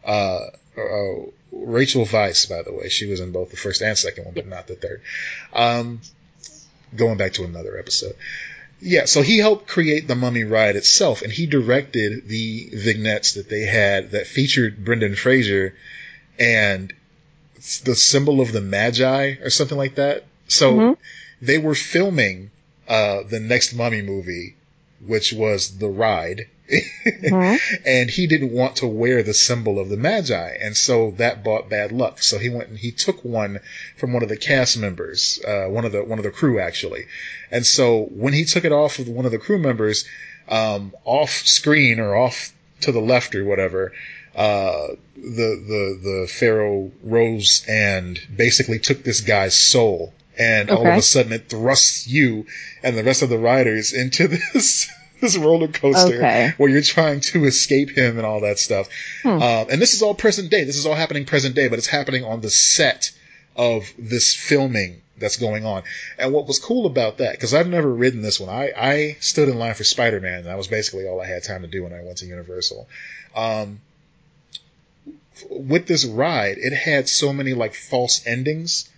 Uh, 0.04 0.38
uh, 0.78 0.82
Rachel 1.64 2.04
Weisz, 2.04 2.48
by 2.48 2.62
the 2.62 2.72
way, 2.72 2.88
she 2.88 3.06
was 3.06 3.20
in 3.20 3.32
both 3.32 3.50
the 3.50 3.56
first 3.56 3.82
and 3.82 3.96
second 3.96 4.24
one, 4.24 4.34
but 4.34 4.46
not 4.46 4.66
the 4.66 4.74
third. 4.74 5.02
Um, 5.52 6.00
going 6.94 7.16
back 7.16 7.34
to 7.34 7.44
another 7.44 7.78
episode. 7.78 8.16
Yeah, 8.80 9.06
so 9.06 9.22
he 9.22 9.38
helped 9.38 9.66
create 9.66 10.06
the 10.06 10.14
Mummy 10.14 10.44
ride 10.44 10.76
itself, 10.76 11.22
and 11.22 11.32
he 11.32 11.46
directed 11.46 12.28
the 12.28 12.68
vignettes 12.72 13.34
that 13.34 13.48
they 13.48 13.62
had 13.62 14.10
that 14.10 14.26
featured 14.26 14.84
Brendan 14.84 15.16
Fraser 15.16 15.74
and 16.38 16.92
the 17.84 17.96
symbol 17.96 18.40
of 18.40 18.52
the 18.52 18.60
Magi 18.60 19.36
or 19.42 19.50
something 19.50 19.78
like 19.78 19.94
that. 19.94 20.24
So 20.48 20.72
mm-hmm. 20.72 20.92
they 21.40 21.58
were 21.58 21.74
filming 21.74 22.50
uh, 22.86 23.22
the 23.22 23.40
next 23.40 23.72
Mummy 23.74 24.02
movie, 24.02 24.56
which 25.04 25.32
was 25.32 25.78
the 25.78 25.88
ride, 25.88 26.46
mm-hmm. 26.68 27.82
and 27.86 28.10
he 28.10 28.26
didn't 28.26 28.52
want 28.52 28.76
to 28.76 28.86
wear 28.86 29.22
the 29.22 29.34
symbol 29.34 29.78
of 29.78 29.88
the 29.88 29.96
Magi, 29.96 30.56
and 30.60 30.76
so 30.76 31.12
that 31.12 31.44
brought 31.44 31.68
bad 31.68 31.92
luck. 31.92 32.22
So 32.22 32.38
he 32.38 32.48
went 32.48 32.68
and 32.68 32.78
he 32.78 32.92
took 32.92 33.24
one 33.24 33.60
from 33.96 34.12
one 34.12 34.22
of 34.22 34.28
the 34.28 34.36
cast 34.36 34.78
members, 34.78 35.40
uh, 35.46 35.66
one 35.66 35.84
of 35.84 35.92
the 35.92 36.04
one 36.04 36.18
of 36.18 36.24
the 36.24 36.30
crew 36.30 36.60
actually, 36.60 37.06
and 37.50 37.64
so 37.64 38.04
when 38.10 38.32
he 38.32 38.44
took 38.44 38.64
it 38.64 38.72
off 38.72 38.98
of 38.98 39.08
one 39.08 39.26
of 39.26 39.32
the 39.32 39.38
crew 39.38 39.58
members, 39.58 40.04
um, 40.48 40.94
off 41.04 41.30
screen 41.30 42.00
or 42.00 42.16
off 42.16 42.52
to 42.80 42.92
the 42.92 43.00
left 43.00 43.34
or 43.34 43.44
whatever, 43.44 43.92
uh, 44.34 44.88
the 45.16 45.20
the 45.22 46.00
the 46.02 46.28
pharaoh 46.30 46.90
rose 47.02 47.64
and 47.68 48.20
basically 48.34 48.78
took 48.78 49.02
this 49.02 49.20
guy's 49.20 49.56
soul, 49.56 50.12
and 50.38 50.70
okay. 50.70 50.78
all 50.78 50.86
of 50.86 50.98
a 50.98 51.02
sudden 51.02 51.32
it 51.32 51.48
thrusts 51.48 52.06
you 52.06 52.46
and 52.82 52.96
the 52.96 53.04
rest 53.04 53.22
of 53.22 53.28
the 53.28 53.38
riders 53.38 53.92
into 53.92 54.28
this 54.52 54.90
this 55.20 55.36
roller 55.36 55.68
coaster 55.68 56.16
okay. 56.16 56.52
where 56.56 56.68
you're 56.68 56.82
trying 56.82 57.20
to 57.20 57.44
escape 57.44 57.90
him 57.90 58.18
and 58.18 58.26
all 58.26 58.40
that 58.40 58.58
stuff. 58.58 58.88
Hmm. 59.22 59.28
Um, 59.28 59.66
and 59.70 59.80
this 59.82 59.94
is 59.94 60.02
all 60.02 60.14
present 60.14 60.50
day. 60.50 60.64
This 60.64 60.76
is 60.76 60.86
all 60.86 60.94
happening 60.94 61.24
present 61.24 61.54
day, 61.54 61.68
but 61.68 61.78
it's 61.78 61.86
happening 61.86 62.24
on 62.24 62.40
the 62.40 62.50
set 62.50 63.12
of 63.56 63.90
this 63.98 64.34
filming 64.34 65.00
that's 65.18 65.36
going 65.36 65.64
on. 65.64 65.82
And 66.18 66.32
what 66.32 66.46
was 66.46 66.58
cool 66.58 66.86
about 66.86 67.18
that, 67.18 67.32
because 67.32 67.54
I've 67.54 67.68
never 67.68 67.90
ridden 67.92 68.22
this 68.22 68.38
one, 68.38 68.50
I, 68.50 68.72
I 68.76 69.16
stood 69.20 69.48
in 69.48 69.58
line 69.58 69.74
for 69.74 69.84
Spider 69.84 70.20
Man. 70.20 70.44
That 70.44 70.58
was 70.58 70.68
basically 70.68 71.08
all 71.08 71.20
I 71.20 71.26
had 71.26 71.42
time 71.42 71.62
to 71.62 71.68
do 71.68 71.82
when 71.82 71.92
I 71.92 72.02
went 72.02 72.18
to 72.18 72.26
Universal. 72.26 72.86
Um, 73.34 73.80
with 75.50 75.86
this 75.86 76.04
ride, 76.04 76.58
it 76.58 76.72
had 76.72 77.08
so 77.08 77.32
many 77.32 77.54
like 77.54 77.74
false 77.74 78.26
endings 78.26 78.88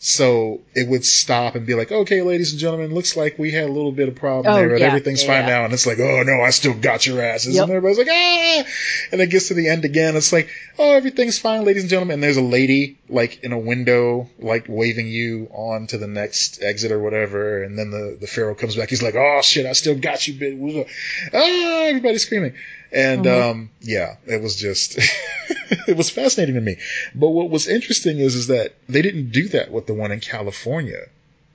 so 0.00 0.60
it 0.74 0.88
would 0.88 1.04
stop 1.04 1.56
and 1.56 1.66
be 1.66 1.74
like, 1.74 1.90
okay, 1.90 2.22
ladies 2.22 2.52
and 2.52 2.60
gentlemen, 2.60 2.94
looks 2.94 3.16
like 3.16 3.36
we 3.36 3.50
had 3.50 3.64
a 3.64 3.72
little 3.72 3.90
bit 3.90 4.08
of 4.08 4.14
problem 4.14 4.54
oh, 4.54 4.56
there, 4.56 4.68
but 4.68 4.80
yeah, 4.80 4.86
everything's 4.86 5.22
yeah, 5.22 5.40
fine 5.40 5.48
yeah. 5.48 5.58
now. 5.58 5.64
And 5.64 5.74
it's 5.74 5.86
like, 5.86 5.98
oh 5.98 6.22
no, 6.22 6.40
I 6.40 6.50
still 6.50 6.74
got 6.74 7.04
your 7.04 7.20
asses. 7.20 7.56
Yep. 7.56 7.64
And 7.64 7.72
everybody's 7.72 7.98
like, 7.98 8.08
ah! 8.08 8.62
And 9.10 9.20
it 9.20 9.30
gets 9.30 9.48
to 9.48 9.54
the 9.54 9.68
end 9.68 9.84
again. 9.84 10.14
It's 10.14 10.32
like, 10.32 10.50
oh, 10.78 10.94
everything's 10.94 11.40
fine, 11.40 11.64
ladies 11.64 11.82
and 11.82 11.90
gentlemen. 11.90 12.14
And 12.14 12.22
there's 12.22 12.36
a 12.36 12.42
lady 12.42 12.98
like 13.08 13.42
in 13.42 13.52
a 13.52 13.58
window, 13.58 14.28
like 14.38 14.66
waving 14.68 15.08
you 15.08 15.48
on 15.52 15.88
to 15.88 15.98
the 15.98 16.06
next 16.06 16.62
exit 16.62 16.92
or 16.92 17.00
whatever. 17.00 17.64
And 17.64 17.76
then 17.76 17.90
the, 17.90 18.16
the 18.20 18.28
Pharaoh 18.28 18.54
comes 18.54 18.76
back. 18.76 18.90
He's 18.90 19.02
like, 19.02 19.16
oh 19.16 19.40
shit, 19.42 19.66
I 19.66 19.72
still 19.72 19.98
got 19.98 20.28
you, 20.28 20.34
bitch. 20.34 20.88
Ah, 21.34 21.86
everybody's 21.88 22.22
screaming. 22.22 22.54
And, 22.92 23.24
mm-hmm. 23.24 23.50
um, 23.50 23.70
yeah, 23.80 24.16
it 24.26 24.40
was 24.40 24.56
just, 24.56 24.98
it 25.88 25.96
was 25.96 26.10
fascinating 26.10 26.54
to 26.54 26.60
me. 26.60 26.76
But 27.14 27.30
what 27.30 27.50
was 27.50 27.66
interesting 27.66 28.18
is, 28.18 28.34
is 28.34 28.46
that 28.48 28.74
they 28.88 29.02
didn't 29.02 29.30
do 29.30 29.48
that 29.48 29.70
with 29.70 29.86
the 29.86 29.94
one 29.94 30.12
in 30.12 30.20
California. 30.20 31.06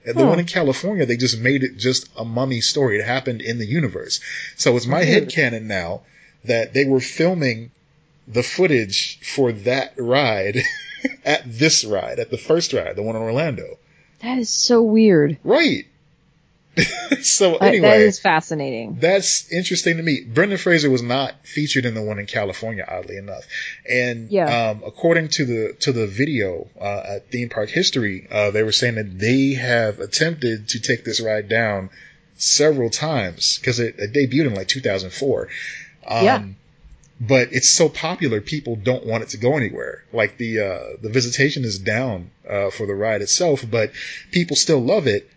The 0.06 0.14
huh. 0.14 0.26
one 0.26 0.40
in 0.40 0.46
California, 0.46 1.06
they 1.06 1.18
just 1.18 1.40
made 1.40 1.64
it 1.64 1.78
just 1.78 2.10
a 2.18 2.26
mummy 2.26 2.62
story. 2.62 3.00
It 3.00 3.06
happened 3.06 3.42
in 3.42 3.58
the 3.58 3.66
universe. 3.66 4.20
So 4.58 4.76
it's 4.76 4.86
my 4.86 5.02
mm-hmm. 5.02 5.12
head 5.12 5.30
canon 5.30 5.68
now 5.68 6.02
that 6.44 6.74
they 6.74 6.86
were 6.86 7.00
filming 7.00 7.72
the 8.28 8.44
footage 8.44 9.20
for 9.22 9.52
that 9.52 9.94
ride 9.98 10.62
at 11.26 11.44
this 11.46 11.84
ride, 11.86 12.20
at 12.20 12.32
the 12.32 12.38
first 12.38 12.74
ride, 12.74 12.96
the 12.96 13.04
one 13.04 13.16
in 13.16 13.22
Orlando. 13.22 13.78
That 14.20 14.38
is 14.38 14.50
so 14.50 14.82
weird. 14.82 15.38
Right. 15.44 15.86
so 17.22 17.58
anyway, 17.58 17.88
that 17.88 18.02
is 18.02 18.20
fascinating. 18.20 18.98
That's 19.00 19.52
interesting 19.52 19.98
to 19.98 20.04
me. 20.04 20.22
Brendan 20.22 20.58
Fraser 20.58 20.90
was 20.90 21.04
not 21.04 21.36
featured 21.44 21.86
in 21.86 21.94
the 21.94 22.02
one 22.02 22.18
in 22.18 22.26
California, 22.26 22.84
oddly 22.88 23.18
enough. 23.18 23.44
And 23.88 24.32
yeah. 24.32 24.72
um, 24.72 24.84
according 24.86 25.30
to 25.30 25.46
the 25.46 25.74
to 25.82 25.92
the 25.92 26.08
video 26.08 26.68
uh, 26.80 27.04
at 27.16 27.30
Theme 27.30 27.50
Park 27.50 27.70
History, 27.70 28.28
uh, 28.32 28.50
they 28.52 28.64
were 28.64 28.72
saying 28.72 28.96
that 28.96 29.20
they 29.20 29.54
have 29.54 30.00
attempted 30.00 30.70
to 30.70 30.80
take 30.80 31.06
this 31.06 31.22
ride 31.22 31.48
down 31.48 31.92
several 32.38 32.90
times 32.90 33.60
because 33.60 33.80
it, 33.80 33.96
it, 34.00 34.12
debuted 34.12 34.48
in 34.48 34.56
like 34.56 34.68
2004. 34.68 35.50
Um, 36.08 36.26
yeah. 36.26 36.44
But 37.22 37.54
it's 37.54 37.70
so 37.70 37.88
popular, 37.88 38.42
people 38.42 38.76
don't 38.76 39.06
want 39.06 39.24
it 39.24 39.30
to 39.30 39.38
go 39.38 39.56
anywhere. 39.56 40.04
Like 40.12 40.38
the 40.38 40.60
uh, 40.60 40.98
the 41.02 41.10
visitation 41.10 41.66
is 41.66 41.78
down 41.78 42.32
uh, 42.50 42.72
for 42.72 42.88
the 42.88 42.96
ride 42.96 43.22
itself, 43.22 43.64
but 43.70 43.92
people 44.32 44.56
still 44.56 44.80
love 44.80 45.06
it 45.06 45.30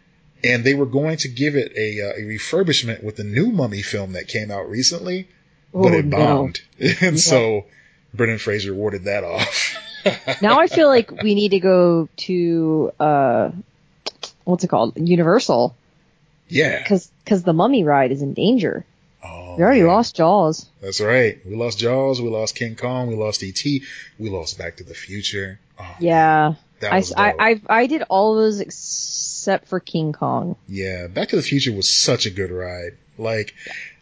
and 0.44 0.64
they 0.64 0.74
were 0.74 0.86
going 0.86 1.16
to 1.18 1.28
give 1.28 1.56
it 1.56 1.72
a, 1.76 2.00
uh, 2.00 2.12
a 2.16 2.22
refurbishment 2.22 3.02
with 3.02 3.16
the 3.16 3.24
new 3.24 3.50
Mummy 3.50 3.82
film 3.82 4.12
that 4.12 4.28
came 4.28 4.50
out 4.50 4.68
recently, 4.68 5.28
oh, 5.74 5.82
but 5.82 5.94
it 5.94 6.10
bombed, 6.10 6.60
no. 6.78 6.86
and 7.00 7.16
yeah. 7.16 7.20
so 7.22 7.64
Brendan 8.14 8.38
Fraser 8.38 8.74
warded 8.74 9.04
that 9.04 9.24
off. 9.24 9.76
now 10.42 10.60
I 10.60 10.66
feel 10.66 10.88
like 10.88 11.10
we 11.22 11.34
need 11.34 11.50
to 11.50 11.60
go 11.60 12.08
to 12.16 12.92
uh, 13.00 13.50
what's 14.44 14.64
it 14.64 14.68
called, 14.68 14.94
Universal. 14.96 15.76
Yeah, 16.48 16.78
because 16.78 17.10
because 17.24 17.42
the 17.42 17.52
Mummy 17.52 17.82
ride 17.84 18.12
is 18.12 18.22
in 18.22 18.32
danger. 18.32 18.84
Oh, 19.24 19.56
we 19.56 19.64
already 19.64 19.82
lost 19.82 20.14
Jaws. 20.14 20.66
That's 20.80 21.00
right. 21.00 21.44
We 21.44 21.56
lost 21.56 21.78
Jaws. 21.78 22.22
We 22.22 22.28
lost 22.28 22.54
King 22.54 22.76
Kong. 22.76 23.08
We 23.08 23.16
lost 23.16 23.42
E.T. 23.42 23.82
We 24.18 24.30
lost 24.30 24.56
Back 24.56 24.76
to 24.76 24.84
the 24.84 24.94
Future. 24.94 25.58
Oh, 25.80 25.96
yeah. 25.98 26.54
I, 26.82 27.02
I, 27.16 27.34
I, 27.38 27.60
I 27.68 27.86
did 27.86 28.02
all 28.08 28.38
of 28.38 28.44
those 28.44 28.60
except 28.60 29.68
for 29.68 29.80
King 29.80 30.12
Kong. 30.12 30.56
Yeah, 30.68 31.06
Back 31.06 31.28
to 31.30 31.36
the 31.36 31.42
Future 31.42 31.72
was 31.72 31.90
such 31.90 32.26
a 32.26 32.30
good 32.30 32.50
ride. 32.50 32.96
Like. 33.18 33.54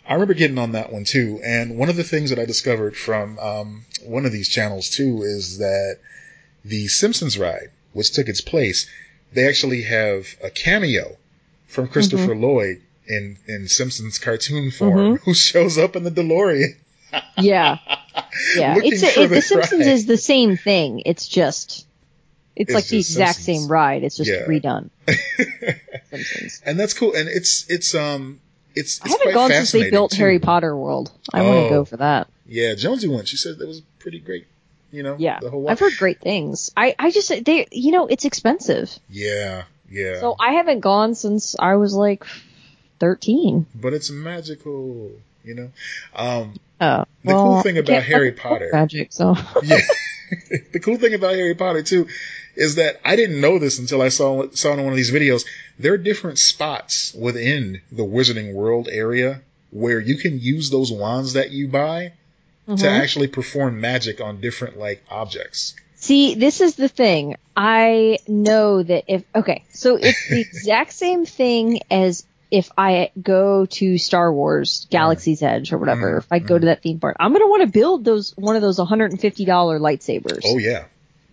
I 0.07 0.13
remember 0.13 0.35
getting 0.35 0.59
on 0.59 0.73
that 0.73 0.93
one 0.93 1.05
too. 1.05 1.41
And 1.43 1.79
one 1.79 1.89
of 1.89 1.97
the 1.97 2.05
things 2.05 2.29
that 2.29 2.39
I 2.39 2.45
discovered 2.45 2.95
from 2.95 3.39
um, 3.39 3.87
one 4.05 4.27
of 4.27 4.33
these 4.33 4.51
channels 4.51 4.91
too 4.91 5.23
is 5.23 5.57
that 5.61 5.99
the 6.63 6.89
Simpsons 6.89 7.39
ride, 7.39 7.71
which 7.95 8.13
took 8.13 8.29
its 8.29 8.43
place, 8.43 8.87
they 9.33 9.49
actually 9.49 9.83
have 9.83 10.27
a 10.43 10.51
cameo 10.51 11.17
from 11.67 11.89
Christopher 11.89 12.35
mm-hmm. 12.35 12.45
Lloyd 12.45 12.83
in 13.07 13.37
in 13.47 13.69
Simpsons 13.69 14.19
cartoon 14.19 14.71
form, 14.71 14.97
mm-hmm. 14.97 15.25
who 15.25 15.35
shows 15.49 15.77
up 15.77 15.97
in 15.97 16.05
the 16.05 16.11
DeLorean. 16.11 16.77
yeah, 17.39 17.79
yeah. 18.57 18.77
It's 18.79 19.03
a, 19.03 19.23
it, 19.23 19.29
the 19.29 19.43
Simpsons 19.43 19.87
ride. 19.87 19.93
is 19.93 20.07
the 20.07 20.17
same 20.17 20.57
thing. 20.57 21.03
It's 21.05 21.29
just 21.29 21.87
it's, 22.57 22.71
it's 22.71 22.75
like 22.75 22.87
the 22.87 22.99
exact 22.99 23.37
Simpsons. 23.37 23.63
same 23.63 23.71
ride. 23.71 24.05
It's 24.05 24.17
just 24.17 24.31
yeah. 24.31 24.47
redone. 24.47 24.91
And 26.65 26.79
that's 26.79 26.95
cool. 26.95 27.15
And 27.15 27.29
it's 27.29 27.69
it's 27.69 27.95
um 27.95 28.41
it's, 28.75 28.99
it's 28.99 29.07
I 29.07 29.09
haven't 29.09 29.35
gone 29.35 29.51
since 29.51 29.73
they 29.73 29.91
built 29.91 30.13
too. 30.13 30.19
Harry 30.19 30.39
Potter 30.39 30.77
World. 30.77 31.13
I 31.33 31.41
oh, 31.41 31.49
want 31.49 31.65
to 31.65 31.71
go 31.71 31.85
for 31.85 31.97
that. 31.99 32.29
Yeah, 32.47 32.75
Jonesy 32.75 33.09
went. 33.09 33.29
She 33.29 33.37
said 33.37 33.59
that 33.59 33.67
was 33.67 33.83
pretty 33.99 34.21
great. 34.21 34.47
You 34.93 35.03
know, 35.03 35.17
yeah, 35.19 35.41
I've 35.69 35.81
heard 35.81 35.95
great 35.99 36.21
things. 36.21 36.71
I 36.77 36.95
I 36.99 37.11
just 37.11 37.45
they 37.45 37.67
you 37.73 37.91
know 37.91 38.07
it's 38.07 38.25
expensive. 38.25 38.97
Yeah, 39.11 39.65
yeah. 39.91 40.21
So 40.21 40.37
I 40.39 40.53
haven't 40.53 40.81
gone 40.81 41.17
since 41.17 41.57
I 41.59 41.75
was 41.77 41.95
like 41.95 42.25
thirteen. 43.01 43.67
But 43.75 43.93
it's 43.93 44.11
magical, 44.11 45.11
you 45.43 45.55
know. 45.55 45.71
Um, 46.15 46.55
oh, 46.81 46.99
the 46.99 47.07
well, 47.25 47.45
cool 47.45 47.63
thing 47.63 47.79
about 47.79 48.05
Harry 48.05 48.31
Potter, 48.31 48.71
magic. 48.73 49.13
So 49.13 49.37
yeah. 49.65 49.79
the 50.73 50.81
cool 50.81 50.97
thing 50.97 51.15
about 51.15 51.35
Harry 51.35 51.55
Potter 51.55 51.83
too 51.83 52.09
is 52.57 52.77
that 52.77 53.01
I 53.05 53.17
didn't 53.17 53.41
know 53.41 53.59
this 53.59 53.79
until 53.79 54.03
I 54.03 54.09
saw 54.09 54.49
saw 54.51 54.73
in 54.73 54.83
one 54.83 54.93
of 54.93 54.97
these 54.97 55.13
videos. 55.13 55.45
There 55.79 55.95
are 55.95 55.99
different 55.99 56.39
spots 56.39 57.13
within 57.15 57.81
the 57.91 58.05
Wizarding 58.05 58.53
World 58.53 58.89
area 58.91 59.43
where 59.71 59.99
you 59.99 60.17
can 60.17 60.39
use 60.39 60.71
those 60.71 60.93
wands 60.93 61.33
that 61.33 61.51
you 61.51 61.69
buy 61.69 62.13
mm-hmm. 62.69 62.77
to 62.77 62.89
actually 62.89 63.27
perform 63.27 63.81
magic 63.81 64.21
on 64.21 64.41
different 64.41 64.79
like 64.79 65.03
objects. 65.11 65.75
See, 65.97 66.35
this 66.35 66.61
is 66.61 66.77
the 66.77 66.89
thing. 66.89 67.37
I 67.57 68.19
know 68.29 68.83
that 68.83 69.05
if 69.09 69.25
okay, 69.35 69.65
so 69.73 69.97
it's 69.97 70.29
the 70.29 70.41
exact 70.53 70.93
same 70.93 71.27
thing 71.27 71.81
as 71.91 72.25
if 72.55 72.71
I 72.79 73.11
go 73.21 73.67
to 73.67 73.99
Star 73.99 74.33
Wars 74.33 74.87
Galaxy's 74.89 75.41
mm. 75.41 75.49
Edge 75.49 75.73
or 75.73 75.79
whatever, 75.79 76.15
mm. 76.15 76.19
if 76.19 76.31
I 76.31 76.39
go 76.39 76.57
to 76.57 76.67
that 76.67 76.83
theme 76.83 77.01
park, 77.01 77.17
I'm 77.19 77.33
gonna 77.33 77.49
want 77.49 77.63
to 77.63 77.67
build 77.67 78.05
those 78.05 78.33
one 78.37 78.55
of 78.55 78.63
those 78.63 78.79
$150 78.79 79.19
lightsabers. 79.19 80.43
Oh 80.45 80.59
yeah. 80.59 80.85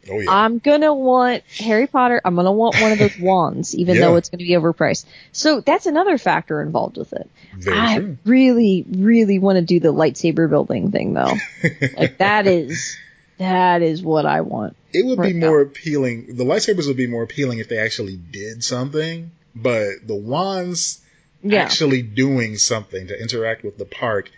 Oh 0.09 0.19
yeah. 0.19 0.31
I'm 0.31 0.57
gonna 0.57 0.95
want 0.95 1.43
Harry 1.59 1.85
Potter. 1.85 2.19
I'm 2.25 2.35
gonna 2.35 2.51
want 2.51 2.81
one 2.81 2.91
of 2.91 2.97
those 2.97 3.15
wands, 3.19 3.75
even 3.75 3.95
yeah. 3.95 4.01
though 4.01 4.15
it's 4.15 4.29
gonna 4.29 4.43
be 4.43 4.49
overpriced. 4.49 5.05
So 5.31 5.61
that's 5.61 5.85
another 5.85 6.17
factor 6.17 6.59
involved 6.59 6.97
with 6.97 7.13
it. 7.13 7.29
Very 7.53 7.77
I 7.77 7.99
true. 7.99 8.17
really, 8.25 8.83
really 8.89 9.37
want 9.37 9.57
to 9.57 9.61
do 9.61 9.79
the 9.79 9.93
lightsaber 9.93 10.49
building 10.49 10.89
thing 10.89 11.13
though. 11.13 11.35
like 11.97 12.17
that 12.17 12.47
is 12.47 12.97
that 13.37 13.83
is 13.83 14.01
what 14.01 14.25
I 14.25 14.41
want. 14.41 14.75
It 14.91 15.05
would 15.05 15.19
right 15.19 15.33
be 15.33 15.39
more 15.39 15.59
now. 15.59 15.69
appealing. 15.69 16.35
The 16.35 16.45
lightsabers 16.45 16.87
would 16.87 16.97
be 16.97 17.05
more 17.05 17.21
appealing 17.21 17.59
if 17.59 17.69
they 17.69 17.77
actually 17.77 18.17
did 18.17 18.63
something. 18.63 19.29
But 19.53 20.07
the 20.07 20.15
wands 20.15 21.00
yeah. 21.43 21.61
actually 21.63 22.01
doing 22.01 22.57
something 22.57 23.07
to 23.07 23.19
interact 23.21 23.63
with 23.63 23.77
the 23.77 23.85
park, 23.85 24.29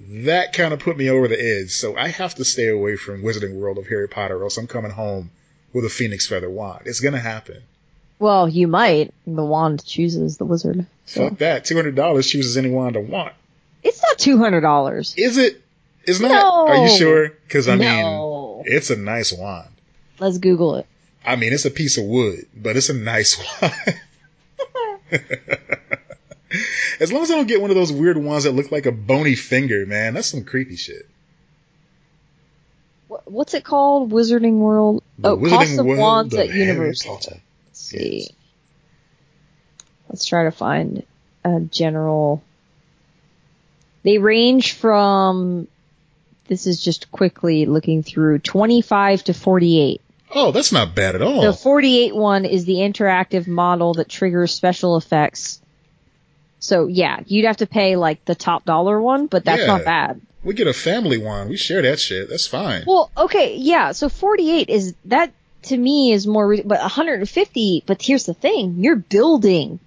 that 0.00 0.52
kind 0.52 0.72
of 0.72 0.80
put 0.80 0.96
me 0.96 1.08
over 1.10 1.28
the 1.28 1.40
edge. 1.40 1.70
So 1.70 1.96
I 1.96 2.08
have 2.08 2.34
to 2.36 2.44
stay 2.44 2.68
away 2.68 2.96
from 2.96 3.22
Wizarding 3.22 3.54
World 3.54 3.78
of 3.78 3.86
Harry 3.86 4.08
Potter, 4.08 4.36
or 4.38 4.44
else 4.44 4.56
I'm 4.58 4.66
coming 4.66 4.90
home 4.90 5.30
with 5.72 5.84
a 5.84 5.88
Phoenix 5.90 6.26
Feather 6.26 6.50
wand. 6.50 6.82
It's 6.86 7.00
gonna 7.00 7.20
happen. 7.20 7.62
Well, 8.18 8.48
you 8.48 8.68
might. 8.68 9.12
The 9.26 9.44
wand 9.44 9.84
chooses 9.84 10.36
the 10.36 10.44
wizard. 10.44 10.86
So. 11.06 11.28
Fuck 11.28 11.38
that. 11.38 11.64
Two 11.64 11.74
hundred 11.76 11.94
dollars 11.96 12.28
chooses 12.28 12.56
any 12.56 12.70
wand 12.70 12.96
I 12.96 13.00
want. 13.00 13.32
It's 13.82 14.00
not 14.02 14.18
two 14.18 14.38
hundred 14.38 14.60
dollars. 14.60 15.14
Is 15.16 15.38
it? 15.38 15.60
It's 16.04 16.20
not. 16.20 16.28
No. 16.30 16.68
Are 16.68 16.76
you 16.86 16.96
sure? 16.96 17.28
Because 17.30 17.68
I 17.68 17.76
No. 17.76 18.62
mean, 18.64 18.72
it's 18.74 18.90
a 18.90 18.96
nice 18.96 19.32
wand. 19.32 19.68
Let's 20.18 20.38
Google 20.38 20.76
it. 20.76 20.86
I 21.24 21.36
mean, 21.36 21.52
it's 21.52 21.64
a 21.64 21.70
piece 21.70 21.98
of 21.98 22.04
wood, 22.04 22.46
but 22.56 22.76
it's 22.76 22.88
a 22.90 22.94
nice 22.94 23.38
wand. 23.62 24.00
as 27.00 27.12
long 27.12 27.22
as 27.22 27.30
I 27.30 27.36
don't 27.36 27.48
get 27.48 27.60
one 27.60 27.70
of 27.70 27.76
those 27.76 27.92
weird 27.92 28.16
ones 28.16 28.44
that 28.44 28.52
look 28.52 28.72
like 28.72 28.86
a 28.86 28.92
bony 28.92 29.34
finger, 29.34 29.86
man, 29.86 30.14
that's 30.14 30.28
some 30.28 30.44
creepy 30.44 30.76
shit. 30.76 31.08
What's 33.24 33.54
it 33.54 33.64
called? 33.64 34.10
Wizarding 34.10 34.58
World. 34.58 35.02
The 35.18 35.30
oh, 35.30 35.36
Wizarding 35.36 35.50
cost 35.50 35.78
of 35.78 35.86
World 35.86 35.98
wands 35.98 36.34
of 36.34 36.40
at 36.40 36.50
Harry 36.50 36.60
Universal. 36.60 37.14
Potter. 37.14 37.40
Let's 37.66 37.80
see. 37.80 38.18
Yes. 38.20 38.32
Let's 40.08 40.24
try 40.24 40.44
to 40.44 40.50
find 40.50 41.04
a 41.44 41.60
general. 41.60 42.42
They 44.02 44.18
range 44.18 44.72
from. 44.72 45.68
This 46.48 46.66
is 46.66 46.82
just 46.82 47.10
quickly 47.10 47.66
looking 47.66 48.02
through 48.02 48.40
25 48.40 49.24
to 49.24 49.34
48. 49.34 50.00
Oh, 50.34 50.50
that's 50.50 50.72
not 50.72 50.94
bad 50.94 51.14
at 51.14 51.22
all. 51.22 51.40
The 51.40 51.52
48 51.52 52.14
one 52.14 52.44
is 52.44 52.64
the 52.64 52.76
interactive 52.76 53.46
model 53.46 53.94
that 53.94 54.08
triggers 54.08 54.52
special 54.52 54.96
effects. 54.96 55.61
So 56.62 56.86
yeah, 56.86 57.20
you'd 57.26 57.44
have 57.44 57.56
to 57.56 57.66
pay 57.66 57.96
like 57.96 58.24
the 58.24 58.36
top 58.36 58.64
dollar 58.64 59.00
one, 59.02 59.26
but 59.26 59.44
that's 59.44 59.60
Yeah. 59.62 59.66
not 59.66 59.84
bad. 59.84 60.20
we 60.44 60.54
get 60.54 60.66
a 60.68 60.72
family 60.72 61.18
one. 61.18 61.48
We 61.48 61.56
share 61.56 61.82
that 61.82 61.98
shit. 62.00 62.28
That's 62.30 62.46
fine. 62.46 62.84
Well, 62.86 63.10
okay, 63.16 63.56
yeah. 63.56 63.90
So 63.92 64.08
48 64.08 64.68
is 64.70 64.94
that 65.06 65.32
to 65.64 65.76
me 65.76 66.12
is 66.12 66.26
more, 66.26 66.56
but 66.64 66.80
150. 66.80 67.82
But 67.86 68.00
here's 68.00 68.26
the 68.26 68.34
thing: 68.34 68.76
you're 68.78 68.96
building. 68.96 69.80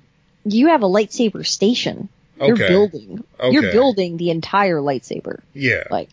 You 0.44 0.68
have 0.68 0.84
a 0.84 0.88
lightsaber 0.88 1.46
station. 1.48 2.10
Okay. 2.40 2.48
You're 2.48 2.56
Okay. 2.58 2.68
building. 2.68 3.24
You're 3.52 3.72
building 3.72 4.18
the 4.18 4.30
entire 4.32 4.80
lightsaber. 4.80 5.40
yeah. 5.54 5.84
Like, 5.90 6.10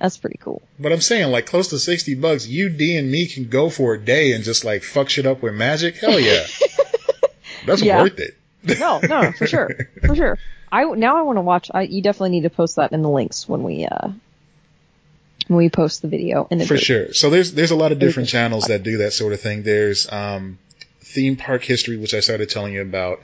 that's 0.00 0.16
pretty 0.16 0.38
cool. 0.40 0.62
But 0.78 0.92
I'm 0.92 1.00
saying, 1.00 1.32
like, 1.32 1.46
close 1.46 1.68
to 1.70 1.78
60 1.80 2.14
bucks, 2.14 2.46
you, 2.46 2.68
D, 2.68 2.96
and 2.96 3.10
me 3.10 3.26
can 3.26 3.48
go 3.48 3.68
for 3.68 3.94
a 3.94 3.98
day 4.00 4.32
and 4.32 4.44
just, 4.44 4.64
like, 4.64 4.84
fuck 4.84 5.08
shit 5.10 5.26
up 5.26 5.42
with 5.42 5.54
magic? 5.54 5.96
Hell 5.96 6.20
yeah. 6.20 6.46
That's 7.66 7.82
Yeah. 7.82 8.00
worth 8.02 8.18
it. 8.20 8.36
No, 8.62 9.00
no, 9.00 9.32
for 9.32 9.46
sure, 9.46 9.70
for 10.04 10.14
sure. 10.14 10.38
I 10.70 10.84
now 10.84 11.16
I 11.16 11.22
want 11.22 11.36
to 11.36 11.42
watch. 11.42 11.70
I, 11.72 11.82
you 11.82 12.02
definitely 12.02 12.30
need 12.30 12.42
to 12.42 12.50
post 12.50 12.76
that 12.76 12.92
in 12.92 13.02
the 13.02 13.08
links 13.08 13.48
when 13.48 13.62
we 13.62 13.86
uh 13.86 14.08
when 15.46 15.56
we 15.56 15.70
post 15.70 16.02
the 16.02 16.08
video 16.08 16.46
in 16.50 16.58
the 16.58 16.64
For 16.64 16.74
group. 16.74 16.82
sure. 16.82 17.12
So 17.14 17.30
there's 17.30 17.52
there's 17.52 17.70
a 17.70 17.76
lot 17.76 17.92
of 17.92 17.98
different 17.98 18.28
channels 18.28 18.64
that 18.64 18.82
do 18.82 18.98
that 18.98 19.12
sort 19.12 19.32
of 19.32 19.40
thing. 19.40 19.62
There's 19.62 20.10
um, 20.12 20.58
theme 21.00 21.36
park 21.36 21.62
history, 21.64 21.96
which 21.96 22.14
I 22.14 22.20
started 22.20 22.50
telling 22.50 22.74
you 22.74 22.82
about. 22.82 23.20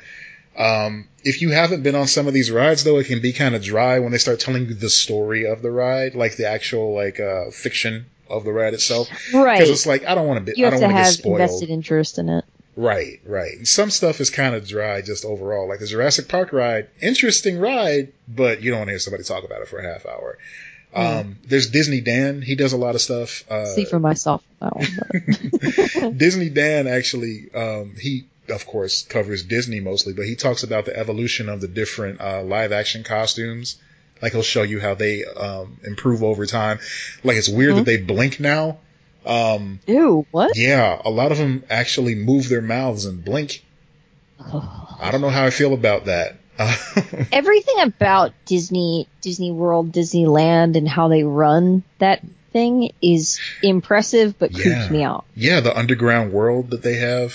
Um, 0.56 1.08
if 1.24 1.42
you 1.42 1.50
haven't 1.50 1.82
been 1.82 1.96
on 1.96 2.06
some 2.06 2.28
of 2.28 2.32
these 2.32 2.50
rides, 2.50 2.84
though, 2.84 2.98
it 2.98 3.06
can 3.08 3.20
be 3.20 3.32
kind 3.32 3.54
of 3.56 3.62
dry 3.62 3.98
when 3.98 4.12
they 4.12 4.18
start 4.18 4.38
telling 4.40 4.66
you 4.66 4.74
the 4.74 4.88
story 4.88 5.46
of 5.46 5.62
the 5.62 5.70
ride, 5.70 6.14
like 6.14 6.36
the 6.36 6.48
actual 6.48 6.94
like 6.94 7.18
uh, 7.18 7.50
fiction 7.50 8.06
of 8.30 8.44
the 8.44 8.52
ride 8.52 8.72
itself. 8.72 9.08
Right. 9.34 9.58
Because 9.58 9.70
it's 9.70 9.84
like 9.86 10.06
I 10.06 10.14
don't 10.14 10.26
want 10.28 10.46
to 10.46 10.52
be, 10.52 10.58
You 10.58 10.66
I 10.66 10.70
have 10.70 10.80
don't 10.80 10.88
to 10.90 10.94
want 10.94 11.06
to 11.06 11.12
get 11.22 11.24
have 11.24 11.32
invested 11.40 11.70
interest 11.70 12.18
in 12.18 12.28
it. 12.28 12.43
Right, 12.76 13.20
right. 13.24 13.66
Some 13.66 13.90
stuff 13.90 14.20
is 14.20 14.30
kind 14.30 14.54
of 14.54 14.66
dry 14.66 15.00
just 15.00 15.24
overall. 15.24 15.68
Like 15.68 15.78
the 15.78 15.86
Jurassic 15.86 16.28
Park 16.28 16.52
ride, 16.52 16.88
interesting 17.00 17.58
ride, 17.58 18.12
but 18.26 18.62
you 18.62 18.70
don't 18.70 18.80
want 18.80 18.88
to 18.88 18.92
hear 18.92 18.98
somebody 18.98 19.22
talk 19.24 19.44
about 19.44 19.62
it 19.62 19.68
for 19.68 19.78
a 19.78 19.92
half 19.92 20.06
hour. 20.06 20.38
Um, 20.94 21.38
there's 21.44 21.70
Disney 21.70 22.00
Dan. 22.00 22.40
He 22.40 22.54
does 22.54 22.72
a 22.72 22.76
lot 22.76 22.94
of 22.94 23.00
stuff. 23.00 23.44
Uh, 23.50 23.66
See 23.66 23.84
for 23.84 23.98
myself 23.98 24.44
that 24.60 24.76
one. 24.76 26.16
Disney 26.16 26.50
Dan 26.50 26.86
actually, 26.86 27.52
um, 27.52 27.96
he 27.98 28.26
of 28.48 28.66
course 28.66 29.02
covers 29.02 29.42
Disney 29.42 29.80
mostly, 29.80 30.12
but 30.12 30.24
he 30.24 30.36
talks 30.36 30.62
about 30.62 30.84
the 30.84 30.96
evolution 30.96 31.48
of 31.48 31.60
the 31.60 31.68
different 31.68 32.20
uh, 32.20 32.42
live 32.42 32.72
action 32.72 33.02
costumes. 33.02 33.76
Like 34.22 34.32
he'll 34.32 34.42
show 34.42 34.62
you 34.62 34.80
how 34.80 34.94
they 34.94 35.24
um, 35.24 35.78
improve 35.84 36.22
over 36.22 36.46
time. 36.46 36.78
Like 37.24 37.36
it's 37.36 37.48
weird 37.48 37.76
that 37.76 37.84
they 37.84 37.96
blink 37.96 38.38
now. 38.38 38.78
Um, 39.26 39.80
Ew, 39.86 40.26
what? 40.30 40.56
yeah, 40.56 41.00
a 41.04 41.10
lot 41.10 41.32
of 41.32 41.38
them 41.38 41.64
actually 41.70 42.14
move 42.14 42.48
their 42.48 42.62
mouths 42.62 43.04
and 43.06 43.24
blink. 43.24 43.64
I 45.00 45.10
don't 45.10 45.20
know 45.20 45.30
how 45.30 45.44
I 45.46 45.50
feel 45.50 45.72
about 45.74 46.06
that. 46.06 46.36
Everything 47.32 47.80
about 47.80 48.32
Disney, 48.46 49.08
Disney 49.20 49.50
World, 49.50 49.92
Disneyland, 49.92 50.76
and 50.76 50.88
how 50.88 51.08
they 51.08 51.24
run 51.24 51.82
that 51.98 52.22
thing 52.52 52.92
is 53.02 53.40
impressive, 53.62 54.38
but 54.38 54.52
Yeah. 54.52 54.62
creeps 54.62 54.90
me 54.90 55.02
out. 55.02 55.24
yeah, 55.34 55.60
the 55.60 55.76
underground 55.76 56.32
world 56.32 56.70
that 56.70 56.82
they 56.82 56.94
have, 56.96 57.34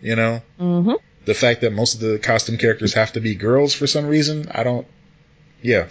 you 0.00 0.16
know, 0.16 0.40
hmm 0.58 0.92
the 1.24 1.34
fact 1.34 1.60
that 1.60 1.74
most 1.74 1.94
of 1.94 2.00
the 2.00 2.18
costume 2.18 2.56
characters 2.56 2.94
have 2.94 3.12
to 3.12 3.20
be 3.20 3.34
girls 3.34 3.74
for 3.74 3.86
some 3.86 4.06
reason. 4.06 4.48
I 4.54 4.62
don't. 4.62 4.86
Yeah. 5.60 5.88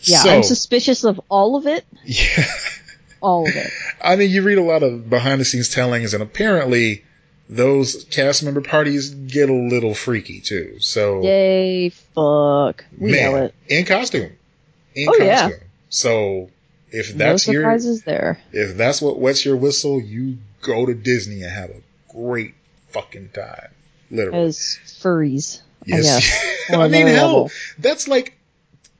Yeah, 0.00 0.22
So, 0.22 0.30
I'm 0.30 0.42
suspicious 0.44 1.04
of 1.04 1.20
all 1.28 1.56
of 1.56 1.66
it. 1.66 1.84
yeah. 2.04 2.44
All 3.20 3.48
of 3.48 3.54
it. 3.56 3.70
I 4.00 4.16
mean, 4.16 4.30
you 4.30 4.42
read 4.42 4.58
a 4.58 4.62
lot 4.62 4.82
of 4.82 5.08
behind 5.08 5.40
the 5.40 5.44
scenes 5.44 5.68
tellings, 5.68 6.14
and 6.14 6.22
apparently 6.22 7.04
those 7.48 8.04
cast 8.10 8.42
member 8.42 8.60
parties 8.60 9.10
get 9.10 9.48
a 9.48 9.54
little 9.54 9.94
freaky 9.94 10.40
too. 10.40 10.76
So, 10.80 11.22
Yay, 11.22 11.90
fuck. 11.90 12.84
We 12.98 13.12
man, 13.12 13.36
it. 13.44 13.54
in 13.68 13.84
costume, 13.84 14.32
in 14.94 15.08
Oh, 15.08 15.12
costume. 15.12 15.26
yeah. 15.26 15.50
So, 15.88 16.50
if 16.90 17.14
No 17.14 17.26
that's 17.26 17.46
your, 17.46 17.62
surprises 17.62 18.02
there. 18.02 18.38
if 18.52 18.76
that's 18.76 19.00
what 19.00 19.18
wets 19.18 19.44
your 19.44 19.56
whistle, 19.56 20.00
you 20.00 20.38
go 20.62 20.86
to 20.86 20.94
Disney 20.94 21.42
and 21.42 21.52
have 21.52 21.70
a 21.70 21.82
great 22.12 22.54
fucking 22.90 23.28
time. 23.30 23.68
Literally. 24.10 24.46
As 24.48 24.78
furries. 24.84 25.60
I 25.82 25.98
Yes. 25.98 26.44
On 26.70 26.80
I 26.80 26.88
mean, 26.88 27.06
hell, 27.06 27.26
level. 27.26 27.50
that's 27.78 28.08
like 28.08 28.36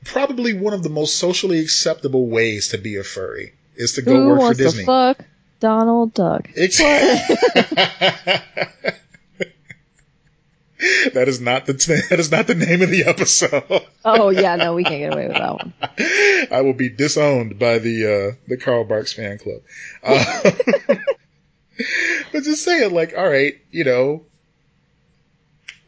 probably 0.05 0.55
one 0.55 0.73
of 0.73 0.85
the 0.85 0.89
most 0.89 1.17
socially 1.17 1.59
acceptable 1.61 2.27
ways 2.29 2.69
to 2.69 2.79
be 2.79 2.97
a 2.97 3.03
furry 3.03 3.53
is 3.77 3.95
to 3.95 4.03
go 4.03 4.12
Who 4.14 4.27
work 4.29 4.37
for 4.39 4.45
wants 4.45 4.59
Disney. 4.59 4.83
to 4.83 4.87
fuck 4.87 5.18
Donald 5.61 6.14
Duck? 6.14 6.49
Ex- 6.57 6.79
that 11.14 11.29
is 11.29 11.41
not 11.41 11.66
the 11.66 11.72
that 12.11 12.20
is 12.20 12.31
not 12.31 12.47
the 12.47 12.55
name 12.55 12.83
of 12.83 12.91
the 12.91 13.05
episode. 13.05 13.83
Oh 14.05 14.31
yeah, 14.31 14.57
no, 14.57 14.74
we 14.74 14.85
can't 14.85 14.99
get 14.99 15.12
away 15.12 15.29
with 15.29 15.37
that 15.37 15.55
one. 15.55 15.72
I 16.51 16.61
will 16.62 16.74
be 16.74 16.89
disowned 16.89 17.59
by 17.59 17.79
the 17.79 18.07
uh, 18.07 18.37
the 18.49 18.57
Carl 18.57 18.85
Barks 18.85 19.12
fan 19.12 19.39
club. 19.39 19.62
Uh, 20.03 20.51
but 22.33 22.43
just 22.43 22.62
saying, 22.64 22.93
like, 22.95 23.14
all 23.16 23.29
right, 23.29 23.55
you 23.70 23.85
know, 23.85 24.24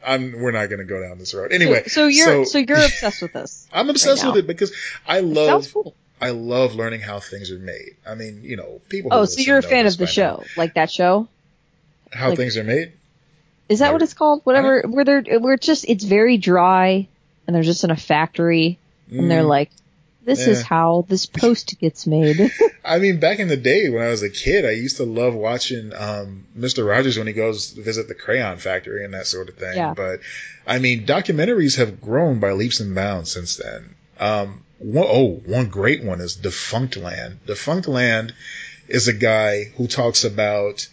I'm 0.05 0.33
we're 0.41 0.53
not 0.53 0.67
going 0.69 0.79
to 0.81 0.85
go 0.85 1.03
down 1.03 1.19
this 1.19 1.35
road 1.35 1.53
anyway. 1.53 1.83
so, 1.85 1.89
so 1.89 2.07
you're 2.07 2.45
so, 2.47 2.59
you're 2.59 2.79
obsessed 2.79 3.23
with 3.23 3.33
this. 3.35 3.69
I'm 3.73 3.91
obsessed 3.91 4.25
now. 4.25 4.31
with 4.33 4.45
it 4.45 4.47
because 4.47 4.73
I 5.07 5.21
Sounds 5.21 5.37
love 5.37 5.73
cool. 5.73 5.95
I 6.21 6.31
love 6.31 6.75
learning 6.75 7.01
how 7.01 7.21
things 7.21 7.51
are 7.51 7.59
made. 7.59 7.97
I 8.07 8.15
mean, 8.15 8.41
you 8.43 8.57
know, 8.57 8.81
people. 8.89 9.11
Oh, 9.13 9.25
so 9.25 9.41
you're 9.41 9.59
a 9.59 9.63
fan 9.63 9.87
of 9.87 9.97
the 9.97 10.07
show, 10.07 10.43
now. 10.43 10.45
like 10.57 10.75
that 10.75 10.91
show? 10.91 11.29
How 12.13 12.31
like- 12.31 12.39
things 12.39 12.57
are 12.57 12.65
made. 12.65 12.93
Is 13.69 13.81
that 13.81 13.89
No. 13.89 13.93
what 13.95 14.03
it's 14.03 14.15
called? 14.15 14.41
Whatever. 14.45 14.83
Where 14.89 15.05
they're 15.05 15.39
where 15.41 15.55
it's 15.55 15.67
just 15.67 15.85
it's 15.89 16.05
very 16.05 16.39
dry, 16.39 17.07
and 17.47 17.55
they're 17.55 17.63
just 17.63 17.85
in 17.85 17.91
a 17.91 17.97
factory, 17.97 18.79
and 19.11 19.31
they're 19.31 19.43
Mm. 19.43 19.49
like, 19.49 19.71
"This 20.25 20.47
is 20.47 20.63
how 20.63 21.05
this 21.09 21.27
post 21.43 21.79
gets 21.79 22.07
made." 22.07 22.51
I 22.85 22.99
mean, 22.99 23.21
back 23.21 23.39
in 23.41 23.49
the 23.49 23.59
day 23.59 23.91
when 23.91 24.03
I 24.03 24.09
was 24.09 24.23
a 24.23 24.31
kid, 24.31 24.65
I 24.65 24.71
used 24.71 24.97
to 24.97 25.05
love 25.05 25.35
watching 25.35 25.93
um, 25.95 26.47
Mr. 26.59 26.87
Rogers 26.89 27.19
when 27.19 27.27
he 27.27 27.35
goes 27.35 27.73
visit 27.73 28.09
the 28.09 28.15
crayon 28.15 28.57
factory 28.57 29.05
and 29.05 29.13
that 29.13 29.27
sort 29.27 29.51
of 29.51 29.57
thing. 29.57 29.77
Yeah. 29.77 29.93
But 29.95 30.21
I 30.67 30.79
mean, 30.79 31.05
documentaries 31.07 31.77
have 31.77 32.01
grown 32.01 32.41
by 32.41 32.53
leaps 32.53 32.81
and 32.81 32.95
bounds 32.95 33.31
since 33.31 33.57
then. 33.57 33.95
Um, 34.19 34.63
one, 34.79 35.07
oh, 35.09 35.43
one 35.47 35.69
great 35.69 36.03
one 36.05 36.21
is 36.21 36.37
Defunctland. 36.37 37.37
Defunct 37.47 37.89
Land 37.89 38.35
is 38.89 39.09
a 39.09 39.13
guy 39.13 39.65
who 39.77 39.87
talks 39.87 40.25
about 40.25 40.89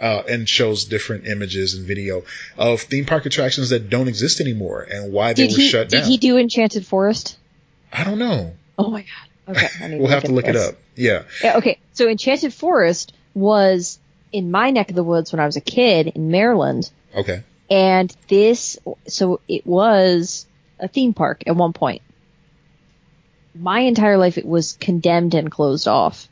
uh, 0.00 0.22
and 0.28 0.48
shows 0.48 0.84
different 0.84 1.26
images 1.26 1.74
and 1.74 1.86
video 1.86 2.24
of 2.58 2.80
theme 2.80 3.06
park 3.06 3.24
attractions 3.26 3.70
that 3.70 3.88
don't 3.88 4.08
exist 4.08 4.40
anymore 4.40 4.82
and 4.82 5.12
why 5.12 5.32
they 5.32 5.44
were 5.44 5.50
he 5.50 5.68
shut 5.68 5.88
did 5.88 5.98
down. 5.98 6.04
Did 6.04 6.10
he 6.10 6.16
do 6.18 6.38
Enchanted 6.38 6.84
Forest? 6.86 7.38
I 7.92 8.04
don't 8.04 8.18
know. 8.18 8.54
Oh 8.78 8.90
my 8.90 9.02
god. 9.02 9.56
Okay, 9.56 9.98
We'll 9.98 10.08
have 10.08 10.24
to 10.24 10.32
look 10.32 10.46
it 10.46 10.56
up. 10.56 10.76
Yeah. 10.96 11.22
Yeah, 11.42 11.56
okay, 11.58 11.78
so 11.92 12.08
Enchanted 12.08 12.52
Forest 12.54 13.12
was 13.34 13.98
in 14.32 14.50
my 14.50 14.70
neck 14.70 14.90
of 14.90 14.96
the 14.96 15.04
woods 15.04 15.32
when 15.32 15.40
I 15.40 15.46
was 15.46 15.56
a 15.56 15.60
kid 15.60 16.08
in 16.14 16.30
Maryland, 16.30 16.90
Okay. 17.14 17.42
and 17.70 18.14
this 18.28 18.78
so 19.06 19.40
it 19.48 19.66
was 19.66 20.46
a 20.78 20.88
theme 20.88 21.12
park 21.14 21.42
at 21.46 21.54
one 21.56 21.72
point. 21.72 22.02
My 23.54 23.80
entire 23.80 24.18
life 24.18 24.38
it 24.38 24.46
was 24.46 24.74
condemned 24.74 25.34
and 25.34 25.50
closed 25.50 25.88
off. 25.88 26.28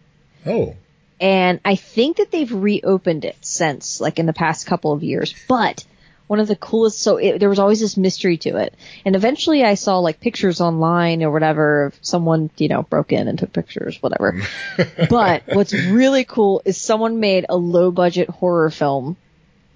Oh. 0.47 0.75
And 1.21 1.61
I 1.65 1.77
think 1.77 2.17
that 2.17 2.31
they've 2.31 2.53
reopened 2.53 3.25
it 3.25 3.37
since, 3.43 4.01
like 4.01 4.19
in 4.19 4.27
the 4.27 4.33
past 4.33 4.67
couple 4.67 4.93
of 4.93 5.03
years. 5.03 5.35
But 5.49 5.85
one 6.31 6.41
of 6.41 6.49
the 6.49 6.57
coolest, 6.57 7.03
so 7.03 7.17
it, 7.17 7.41
there 7.41 7.49
was 7.49 7.59
always 7.59 7.81
this 7.81 7.97
mystery 7.97 8.39
to 8.39 8.57
it. 8.57 8.75
And 9.05 9.17
eventually 9.17 9.65
I 9.65 9.75
saw 9.75 9.99
like 9.99 10.21
pictures 10.21 10.61
online 10.61 11.23
or 11.23 11.31
whatever 11.31 11.87
of 11.87 11.99
someone, 12.03 12.51
you 12.57 12.69
know, 12.69 12.85
broke 12.85 13.13
in 13.13 13.27
and 13.27 13.39
took 13.39 13.53
pictures, 13.53 14.01
whatever. 14.01 14.41
but 15.11 15.43
what's 15.53 15.75
really 15.75 16.25
cool 16.25 16.63
is 16.65 16.81
someone 16.81 17.21
made 17.21 17.47
a 17.49 17.57
low 17.57 17.91
budget 17.91 18.31
horror 18.31 18.71
film 18.71 19.17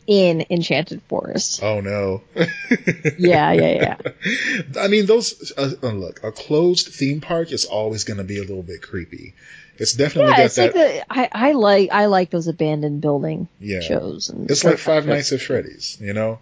in 0.07 0.45
Enchanted 0.51 1.03
Forest. 1.09 1.63
Oh 1.63 1.81
no. 1.81 2.23
yeah, 3.19 3.53
yeah, 3.53 3.97
yeah. 3.97 3.97
I 4.81 4.89
mean, 4.89 5.07
those 5.07 5.53
uh, 5.57 5.73
uh, 5.83 5.89
look 5.93 6.23
a 6.23 6.33
closed 6.33 6.89
theme 6.89 7.21
park 7.21 7.53
is 7.53 7.65
always 7.65 8.05
going 8.05 8.19
to 8.19 8.25
be 8.25 8.39
a 8.39 8.43
little 8.43 8.63
bit 8.63 8.83
creepy. 8.83 9.35
It's 9.77 9.93
definitely 9.93 10.31
yeah, 10.33 10.37
got 10.37 10.45
it's 10.47 10.55
that. 10.57 10.75
like 10.75 10.75
the 10.75 11.05
I, 11.13 11.29
I 11.49 11.53
like 11.53 11.89
I 11.93 12.07
like 12.07 12.31
those 12.31 12.47
abandoned 12.47 13.01
building 13.01 13.49
Yeah. 13.61 13.81
shows. 13.81 14.29
And 14.29 14.51
it's 14.51 14.63
like 14.63 14.79
Five. 14.79 15.07
Nights 15.07 15.33
at 15.33 15.41
Freddy's, 15.41 15.99
you 16.01 16.13
know. 16.13 16.39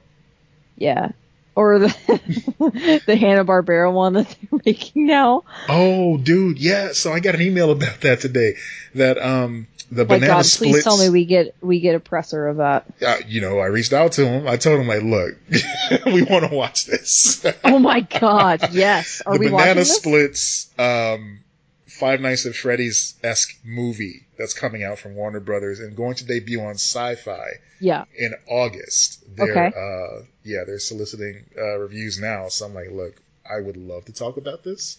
Yeah. 0.76 1.12
Or 1.54 1.78
the 1.78 1.88
the 3.06 3.16
Hanna 3.16 3.44
Barbera 3.44 3.92
one 3.92 4.14
that 4.14 4.36
they're 4.50 4.60
making 4.64 5.06
now. 5.06 5.44
Oh, 5.68 6.16
dude, 6.16 6.58
yeah. 6.58 6.92
So 6.92 7.12
I 7.12 7.20
got 7.20 7.34
an 7.34 7.42
email 7.42 7.70
about 7.70 8.00
that 8.02 8.20
today. 8.20 8.54
That 8.94 9.16
um 9.22 9.66
the 9.94 10.04
My 10.04 10.16
banana 10.16 10.26
God, 10.34 10.46
splits. 10.46 10.72
please 10.72 10.84
tell 10.84 10.96
me 10.98 11.08
we 11.10 11.24
get 11.24 11.54
we 11.60 11.80
get 11.80 11.94
a 11.94 12.00
presser 12.00 12.48
of 12.48 12.56
that. 12.56 12.86
uh, 13.06 13.16
you 13.26 13.40
know, 13.40 13.58
I 13.58 13.66
reached 13.66 13.92
out 13.92 14.12
to 14.12 14.26
him. 14.26 14.48
I 14.48 14.56
told 14.56 14.80
him 14.80 14.88
like, 14.88 15.02
look, 15.02 15.36
we 16.06 16.22
want 16.22 16.48
to 16.48 16.54
watch 16.54 16.86
this. 16.86 17.44
Oh 17.64 17.78
my 17.78 18.00
God, 18.00 18.70
yes. 18.72 19.20
Are 19.26 19.34
the 19.34 19.38
we 19.38 19.46
watching 19.50 19.58
banana 19.58 19.80
this? 19.80 19.96
splits 19.96 20.70
um 20.78 21.40
Five 21.86 22.20
Nights 22.20 22.46
at 22.46 22.54
Freddy's 22.54 23.14
esque 23.22 23.54
movie 23.64 24.26
that's 24.38 24.54
coming 24.54 24.82
out 24.82 24.98
from 24.98 25.14
Warner 25.14 25.40
Brothers 25.40 25.78
and 25.78 25.94
going 25.94 26.14
to 26.16 26.24
debut 26.24 26.60
on 26.60 26.74
Syfy 26.76 27.48
Yeah. 27.80 28.06
in 28.16 28.34
August. 28.48 29.22
They're, 29.36 29.66
Okay. 29.66 29.76
uh, 29.76 30.24
yeah, 30.42 30.64
they're 30.66 30.78
soliciting 30.78 31.44
uh, 31.56 31.78
reviews 31.78 32.18
now. 32.18 32.48
So 32.48 32.64
I'm 32.66 32.74
like, 32.74 32.90
look, 32.90 33.14
I 33.48 33.60
would 33.60 33.76
love 33.76 34.06
to 34.06 34.12
talk 34.12 34.36
about 34.38 34.64
this. 34.64 34.96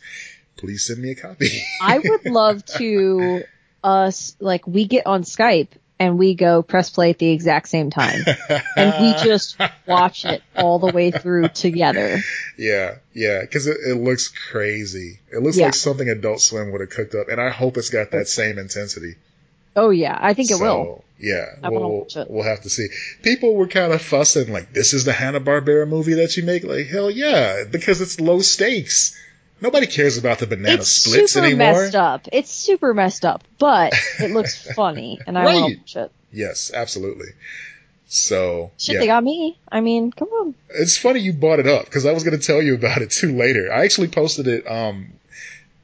Please 0.55 0.85
send 0.85 1.01
me 1.01 1.11
a 1.11 1.15
copy. 1.15 1.49
I 1.81 1.97
would 1.97 2.25
love 2.25 2.63
to 2.77 3.43
us 3.83 4.35
like 4.39 4.65
we 4.67 4.85
get 4.85 5.05
on 5.05 5.23
Skype 5.23 5.69
and 5.99 6.17
we 6.17 6.33
go 6.35 6.63
press 6.63 6.89
play 6.89 7.11
at 7.11 7.19
the 7.19 7.29
exact 7.29 7.69
same 7.69 7.89
time. 7.89 8.21
And 8.75 8.93
we 9.03 9.23
just 9.23 9.57
watch 9.85 10.25
it 10.25 10.41
all 10.55 10.79
the 10.79 10.91
way 10.91 11.11
through 11.11 11.49
together. 11.49 12.19
yeah, 12.57 12.95
yeah, 13.13 13.41
because 13.41 13.67
it, 13.67 13.77
it 13.87 13.95
looks 13.95 14.29
crazy. 14.29 15.19
It 15.31 15.43
looks 15.43 15.57
Yeah. 15.57 15.65
like 15.65 15.75
something 15.75 16.09
Adult 16.09 16.41
Swim 16.41 16.71
would 16.71 16.81
have 16.81 16.89
cooked 16.89 17.13
up, 17.15 17.29
and 17.29 17.39
I 17.39 17.49
hope 17.49 17.77
it's 17.77 17.89
got 17.91 18.11
that 18.11 18.27
same 18.27 18.57
intensity. 18.57 19.15
Oh 19.75 19.89
yeah, 19.91 20.17
I 20.19 20.33
think 20.33 20.49
it 20.51 20.57
So, 20.57 20.63
will. 20.63 21.03
Yeah, 21.19 21.45
I 21.63 21.69
we'll, 21.69 22.07
we'll 22.27 22.43
have 22.43 22.61
to 22.61 22.69
see. 22.69 22.87
People 23.21 23.55
were 23.55 23.67
kind 23.67 23.93
of 23.93 24.01
fussing, 24.01 24.51
like, 24.51 24.73
this 24.73 24.93
is 24.93 25.05
the 25.05 25.13
Hanna 25.13 25.39
Barbera 25.39 25.87
movie 25.87 26.15
that 26.15 26.35
you 26.35 26.43
make. 26.43 26.63
Like, 26.63 26.87
hell 26.87 27.09
yeah, 27.09 27.63
because 27.71 28.01
it's 28.01 28.19
low 28.19 28.41
stakes. 28.41 29.15
Nobody 29.63 29.87
cares 29.87 30.17
about 30.17 30.39
the 30.39 30.45
banana 30.47 30.83
splits 30.83 30.83
anymore. 30.83 30.83
It's 30.83 30.91
splits 30.91 31.31
super 31.33 31.45
anymore. 31.45 31.81
messed 31.83 31.95
up. 31.95 32.27
It's 32.31 32.51
super 32.51 32.93
messed 32.93 33.25
up, 33.25 33.43
but 33.57 33.93
it 34.19 34.29
looks 34.31 34.69
funny, 34.75 35.19
and 35.25 35.37
I 35.37 35.45
want 35.45 35.55
Right. 35.55 35.69
to 35.87 35.99
watch 35.99 36.05
it. 36.07 36.11
Yes, 36.33 36.71
absolutely. 36.73 37.29
So 38.07 38.71
Shit, 38.77 38.95
yeah, 38.95 38.99
they 38.99 39.07
got 39.07 39.23
me. 39.23 39.57
I 39.71 39.81
mean, 39.81 40.11
come 40.11 40.27
on. 40.29 40.55
it's 40.69 40.97
funny 40.97 41.19
you 41.21 41.33
brought 41.33 41.59
it 41.59 41.67
up 41.67 41.85
because 41.85 42.05
I 42.05 42.11
was 42.11 42.23
going 42.23 42.37
to 42.39 42.45
tell 42.45 42.61
you 42.61 42.75
about 42.75 43.01
it 43.01 43.09
too 43.11 43.35
later. 43.35 43.71
I 43.71 43.85
actually 43.85 44.09
posted 44.09 44.47
it. 44.47 44.69
Um, 44.69 45.13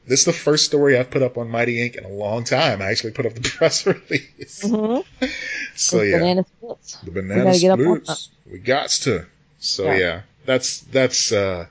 this 0.07 0.19
is 0.22 0.26
the 0.26 0.34
first 0.34 0.65
story 0.65 0.97
I've 0.97 1.10
put 1.10 1.22
up 1.22 1.38
on 1.38 1.49
Mighty 1.49 1.77
Inc. 1.77 1.95
in 1.95 2.03
a 2.03 2.10
long 2.10 2.43
time. 2.43 2.81
I 2.81 2.85
actually 2.91 3.11
put 3.14 3.26
up 3.26 3.34
the 3.34 3.41
press 3.57 3.85
release. 3.85 4.64
Mhm. 4.64 5.03
So 5.76 5.97
With 5.99 6.10
yeah, 6.10 6.18
banana 6.19 6.45
splits. 6.45 6.95
the 6.97 7.11
banana 7.11 7.49
up 7.51 7.56
splits. 7.56 8.30
We 8.51 8.60
got 8.60 8.89
to. 8.89 9.26
So 9.60 9.85
yeah. 9.85 9.97
Yeah. 9.97 10.22
That's 10.45 10.81
that's 10.81 11.31
uh, 11.31 11.67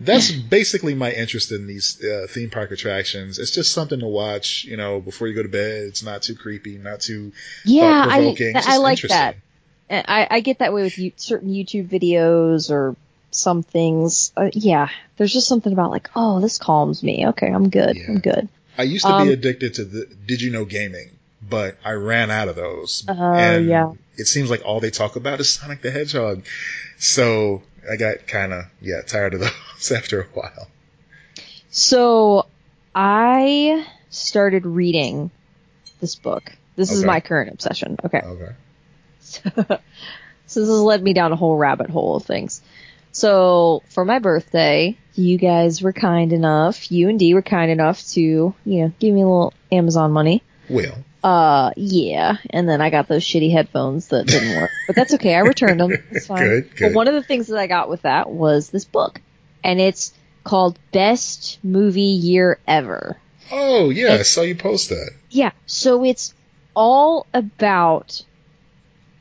that's 0.00 0.32
basically 0.32 0.94
my 0.94 1.12
interest 1.12 1.52
in 1.52 1.66
these 1.66 2.02
uh, 2.02 2.26
theme 2.28 2.50
park 2.50 2.70
attractions. 2.70 3.38
It's 3.38 3.50
just 3.52 3.72
something 3.72 4.00
to 4.00 4.06
watch, 4.06 4.64
you 4.64 4.76
know, 4.76 5.00
before 5.00 5.28
you 5.28 5.34
go 5.34 5.42
to 5.42 5.48
bed. 5.48 5.84
It's 5.84 6.02
not 6.02 6.22
too 6.22 6.34
creepy, 6.34 6.78
not 6.78 7.00
too 7.00 7.32
Yeah, 7.64 8.06
I. 8.08 8.34
I 8.54 8.76
like 8.78 9.00
that. 9.02 9.36
I, 9.90 10.26
I 10.30 10.40
get 10.40 10.60
that 10.60 10.72
way 10.72 10.82
with 10.82 10.98
you, 10.98 11.12
certain 11.16 11.50
YouTube 11.50 11.88
videos 11.88 12.70
or 12.70 12.96
some 13.30 13.62
things. 13.62 14.32
Uh, 14.36 14.50
yeah, 14.54 14.88
there's 15.16 15.32
just 15.32 15.46
something 15.46 15.72
about 15.72 15.90
like, 15.90 16.08
oh, 16.16 16.40
this 16.40 16.58
calms 16.58 17.02
me. 17.02 17.26
Okay, 17.28 17.48
I'm 17.48 17.68
good. 17.68 17.96
Yeah. 17.96 18.04
I'm 18.08 18.20
good. 18.20 18.48
I 18.78 18.84
used 18.84 19.04
to 19.04 19.12
Um, 19.12 19.26
be 19.26 19.34
addicted 19.34 19.74
to 19.74 19.84
the 19.84 20.06
Did 20.26 20.40
You 20.40 20.50
Know 20.50 20.64
Gaming, 20.64 21.10
but 21.46 21.76
I 21.84 21.92
ran 21.92 22.30
out 22.30 22.48
of 22.48 22.56
those. 22.56 23.04
Oh, 23.06 23.12
and 23.34 23.66
yeah. 23.66 23.92
It 24.16 24.26
seems 24.26 24.50
like 24.50 24.62
all 24.64 24.80
they 24.80 24.90
talk 24.90 25.16
about 25.16 25.40
is 25.40 25.52
Sonic 25.52 25.82
the 25.82 25.90
Hedgehog. 25.90 26.44
So 26.98 27.62
I 27.90 27.96
got 27.96 28.26
kind 28.26 28.52
of, 28.52 28.64
yeah, 28.80 29.02
tired 29.02 29.34
of 29.34 29.40
those 29.40 29.92
after 29.96 30.22
a 30.22 30.26
while. 30.26 30.68
So 31.70 32.46
I 32.94 33.86
started 34.10 34.66
reading 34.66 35.30
this 36.00 36.14
book. 36.14 36.52
This 36.76 36.90
is 36.90 37.04
my 37.04 37.20
current 37.20 37.52
obsession. 37.52 37.98
Okay. 38.04 38.20
Okay. 38.20 38.52
so 39.20 39.50
this 39.60 39.78
has 40.54 40.68
led 40.68 41.02
me 41.02 41.12
down 41.12 41.32
a 41.32 41.36
whole 41.36 41.56
rabbit 41.56 41.90
hole 41.90 42.16
of 42.16 42.24
things. 42.24 42.62
So 43.12 43.82
for 43.90 44.04
my 44.04 44.18
birthday, 44.18 44.96
you 45.14 45.36
guys 45.36 45.82
were 45.82 45.92
kind 45.92 46.32
enough, 46.32 46.90
you 46.90 47.08
and 47.10 47.18
Dee 47.18 47.34
were 47.34 47.42
kind 47.42 47.70
enough 47.70 48.02
to, 48.12 48.20
you 48.20 48.54
know, 48.64 48.92
give 48.98 49.14
me 49.14 49.20
a 49.20 49.26
little 49.26 49.52
Amazon 49.70 50.12
money. 50.12 50.42
Well, 50.68 50.96
Uh, 51.22 51.70
yeah. 51.76 52.36
And 52.50 52.68
then 52.68 52.80
I 52.80 52.90
got 52.90 53.06
those 53.08 53.22
shitty 53.24 53.52
headphones 53.52 54.08
that 54.08 54.26
didn't 54.26 54.60
work, 54.60 54.70
but 54.88 54.96
that's 54.96 55.14
okay. 55.14 55.34
I 55.34 55.40
returned 55.40 55.78
them. 55.80 55.92
It's 56.10 56.26
fine. 56.26 56.44
Good, 56.44 56.70
But 56.80 56.94
one 56.94 57.06
of 57.08 57.14
the 57.14 57.22
things 57.22 57.46
that 57.46 57.58
I 57.58 57.66
got 57.68 57.88
with 57.88 58.02
that 58.02 58.28
was 58.28 58.70
this 58.70 58.84
book, 58.84 59.20
and 59.62 59.80
it's 59.80 60.12
called 60.44 60.78
Best 60.92 61.58
Movie 61.62 62.00
Year 62.02 62.58
Ever. 62.66 63.16
oh 63.52 63.90
yeah, 63.90 64.14
I 64.14 64.22
saw 64.22 64.40
you 64.42 64.56
post 64.56 64.88
that. 64.88 65.10
Yeah. 65.30 65.52
So 65.66 66.04
it's 66.04 66.34
all 66.74 67.26
about 67.32 68.22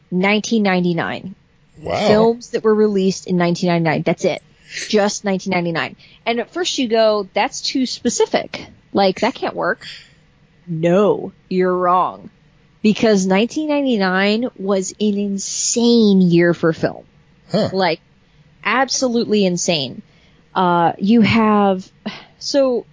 1999 0.10 1.36
Wow. 1.82 2.08
films 2.08 2.50
that 2.52 2.64
were 2.64 2.76
released 2.76 3.28
in 3.28 3.38
1999. 3.38 4.04
That's 4.04 4.26
it. 4.26 4.42
Just 4.88 5.26
1999. 5.26 5.96
And 6.26 6.40
at 6.40 6.52
first 6.52 6.78
you 6.78 6.88
go, 6.88 7.28
that's 7.34 7.62
too 7.62 7.86
specific. 7.86 8.68
Like, 8.94 9.22
that 9.22 9.34
can't 9.34 9.56
work. 9.56 9.86
No, 10.72 11.34
you're 11.50 11.76
wrong. 11.76 12.30
Because 12.82 13.28
1999 13.28 14.52
was 14.58 14.92
an 15.02 15.18
insane 15.18 16.22
year 16.22 16.54
for 16.54 16.72
film. 16.72 17.04
Huh. 17.52 17.72
Like, 17.74 18.00
absolutely 18.64 19.46
insane. 19.46 20.02
Uh, 20.56 20.94
you 20.98 21.20
have, 21.20 21.92
so, 22.40 22.86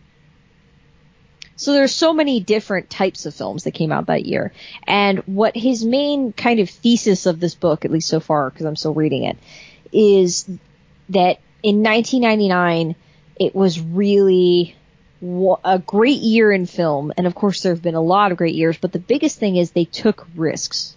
so 1.55 1.73
there's 1.73 1.95
so 1.95 2.13
many 2.13 2.41
different 2.41 2.91
types 2.91 3.27
of 3.27 3.35
films 3.35 3.63
that 3.63 3.71
came 3.71 3.93
out 3.93 4.07
that 4.07 4.27
year. 4.27 4.53
And 4.85 5.21
what 5.21 5.57
his 5.57 5.85
main 5.85 6.33
kind 6.33 6.59
of 6.59 6.69
thesis 6.69 7.27
of 7.27 7.39
this 7.39 7.55
book, 7.55 7.85
at 7.85 7.93
least 7.93 8.09
so 8.09 8.19
far, 8.19 8.51
because 8.51 8.67
I'm 8.67 8.77
still 8.77 8.93
reading 8.93 9.23
it, 9.23 9.39
is 9.93 10.47
that 11.11 11.39
in 11.63 11.85
1999, 11.85 12.97
it 13.39 13.55
was 13.55 13.81
really 13.81 14.75
a 15.23 15.78
great 15.78 16.20
year 16.20 16.53
in 16.53 16.66
film. 16.66 17.12
And 17.16 17.27
of 17.27 17.35
course, 17.35 17.62
there 17.62 17.73
have 17.73 17.82
been 17.82 17.95
a 17.95 18.01
lot 18.01 18.32
of 18.32 18.39
great 18.39 18.55
years, 18.55 18.78
but 18.78 18.93
the 18.93 18.99
biggest 18.99 19.39
thing 19.39 19.57
is 19.57 19.70
they 19.70 19.85
took 19.85 20.27
risks. 20.35 20.97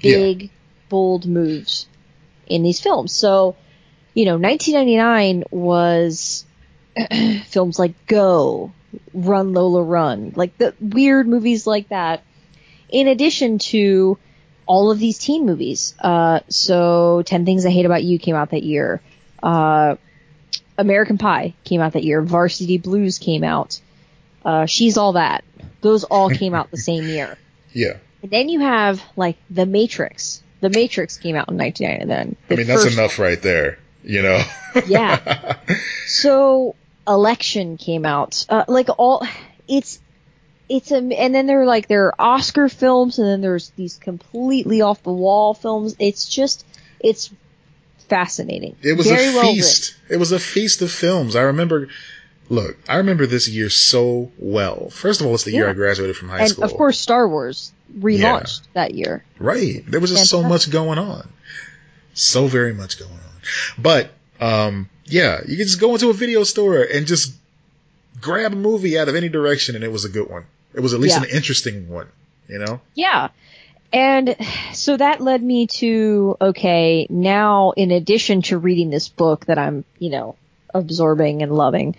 Yeah. 0.00 0.16
Big, 0.16 0.50
bold 0.88 1.26
moves 1.26 1.86
in 2.46 2.62
these 2.62 2.80
films. 2.80 3.12
So, 3.12 3.56
you 4.14 4.24
know, 4.24 4.36
1999 4.36 5.44
was 5.50 6.44
films 7.46 7.78
like 7.78 8.06
Go, 8.06 8.72
Run 9.14 9.52
Lola 9.52 9.82
Run, 9.82 10.32
like 10.34 10.56
the 10.58 10.74
weird 10.80 11.28
movies 11.28 11.66
like 11.66 11.88
that. 11.88 12.22
In 12.88 13.08
addition 13.08 13.58
to 13.58 14.18
all 14.66 14.90
of 14.90 14.98
these 14.98 15.18
teen 15.18 15.46
movies. 15.46 15.94
Uh, 15.98 16.40
so 16.48 17.22
10 17.26 17.44
Things 17.44 17.66
I 17.66 17.70
Hate 17.70 17.86
About 17.86 18.02
You 18.02 18.18
came 18.18 18.34
out 18.34 18.50
that 18.50 18.62
year. 18.62 19.02
Uh, 19.42 19.96
American 20.78 21.18
Pie 21.18 21.54
came 21.64 21.80
out 21.80 21.92
that 21.92 22.04
year. 22.04 22.22
Varsity 22.22 22.78
Blues 22.78 23.18
came 23.18 23.44
out. 23.44 23.80
Uh, 24.44 24.66
She's 24.66 24.96
All 24.96 25.12
That. 25.12 25.44
Those 25.80 26.04
all 26.04 26.30
came 26.30 26.54
out 26.54 26.70
the 26.70 26.76
same 26.90 27.04
year. 27.04 27.38
Yeah. 27.72 27.96
And 28.22 28.30
then 28.30 28.48
you 28.48 28.60
have 28.60 29.02
like 29.16 29.36
The 29.50 29.66
Matrix. 29.66 30.42
The 30.60 30.70
Matrix 30.70 31.18
came 31.18 31.34
out 31.34 31.48
in 31.48 31.58
1999. 31.58 32.36
I 32.50 32.54
mean, 32.54 32.66
that's 32.66 32.84
enough 32.96 33.18
right 33.18 33.40
there. 33.40 33.78
You 34.04 34.22
know. 34.22 34.42
Yeah. 34.86 35.56
So 36.06 36.74
election 37.06 37.78
came 37.78 38.04
out. 38.04 38.44
Uh, 38.48 38.64
like 38.68 38.88
all, 38.98 39.26
it's, 39.66 39.98
it's 40.68 40.90
a, 40.92 40.96
and 40.96 41.34
then 41.34 41.46
there 41.46 41.62
are 41.62 41.66
like, 41.66 41.88
there 41.88 42.06
are 42.06 42.14
Oscar 42.18 42.68
films 42.68 43.18
and 43.18 43.26
then 43.26 43.40
there's 43.40 43.70
these 43.70 43.96
completely 43.96 44.82
off 44.82 45.02
the 45.02 45.12
wall 45.12 45.54
films. 45.54 45.96
It's 45.98 46.28
just, 46.28 46.66
it's 47.00 47.32
fascinating. 48.12 48.76
It 48.82 48.96
was 48.96 49.06
Very 49.06 49.28
a 49.28 49.32
well 49.34 49.52
feast. 49.54 49.96
It 50.10 50.18
was 50.18 50.32
a 50.32 50.38
feast 50.38 50.82
of 50.82 50.90
films. 50.90 51.34
I 51.34 51.42
remember. 51.42 51.88
Look, 52.48 52.76
I 52.86 52.96
remember 52.96 53.24
this 53.26 53.48
year 53.48 53.70
so 53.70 54.30
well. 54.38 54.90
First 54.90 55.20
of 55.20 55.26
all, 55.26 55.34
it's 55.34 55.44
the 55.44 55.52
year 55.52 55.70
I 55.70 55.72
graduated 55.72 56.16
from 56.16 56.28
high 56.28 56.40
And 56.40 56.48
school. 56.50 56.64
And 56.64 56.72
of 56.72 56.76
course, 56.76 56.98
Star 56.98 57.26
Wars 57.26 57.72
relaunched 57.98 58.62
that 58.74 58.94
year. 58.94 59.24
Right. 59.38 59.82
There 59.86 60.00
was 60.00 60.10
just 60.10 60.28
so 60.28 60.42
much 60.42 60.70
going 60.70 60.98
on. 60.98 61.30
So 62.12 62.48
very 62.48 62.74
much 62.74 62.98
going 62.98 63.10
on. 63.10 63.18
But, 63.78 64.10
um, 64.38 64.90
yeah, 65.06 65.40
you 65.48 65.56
could 65.56 65.66
just 65.66 65.80
go 65.80 65.94
into 65.94 66.10
a 66.10 66.12
video 66.12 66.44
store 66.44 66.82
and 66.82 67.06
just 67.06 67.32
grab 68.20 68.52
a 68.52 68.56
movie 68.56 68.98
out 68.98 69.08
of 69.08 69.14
any 69.14 69.30
direction 69.30 69.74
and 69.74 69.82
it 69.82 69.90
was 69.90 70.04
a 70.04 70.10
good 70.10 70.28
one. 70.28 70.44
It 70.74 70.80
was 70.80 70.92
at 70.92 71.00
least 71.00 71.16
Yeah. 71.16 71.22
an 71.22 71.30
interesting 71.34 71.88
one, 71.88 72.08
you 72.48 72.58
know? 72.58 72.82
Yeah. 72.94 73.28
And 73.92 74.36
so 74.72 74.96
that 74.96 75.20
led 75.20 75.42
me 75.42 75.66
to, 75.66 76.36
okay, 76.40 77.06
now 77.10 77.72
in 77.72 77.90
addition 77.90 78.42
to 78.42 78.58
reading 78.58 78.90
this 78.90 79.08
book 79.08 79.46
that 79.46 79.58
I'm, 79.58 79.84
you 79.98 80.10
know, 80.10 80.36
absorbing 80.72 81.42
and 81.42 81.52
loving, 81.52 81.96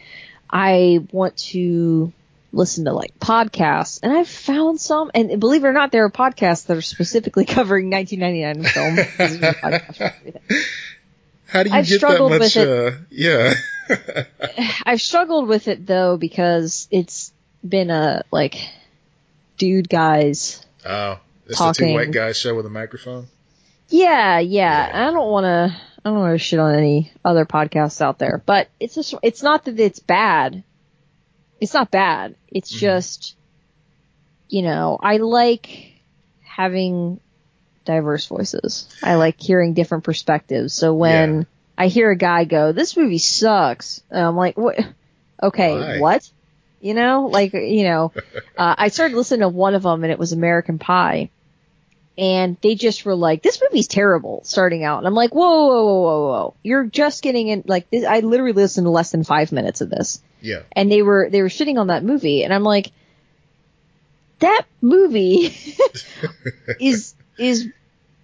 I 0.50 1.06
want 1.12 1.38
to 1.38 2.12
listen 2.52 2.86
to 2.86 2.94
like 2.94 3.18
podcasts 3.20 4.00
and 4.04 4.14
I've 4.14 4.28
found 4.28 4.80
some 4.80 5.10
and 5.16 5.40
believe 5.40 5.64
it 5.64 5.68
or 5.68 5.74
not, 5.74 5.92
there 5.92 6.06
are 6.06 6.12
podcasts 6.12 6.68
that 6.68 6.78
are 6.78 6.82
specifically 6.82 7.46
covering 7.48 7.90
1999 7.90 8.64
film. 8.72 8.98
How 11.48 11.62
do 11.62 11.70
you 11.70 11.76
I've 11.76 11.88
get 11.88 12.02
that 12.02 12.20
much? 12.20 12.40
with 12.40 12.56
it. 12.56 12.68
Uh, 12.68 12.98
yeah. 13.12 13.54
I've 14.86 15.02
struggled 15.02 15.48
with 15.48 15.68
it 15.68 15.86
though 15.86 16.18
because 16.18 16.88
it's 16.90 17.32
been 17.68 17.92
a 17.92 18.24
like 18.32 18.58
dude 19.58 19.90
guys. 19.90 20.66
oh, 20.86 21.20
it's 21.48 21.60
the 21.60 21.74
two 21.74 21.94
white 21.94 22.12
guys 22.12 22.38
show 22.38 22.56
with 22.56 22.66
a 22.66 22.70
microphone. 22.70 23.28
Yeah, 23.90 24.40
yeah. 24.40 24.88
Yeah. 24.88 25.08
I 25.08 25.12
don't 25.12 25.30
want 25.30 25.44
to. 25.46 25.76
I 26.06 26.10
don't 26.10 26.20
want 26.20 26.34
to 26.34 26.38
shit 26.38 26.60
on 26.60 26.76
any 26.76 27.12
other 27.24 27.46
podcasts 27.46 28.02
out 28.02 28.20
there, 28.20 28.42
but 28.46 28.68
it's 28.80 28.96
just. 28.96 29.14
It's 29.24 29.44
not 29.44 29.66
that 29.66 29.80
it's 29.80 30.00
bad. 30.00 30.64
It's 31.62 31.74
not 31.74 31.92
bad. 31.92 32.36
It's 32.50 32.74
Mhm. 32.76 32.80
just, 32.80 33.36
you 34.50 34.64
know, 34.64 34.98
I 35.02 35.18
like 35.18 35.94
having 36.44 37.20
diverse 37.86 38.28
voices. 38.28 38.88
I 39.02 39.16
like 39.16 39.40
hearing 39.40 39.74
different 39.74 40.04
perspectives. 40.04 40.74
So 40.74 40.94
when 40.94 41.38
Yeah. 41.40 41.44
I 41.78 41.88
hear 41.88 42.12
a 42.12 42.18
guy 42.18 42.44
go, 42.46 42.72
"This 42.74 42.96
movie 42.98 43.18
sucks," 43.18 44.02
I'm 44.12 44.36
like, 44.36 44.58
"What? 44.58 44.78
Okay, 45.42 46.00
what?" 46.00 46.30
You 46.84 46.94
know, 46.94 47.28
like 47.32 47.54
you 47.54 47.86
know, 47.86 48.12
uh, 48.58 48.76
I 48.78 48.90
started 48.90 49.16
listening 49.16 49.40
to 49.40 49.48
one 49.48 49.74
of 49.74 49.84
them, 49.84 50.04
and 50.04 50.12
it 50.12 50.20
was 50.20 50.34
American 50.34 50.80
Pie, 50.80 51.30
and 52.18 52.58
they 52.62 52.76
just 52.76 53.06
were 53.06 53.16
like, 53.16 53.42
"This 53.42 53.62
movie's 53.62 53.88
terrible." 53.88 54.42
Starting 54.44 54.84
out, 54.84 54.98
and 54.98 55.08
I'm 55.08 55.14
like, 55.14 55.34
"Whoa, 55.34 55.68
whoa, 55.68 55.86
whoa, 55.86 56.02
whoa, 56.02 56.28
whoa! 56.28 56.54
You're 56.62 56.84
just 56.84 57.24
getting 57.24 57.48
in." 57.48 57.64
Like, 57.68 57.90
this, 57.90 58.04
I 58.04 58.20
literally 58.20 58.52
listened 58.52 58.84
to 58.84 58.90
less 58.92 59.12
than 59.12 59.24
five 59.24 59.54
minutes 59.54 59.80
of 59.80 59.90
this, 59.90 60.22
Yeah. 60.42 60.64
and 60.74 60.92
they 60.92 61.02
were 61.02 61.30
they 61.32 61.42
were 61.42 61.48
shitting 61.48 61.80
on 61.80 61.88
that 61.88 62.04
movie, 62.04 62.44
and 62.44 62.54
I'm 62.54 62.64
like, 62.64 62.92
"That 64.40 64.64
movie 64.82 65.56
is 66.82 67.16
is 67.38 67.70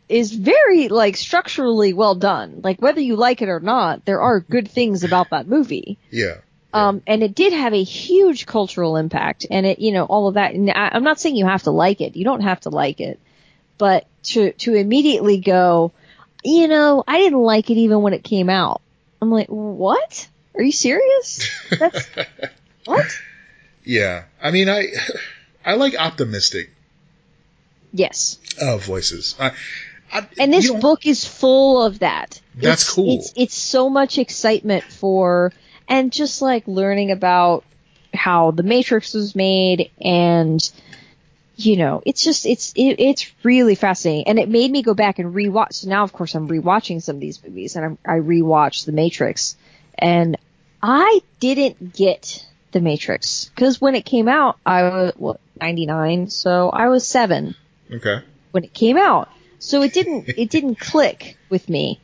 is 0.09 0.33
very 0.33 0.89
like 0.89 1.15
structurally 1.15 1.93
well 1.93 2.15
done. 2.15 2.59
Like 2.61 2.81
whether 2.81 2.99
you 2.99 3.15
like 3.15 3.41
it 3.41 3.47
or 3.47 3.61
not, 3.61 4.03
there 4.03 4.21
are 4.21 4.41
good 4.41 4.67
things 4.69 5.05
about 5.05 5.29
that 5.29 5.47
movie." 5.47 5.97
Yeah. 6.11 6.39
Um, 6.71 7.01
and 7.07 7.23
it 7.23 7.33
did 7.33 7.51
have 7.53 7.73
a 7.73 7.83
huge 7.83 8.45
cultural 8.45 8.95
impact 8.95 9.45
and 9.49 9.65
it, 9.65 9.79
you 9.79 9.91
know, 9.91 10.05
all 10.05 10.27
of 10.27 10.35
that. 10.35 10.53
And 10.53 10.69
I, 10.69 10.89
I'm 10.93 11.03
not 11.03 11.19
saying 11.19 11.35
you 11.35 11.47
have 11.47 11.63
to 11.63 11.71
like 11.71 11.99
it. 11.99 12.15
You 12.15 12.23
don't 12.25 12.41
have 12.41 12.59
to 12.61 12.69
like 12.69 13.01
it, 13.01 13.19
but 13.79 14.05
to, 14.25 14.51
to 14.51 14.75
immediately 14.75 15.39
go, 15.39 15.91
you 16.43 16.67
know, 16.67 17.03
I 17.07 17.19
didn't 17.19 17.41
like 17.41 17.69
it 17.71 17.77
even 17.77 18.01
when 18.03 18.13
it 18.13 18.23
came 18.23 18.49
out. 18.49 18.81
I'm 19.21 19.31
like, 19.31 19.47
what? 19.47 20.27
Are 20.55 20.61
you 20.61 20.71
serious? 20.71 21.49
That's, 21.79 22.07
what? 22.85 23.05
Yeah. 23.83 24.25
I 24.41 24.51
mean, 24.51 24.69
I 24.69 24.87
I 25.65 25.73
like 25.75 25.95
optimistic 25.97 26.69
Yes. 27.91 28.37
uh, 28.61 28.77
voices. 28.77 29.35
I, 29.39 29.51
I, 30.13 30.27
And 30.39 30.53
this 30.53 30.69
book 30.71 31.05
is 31.07 31.25
full 31.25 31.81
of 31.81 31.99
that. 31.99 32.39
That's 32.55 32.83
It's- 32.83 32.93
cool. 32.93 33.15
It's, 33.19 33.33
it's 33.35 33.55
so 33.57 33.89
much 33.89 34.17
excitement 34.17 34.83
for, 34.83 35.51
and 35.89 36.11
just 36.11 36.41
like 36.41 36.67
learning 36.67 37.11
about 37.11 37.65
how 38.13 38.51
the 38.51 38.63
Matrix 38.63 39.13
was 39.13 39.35
made 39.35 39.91
and, 39.99 40.59
you 41.57 41.75
know, 41.77 42.01
it's 42.05 42.23
just, 42.23 42.45
it's, 42.45 42.71
it, 42.75 42.99
it's 42.99 43.31
really 43.43 43.75
fascinating. 43.75 44.27
And 44.27 44.39
it 44.39 44.47
made 44.49 44.71
me 44.71 44.81
go 44.81 44.93
back 44.93 45.19
and 45.19 45.33
rewatch. 45.33 45.73
So 45.73 45.89
now, 45.89 46.03
of 46.03 46.13
course, 46.13 46.33
I'm 46.35 46.47
rewatching 46.47 47.01
some 47.01 47.15
of 47.17 47.19
these 47.21 47.43
movies 47.43 47.75
and 47.75 47.85
I'm, 47.85 47.97
I 48.05 48.19
rewatched 48.19 48.85
The 48.85 48.91
Matrix 48.93 49.57
and 49.97 50.37
I 50.81 51.21
didn't 51.39 51.93
get 51.93 52.45
The 52.71 52.79
Matrix 52.81 53.49
because 53.53 53.81
when 53.81 53.95
it 53.95 54.05
came 54.05 54.27
out, 54.27 54.57
I 54.65 54.83
was, 54.83 55.13
what, 55.17 55.39
99? 55.59 56.29
So 56.29 56.69
I 56.69 56.87
was 56.87 57.05
seven 57.05 57.55
Okay. 57.91 58.23
when 58.51 58.63
it 58.63 58.73
came 58.73 58.97
out. 58.97 59.29
So 59.61 59.81
it 59.81 59.93
didn't 59.93 60.29
it 60.29 60.49
didn't 60.49 60.75
click 60.79 61.37
with 61.49 61.67
me. 61.67 61.99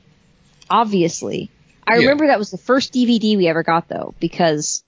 Obviously. 0.70 1.50
I 1.88 1.96
Yeah. 1.96 2.02
remember 2.02 2.28
that 2.28 2.40
was 2.40 2.52
the 2.52 2.58
first 2.58 2.94
DVD 2.94 3.38
we 3.38 3.48
ever 3.48 3.64
got 3.64 3.88
though 3.88 4.14
because 4.20 4.84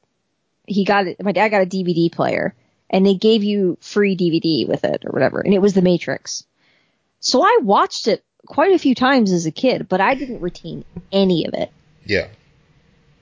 he 0.65 0.83
got 0.85 1.07
it 1.07 1.21
my 1.23 1.31
dad 1.31 1.49
got 1.49 1.61
a 1.61 1.65
DVD 1.65 2.11
player 2.11 2.53
and 2.89 3.05
they 3.05 3.15
gave 3.15 3.43
you 3.43 3.77
free 3.81 4.15
DVD 4.15 4.67
with 4.67 4.83
it 4.83 5.03
or 5.05 5.11
whatever 5.11 5.39
and 5.41 5.53
it 5.53 5.61
was 5.61 5.73
The 5.73 5.81
Matrix. 5.81 6.45
So 7.19 7.41
I 7.43 7.59
watched 7.61 8.07
it 8.07 8.23
quite 8.45 8.73
a 8.73 8.79
few 8.79 8.95
times 8.95 9.31
as 9.31 9.45
a 9.45 9.51
kid, 9.51 9.87
but 9.89 9.99
I 10.01 10.15
didn't 10.15 10.39
retain 10.41 10.85
any 11.11 11.45
of 11.47 11.53
it. 11.53 11.71
Yeah. 12.05 12.27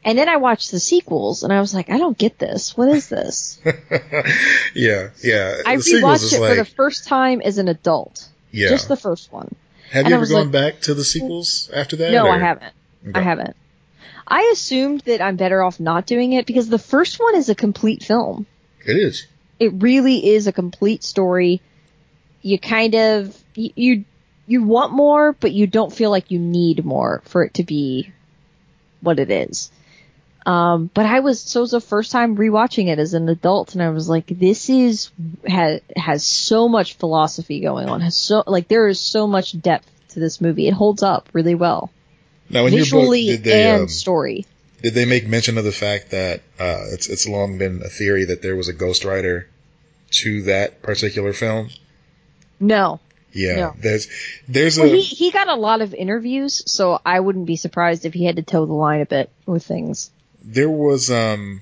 And 0.03 0.17
then 0.19 0.29
I 0.29 0.37
watched 0.37 0.69
the 0.69 0.79
sequels 0.79 1.41
and 1.43 1.51
I 1.51 1.59
was 1.61 1.73
like, 1.73 1.89
I 1.89 1.97
don't 1.97 2.15
get 2.17 2.37
this. 2.37 2.77
What 2.77 2.89
is 2.89 3.09
this? 3.09 3.59
yeah. 4.75 5.09
Yeah. 5.23 5.55
I 5.65 5.77
the 5.77 5.81
rewatched 5.81 6.33
it 6.33 6.39
like, 6.41 6.51
for 6.51 6.55
the 6.55 6.65
first 6.75 7.07
time 7.07 7.41
as 7.41 7.57
an 7.57 7.67
adult. 7.67 8.27
yeah. 8.51 8.69
Just 8.69 8.87
the 8.87 8.97
first 8.97 9.31
one. 9.33 9.53
Have 9.91 10.05
and 10.05 10.09
you 10.09 10.15
ever 10.15 10.27
gone 10.27 10.43
like- 10.43 10.51
back 10.75 10.81
to 10.81 10.93
the 10.93 11.03
sequels 11.03 11.69
after 11.73 11.95
that? 11.97 12.11
No, 12.11 12.27
or- 12.27 12.31
I 12.35 12.37
haven't. 12.39 12.73
Okay. 13.07 13.19
I 13.19 13.21
haven't. 13.23 13.55
I 14.27 14.49
assumed 14.51 15.01
that 15.01 15.21
I'm 15.21 15.35
better 15.35 15.61
off 15.61 15.79
not 15.79 16.05
doing 16.05 16.33
it 16.33 16.45
because 16.45 16.67
the 16.69 16.79
first 16.79 17.19
one 17.19 17.35
is 17.35 17.49
a 17.49 17.55
complete 17.55 18.03
film. 18.03 18.45
It 18.85 18.97
is. 18.97 19.27
It 19.59 19.73
really 19.75 20.33
is 20.33 20.47
a 20.47 20.51
complete 20.51 21.03
story. 21.03 21.61
You 22.41 22.59
kind 22.59 22.95
of 22.95 23.37
you 23.55 23.71
you, 23.75 24.05
you 24.47 24.63
want 24.63 24.93
more, 24.93 25.33
but 25.33 25.51
you 25.51 25.67
don't 25.67 25.93
feel 25.93 26.11
like 26.11 26.31
you 26.31 26.39
need 26.39 26.85
more 26.85 27.21
for 27.25 27.43
it 27.43 27.55
to 27.55 27.63
be 27.63 28.11
what 29.01 29.19
it 29.19 29.29
is. 29.29 29.71
Um, 30.45 30.91
but 30.93 31.07
I 31.07 31.21
was 31.21 31.41
so 31.41 31.61
it 31.61 31.63
was 31.63 31.71
the 31.71 31.81
first 31.81 32.11
time 32.11 32.37
rewatching 32.37 32.87
it 32.87 32.99
as 32.99 33.15
an 33.15 33.27
adult, 33.29 33.73
and 33.73 33.81
I 33.81 33.89
was 33.89 34.07
like, 34.07 34.27
this 34.27 34.69
is 34.69 35.09
has 35.47 35.81
has 35.95 36.23
so 36.23 36.67
much 36.67 36.95
philosophy 36.95 37.61
going 37.61 37.89
on. 37.89 38.01
Has 38.01 38.15
so 38.15 38.43
like 38.45 38.67
there 38.67 38.87
is 38.87 38.99
so 38.99 39.25
much 39.25 39.59
depth 39.59 39.89
to 40.09 40.19
this 40.19 40.39
movie. 40.41 40.67
It 40.67 40.73
holds 40.73 41.01
up 41.01 41.29
really 41.33 41.55
well, 41.55 41.89
Now, 42.49 42.65
in 42.65 42.73
your 42.73 42.85
book, 42.85 42.91
visually 42.93 43.25
did 43.27 43.43
they 43.43 43.69
and 43.69 43.81
um, 43.83 43.87
story. 43.87 44.45
did 44.81 44.93
they 44.93 45.05
make 45.05 45.27
mention 45.27 45.57
of 45.57 45.63
the 45.63 45.71
fact 45.71 46.11
that 46.11 46.41
uh, 46.59 46.83
it's 46.91 47.07
it's 47.09 47.27
long 47.27 47.57
been 47.57 47.81
a 47.83 47.89
theory 47.89 48.25
that 48.25 48.41
there 48.41 48.55
was 48.55 48.67
a 48.67 48.73
ghostwriter 48.73 49.45
to 50.21 50.43
that 50.43 50.81
particular 50.81 51.33
film? 51.33 51.69
No, 52.59 52.99
Yeah. 53.33 53.55
No. 53.55 53.73
There's 53.77 54.07
there's 54.47 54.77
Well, 54.77 54.87
a 54.87 54.95
he, 54.95 55.01
he 55.01 55.31
got 55.31 55.47
a 55.49 55.55
lot 55.55 55.81
of 55.81 55.93
interviews, 55.93 56.63
so 56.71 56.99
I 57.05 57.19
wouldn't 57.19 57.45
be 57.47 57.55
surprised 57.57 58.05
if 58.05 58.13
he 58.13 58.25
had 58.25 58.37
to 58.37 58.43
toe 58.43 58.65
the 58.65 58.73
line 58.73 59.01
a 59.01 59.05
bit 59.05 59.29
with 59.45 59.65
things. 59.65 60.11
there 60.43 60.69
was 60.69 61.09
um 61.11 61.61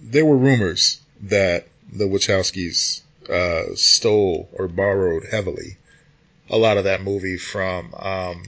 there 0.00 0.24
were 0.26 0.36
rumors 0.36 1.00
that 1.22 1.66
the 1.90 2.04
Wachowskis 2.04 3.00
uh, 3.30 3.74
stole 3.74 4.48
or 4.52 4.68
borrowed 4.68 5.24
heavily 5.30 5.78
a 6.50 6.58
lot 6.58 6.76
of 6.76 6.84
that 6.84 7.00
movie 7.02 7.38
from 7.38 7.94
um, 7.94 8.42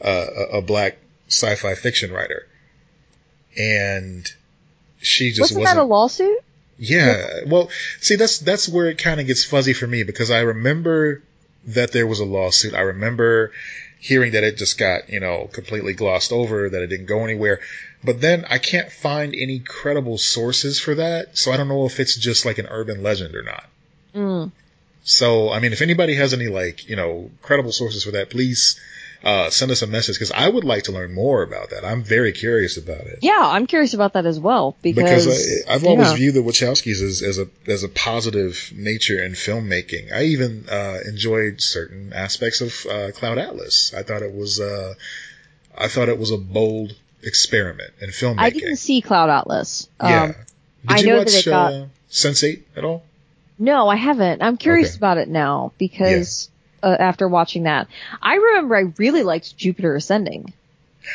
uh, 0.00 0.26
a, 0.36 0.58
a 0.58 0.62
black 0.62 0.98
sci-fi 1.28 1.74
fiction 1.74 2.12
writer, 2.12 2.46
and 3.56 4.30
she 4.98 5.30
just 5.30 5.40
Wasn't 5.40 5.64
that 5.64 5.76
a 5.76 5.84
lawsuit? 5.84 6.38
yeah. 6.78 7.40
Well, 7.46 7.70
see, 8.00 8.16
that's 8.16 8.38
that's 8.38 8.68
where 8.68 8.86
it 8.86 8.98
kind 8.98 9.20
of 9.20 9.26
gets 9.26 9.44
fuzzy 9.44 9.72
for 9.72 9.86
me 9.86 10.02
because 10.02 10.30
I 10.30 10.40
remember 10.40 11.22
that 11.68 11.92
there 11.92 12.06
was 12.06 12.20
a 12.20 12.24
lawsuit. 12.24 12.74
I 12.74 12.82
remember 12.82 13.52
hearing 13.98 14.32
that 14.32 14.44
it 14.44 14.56
just 14.56 14.78
got 14.78 15.08
you 15.08 15.20
know 15.20 15.48
completely 15.52 15.94
glossed 15.94 16.32
over, 16.32 16.68
that 16.68 16.82
it 16.82 16.88
didn't 16.88 17.06
go 17.06 17.24
anywhere. 17.24 17.60
But 18.04 18.20
then 18.20 18.44
I 18.48 18.58
can't 18.58 18.92
find 18.92 19.34
any 19.34 19.58
credible 19.58 20.18
sources 20.18 20.78
for 20.78 20.94
that, 20.96 21.36
so 21.36 21.50
I 21.50 21.56
don't 21.56 21.68
know 21.68 21.86
if 21.86 21.98
it's 21.98 22.16
just 22.16 22.44
like 22.44 22.58
an 22.58 22.66
urban 22.66 23.02
legend 23.02 23.34
or 23.34 23.42
not. 23.42 23.64
Mm. 24.14 24.52
So, 25.02 25.50
I 25.50 25.60
mean, 25.60 25.72
if 25.72 25.82
anybody 25.82 26.14
has 26.16 26.32
any 26.32 26.48
like 26.48 26.88
you 26.88 26.96
know 26.96 27.30
credible 27.42 27.72
sources 27.72 28.04
for 28.04 28.12
that, 28.12 28.30
please 28.30 28.78
uh, 29.24 29.50
send 29.50 29.70
us 29.70 29.82
a 29.82 29.86
message 29.86 30.16
because 30.16 30.30
I 30.32 30.48
would 30.48 30.64
like 30.64 30.84
to 30.84 30.92
learn 30.92 31.12
more 31.12 31.42
about 31.42 31.70
that. 31.70 31.84
I'm 31.84 32.02
very 32.04 32.32
curious 32.32 32.76
about 32.76 33.00
it. 33.06 33.18
Yeah, 33.22 33.38
I'm 33.40 33.66
curious 33.66 33.94
about 33.94 34.12
that 34.12 34.26
as 34.26 34.38
well 34.38 34.76
because, 34.82 35.24
Because 35.26 35.64
I, 35.68 35.74
I've 35.74 35.84
always 35.84 36.08
yeah. 36.10 36.16
viewed 36.16 36.34
the 36.34 36.40
Wachowskis 36.42 37.02
as, 37.02 37.22
as 37.22 37.38
a 37.38 37.48
as 37.66 37.82
a 37.82 37.88
positive 37.88 38.70
nature 38.74 39.22
in 39.24 39.32
filmmaking. 39.32 40.12
I 40.12 40.24
even 40.24 40.66
uh, 40.70 40.98
enjoyed 41.06 41.60
certain 41.60 42.12
aspects 42.12 42.60
of 42.60 42.86
uh, 42.86 43.10
Cloud 43.12 43.38
Atlas. 43.38 43.92
I 43.96 44.02
thought 44.02 44.22
it 44.22 44.32
was 44.32 44.60
uh, 44.60 44.94
I 45.76 45.88
thought 45.88 46.08
it 46.08 46.18
was 46.18 46.30
a 46.30 46.38
bold 46.38 46.94
experiment 47.22 47.92
in 48.00 48.10
filmmaking. 48.10 48.38
I 48.40 48.50
didn't 48.50 48.76
see 48.76 49.00
Cloud 49.00 49.30
Atlas. 49.30 49.88
yeah. 50.00 50.22
Um, 50.24 50.28
Did 50.28 50.90
I 50.90 50.98
you 51.00 51.06
know 51.08 51.18
watch 51.18 51.32
that 51.32 51.46
it 51.46 51.50
got- 51.50 51.72
uh, 51.72 51.86
Sense8 52.10 52.62
at 52.76 52.84
all? 52.84 53.02
no, 53.58 53.88
I 53.88 53.96
haven't. 53.96 54.42
I'm 54.42 54.56
curious 54.58 54.90
Okay. 54.90 54.96
about 54.98 55.18
it 55.18 55.28
now 55.28 55.72
because 55.78 56.50
uh, 56.86 56.96
after 56.98 57.26
watching 57.28 57.64
that, 57.64 57.88
I 58.22 58.34
remember 58.36 58.76
I 58.76 58.92
really 58.96 59.22
liked 59.22 59.56
Jupiter 59.56 59.94
Ascending, 59.96 60.52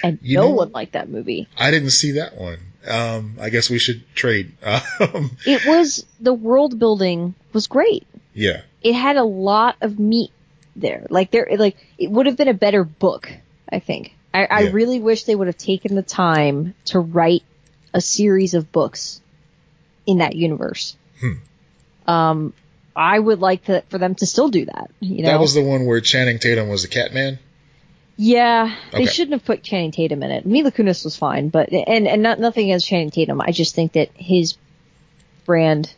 and 0.03 0.19
You 0.22 0.38
no 0.38 0.43
know- 0.49 0.56
one 0.56 0.72
liked 0.72 0.93
that 0.93 1.10
movie. 1.10 1.48
I 1.57 1.72
didn't 1.72 1.91
see 1.91 2.11
that 2.14 2.38
one. 2.38 2.60
Um, 2.88 3.38
I 3.39 3.49
guess 3.49 3.69
we 3.69 3.80
should 3.80 4.03
trade. 4.15 4.52
Um, 4.99 5.38
It 5.45 5.65
was 5.65 6.06
the 6.19 6.34
world 6.34 6.77
building 6.80 7.35
was 7.53 7.68
great. 7.68 8.06
yeah, 8.34 8.61
it 8.84 8.93
had 8.93 9.18
a 9.18 9.23
lot 9.23 9.76
of 9.81 9.99
meat 9.99 10.31
there. 10.76 11.06
Like 11.10 11.31
there, 11.31 11.48
like 11.57 11.77
it 11.98 12.10
would 12.11 12.26
have 12.26 12.38
been 12.38 12.48
a 12.48 12.53
better 12.65 12.84
book. 12.84 13.31
I 13.72 13.80
think. 13.80 14.14
I, 14.34 14.45
I 14.45 14.60
Yeah. 14.64 14.72
really 14.73 14.99
wish 14.99 15.23
they 15.23 15.35
would 15.35 15.48
have 15.48 15.57
taken 15.57 15.95
the 15.95 16.02
time 16.03 16.73
to 16.85 16.99
write 16.99 17.43
a 17.93 18.02
series 18.02 18.53
of 18.53 18.72
books 18.72 19.22
in 20.06 20.18
that 20.19 20.35
universe. 20.35 20.95
Hmm. 21.19 21.34
Um, 22.07 22.53
I 22.96 23.18
would 23.18 23.40
like 23.40 23.66
to, 23.66 23.84
for 23.90 23.98
them 23.98 24.16
to 24.16 24.26
still 24.26 24.50
do 24.50 24.66
that. 24.66 24.92
You 25.00 25.24
know, 25.24 25.30
That 25.32 25.40
was 25.40 25.54
the 25.54 25.64
one 25.64 25.86
where 25.86 26.02
Channing 26.02 26.40
Tatum 26.40 26.68
was 26.70 26.82
the 26.82 26.88
Catman. 26.90 27.40
yeah, 28.18 28.76
they 28.92 29.06
shouldn't 29.06 29.34
have 29.34 29.46
put 29.46 29.64
Channing 29.64 29.92
Tatum 29.92 30.22
in 30.24 30.32
it. 30.32 30.46
Mila 30.46 30.72
Kunis 30.72 31.04
was 31.06 31.16
fine, 31.16 31.50
but 31.50 31.72
and 31.72 32.08
and 32.08 32.22
not 32.22 32.40
nothing 32.40 32.66
against 32.66 32.88
Channing 32.88 33.10
Tatum. 33.12 33.40
I 33.42 33.52
just 33.52 33.74
think 33.76 33.94
that 33.94 34.10
his 34.16 34.58
brand 35.46 35.94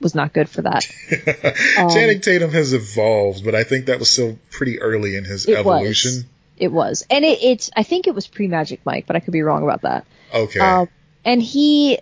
was 0.00 0.14
not 0.14 0.32
good 0.32 0.48
for 0.48 0.62
that. 0.62 0.84
Um, 1.78 1.90
Channing 1.90 2.20
Tatum 2.20 2.50
has 2.52 2.72
evolved, 2.72 3.44
but 3.44 3.54
I 3.54 3.64
think 3.64 3.86
that 3.86 3.98
was 3.98 4.10
still 4.10 4.38
pretty 4.50 4.80
early 4.80 5.16
in 5.16 5.24
his 5.24 5.46
It 5.46 5.56
evolution. 5.58 6.10
was. 6.12 6.24
It 6.56 6.68
was, 6.70 7.04
and 7.10 7.24
it, 7.24 7.42
it's. 7.42 7.70
I 7.74 7.82
think 7.82 8.06
it 8.06 8.14
was 8.14 8.28
pre 8.28 8.46
Magic 8.46 8.80
Mike, 8.84 9.06
but 9.08 9.16
I 9.16 9.20
could 9.20 9.32
be 9.32 9.42
wrong 9.42 9.64
about 9.64 9.82
that. 9.82 10.06
Okay. 10.32 10.60
Um, 10.60 10.88
and 11.24 11.42
he, 11.42 11.98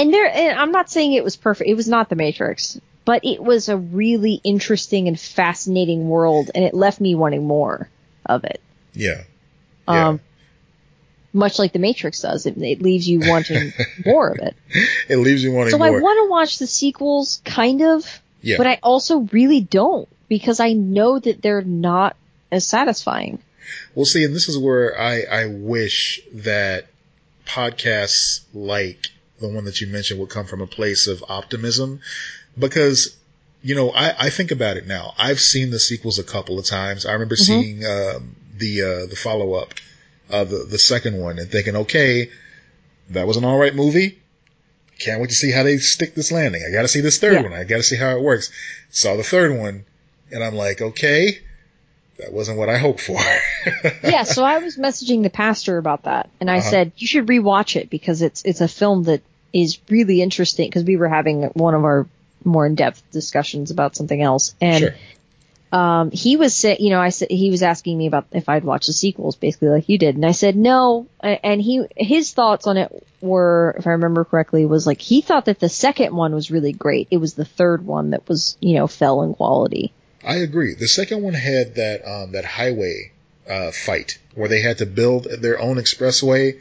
and 0.00 0.14
there, 0.14 0.26
and 0.26 0.58
I'm 0.58 0.72
not 0.72 0.90
saying 0.90 1.12
it 1.12 1.24
was 1.24 1.36
perfect. 1.36 1.68
It 1.68 1.74
was 1.74 1.88
not 1.88 2.08
the 2.08 2.16
Matrix, 2.16 2.80
but 3.04 3.24
it 3.24 3.42
was 3.42 3.68
a 3.68 3.76
really 3.76 4.40
interesting 4.44 5.08
and 5.08 5.18
fascinating 5.18 6.08
world, 6.08 6.50
and 6.54 6.64
it 6.64 6.74
left 6.74 7.00
me 7.00 7.14
wanting 7.14 7.46
more 7.46 7.88
of 8.26 8.44
it. 8.44 8.60
yeah. 8.94 9.22
Yeah. 9.88 10.08
Um, 10.08 10.20
much 11.32 11.58
like 11.58 11.72
the 11.72 11.78
Matrix 11.78 12.20
does, 12.22 12.46
it, 12.46 12.56
it 12.58 12.82
leaves 12.82 13.08
you 13.08 13.20
wanting 13.20 13.72
more 14.04 14.30
of 14.30 14.38
it. 14.38 14.56
It 15.08 15.16
leaves 15.16 15.42
you 15.42 15.52
wanting 15.52 15.70
So 15.70 15.78
more. 15.78 15.86
I 15.86 16.00
want 16.00 16.26
to 16.26 16.30
watch 16.30 16.58
the 16.58 16.66
sequels, 16.66 17.40
kind 17.44 17.82
of, 17.82 18.20
yeah. 18.42 18.56
but 18.56 18.66
I 18.66 18.78
also 18.82 19.20
really 19.32 19.60
don't 19.60 20.08
because 20.28 20.60
I 20.60 20.72
know 20.72 21.18
that 21.18 21.42
they're 21.42 21.62
not 21.62 22.16
as 22.50 22.66
satisfying. 22.66 23.40
Well, 23.94 24.06
see, 24.06 24.24
and 24.24 24.34
this 24.34 24.48
is 24.48 24.58
where 24.58 24.98
I, 25.00 25.22
I 25.22 25.46
wish 25.46 26.20
that 26.32 26.86
podcasts 27.46 28.40
like 28.52 29.08
the 29.40 29.48
one 29.48 29.64
that 29.64 29.80
you 29.80 29.86
mentioned 29.86 30.20
would 30.20 30.30
come 30.30 30.46
from 30.46 30.60
a 30.60 30.66
place 30.66 31.06
of 31.06 31.24
optimism 31.28 32.00
because, 32.58 33.16
you 33.62 33.74
know, 33.74 33.90
I, 33.90 34.26
I 34.26 34.30
think 34.30 34.50
about 34.50 34.76
it 34.76 34.86
now. 34.86 35.14
I've 35.18 35.40
seen 35.40 35.70
the 35.70 35.78
sequels 35.78 36.18
a 36.18 36.24
couple 36.24 36.58
of 36.58 36.64
times. 36.66 37.06
I 37.06 37.12
remember 37.12 37.36
seeing, 37.36 37.84
um, 37.84 38.36
the, 38.56 38.82
uh, 38.82 39.06
the 39.08 39.16
follow 39.16 39.54
up, 39.54 39.74
uh, 40.30 40.44
the, 40.44 40.64
the 40.68 40.78
second 40.78 41.18
one 41.20 41.38
and 41.38 41.50
thinking, 41.50 41.76
okay, 41.76 42.30
that 43.10 43.26
was 43.26 43.36
an 43.36 43.44
all 43.44 43.58
right 43.58 43.74
movie. 43.74 44.18
Can't 44.98 45.20
wait 45.20 45.30
to 45.30 45.34
see 45.36 45.50
how 45.50 45.62
they 45.62 45.78
stick 45.78 46.14
this 46.14 46.30
landing. 46.30 46.62
I 46.68 46.70
got 46.72 46.82
to 46.82 46.88
see 46.88 47.00
this 47.00 47.18
third 47.18 47.32
Yeah. 47.34 47.42
one. 47.42 47.52
I 47.54 47.64
got 47.64 47.78
to 47.78 47.82
see 47.82 47.96
how 47.96 48.10
it 48.16 48.20
works. 48.22 48.52
Saw 48.90 49.16
the 49.16 49.22
third 49.22 49.58
one 49.58 49.84
and 50.30 50.44
I'm 50.44 50.54
like, 50.54 50.82
okay, 50.82 51.38
that 52.18 52.32
wasn't 52.34 52.58
what 52.58 52.68
I 52.68 52.76
hoped 52.76 53.00
for. 53.00 53.18
yeah, 54.04 54.24
so 54.24 54.44
I 54.44 54.58
was 54.58 54.76
messaging 54.76 55.22
the 55.22 55.30
pastor 55.30 55.78
about 55.78 56.02
that, 56.04 56.28
and 56.38 56.50
I 56.50 56.58
Uh-huh. 56.58 56.70
said 56.70 56.92
you 56.98 57.06
should 57.06 57.26
rewatch 57.26 57.76
it 57.76 57.88
because 57.88 58.20
it's 58.20 58.42
it's 58.44 58.60
a 58.60 58.68
film 58.68 59.04
that 59.04 59.22
is 59.52 59.78
really 59.88 60.22
interesting. 60.22 60.68
Because 60.68 60.84
we 60.84 60.96
were 60.96 61.08
having 61.08 61.42
one 61.54 61.74
of 61.74 61.84
our 61.84 62.06
more 62.44 62.66
in 62.66 62.74
depth 62.74 63.02
discussions 63.10 63.70
about 63.70 63.96
something 63.96 64.22
else, 64.22 64.54
and 64.60 64.78
Sure. 64.82 64.94
um, 65.72 66.10
he 66.10 66.36
was 66.36 66.54
saying, 66.54 66.78
you 66.80 66.90
know, 66.90 67.00
I 67.00 67.10
said 67.10 67.30
he 67.30 67.50
was 67.50 67.62
asking 67.62 67.98
me 67.98 68.06
about 68.06 68.26
if 68.32 68.48
I'd 68.48 68.64
watch 68.64 68.86
the 68.86 68.92
sequels, 68.92 69.36
basically 69.36 69.68
like 69.68 69.88
you 69.88 69.98
did, 69.98 70.14
and 70.16 70.24
I 70.24 70.32
said 70.32 70.56
no, 70.56 71.06
and 71.20 71.60
he 71.60 71.84
his 71.96 72.32
thoughts 72.32 72.66
on 72.66 72.76
it 72.76 73.06
were, 73.20 73.76
if 73.78 73.86
I 73.86 73.90
remember 73.90 74.24
correctly, 74.24 74.64
was 74.64 74.86
like 74.86 75.00
he 75.00 75.20
thought 75.20 75.44
that 75.44 75.60
the 75.60 75.68
second 75.68 76.14
one 76.16 76.34
was 76.34 76.50
really 76.50 76.72
great. 76.72 77.08
It 77.10 77.18
was 77.18 77.34
the 77.34 77.44
third 77.44 77.84
one 77.84 78.10
that 78.10 78.26
was, 78.28 78.56
you 78.60 78.76
know, 78.76 78.86
fell 78.86 79.22
in 79.22 79.34
quality. 79.34 79.92
I 80.24 80.36
agree. 80.36 80.74
The 80.74 80.88
second 80.88 81.22
one 81.22 81.34
had 81.34 81.74
that 81.76 82.06
um, 82.10 82.32
that 82.32 82.44
highway 82.44 83.12
uh, 83.48 83.70
fight 83.70 84.18
where 84.34 84.48
they 84.48 84.62
had 84.62 84.78
to 84.78 84.86
build 84.86 85.24
their 85.24 85.60
own 85.60 85.76
expressway 85.76 86.58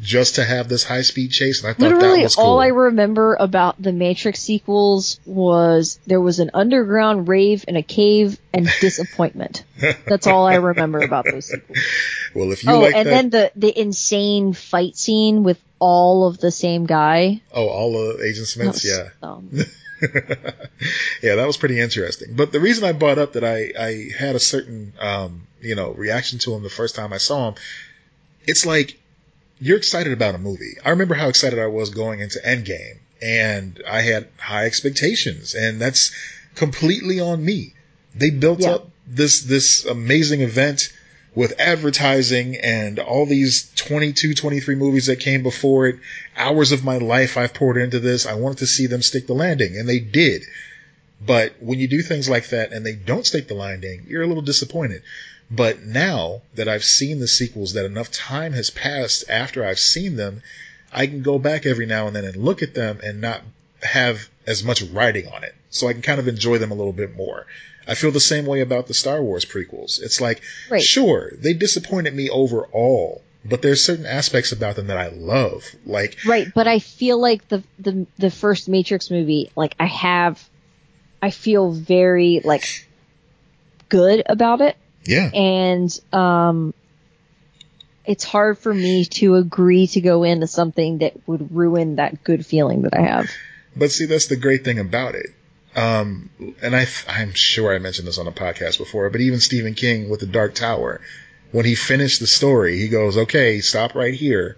just 0.00 0.36
to 0.36 0.44
have 0.44 0.68
this 0.68 0.82
high 0.84 1.02
speed 1.02 1.30
chase, 1.30 1.60
and 1.62 1.70
I 1.70 1.72
thought 1.74 1.82
Literally, 1.92 2.18
that 2.18 2.22
was 2.24 2.36
cool. 2.36 2.44
all 2.44 2.60
I 2.60 2.68
remember 2.68 3.36
about 3.38 3.80
the 3.82 3.92
Matrix 3.92 4.40
sequels 4.40 5.20
was 5.26 5.98
there 6.06 6.20
was 6.20 6.38
an 6.38 6.50
underground 6.54 7.28
rave 7.28 7.64
in 7.68 7.76
a 7.76 7.82
cave 7.82 8.38
and 8.52 8.68
disappointment. 8.80 9.64
That's 10.06 10.26
all 10.26 10.46
I 10.46 10.54
remember 10.56 11.00
about 11.00 11.24
those 11.30 11.46
sequels. 11.50 11.78
well, 12.34 12.50
if 12.52 12.64
you 12.64 12.70
Oh, 12.72 12.80
like 12.80 12.94
and 12.94 13.06
that, 13.06 13.10
then 13.10 13.30
the 13.30 13.52
the 13.56 13.80
insane 13.80 14.52
fight 14.52 14.96
scene 14.96 15.42
with 15.42 15.60
all 15.78 16.26
of 16.26 16.38
the 16.38 16.50
same 16.50 16.86
guy. 16.86 17.40
oh, 17.52 17.68
all 17.68 17.96
of 18.10 18.20
Agent 18.20 18.46
Smiths, 18.46 18.84
yeah. 18.86 19.08
yeah, 21.22 21.34
that 21.36 21.46
was 21.46 21.56
pretty 21.56 21.78
interesting. 21.78 22.34
But 22.34 22.52
the 22.52 22.60
reason 22.60 22.84
I 22.84 22.92
brought 22.92 23.18
up 23.18 23.34
that 23.34 23.44
I, 23.44 23.72
I 23.78 24.08
had 24.16 24.34
a 24.36 24.40
certain, 24.40 24.92
um, 24.98 25.46
you 25.60 25.74
know, 25.74 25.92
reaction 25.92 26.38
to 26.40 26.54
him 26.54 26.62
the 26.62 26.70
first 26.70 26.94
time 26.94 27.12
I 27.12 27.18
saw 27.18 27.48
him, 27.48 27.54
it's 28.46 28.64
like 28.66 28.99
you're 29.60 29.76
excited 29.76 30.12
about 30.12 30.34
a 30.34 30.38
movie. 30.38 30.74
I 30.84 30.90
remember 30.90 31.14
how 31.14 31.28
excited 31.28 31.58
I 31.58 31.66
was 31.66 31.90
going 31.90 32.20
into 32.20 32.38
Endgame, 32.40 32.98
and 33.22 33.80
I 33.88 34.00
had 34.00 34.28
high 34.38 34.64
expectations, 34.64 35.54
and 35.54 35.80
that's 35.80 36.12
completely 36.54 37.20
on 37.20 37.44
me. 37.44 37.74
They 38.14 38.30
built 38.30 38.60
Yeah. 38.60 38.70
up 38.70 38.90
this 39.06 39.40
this 39.42 39.84
amazing 39.84 40.40
event 40.40 40.92
with 41.34 41.58
advertising 41.60 42.56
and 42.56 42.98
all 42.98 43.24
these 43.26 43.70
22, 43.76 44.34
23 44.34 44.74
movies 44.74 45.06
that 45.06 45.20
came 45.20 45.42
before 45.42 45.86
it. 45.86 45.96
Hours 46.36 46.72
of 46.72 46.82
my 46.84 46.98
life 46.98 47.36
I've 47.36 47.54
poured 47.54 47.76
into 47.76 48.00
this. 48.00 48.26
I 48.26 48.34
wanted 48.34 48.58
to 48.58 48.66
see 48.66 48.86
them 48.86 49.02
stick 49.02 49.26
the 49.26 49.34
landing, 49.34 49.76
and 49.76 49.88
they 49.88 50.00
did. 50.00 50.42
But 51.24 51.54
when 51.60 51.78
you 51.78 51.86
do 51.86 52.02
things 52.02 52.28
like 52.28 52.48
that 52.48 52.72
and 52.72 52.84
they 52.84 52.94
don't 52.94 53.26
stick 53.26 53.46
the 53.46 53.54
landing, 53.54 54.06
you're 54.08 54.22
a 54.22 54.26
little 54.26 54.42
disappointed. 54.42 55.02
But 55.50 55.82
now 55.82 56.42
that 56.54 56.68
I've 56.68 56.84
seen 56.84 57.18
the 57.18 57.28
sequels, 57.28 57.72
that 57.72 57.84
enough 57.84 58.10
time 58.10 58.52
has 58.52 58.70
passed 58.70 59.24
after 59.28 59.64
I've 59.64 59.80
seen 59.80 60.16
them, 60.16 60.42
I 60.92 61.06
can 61.06 61.22
go 61.22 61.38
back 61.38 61.66
every 61.66 61.86
now 61.86 62.06
and 62.06 62.14
then 62.14 62.24
and 62.24 62.36
look 62.36 62.62
at 62.62 62.74
them 62.74 63.00
and 63.02 63.20
not 63.20 63.42
have 63.82 64.28
as 64.46 64.62
much 64.62 64.82
writing 64.82 65.26
on 65.28 65.44
it. 65.44 65.54
So 65.70 65.88
I 65.88 65.92
can 65.92 66.02
kind 66.02 66.20
of 66.20 66.28
enjoy 66.28 66.58
them 66.58 66.70
a 66.70 66.74
little 66.74 66.92
bit 66.92 67.16
more. 67.16 67.46
I 67.86 67.94
feel 67.94 68.10
the 68.10 68.20
same 68.20 68.46
way 68.46 68.60
about 68.60 68.86
the 68.86 68.94
Star 68.94 69.22
Wars 69.22 69.44
prequels. 69.44 70.00
It's 70.00 70.20
like, 70.20 70.40
Right. 70.70 70.82
sure, 70.82 71.32
they 71.36 71.54
disappointed 71.54 72.14
me 72.14 72.28
overall, 72.30 73.22
but 73.44 73.62
there's 73.62 73.82
certain 73.82 74.06
aspects 74.06 74.52
about 74.52 74.76
them 74.76 74.88
that 74.88 74.98
I 74.98 75.08
love. 75.08 75.64
Like, 75.84 76.16
Right, 76.24 76.48
but 76.54 76.68
I 76.68 76.78
feel 76.78 77.20
like 77.20 77.48
the 77.48 77.64
the 77.78 78.06
the 78.18 78.30
first 78.30 78.68
Matrix 78.68 79.10
movie, 79.10 79.50
like 79.56 79.74
I 79.80 79.86
have, 79.86 80.48
I 81.22 81.30
feel 81.30 81.72
very 81.72 82.40
like 82.44 82.86
good 83.88 84.22
about 84.26 84.60
it. 84.60 84.76
Yeah, 85.10 85.30
and 85.34 86.00
um 86.12 86.72
it's 88.04 88.24
hard 88.24 88.58
for 88.58 88.72
me 88.72 89.04
to 89.04 89.36
agree 89.36 89.86
to 89.88 90.00
go 90.00 90.22
into 90.22 90.46
something 90.46 90.98
that 90.98 91.12
would 91.28 91.54
ruin 91.54 91.96
that 91.96 92.24
good 92.24 92.44
feeling 92.44 92.82
that 92.82 92.94
I 92.94 93.02
have. 93.02 93.30
But 93.76 93.92
see, 93.92 94.06
that's 94.06 94.26
the 94.26 94.36
great 94.36 94.64
thing 94.64 94.78
about 94.78 95.14
it. 95.14 95.26
Um, 95.76 96.30
and 96.60 96.74
I, 96.74 96.86
I'm 97.06 97.34
sure 97.34 97.72
I 97.72 97.78
mentioned 97.78 98.08
this 98.08 98.18
on 98.18 98.26
a 98.26 98.32
podcast 98.32 98.78
before, 98.78 99.08
but 99.10 99.20
even 99.20 99.38
Stephen 99.38 99.74
King 99.74 100.08
with 100.08 100.20
The 100.20 100.26
Dark 100.26 100.54
Tower, 100.54 101.00
when 101.52 101.64
he 101.64 101.74
finished 101.74 102.18
the 102.18 102.26
story, 102.26 102.78
he 102.78 102.88
goes, 102.88 103.16
okay, 103.16 103.60
stop 103.60 103.94
right 103.94 104.14
here. 104.14 104.56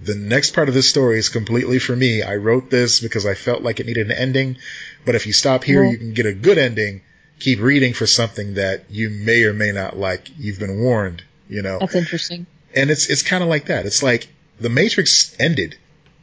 The 0.00 0.14
next 0.14 0.52
part 0.52 0.68
of 0.68 0.74
this 0.74 0.88
story 0.88 1.18
is 1.18 1.28
completely 1.28 1.80
for 1.80 1.96
me. 1.96 2.22
I 2.22 2.36
wrote 2.36 2.70
this 2.70 3.00
because 3.00 3.26
I 3.26 3.34
felt 3.34 3.62
like 3.62 3.80
it 3.80 3.86
needed 3.86 4.10
an 4.10 4.16
ending. 4.16 4.58
But 5.04 5.16
if 5.16 5.26
you 5.26 5.32
stop 5.32 5.64
here, 5.64 5.82
you 5.84 5.98
can 5.98 6.14
get 6.14 6.26
a 6.26 6.32
good 6.32 6.58
ending. 6.58 7.00
Keep 7.40 7.60
reading 7.60 7.94
for 7.94 8.06
something 8.06 8.54
that 8.54 8.84
you 8.90 9.10
may 9.10 9.44
or 9.44 9.52
may 9.52 9.72
not 9.72 9.96
like. 9.96 10.28
You've 10.38 10.58
been 10.58 10.80
warned, 10.80 11.22
you 11.48 11.62
know? 11.62 11.78
That's 11.78 11.94
interesting. 11.94 12.46
And 12.74 12.90
it's, 12.90 13.08
it's 13.08 13.22
kind 13.22 13.42
of 13.42 13.48
like 13.48 13.66
that. 13.66 13.86
It's 13.86 14.02
like 14.02 14.28
the 14.60 14.68
Matrix 14.68 15.34
ended. 15.38 15.76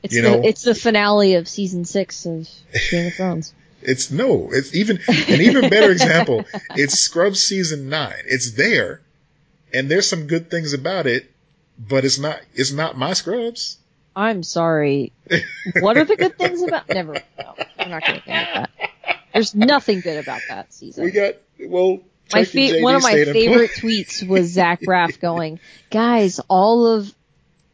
It's 0.04 0.14
You 0.14 0.22
the 0.22 0.30
know- 0.32 0.42
it's 0.44 0.64
the 0.64 0.76
finale 0.76 1.36
of 1.36 1.48
season 1.48 1.86
six 1.86 2.26
of 2.26 2.48
Game 2.92 3.08
of 3.08 3.14
Thrones. 3.18 3.54
It's 3.82 4.10
no, 4.12 4.50
it's 4.52 4.74
even 4.76 4.98
an 5.08 5.42
even 5.42 5.70
better 5.70 5.92
example. 5.92 6.44
It's 6.76 7.00
Scrubs 7.00 7.42
season 7.42 7.88
nine. 7.90 8.16
It's 8.26 8.52
there, 8.54 9.02
and 9.74 9.90
there's 9.90 10.10
some 10.10 10.26
good 10.28 10.50
things 10.50 10.74
about 10.74 11.06
it, 11.08 11.32
but 11.78 12.04
it's 12.04 12.18
not. 12.18 12.40
It's 12.56 12.72
not 12.72 12.98
my 12.98 13.14
Scrubs. 13.14 13.78
I'm 14.16 14.44
sorry. 14.44 15.12
What 15.80 15.98
are 15.98 16.06
the 16.06 16.16
good 16.16 16.38
things 16.38 16.62
about? 16.64 16.88
Never. 16.90 17.14
No, 17.38 17.54
we're 17.80 17.88
not 17.88 18.06
going 18.08 18.22
to 18.22 18.26
get 18.26 18.54
that. 18.54 18.70
There's 19.36 19.54
nothing 19.54 20.00
good 20.00 20.18
about 20.18 20.40
that 20.48 20.74
season. 20.74 21.04
We 21.04 21.12
got 21.12 21.34
well. 21.60 22.00
my 22.34 22.46
fa- 22.46 22.80
one 22.80 22.96
of 22.96 23.04
my 23.04 23.12
favorite 23.26 23.72
tweets 23.72 24.26
was 24.26 24.48
Zach 24.48 24.80
Braff 24.88 25.20
going, 25.20 25.60
"Guys, 25.92 26.40
all 26.48 26.88
of 26.88 27.14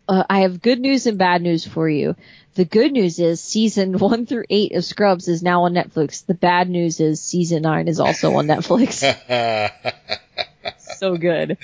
uh, 0.10 0.24
I 0.28 0.40
have 0.40 0.60
good 0.60 0.80
news 0.80 1.06
and 1.06 1.20
bad 1.20 1.44
news 1.44 1.64
for 1.64 1.88
you. 1.88 2.16
The 2.56 2.66
good 2.66 2.92
news 2.92 3.20
is 3.20 3.42
season 3.42 3.96
one 4.00 4.26
through 4.26 4.46
eight 4.50 4.72
of 4.74 4.84
Scrubs 4.84 5.28
is 5.28 5.44
now 5.44 5.66
on 5.66 5.74
Netflix. 5.74 6.26
The 6.26 6.34
bad 6.34 6.68
news 6.68 7.00
is 7.00 7.22
season 7.22 7.62
nine 7.62 7.88
is 7.88 8.00
also 8.00 8.34
on 8.38 8.48
Netflix. 8.48 9.06
so 10.80 11.16
good. 11.16 11.60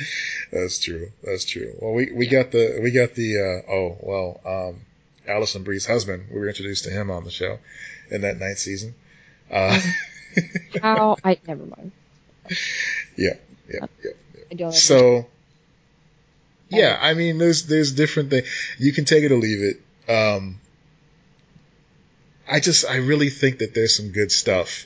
That's 0.51 0.77
true. 0.77 1.11
That's 1.23 1.43
true. 1.43 1.73
Well, 1.79 1.93
we, 1.93 2.11
we 2.11 2.27
got 2.27 2.51
the 2.51 2.81
we 2.83 2.91
got 2.91 3.15
the 3.15 3.39
uh, 3.39 3.71
oh 3.71 3.97
well 3.99 4.41
um, 4.45 4.81
Alison 5.27 5.63
Brie's 5.63 5.87
husband. 5.87 6.27
We 6.31 6.39
were 6.39 6.49
introduced 6.49 6.83
to 6.83 6.91
him 6.91 7.09
on 7.09 7.23
the 7.23 7.31
show 7.31 7.57
in 8.11 8.21
that 8.21 8.37
ninth 8.37 8.59
season. 8.59 8.93
Uh, 9.51 9.79
How 10.81 11.17
I 11.23 11.37
never 11.47 11.65
mind. 11.65 11.91
Yeah, 13.15 13.35
yeah, 13.71 13.85
yeah. 14.03 14.55
Don't. 14.55 14.73
So, 14.73 15.27
yeah, 16.69 16.97
I 16.99 17.13
mean, 17.13 17.37
there's 17.37 17.65
there's 17.65 17.91
different 17.91 18.29
things. 18.29 18.47
You 18.77 18.93
can 18.93 19.05
take 19.05 19.23
it 19.23 19.31
or 19.31 19.37
leave 19.37 19.61
it. 19.61 20.11
Um, 20.11 20.59
I 22.49 22.59
just 22.59 22.85
I 22.85 22.97
really 22.97 23.29
think 23.29 23.59
that 23.59 23.73
there's 23.73 23.95
some 23.95 24.09
good 24.11 24.31
stuff 24.31 24.85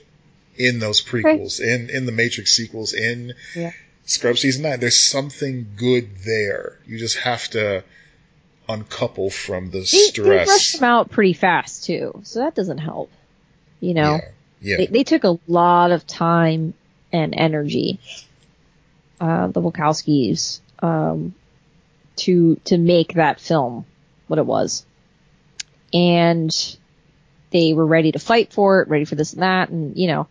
in 0.55 0.79
those 0.79 1.01
prequels, 1.01 1.59
in 1.59 1.89
in 1.89 2.05
the 2.05 2.11
Matrix 2.11 2.51
sequels, 2.55 2.93
in 2.93 3.33
Yeah. 3.55 3.71
Scrub 4.05 4.37
season 4.37 4.63
nine. 4.63 4.79
There's 4.79 4.99
something 4.99 5.67
good 5.75 6.17
there. 6.25 6.79
You 6.87 6.97
just 6.97 7.17
have 7.19 7.47
to 7.49 7.83
uncouple 8.67 9.29
from 9.29 9.69
the 9.69 9.79
they, 9.79 10.21
they 10.21 10.29
rushed 10.29 10.45
stress. 10.45 10.71
them 10.73 10.83
out 10.83 11.11
pretty 11.11 11.33
fast 11.33 11.83
too, 11.85 12.19
so 12.23 12.39
that 12.39 12.55
doesn't 12.55 12.79
help. 12.79 13.11
You 13.79 13.93
know, 13.93 14.15
Yeah, 14.15 14.21
yeah. 14.61 14.77
they, 14.77 14.85
they 14.87 15.03
took 15.03 15.23
a 15.23 15.39
lot 15.47 15.91
of 15.91 16.07
time 16.07 16.73
and 17.11 17.33
energy, 17.35 17.99
uh, 19.19 19.47
the 19.47 19.61
Wachowskis, 19.61 20.61
um, 20.79 21.33
to 22.17 22.55
to 22.65 22.77
make 22.77 23.13
that 23.15 23.39
film 23.39 23.85
what 24.27 24.39
it 24.39 24.45
was, 24.45 24.85
and 25.93 26.77
they 27.51 27.73
were 27.73 27.85
ready 27.85 28.11
to 28.11 28.19
fight 28.19 28.53
for 28.53 28.81
it, 28.81 28.87
ready 28.87 29.05
for 29.05 29.15
this 29.15 29.33
and 29.33 29.41
that, 29.41 29.69
and 29.69 29.97
you 29.97 30.07
know. 30.07 30.27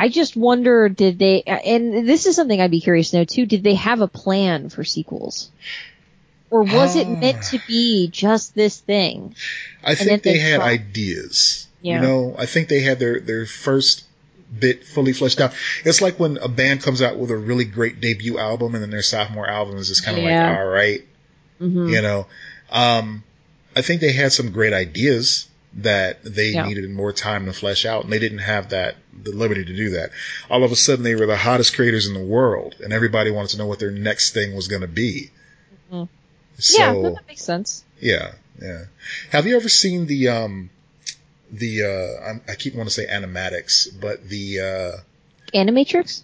I 0.00 0.08
just 0.10 0.36
wonder, 0.36 0.88
did 0.88 1.18
they, 1.18 1.42
and 1.42 2.08
this 2.08 2.26
is 2.26 2.36
something 2.36 2.60
I'd 2.60 2.70
be 2.70 2.80
curious 2.80 3.10
to 3.10 3.16
know 3.16 3.24
too, 3.24 3.46
did 3.46 3.64
they 3.64 3.74
have 3.74 4.00
a 4.00 4.06
plan 4.06 4.68
for 4.68 4.84
sequels? 4.84 5.50
Or 6.50 6.62
was 6.62 6.96
it 6.96 7.08
meant 7.08 7.42
to 7.50 7.60
be 7.66 8.08
just 8.08 8.54
this 8.54 8.78
thing? 8.78 9.34
I 9.84 9.94
think 9.94 10.22
they 10.22 10.34
they 10.34 10.38
had 10.38 10.56
try- 10.56 10.70
ideas. 10.70 11.67
Yeah. 11.82 11.96
You 11.96 12.00
know, 12.06 12.34
I 12.38 12.46
think 12.46 12.68
they 12.68 12.80
had 12.80 12.98
their, 12.98 13.20
their 13.20 13.46
first 13.46 14.04
bit 14.58 14.84
fully 14.84 15.12
fleshed 15.12 15.40
out. 15.40 15.52
It's 15.84 16.00
like 16.00 16.18
when 16.18 16.38
a 16.38 16.48
band 16.48 16.82
comes 16.82 17.02
out 17.02 17.18
with 17.18 17.30
a 17.30 17.36
really 17.36 17.64
great 17.64 18.00
debut 18.00 18.38
album 18.38 18.74
and 18.74 18.82
then 18.82 18.90
their 18.90 19.02
sophomore 19.02 19.46
album 19.48 19.76
is 19.76 19.88
just 19.88 20.04
kind 20.04 20.16
of 20.18 20.24
Yeah. 20.24 20.48
like, 20.50 20.58
all 20.58 20.66
right, 20.66 21.00
hmm 21.58 21.88
you 21.88 22.02
know. 22.02 22.26
Um, 22.70 23.22
I 23.76 23.82
think 23.82 24.00
they 24.00 24.12
had 24.12 24.32
some 24.32 24.50
great 24.50 24.72
ideas 24.72 25.46
that 25.74 26.24
they 26.24 26.50
Yeah. 26.52 26.66
needed 26.66 26.88
more 26.90 27.12
time 27.12 27.44
to 27.46 27.52
flesh 27.52 27.84
out 27.84 28.04
and 28.04 28.12
they 28.12 28.18
didn't 28.18 28.38
have 28.38 28.70
that, 28.70 28.96
the 29.22 29.30
liberty 29.32 29.64
to 29.64 29.76
do 29.76 29.90
that. 29.90 30.10
All 30.50 30.64
of 30.64 30.72
a 30.72 30.76
sudden 30.76 31.04
they 31.04 31.14
were 31.14 31.26
the 31.26 31.36
hottest 31.36 31.74
creators 31.76 32.06
in 32.06 32.14
the 32.14 32.24
world 32.24 32.74
and 32.82 32.92
everybody 32.92 33.30
wanted 33.30 33.50
to 33.50 33.58
know 33.58 33.66
what 33.66 33.78
their 33.78 33.90
next 33.90 34.32
thing 34.32 34.54
was 34.56 34.66
going 34.66 34.82
to 34.82 34.88
be. 34.88 35.30
Mhm. 35.92 36.08
So, 36.58 37.02
yeah, 37.02 37.10
that 37.10 37.28
makes 37.28 37.42
sense. 37.44 37.84
yeah, 38.00 38.32
yeah. 38.60 38.84
Have 39.30 39.46
you 39.46 39.56
ever 39.56 39.68
seen 39.68 40.06
the 40.06 40.28
um 40.28 40.70
the 41.50 41.84
uh 41.84 42.50
I 42.50 42.54
keep 42.54 42.74
wanting 42.74 42.88
to 42.88 42.94
say 42.94 43.06
animatics, 43.06 43.88
but 44.00 44.28
the 44.28 44.60
uh 44.60 45.00
Animatrix? 45.54 46.22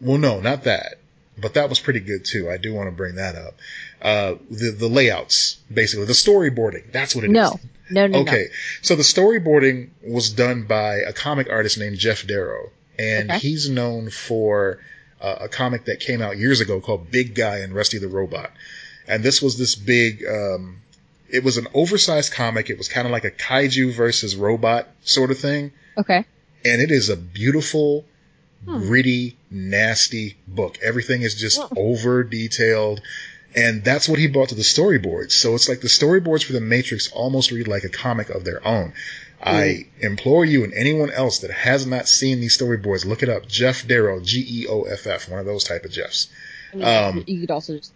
well 0.00 0.18
no, 0.18 0.40
not 0.40 0.64
that. 0.64 0.98
But 1.36 1.54
that 1.54 1.68
was 1.68 1.80
pretty 1.80 1.98
good 2.00 2.24
too. 2.24 2.48
I 2.48 2.58
do 2.58 2.72
want 2.72 2.86
to 2.88 2.92
bring 2.92 3.16
that 3.16 3.34
up. 3.34 3.54
Uh 4.00 4.34
the 4.50 4.70
the 4.70 4.88
layouts, 4.88 5.56
basically, 5.72 6.06
the 6.06 6.12
storyboarding. 6.12 6.92
That's 6.92 7.14
what 7.14 7.24
it 7.24 7.28
is. 7.28 7.32
No. 7.34 7.60
No, 7.90 8.06
no, 8.06 8.18
Okay. 8.20 8.46
So 8.80 8.96
the 8.96 9.02
storyboarding 9.02 9.90
was 10.02 10.30
done 10.30 10.62
by 10.62 10.96
a 10.96 11.12
comic 11.12 11.50
artist 11.50 11.76
named 11.78 11.98
Jeff 11.98 12.26
Darrow, 12.26 12.70
and 12.98 13.30
Okay. 13.30 13.38
he's 13.40 13.68
known 13.68 14.08
for 14.08 14.78
uh, 15.20 15.36
a 15.42 15.48
comic 15.48 15.84
that 15.86 16.00
came 16.00 16.22
out 16.22 16.38
years 16.38 16.60
ago 16.60 16.80
called 16.80 17.10
Big 17.10 17.34
Guy 17.34 17.58
and 17.58 17.74
Rusty 17.74 17.98
the 17.98 18.08
Robot. 18.08 18.50
And 19.06 19.22
this 19.22 19.42
was 19.42 19.58
this 19.58 19.74
big, 19.74 20.24
um, 20.26 20.78
it 21.28 21.42
was 21.44 21.56
an 21.56 21.66
oversized 21.74 22.32
comic. 22.32 22.70
It 22.70 22.78
was 22.78 22.88
kind 22.88 23.06
of 23.06 23.12
like 23.12 23.24
a 23.24 23.30
kaiju 23.30 23.92
versus 23.92 24.36
robot 24.36 24.88
sort 25.02 25.30
of 25.30 25.38
thing. 25.38 25.72
Okay. 25.96 26.24
And 26.64 26.80
it 26.82 26.90
is 26.90 27.08
a 27.08 27.16
beautiful, 27.16 28.04
Hmm. 28.66 28.78
gritty, 28.86 29.36
nasty 29.50 30.36
book. 30.48 30.78
Everything 30.82 31.20
is 31.22 31.34
just 31.34 31.58
Oh. 31.60 31.68
over 31.76 32.24
detailed. 32.24 33.02
And 33.54 33.84
that's 33.84 34.08
what 34.08 34.18
he 34.18 34.26
brought 34.26 34.48
to 34.48 34.54
the 34.54 34.62
storyboards. 34.62 35.32
So 35.32 35.54
it's 35.54 35.68
like 35.68 35.80
the 35.80 35.88
storyboards 35.88 36.42
for 36.44 36.54
the 36.54 36.60
Matrix 36.62 37.10
almost 37.12 37.50
read 37.52 37.68
like 37.68 37.84
a 37.84 37.88
comic 37.90 38.30
of 38.30 38.44
their 38.44 38.66
own. 38.66 38.92
I 39.42 39.86
implore 40.00 40.44
you 40.46 40.64
and 40.64 40.72
anyone 40.72 41.10
else 41.10 41.40
that 41.40 41.50
has 41.50 41.86
not 41.86 42.08
seen 42.08 42.40
these 42.40 42.56
storyboards, 42.56 43.04
look 43.04 43.22
it 43.22 43.28
up. 43.28 43.46
Jeff 43.46 43.86
Darrow, 43.86 44.20
G 44.20 44.44
E 44.62 44.66
O 44.66 44.84
F 44.84 45.06
F, 45.06 45.28
one 45.28 45.38
of 45.38 45.44
those 45.46 45.64
type 45.64 45.84
of 45.84 45.90
Jeffs. 45.92 46.28
I 46.72 46.76
mean, 46.76 46.84
Um, 46.86 47.24
you 47.26 47.40
could 47.40 47.50
also 47.50 47.76
just 47.76 47.92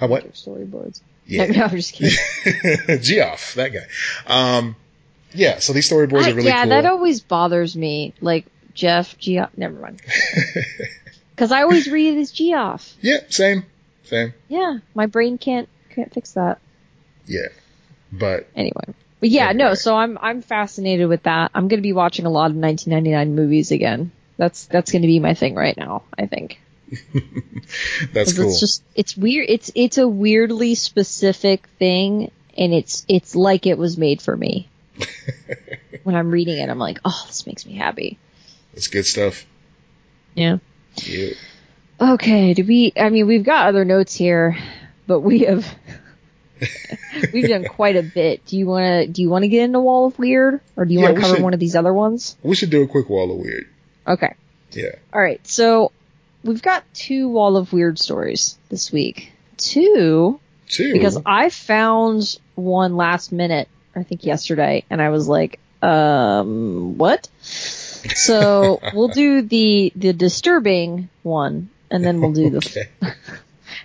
How 0.00 0.06
what? 0.06 0.32
storyboards. 0.32 1.02
Yeah. 1.28 1.44
No, 1.52 1.64
I'm 1.64 1.70
just 1.76 1.92
kidding. 1.92 3.00
Geoff, 3.02 3.54
that 3.54 3.72
guy. 3.72 3.86
Um, 4.26 4.74
yeah, 5.34 5.58
so 5.60 5.72
these 5.74 5.88
storyboards 5.88 6.22
I- 6.24 6.30
are 6.30 6.34
really 6.34 6.48
yeah, 6.48 6.62
cool. 6.62 6.70
that 6.70 6.86
always 6.86 7.20
bothers 7.20 7.76
me. 7.76 8.14
Like 8.20 8.46
Jeff 8.74 9.16
Geoff. 9.18 9.50
Never 9.56 9.78
mind. 9.78 10.02
Because 11.30 11.52
I 11.52 11.62
always 11.62 11.88
read 11.88 12.16
it 12.16 12.20
as 12.20 12.32
Geoff. 12.32 12.94
yeah, 13.00 13.18
same, 13.28 13.62
same. 14.02 14.34
Yeah, 14.48 14.78
my 14.92 15.06
brain 15.06 15.38
can't 15.38 15.68
can't 15.90 16.12
fix 16.12 16.32
that. 16.32 16.58
Yeah, 17.26 17.46
but 18.10 18.48
Anyway. 18.56 18.94
But 19.20 19.28
yeah, 19.28 19.52
no. 19.52 19.74
So 19.74 19.94
I'm 19.96 20.18
I'm 20.20 20.42
fascinated 20.42 21.08
with 21.08 21.22
that. 21.24 21.52
I'm 21.54 21.68
going 21.68 21.78
to 21.78 21.82
be 21.82 21.92
watching 21.92 22.26
a 22.26 22.30
lot 22.30 22.50
of 22.50 22.56
1999 22.56 23.36
movies 23.36 23.70
again. 23.70 24.10
That's 24.36 24.66
that's 24.66 24.90
going 24.90 25.02
to 25.02 25.06
be 25.08 25.20
my 25.20 25.34
thing 25.34 25.54
right 25.54 25.76
now. 25.76 26.02
I 26.18 26.26
think. 26.26 26.60
that's 28.12 28.32
cool. 28.32 28.48
It's 28.48 28.60
just 28.60 28.82
it's 28.94 29.16
weird. 29.16 29.46
It's 29.48 29.70
it's 29.74 29.98
a 29.98 30.08
weirdly 30.08 30.74
specific 30.74 31.66
thing, 31.78 32.30
and 32.56 32.72
it's 32.72 33.04
it's 33.08 33.34
like 33.34 33.66
it 33.66 33.78
was 33.78 33.98
made 33.98 34.22
for 34.22 34.36
me. 34.36 34.68
when 36.02 36.16
I'm 36.16 36.30
reading 36.30 36.58
it, 36.58 36.68
I'm 36.68 36.78
like, 36.78 36.98
oh, 37.04 37.24
this 37.26 37.46
makes 37.46 37.66
me 37.66 37.74
happy. 37.74 38.18
it's 38.74 38.88
good 38.88 39.06
stuff. 39.06 39.44
Yeah. 40.34 40.58
Yeah. 41.04 41.30
Okay. 42.00 42.54
Do 42.54 42.64
we? 42.64 42.92
I 42.96 43.10
mean, 43.10 43.26
we've 43.26 43.44
got 43.44 43.68
other 43.68 43.84
notes 43.84 44.14
here, 44.14 44.56
but 45.06 45.20
we 45.20 45.40
have 45.40 45.66
we've 47.32 47.48
done 47.48 47.64
quite 47.64 47.96
a 47.96 48.02
bit. 48.02 48.44
Do 48.46 48.56
you 48.56 48.66
want 48.66 48.84
to? 49.06 49.12
Do 49.12 49.22
you 49.22 49.28
want 49.30 49.42
to 49.44 49.48
get 49.48 49.64
into 49.64 49.80
Wall 49.80 50.06
of 50.06 50.18
Weird, 50.18 50.60
or 50.76 50.84
do 50.84 50.94
you 50.94 51.00
Yeah, 51.00 51.06
want 51.06 51.16
to 51.16 51.22
cover 51.22 51.34
should. 51.36 51.44
one 51.44 51.54
of 51.54 51.60
these 51.60 51.76
other 51.76 51.92
ones? 51.92 52.36
We 52.42 52.54
should 52.56 52.70
do 52.70 52.82
a 52.82 52.88
quick 52.88 53.08
wall 53.08 53.30
of 53.30 53.38
weird. 53.38 53.68
Okay. 54.06 54.34
Yeah. 54.72 54.96
All 55.12 55.20
right. 55.20 55.44
So 55.46 55.92
we've 56.42 56.62
got 56.62 56.84
two 56.94 57.28
Wall 57.28 57.56
of 57.56 57.72
Weird 57.72 57.98
stories 57.98 58.58
this 58.68 58.92
week. 58.92 59.32
Two 59.56 60.40
Two. 60.68 60.92
because 60.92 61.18
I 61.24 61.50
found 61.50 62.38
one 62.54 62.96
last 62.96 63.32
minute, 63.32 63.68
I 63.94 64.02
think 64.02 64.24
yesterday, 64.24 64.84
and 64.90 65.00
I 65.00 65.08
was 65.08 65.28
like, 65.28 65.58
um, 65.82 66.98
what? 66.98 67.28
So 67.42 68.80
we'll 68.94 69.08
do 69.08 69.42
the 69.42 69.92
the 69.96 70.12
disturbing 70.12 71.08
one, 71.22 71.70
and 71.90 72.04
then 72.04 72.20
we'll 72.20 72.32
do 72.32 72.50
the 72.50 72.58
okay. 72.58 72.88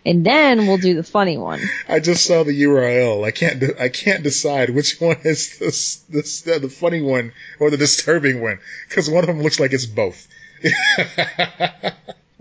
and 0.05 0.25
then 0.25 0.67
we'll 0.67 0.77
do 0.77 0.95
the 0.95 1.03
funny 1.03 1.37
one. 1.37 1.61
I 1.87 1.99
just 1.99 2.25
saw 2.25 2.43
the 2.43 2.63
URL. 2.63 3.25
I 3.25 3.31
can't. 3.31 3.59
De- 3.59 3.81
I 3.81 3.89
can't 3.89 4.23
decide 4.23 4.69
which 4.69 4.97
one 4.99 5.17
is 5.23 5.57
this, 5.59 5.97
this 6.09 6.41
the, 6.41 6.59
the 6.59 6.69
funny 6.69 7.01
one 7.01 7.33
or 7.59 7.69
the 7.69 7.77
disturbing 7.77 8.41
one 8.41 8.59
because 8.87 9.09
one 9.09 9.23
of 9.23 9.27
them 9.27 9.41
looks 9.41 9.59
like 9.59 9.73
it's 9.73 9.85
both. 9.85 10.27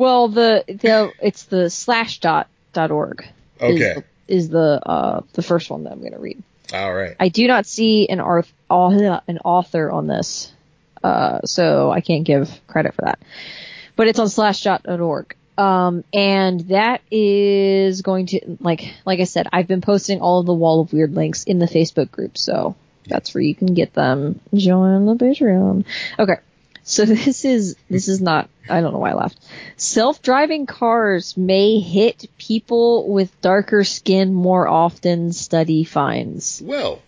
Well, 0.03 0.29
the 0.29 0.65
the 0.67 1.13
it's 1.21 1.45
the 1.45 1.71
slash 1.71 2.19
dot 2.19 2.49
dot 2.73 2.91
org. 2.91 3.25
is 3.61 3.75
Okay. 3.81 3.95
the- 4.01 4.05
Is 4.35 4.49
the 4.49 4.81
uh 4.85 5.21
the 5.35 5.43
first 5.43 5.71
one 5.71 5.85
that 5.85 5.93
I'm 5.93 6.01
going 6.01 6.13
to 6.13 6.19
read. 6.19 6.43
All 6.75 6.93
right. 6.95 7.15
I 7.21 7.29
do 7.29 7.47
not 7.47 7.67
see 7.67 8.09
an 8.09 8.19
arth- 8.19 8.53
an 8.71 9.39
author 9.45 9.91
on 9.91 10.07
this, 10.07 10.51
uh, 11.05 11.41
so 11.45 11.91
I 11.93 12.01
can't 12.01 12.25
give 12.25 12.49
credit 12.67 12.95
for 12.95 13.03
that. 13.03 13.19
But 13.95 14.09
it's 14.09 14.19
on 14.19 14.27
slashdot.org. 14.29 15.37
Um, 15.59 16.03
and 16.15 16.61
that 16.69 17.03
is 17.11 18.01
going 18.01 18.27
to, 18.27 18.57
like, 18.59 18.95
like 19.05 19.21
I 19.21 19.25
said, 19.25 19.47
I've 19.53 19.69
been 19.69 19.83
posting 19.83 20.21
all 20.23 20.41
of 20.41 20.47
the 20.47 20.55
Wall 20.55 20.81
of 20.81 20.93
Weird 20.95 21.15
links 21.15 21.45
in 21.45 21.59
the 21.59 21.67
Facebook 21.67 22.11
group, 22.11 22.39
so 22.39 22.75
that's 23.07 23.35
where 23.35 23.43
you 23.43 23.55
can 23.55 23.75
get 23.75 23.93
them. 23.93 24.41
Join 24.55 25.05
the 25.05 25.15
Patreon. 25.15 25.85
Okay. 26.19 26.37
So 26.85 27.05
this 27.07 27.45
is, 27.45 27.77
this 27.89 28.09
is 28.09 28.21
not, 28.21 28.49
I 28.69 28.81
don't 28.81 28.93
know 28.93 28.99
why 28.99 29.11
I 29.11 29.15
laughed. 29.15 29.39
Self-driving 29.77 30.67
cars 30.67 31.37
may 31.37 31.81
hit 31.81 32.27
people 32.39 33.09
with 33.09 33.41
darker 33.41 33.85
skin 33.85 34.33
more 34.33 34.69
often, 34.69 35.33
study 35.33 35.85
finds. 35.85 36.63
Well, 36.65 37.01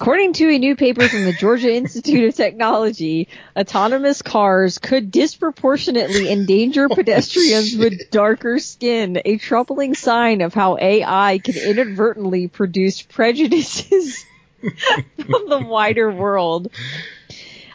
According 0.00 0.34
to 0.34 0.48
a 0.48 0.58
new 0.60 0.76
paper 0.76 1.08
from 1.08 1.24
the 1.24 1.32
Georgia 1.32 1.74
Institute 1.74 2.28
of 2.28 2.36
Technology, 2.36 3.26
autonomous 3.56 4.22
cars 4.22 4.78
could 4.78 5.10
disproportionately 5.10 6.30
endanger 6.30 6.86
oh, 6.90 6.94
pedestrians 6.94 7.76
with 7.76 8.08
darker 8.12 8.60
skin, 8.60 9.20
a 9.24 9.38
troubling 9.38 9.96
sign 9.96 10.40
of 10.40 10.54
how 10.54 10.78
AI 10.80 11.40
can 11.42 11.56
inadvertently 11.56 12.46
produce 12.46 13.02
prejudices 13.02 14.24
from 14.62 15.48
the 15.48 15.64
wider 15.66 16.12
world. 16.12 16.70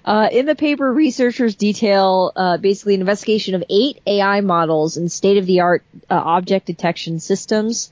Uh, 0.05 0.27
in 0.31 0.45
the 0.45 0.55
paper, 0.55 0.91
researchers 0.91 1.55
detail 1.55 2.31
uh, 2.35 2.57
basically 2.57 2.93
an 2.93 3.01
investigation 3.01 3.55
of 3.55 3.63
eight 3.69 4.01
AI 4.05 4.41
models 4.41 4.97
and 4.97 5.11
state-of-the-art 5.11 5.83
uh, 6.09 6.15
object 6.15 6.65
detection 6.65 7.19
systems 7.19 7.91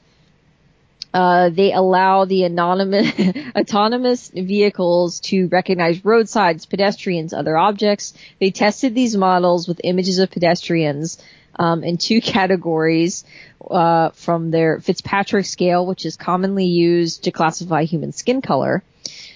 Uh, 1.13 1.49
they 1.49 1.73
allow 1.73 2.25
the 2.25 2.43
anonymous, 2.43 3.11
autonomous 3.55 4.29
vehicles 4.29 5.19
to 5.19 5.47
recognize 5.47 6.03
roadsides, 6.05 6.65
pedestrians, 6.65 7.33
other 7.33 7.57
objects. 7.57 8.13
They 8.39 8.51
tested 8.51 8.95
these 8.95 9.15
models 9.17 9.67
with 9.67 9.81
images 9.83 10.19
of 10.19 10.31
pedestrians 10.31 11.21
um, 11.57 11.83
in 11.83 11.97
two 11.97 12.21
categories 12.37 13.25
uh, 13.69 14.11
from 14.11 14.51
their 14.51 14.79
Fitzpatrick 14.79 15.45
scale, 15.45 15.85
which 15.85 16.05
is 16.05 16.15
commonly 16.15 16.65
used 16.65 17.25
to 17.25 17.31
classify 17.31 17.83
human 17.83 18.13
skin 18.13 18.41
color. 18.41 18.81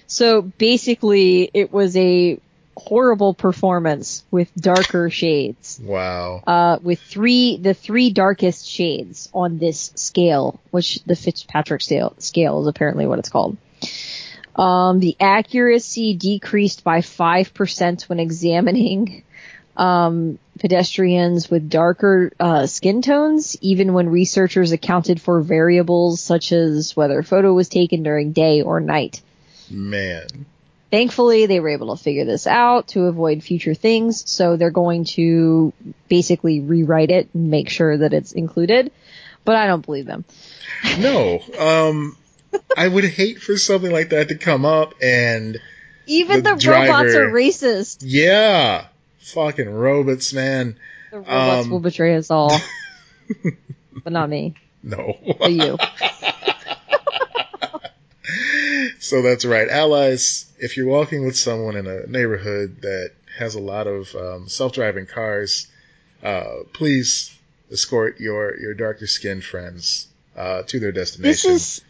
So 0.07 0.43
basically, 0.43 1.49
it 1.53 1.73
was 1.73 1.97
a 1.97 2.39
horrible 2.77 3.33
performance 3.33 4.23
with 4.31 4.53
darker 4.55 5.09
shades. 5.09 5.79
Wow. 5.81 6.43
Uh, 6.45 6.77
with 6.81 6.99
three, 6.99 7.57
the 7.57 7.73
three 7.73 8.11
darkest 8.11 8.67
shades 8.67 9.29
on 9.33 9.57
this 9.57 9.91
scale, 9.95 10.59
which 10.71 11.03
the 11.05 11.15
Fitzpatrick 11.15 11.81
scale, 11.81 12.15
scale 12.19 12.61
is 12.61 12.67
apparently 12.67 13.07
what 13.07 13.19
it's 13.19 13.29
called. 13.29 13.57
Um, 14.55 14.99
the 14.99 15.17
accuracy 15.19 16.13
decreased 16.13 16.83
by 16.83 16.99
5% 16.99 18.03
when 18.03 18.19
examining, 18.19 19.23
um, 19.75 20.39
pedestrians 20.59 21.49
with 21.49 21.69
darker, 21.69 22.31
uh, 22.39 22.65
skin 22.65 23.01
tones, 23.01 23.57
even 23.61 23.93
when 23.93 24.09
researchers 24.09 24.71
accounted 24.71 25.21
for 25.21 25.41
variables 25.41 26.21
such 26.21 26.53
as 26.53 26.95
whether 26.95 27.19
a 27.19 27.23
photo 27.23 27.53
was 27.53 27.67
taken 27.67 28.03
during 28.03 28.31
day 28.31 28.61
or 28.61 28.79
night. 28.79 29.21
Man. 29.69 30.45
Thankfully, 30.91 31.45
they 31.47 31.59
were 31.59 31.69
able 31.69 31.95
to 31.97 32.01
figure 32.01 32.25
this 32.25 32.47
out 32.47 32.87
to 32.89 33.05
avoid 33.05 33.43
future 33.43 33.73
things, 33.73 34.29
so 34.29 34.55
they're 34.55 34.69
going 34.71 35.03
to 35.05 35.73
basically 36.07 36.61
rewrite 36.61 37.11
it 37.11 37.27
and 37.33 37.49
make 37.49 37.69
sure 37.69 37.97
that 37.97 38.13
it's 38.13 38.31
included. 38.31 38.91
But 39.43 39.55
I 39.57 39.67
don't 39.67 39.85
believe 39.85 40.05
them. 40.05 40.25
No. 40.99 41.39
Um, 41.59 42.17
I 42.77 42.87
would 42.87 43.03
hate 43.03 43.39
for 43.41 43.57
something 43.57 43.91
like 43.91 44.09
that 44.09 44.29
to 44.29 44.35
come 44.35 44.63
up 44.65 44.93
and 45.01 45.59
Even 46.07 46.43
The 46.43 46.55
the, 46.55 46.69
robots 46.71 47.13
are 47.15 47.29
racist. 47.29 47.97
yeah, 48.01 48.85
fucking 49.19 49.69
robots, 49.69 50.33
man. 50.33 50.77
The 51.11 51.19
robots 51.19 51.65
Um, 51.65 51.71
will 51.71 51.79
betray 51.79 52.15
us 52.15 52.31
all. 52.31 52.57
but 54.03 54.13
not 54.13 54.29
me. 54.29 54.55
No. 54.83 55.17
But 55.39 55.51
you. 55.51 55.77
so 58.99 59.21
that's 59.21 59.45
right. 59.45 59.67
Allies, 59.69 60.45
if 60.59 60.77
you're 60.77 60.87
walking 60.87 61.25
with 61.25 61.37
someone 61.37 61.75
in 61.75 61.87
a 61.87 62.07
neighborhood 62.07 62.81
that 62.81 63.11
has 63.37 63.55
a 63.55 63.59
lot 63.59 63.87
of 63.87 64.13
um, 64.15 64.47
self-driving 64.47 65.07
cars, 65.07 65.67
uh, 66.23 66.63
please 66.73 67.35
escort 67.71 68.19
your, 68.19 68.57
your 68.59 68.73
darker 68.73 69.07
skinned 69.07 69.43
friends 69.43 70.07
uh, 70.35 70.63
to 70.63 70.79
their 70.79 70.91
destination. 70.91 71.51
This 71.51 71.79
is 71.79 71.81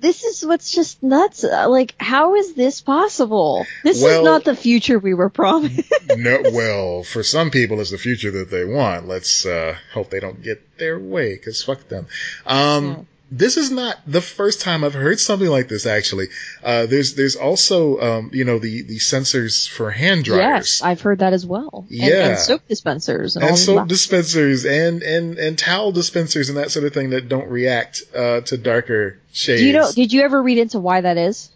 this 0.00 0.24
is 0.24 0.44
what's 0.44 0.70
just 0.72 1.02
nuts. 1.02 1.42
Uh, 1.42 1.68
Like, 1.70 1.94
how 1.98 2.34
is 2.34 2.52
this 2.54 2.82
possible? 2.82 3.64
This 3.82 4.02
Well- 4.02 4.20
is 4.20 4.24
not 4.24 4.44
the 4.44 4.54
future 4.54 4.98
we 4.98 5.14
were 5.14 5.30
promised. 5.30 5.90
no, 6.16 6.42
well, 6.52 7.02
for 7.02 7.22
some 7.22 7.50
people, 7.50 7.80
it's 7.80 7.90
the 7.92 7.98
future 7.98 8.30
that 8.32 8.50
they 8.50 8.64
want. 8.64 9.08
Let's 9.08 9.46
uh, 9.46 9.76
hope 9.94 10.10
they 10.10 10.20
don't 10.20 10.42
get 10.42 10.76
their 10.78 10.98
way, 10.98 11.34
because 11.34 11.62
fuck 11.62 11.88
them. 11.88 12.08
Um, 12.44 12.86
Yeah. 12.86 12.96
This 13.28 13.56
is 13.56 13.72
not 13.72 13.96
the 14.06 14.20
first 14.20 14.60
time 14.60 14.84
I've 14.84 14.94
heard 14.94 15.18
something 15.18 15.48
like 15.48 15.66
this. 15.68 15.84
Actually, 15.84 16.28
uh, 16.62 16.86
there's 16.86 17.14
there's 17.14 17.34
also 17.34 17.98
um, 18.00 18.30
you 18.32 18.44
know 18.44 18.60
the 18.60 18.82
the 18.82 18.98
sensors 18.98 19.68
for 19.68 19.90
hand 19.90 20.24
dryers. 20.24 20.40
yes, 20.40 20.82
I've 20.82 21.00
heard 21.00 21.18
that 21.18 21.32
as 21.32 21.44
well. 21.44 21.86
And, 21.88 21.98
Yeah. 21.98 22.28
and 22.28 22.38
soap 22.38 22.68
dispensers 22.68 23.34
and, 23.34 23.44
and 23.44 23.58
soap 23.58 23.76
that. 23.78 23.88
dispensers 23.88 24.64
and, 24.64 25.02
and, 25.02 25.38
and 25.38 25.58
towel 25.58 25.90
dispensers 25.90 26.50
and 26.50 26.58
that 26.58 26.70
sort 26.70 26.84
of 26.86 26.94
thing 26.94 27.10
that 27.10 27.28
don't 27.28 27.48
react 27.48 28.02
uh, 28.14 28.42
to 28.42 28.56
darker 28.56 29.18
shades. 29.32 29.60
Do 29.60 29.66
you 29.66 29.72
know? 29.72 29.90
Did 29.92 30.12
you 30.12 30.22
ever 30.22 30.40
read 30.40 30.58
into 30.58 30.78
why 30.78 31.00
that 31.00 31.16
is? 31.16 31.50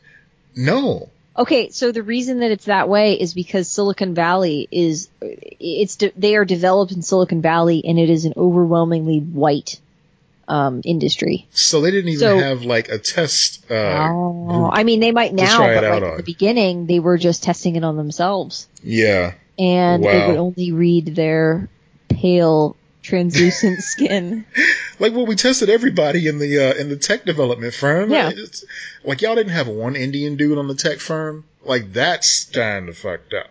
no. 0.57 1.09
Okay, 1.39 1.71
so 1.71 1.93
the 1.93 2.03
reason 2.03 2.41
that 2.41 2.51
it's 2.51 2.65
that 2.65 2.89
way 2.89 3.15
is 3.15 3.33
because 3.33 3.69
Silicon 3.69 4.15
Valley 4.15 4.67
is 4.73 5.09
it's 5.23 5.95
de- 5.97 6.13
they 6.17 6.35
are 6.35 6.45
developed 6.45 6.91
in 6.91 7.01
Silicon 7.03 7.41
Valley 7.41 7.83
and 7.87 7.99
it 7.99 8.11
is 8.11 8.25
an 8.25 8.35
overwhelmingly 8.37 9.21
white 9.21 9.79
um, 10.51 10.81
industry. 10.85 11.47
So 11.53 11.81
they 11.81 11.91
didn't 11.93 12.09
even 12.09 12.19
So- 12.21 12.39
have 12.39 12.63
like 12.63 12.89
a 12.89 12.99
test. 12.99 13.65
Uh, 13.71 13.75
oh, 14.11 14.69
I 14.73 14.83
mean 14.85 14.99
they 15.01 15.13
might 15.13 15.33
now, 15.33 15.59
but 15.59 15.83
like 15.85 16.03
at 16.03 16.17
the 16.17 16.23
beginning 16.25 16.87
they 16.87 16.99
were 16.99 17.17
just 17.19 17.43
testing 17.45 17.77
it 17.77 17.85
on 17.85 17.97
themselves, 17.97 18.67
Yeah. 18.83 19.35
and 19.59 20.03
Wow. 20.03 20.11
it 20.11 20.29
would 20.29 20.37
only 20.39 20.73
read 20.73 21.15
their 21.15 21.69
pale, 22.09 22.77
translucent 23.03 23.81
skin. 23.95 24.45
Like 24.99 25.13
well, 25.13 25.25
we 25.25 25.37
tested 25.37 25.71
everybody 25.71 26.27
in 26.27 26.39
the 26.39 26.59
uh, 26.59 26.75
in 26.75 26.89
the 26.89 26.97
tech 26.97 27.25
development 27.25 27.73
firm. 27.73 28.11
Yeah. 28.11 28.31
It's, 28.35 28.65
like 29.05 29.23
y'all 29.23 29.37
didn't 29.37 29.53
have 29.53 29.69
one 29.69 29.95
Indian 29.95 30.37
dude 30.37 30.59
on 30.59 30.67
the 30.67 30.75
tech 30.75 30.99
firm. 30.99 31.45
Like 31.65 31.93
that's 31.93 32.47
kind 32.47 32.89
of 32.89 32.99
fucked 32.99 33.35
up. 33.35 33.49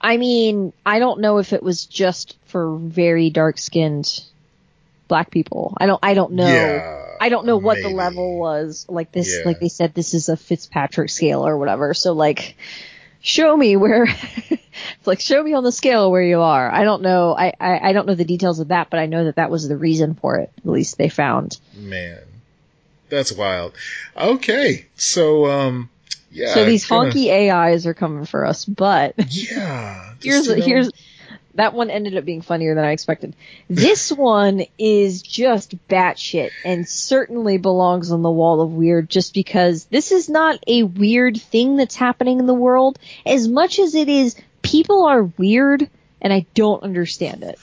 I 0.00 0.16
mean, 0.16 0.72
I 0.84 0.98
don't 0.98 1.20
know 1.20 1.38
if 1.38 1.52
it 1.52 1.62
was 1.62 1.84
just 1.86 2.36
for 2.46 2.76
very 2.78 3.28
dark 3.30 3.58
skinned 3.58 4.22
black 5.08 5.30
people. 5.30 5.76
I 5.78 5.86
don't. 5.86 6.00
I 6.02 6.14
don't 6.14 6.32
know. 6.32 6.46
Yeah. 6.46 7.02
I 7.20 7.28
don't 7.30 7.46
know 7.46 7.56
what 7.56 7.78
the 7.82 7.88
level 7.88 8.38
was. 8.38 8.84
Like 8.88 9.10
this, 9.12 9.34
Yeah. 9.38 9.44
like 9.46 9.58
they 9.60 9.68
said, 9.68 9.94
this 9.94 10.12
is 10.14 10.28
a 10.28 10.36
Fitzpatrick 10.36 11.08
scale 11.10 11.46
or 11.46 11.56
whatever. 11.56 11.94
So 11.94 12.12
like, 12.12 12.56
show 13.22 13.56
me 13.56 13.76
where. 13.76 14.04
it's 14.50 14.60
like 15.06 15.20
show 15.20 15.42
me 15.42 15.54
on 15.54 15.64
the 15.64 15.72
scale 15.72 16.10
where 16.10 16.22
you 16.22 16.40
are. 16.40 16.70
I 16.70 16.84
don't 16.84 17.02
know. 17.02 17.34
I, 17.36 17.52
I 17.58 17.88
I 17.88 17.92
don't 17.92 18.06
know 18.06 18.14
the 18.14 18.24
details 18.24 18.60
of 18.60 18.68
that, 18.68 18.90
but 18.90 19.00
I 19.00 19.06
know 19.06 19.24
that 19.24 19.36
that 19.36 19.50
was 19.50 19.66
the 19.68 19.76
reason 19.76 20.14
for 20.14 20.36
it. 20.38 20.50
At 20.58 20.66
least 20.66 20.98
they 20.98 21.08
found. 21.08 21.58
Man, 21.74 22.18
that's 23.08 23.32
wild. 23.32 23.72
Okay, 24.16 24.84
so 24.96 25.46
um, 25.46 25.88
yeah. 26.30 26.52
so 26.52 26.64
these 26.66 26.84
kinda- 26.86 27.12
honky 27.12 27.30
AIs 27.50 27.86
are 27.86 27.94
coming 27.94 28.26
for 28.26 28.44
us, 28.44 28.64
but 28.66 29.14
Yeah. 29.32 30.12
here's 30.22 30.46
you 30.48 30.56
know, 30.56 30.62
here's 30.64 30.90
that 31.56 31.74
one 31.74 31.90
ended 31.90 32.16
up 32.16 32.24
being 32.24 32.42
funnier 32.42 32.74
than 32.74 32.84
I 32.84 32.92
expected. 32.92 33.34
This 33.68 34.12
one 34.12 34.64
is 34.78 35.22
just 35.22 35.76
batshit 35.88 36.50
and 36.64 36.88
certainly 36.88 37.58
belongs 37.58 38.12
on 38.12 38.22
the 38.22 38.30
wall 38.30 38.60
of 38.60 38.72
weird 38.72 39.10
just 39.10 39.34
because 39.34 39.84
this 39.86 40.12
is 40.12 40.28
not 40.28 40.62
a 40.66 40.84
weird 40.84 41.40
thing 41.40 41.76
that's 41.76 41.96
happening 41.96 42.38
in 42.38 42.46
the 42.46 42.54
world 42.54 42.98
as 43.24 43.48
much 43.48 43.78
as 43.78 43.94
it 43.94 44.08
is 44.08 44.36
people 44.62 45.04
are 45.06 45.22
weird 45.22 45.88
and 46.20 46.32
I 46.32 46.46
don't 46.54 46.82
understand 46.82 47.42
it. 47.42 47.58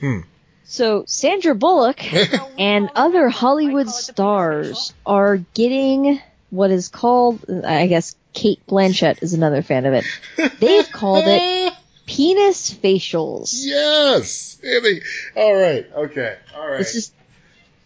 Hmm. 0.00 0.20
So 0.64 1.04
Sandra 1.06 1.54
Bullock 1.54 2.00
and 2.58 2.88
other 2.94 3.28
Hollywood 3.28 3.90
stars 3.90 4.94
are 5.04 5.36
getting 5.36 6.20
what 6.50 6.70
is 6.70 6.88
called, 6.88 7.44
I 7.64 7.86
guess 7.86 8.14
Cate 8.32 8.60
Blanchett 8.66 9.22
is 9.22 9.34
another 9.34 9.62
fan 9.62 9.86
of 9.86 9.94
it. 9.94 10.04
They've 10.60 10.90
called 10.90 11.24
it 11.26 11.74
penis 12.06 12.72
facials. 12.72 13.52
Yes. 13.64 14.58
Andy. 14.64 15.02
All 15.36 15.54
right. 15.54 15.86
Okay. 15.94 16.36
All 16.56 16.68
right. 16.68 16.78
This 16.78 16.94
is 16.94 17.12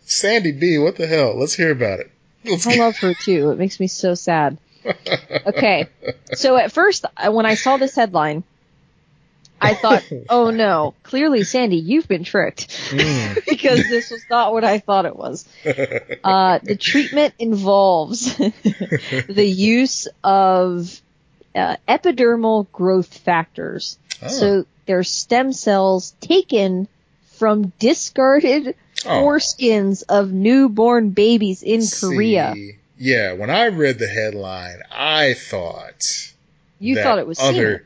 Sandy 0.05 0.53
B. 0.53 0.79
What 0.79 0.97
the 0.97 1.07
hell? 1.07 1.39
Let's 1.39 1.55
hear 1.55 1.71
about 1.71 2.01
it. 2.01 2.11
Let's 2.45 2.67
I 2.67 2.77
love 2.77 2.97
her 2.99 3.15
too. 3.15 3.51
It 3.51 3.59
makes 3.59 3.81
me 3.81 3.87
so 3.87 4.15
sad. 4.15 4.59
Okay. 5.47 5.89
So 6.35 6.57
at 6.57 6.73
first 6.73 7.07
when 7.29 7.47
I 7.47 7.55
saw 7.55 7.77
this 7.77 7.95
headline, 7.95 8.45
I 9.61 9.75
thought, 9.75 10.05
"Oh 10.29 10.51
no, 10.51 10.95
clearly 11.03 11.45
Sandy, 11.45 11.77
you've 11.77 12.09
been 12.09 12.25
tricked." 12.25 12.69
Mm. 12.91 13.45
because 13.49 13.89
this 13.89 14.11
was 14.11 14.23
not 14.31 14.53
what 14.53 14.65
I 14.65 14.79
thought 14.79 15.07
it 15.07 15.17
was. 15.17 15.47
Uh, 15.65 16.59
the 16.63 16.77
treatment 16.77 17.35
involves 17.39 18.37
the 18.37 19.47
use 19.47 20.09
of 20.23 21.01
uh, 21.57 21.77
epidermal 21.89 22.67
growth 22.73 23.17
factors. 23.19 23.99
Oh. 24.23 24.29
So 24.29 24.67
they're 24.87 25.03
stem 25.05 25.53
cells 25.53 26.15
taken 26.21 26.89
from 27.35 27.73
discarded 27.79 28.75
Oh. 29.05 29.11
foreskins 29.11 30.05
of 30.09 30.33
newborn 30.33 31.11
babies 31.11 31.63
in 31.63 31.83
Korea. 31.87 32.55
Yeah, 32.99 33.35
when 33.35 33.51
I 33.51 33.67
read 33.67 33.99
the 33.99 34.07
headline, 34.09 34.81
I 34.91 35.35
thought 35.35 36.33
You 36.81 36.97
thought 37.03 37.19
it 37.19 37.27
was 37.27 37.39
other. 37.39 37.85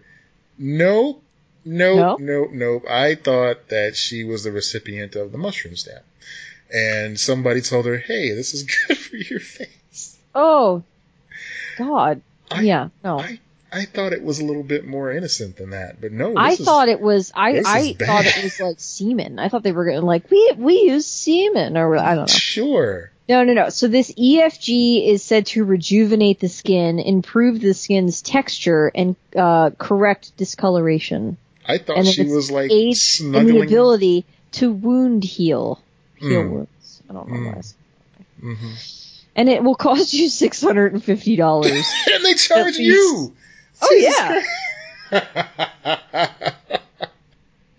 Nope. 0.56 1.22
No? 1.64 1.94
Nope. 1.96 2.20
Nope. 2.20 2.50
Nope. 2.52 2.84
I 2.88 3.16
thought 3.16 3.68
that 3.70 3.96
she 3.96 4.22
was 4.24 4.44
the 4.44 4.52
recipient 4.52 5.16
of 5.16 5.32
the 5.32 5.36
mushroom 5.38 5.74
stamp, 5.76 6.04
and 6.72 7.18
somebody 7.18 7.60
told 7.60 7.86
her, 7.86 7.98
"Hey, 7.98 8.32
this 8.34 8.54
is 8.54 8.62
good 8.86 8.96
for 8.96 9.16
your 9.16 9.40
face." 9.40 10.16
Oh, 10.34 10.84
God. 11.76 12.22
I- 12.52 12.62
yeah, 12.62 12.88
no. 13.02 13.18
I 13.18 13.40
I 13.72 13.84
thought 13.84 14.12
it 14.12 14.22
was 14.22 14.40
a 14.40 14.44
little 14.44 14.62
bit 14.64 14.84
more 14.84 15.12
innocent 15.12 15.56
than 15.56 15.70
that, 15.70 16.00
but 16.00 16.10
no. 16.12 16.34
I 16.36 16.50
is- 16.50 16.58
thought 16.64 16.88
it 16.88 17.00
was. 17.00 17.30
I 17.34 17.62
I 17.64 17.92
thought 17.92 18.26
it 18.26 18.42
was 18.42 18.58
like 18.60 18.76
semen. 18.80 19.38
I 19.38 19.48
thought 19.48 19.62
they 19.62 19.72
were 19.72 19.84
going 19.84 20.00
to 20.00 20.06
like 20.06 20.30
we 20.30 20.52
we 20.56 20.80
use 20.82 21.06
semen 21.06 21.76
or 21.76 21.96
I 21.96 22.14
don't 22.16 22.22
know. 22.28 22.34
Sure. 22.34 23.10
No, 23.28 23.44
no, 23.44 23.52
no. 23.52 23.68
So 23.68 23.86
this 23.86 24.10
EFG 24.12 25.06
is 25.08 25.22
said 25.22 25.46
to 25.48 25.64
rejuvenate 25.64 26.40
the 26.40 26.48
skin, 26.48 26.98
improve 26.98 27.60
the 27.60 27.74
skin's 27.74 28.22
texture, 28.22 28.90
and 28.92 29.14
uh, 29.36 29.70
correct 29.78 30.36
discoloration, 30.36 31.36
I 31.64 31.78
thought 31.78 31.98
and 31.98 32.08
she 32.08 32.24
was 32.24 32.50
like 32.50 32.72
aids 32.72 33.20
in 33.20 33.30
the 33.30 33.60
ability 33.60 34.24
to 34.52 34.72
wound 34.72 35.22
heal 35.22 35.80
heal 36.16 36.42
Mm. 36.42 36.50
wounds. 36.50 37.02
I 37.08 37.12
don't 37.12 37.28
know 37.28 37.36
Mm. 37.36 37.46
why. 37.52 37.58
I 37.58 37.60
said- 37.60 37.76
hmm 38.40 38.72
and 39.36 39.48
it 39.48 39.62
will 39.62 39.76
cost 39.76 40.12
you 40.12 40.28
six 40.28 40.60
hundred 40.60 40.92
and 40.92 41.02
fifty 41.04 41.36
dollars. 41.36 41.86
and 42.12 42.24
they 42.24 42.34
charge 42.34 42.76
you. 42.78 43.32
Oh, 43.82 43.88
Jesus 43.96 44.46
yeah. 45.12 46.50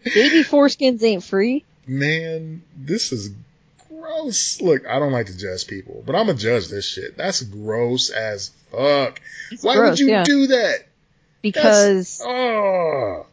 Baby 0.04 0.44
foreskins 0.44 1.02
ain't 1.04 1.24
free. 1.24 1.64
Man, 1.88 2.64
this 2.76 3.12
is 3.12 3.30
gross. 3.88 4.60
Look, 4.62 4.88
I 4.88 5.00
don't 5.00 5.12
like 5.12 5.28
to 5.28 5.38
judge 5.38 5.68
people, 5.68 6.04
but 6.06 6.16
I'm 6.16 6.26
gonna 6.28 6.38
judge 6.38 6.68
this 6.70 6.86
shit. 6.88 7.16
That's 7.18 7.42
gross 7.44 8.10
as 8.10 8.50
fuck. 8.72 9.22
It's 9.52 9.64
Why 9.64 9.76
gross, 9.76 9.92
would 9.92 10.00
you 10.00 10.08
yeah. 10.10 10.24
do 10.24 10.48
that? 10.48 10.86
Because 11.42 12.22
Oh, 12.26 13.26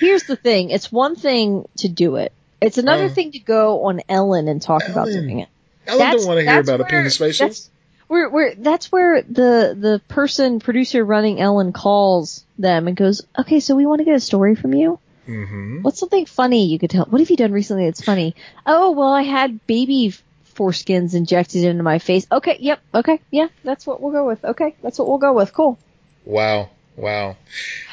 here's 0.00 0.22
the 0.24 0.36
thing: 0.36 0.70
it's 0.70 0.90
one 0.92 1.16
thing 1.16 1.68
to 1.78 1.88
do 1.88 2.16
it. 2.16 2.32
It's 2.60 2.78
another 2.78 3.04
Uh. 3.06 3.10
thing 3.10 3.32
to 3.32 3.38
go 3.38 3.84
on 3.86 4.00
Ellen 4.08 4.48
and 4.48 4.62
talk 4.62 4.88
about 4.88 5.06
doing 5.08 5.40
it. 5.40 5.48
Ellen 5.86 5.98
That's- 5.98 6.20
don't 6.22 6.28
want 6.28 6.40
to 6.44 6.50
hear 6.50 6.60
about 6.60 6.80
a 6.80 6.84
penis 6.84 7.16
facial. 7.16 7.48
That's 7.48 7.68
where, 8.08 8.28
where 8.28 8.54
that's 8.54 8.90
where 8.92 9.22
the 9.22 9.76
the 9.78 10.00
person 10.08 10.60
producer 10.60 11.04
running 11.04 11.40
Ellen 11.40 11.72
calls 11.72 12.44
them 12.58 12.88
and 12.88 12.96
goes, 12.96 13.26
"Okay, 13.38 13.60
so 13.60 13.74
we 13.74 13.86
want 13.86 14.00
to 14.00 14.04
get 14.04 14.14
a 14.14 14.20
story 14.20 14.54
from 14.54 14.74
you. 14.74 14.98
Mm-hmm. 15.26 15.82
What's 15.82 15.98
something 15.98 16.26
funny 16.26 16.66
you 16.66 16.78
could 16.78 16.90
tell? 16.90 17.04
What 17.06 17.20
have 17.20 17.30
you 17.30 17.36
done 17.36 17.52
recently 17.52 17.86
that's 17.86 18.04
funny? 18.04 18.36
Oh, 18.64 18.92
well, 18.92 19.12
I 19.12 19.22
had 19.22 19.66
baby 19.66 20.14
foreskins 20.54 21.14
injected 21.14 21.64
into 21.64 21.82
my 21.82 21.98
face. 21.98 22.26
Okay, 22.30 22.56
yep, 22.60 22.80
okay, 22.94 23.20
yeah, 23.30 23.48
that's 23.64 23.86
what 23.86 24.00
we'll 24.00 24.12
go 24.12 24.26
with. 24.26 24.44
Okay, 24.44 24.74
that's 24.82 24.98
what 24.98 25.08
we'll 25.08 25.18
go 25.18 25.32
with. 25.32 25.52
Cool. 25.52 25.78
Wow, 26.24 26.70
wow. 26.96 27.36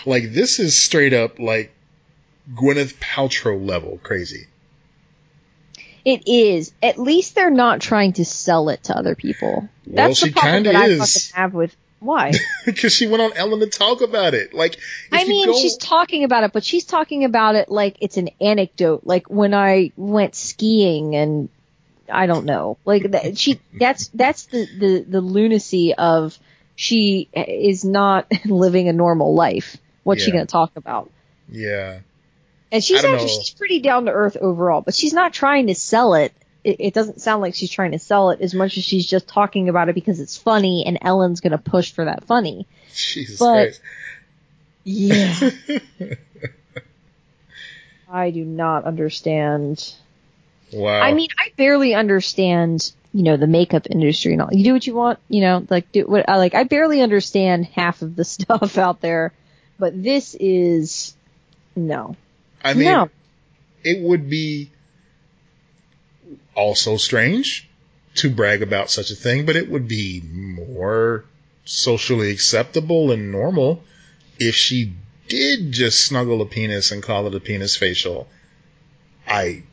Like 0.05 0.31
this 0.31 0.59
is 0.59 0.77
straight 0.77 1.13
up 1.13 1.39
like 1.39 1.73
Gwyneth 2.53 2.95
Paltrow 2.99 3.63
level 3.63 3.99
crazy. 4.03 4.47
It 6.05 6.27
is. 6.27 6.73
At 6.81 6.97
least 6.99 7.35
they're 7.35 7.49
not 7.49 7.79
trying 7.81 8.13
to 8.13 8.25
sell 8.25 8.69
it 8.69 8.83
to 8.85 8.97
other 8.97 9.15
people. 9.15 9.69
Well, 9.85 10.07
That's 10.07 10.19
she 10.19 10.29
the 10.29 10.33
problem 10.33 10.63
that 10.63 10.75
I 10.75 10.87
is. 10.87 10.99
fucking 10.99 11.41
have 11.41 11.53
with 11.53 11.75
why. 11.99 12.33
Because 12.65 12.91
she 12.93 13.07
went 13.07 13.21
on 13.21 13.31
Ellen 13.37 13.61
to 13.61 13.67
talk 13.67 14.01
about 14.01 14.33
it. 14.33 14.53
Like, 14.53 14.77
I 15.11 15.23
mean, 15.25 15.47
go- 15.47 15.57
she's 15.57 15.77
talking 15.77 16.23
about 16.25 16.43
it, 16.43 16.51
but 16.51 16.63
she's 16.63 16.83
talking 16.85 17.23
about 17.23 17.55
it 17.55 17.69
like 17.69 17.97
it's 18.01 18.17
an 18.17 18.29
anecdote. 18.41 19.01
Like 19.05 19.29
when 19.29 19.53
I 19.53 19.91
went 19.95 20.35
skiing 20.35 21.15
and 21.15 21.49
I 22.11 22.25
don't 22.25 22.45
know. 22.45 22.77
Like 22.85 23.11
that, 23.11 23.37
she 23.37 23.61
that's 23.79 24.09
that's 24.09 24.45
the 24.47 24.65
the 24.77 25.05
the 25.07 25.21
lunacy 25.21 25.93
of 25.93 26.37
she 26.75 27.29
is 27.33 27.85
not 27.85 28.27
living 28.45 28.89
a 28.89 28.93
normal 28.93 29.33
life. 29.35 29.77
What's 30.03 30.23
she 30.23 30.31
going 30.31 30.45
to 30.45 30.51
talk 30.51 30.71
about? 30.75 31.09
yeah, 31.49 31.99
And 32.73 32.83
she's 32.83 32.97
actually 33.03 33.17
know. 33.17 33.27
she's 33.27 33.51
pretty 33.51 33.79
down 33.79 34.05
to 34.05 34.11
earth 34.11 34.35
overall, 34.35 34.81
but 34.81 34.95
she's 34.95 35.13
not 35.13 35.31
trying 35.31 35.67
to 35.67 35.75
sell 35.75 36.15
it. 36.15 36.33
it. 36.63 36.77
It 36.79 36.93
doesn't 36.93 37.21
sound 37.21 37.41
like 37.41 37.53
she's 37.55 37.69
trying 37.71 37.91
to 37.91 37.99
sell 37.99 38.31
it 38.31 38.41
as 38.41 38.53
much 38.53 38.77
as 38.77 38.83
she's 38.83 39.05
just 39.07 39.27
talking 39.27 39.69
about 39.69 39.89
it 39.89 39.95
because 39.95 40.19
it's 40.19 40.35
funny, 40.37 40.83
and 40.85 40.97
Ellen's 41.01 41.39
going 41.39 41.51
to 41.51 41.57
push 41.57 41.91
for 41.93 42.03
that 42.05 42.25
funny. 42.25 42.67
Jesus 42.93 43.39
But- 43.39 43.53
Christ. 43.63 43.81
Yeah, 44.85 45.49
I 48.11 48.31
do 48.31 48.43
not 48.43 48.83
understand. 48.83 49.93
wow. 50.73 50.99
I 50.99 51.13
mean, 51.13 51.29
I 51.39 51.51
barely 51.55 51.93
understand, 51.93 52.91
you 53.13 53.23
know, 53.23 53.37
the 53.37 53.47
makeup 53.47 53.87
industry 53.89 54.33
and 54.33 54.41
all. 54.41 54.49
You 54.51 54.63
do 54.63 54.73
what 54.73 54.85
you 54.85 54.93
want, 54.93 55.19
you 55.29 55.41
know, 55.41 55.65
like 55.69 55.91
do 55.91 56.03
what 56.05 56.27
I 56.27 56.35
like. 56.37 56.53
I 56.53 56.63
barely 56.65 57.01
understand 57.01 57.65
half 57.67 58.01
of 58.01 58.15
the 58.15 58.25
stuff 58.25 58.77
out 58.77 58.99
there, 58.99 59.31
but 59.79 60.01
this 60.03 60.35
is 60.39 61.15
no, 61.75 62.15
I 62.63 62.73
mean, 62.73 62.85
no. 62.85 63.09
it 63.83 63.99
would 64.01 64.29
be 64.29 64.69
also 66.55 66.97
strange 66.97 67.67
to 68.15 68.29
brag 68.29 68.61
about 68.61 68.89
such 68.89 69.11
a 69.11 69.15
thing, 69.15 69.45
but 69.45 69.55
it 69.55 69.69
would 69.69 69.87
be 69.87 70.21
more 70.21 71.25
socially 71.65 72.31
acceptable 72.31 73.11
and 73.11 73.31
normal 73.31 73.83
if 74.39 74.55
she 74.55 74.93
did 75.27 75.71
just 75.71 76.05
snuggle 76.05 76.41
a 76.41 76.45
penis 76.45 76.91
and 76.91 77.01
call 77.01 77.27
it 77.27 77.35
a 77.35 77.39
penis 77.39 77.75
facial. 77.75 78.27
I 79.27 79.63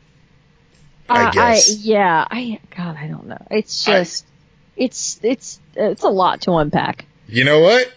I 1.09 1.25
Uh, 1.25 1.31
guess. 1.31 1.77
yeah, 1.77 2.25
I 2.29 2.59
God, 2.75 2.95
I 2.99 3.07
don't 3.07 3.27
know. 3.27 3.45
It's 3.51 3.87
I- 3.87 3.99
just, 3.99 4.25
it's 4.75 5.19
it's 5.21 5.59
it's 5.75 6.03
a 6.03 6.09
lot 6.09 6.41
to 6.41 6.53
unpack. 6.55 7.05
You 7.27 7.43
know 7.43 7.59
what? 7.59 7.91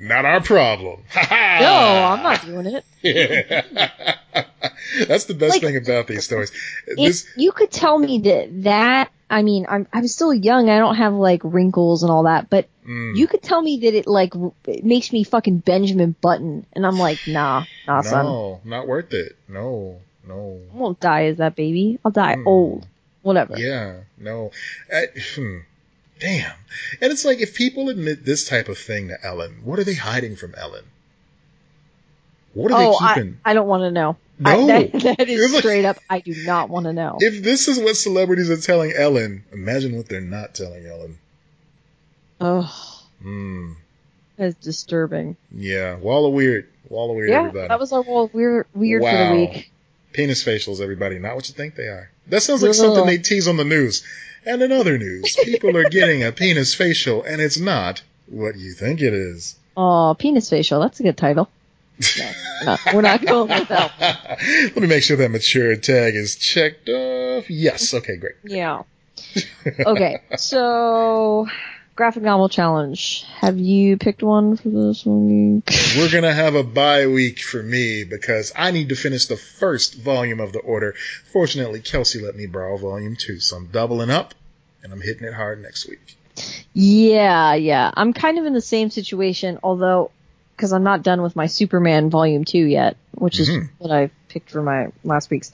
Not 0.00 0.24
our 0.24 0.40
problem. 0.40 1.02
No, 1.60 2.14
I'm 2.14 2.22
not 2.22 2.44
doing 2.44 2.66
it. 2.66 2.84
That's 5.08 5.24
the 5.24 5.34
best 5.34 5.54
Like- 5.54 5.62
thing 5.62 5.76
about 5.76 6.06
these 6.06 6.24
stories. 6.24 6.52
This, 6.96 7.26
you 7.36 7.52
could 7.52 7.70
tell 7.70 7.98
me 7.98 8.18
that 8.20 8.62
that, 8.64 9.10
I 9.28 9.42
mean, 9.42 9.66
I'm 9.68 9.86
I'm 9.92 10.06
still 10.08 10.32
young. 10.32 10.70
I 10.70 10.78
don't 10.78 10.94
have 10.94 11.14
like 11.14 11.42
wrinkles 11.44 12.02
and 12.02 12.10
all 12.12 12.22
that, 12.24 12.48
but 12.48 12.66
mm, 12.86 13.16
you 13.16 13.26
could 13.26 13.42
tell 13.42 13.60
me 13.60 13.80
that 13.80 13.94
it 13.94 14.06
like 14.06 14.32
it 14.66 14.84
makes 14.84 15.12
me 15.12 15.24
fucking 15.24 15.58
Benjamin 15.58 16.14
Button, 16.20 16.64
and 16.72 16.86
I'm 16.86 16.98
like, 16.98 17.18
nah, 17.26 17.64
nah, 17.86 18.00
son. 18.02 18.24
no, 18.24 18.60
not 18.64 18.86
worth 18.86 19.12
it. 19.12 19.36
No, 19.48 19.98
no. 20.26 20.60
I 20.72 20.76
won't 20.76 21.00
die 21.00 21.26
as 21.26 21.38
that 21.38 21.56
baby. 21.56 21.98
I'll 22.04 22.12
die 22.12 22.36
Mm. 22.36 22.46
old. 22.46 22.86
Whatever. 23.22 23.58
Yeah, 23.58 24.00
no. 24.16 24.52
Hmm. 25.34 25.58
Damn. 26.18 26.52
And 27.00 27.12
it's 27.12 27.24
like 27.24 27.40
if 27.40 27.54
people 27.54 27.88
admit 27.88 28.24
this 28.24 28.48
type 28.48 28.68
of 28.68 28.78
thing 28.78 29.08
to 29.08 29.24
Ellen, 29.24 29.60
what 29.64 29.78
are 29.78 29.84
they 29.84 29.94
hiding 29.94 30.36
from 30.36 30.54
Ellen? 30.56 30.84
What 32.54 32.72
are 32.72 32.78
oh, 32.80 32.98
they 33.00 33.14
keeping? 33.14 33.40
I, 33.44 33.50
I 33.50 33.54
don't 33.54 33.68
want 33.68 33.82
to 33.82 33.90
know. 33.90 34.16
No. 34.38 34.50
I, 34.50 34.66
that, 34.88 34.92
that 35.18 35.28
is 35.28 35.52
like- 35.52 35.60
straight 35.60 35.84
up. 35.84 35.98
I 36.08 36.20
do 36.20 36.34
not 36.44 36.68
want 36.68 36.86
to 36.86 36.92
know. 36.92 37.16
if 37.20 37.42
this 37.42 37.68
is 37.68 37.78
what 37.78 37.96
celebrities 37.96 38.50
are 38.50 38.56
telling 38.56 38.92
Ellen, 38.92 39.44
imagine 39.52 39.96
what 39.96 40.08
they're 40.08 40.20
not 40.20 40.54
telling 40.54 40.86
Ellen. 40.86 41.18
Oh, 42.40 43.04
Hmm. 43.20 43.72
that's 44.36 44.54
disturbing. 44.64 45.36
Yeah. 45.50 45.96
Wall 45.96 46.26
of 46.26 46.32
weird. 46.32 46.68
Wall 46.88 47.10
of 47.10 47.16
weird, 47.16 47.30
yeah, 47.30 47.40
everybody. 47.40 47.68
that 47.68 47.80
was 47.80 47.92
our 47.92 48.02
whole 48.02 48.30
weird 48.32 48.66
weird 48.74 49.02
for 49.02 49.10
the 49.10 49.34
week. 49.34 49.72
Penis 50.12 50.42
facials, 50.44 50.80
everybody. 50.80 51.18
Not 51.18 51.34
what 51.34 51.48
you 51.48 51.54
think 51.54 51.74
they 51.74 51.88
are. 51.88 52.10
That 52.28 52.42
sounds 52.42 52.62
like 52.62 52.74
something 52.74 53.06
they 53.06 53.18
tease 53.18 53.48
on 53.48 53.56
the 53.56 53.64
news. 53.64 54.04
And 54.46 54.62
in 54.62 54.72
other 54.72 54.98
news, 54.98 55.36
people 55.44 55.76
are 55.76 55.88
getting 55.88 56.22
a 56.22 56.32
penis 56.32 56.74
facial, 56.74 57.22
and 57.22 57.40
it's 57.40 57.58
not 57.58 58.02
what 58.26 58.56
you 58.56 58.72
think 58.72 59.00
it 59.00 59.12
is. 59.12 59.56
Oh, 59.76 60.16
penis 60.18 60.48
facial. 60.50 60.80
That's 60.80 61.00
a 61.00 61.02
good 61.02 61.16
title. 61.16 61.48
No, 62.18 62.30
we're 62.60 62.66
not, 62.66 62.94
we're 62.94 63.02
not 63.02 63.26
going 63.26 63.48
with 63.48 63.68
that. 63.68 63.92
Let 64.40 64.76
me 64.76 64.86
make 64.86 65.02
sure 65.02 65.16
that 65.16 65.30
mature 65.30 65.74
tag 65.76 66.14
is 66.14 66.36
checked 66.36 66.88
off. 66.88 67.50
Yes. 67.50 67.92
Okay, 67.92 68.16
great. 68.16 68.36
Yeah. 68.44 68.84
Okay, 69.80 70.20
so 70.36 71.48
graphic 71.98 72.22
novel 72.22 72.48
challenge. 72.48 73.24
Have 73.40 73.58
you 73.58 73.96
picked 73.96 74.22
one 74.22 74.56
for 74.56 74.68
this 74.68 75.04
week? 75.04 75.64
We're 75.96 76.08
going 76.08 76.22
to 76.22 76.32
have 76.32 76.54
a 76.54 76.62
bye 76.62 77.08
week 77.08 77.40
for 77.40 77.60
me 77.60 78.04
because 78.04 78.52
I 78.54 78.70
need 78.70 78.90
to 78.90 78.94
finish 78.94 79.26
the 79.26 79.36
first 79.36 79.96
volume 79.96 80.38
of 80.38 80.52
the 80.52 80.60
order. 80.60 80.94
Fortunately, 81.32 81.80
Kelsey 81.80 82.20
let 82.20 82.36
me 82.36 82.46
borrow 82.46 82.76
volume 82.76 83.16
two, 83.16 83.40
so 83.40 83.56
I'm 83.56 83.66
doubling 83.66 84.10
up 84.10 84.32
and 84.84 84.92
I'm 84.92 85.00
hitting 85.00 85.26
it 85.26 85.34
hard 85.34 85.60
next 85.60 85.88
week. 85.88 86.14
Yeah, 86.72 87.54
yeah. 87.54 87.90
I'm 87.96 88.12
kind 88.12 88.38
of 88.38 88.46
in 88.46 88.52
the 88.52 88.60
same 88.60 88.90
situation, 88.90 89.58
although 89.64 90.12
because 90.56 90.72
I'm 90.72 90.84
not 90.84 91.02
done 91.02 91.20
with 91.20 91.34
my 91.34 91.46
Superman 91.46 92.10
Volume 92.10 92.44
Two 92.44 92.64
yet, 92.64 92.96
which 93.10 93.40
is 93.40 93.48
Mhm. 93.50 93.70
what 93.78 93.90
I 93.90 94.10
picked 94.28 94.50
for 94.52 94.62
my 94.62 94.92
last 95.02 95.30
week's. 95.30 95.50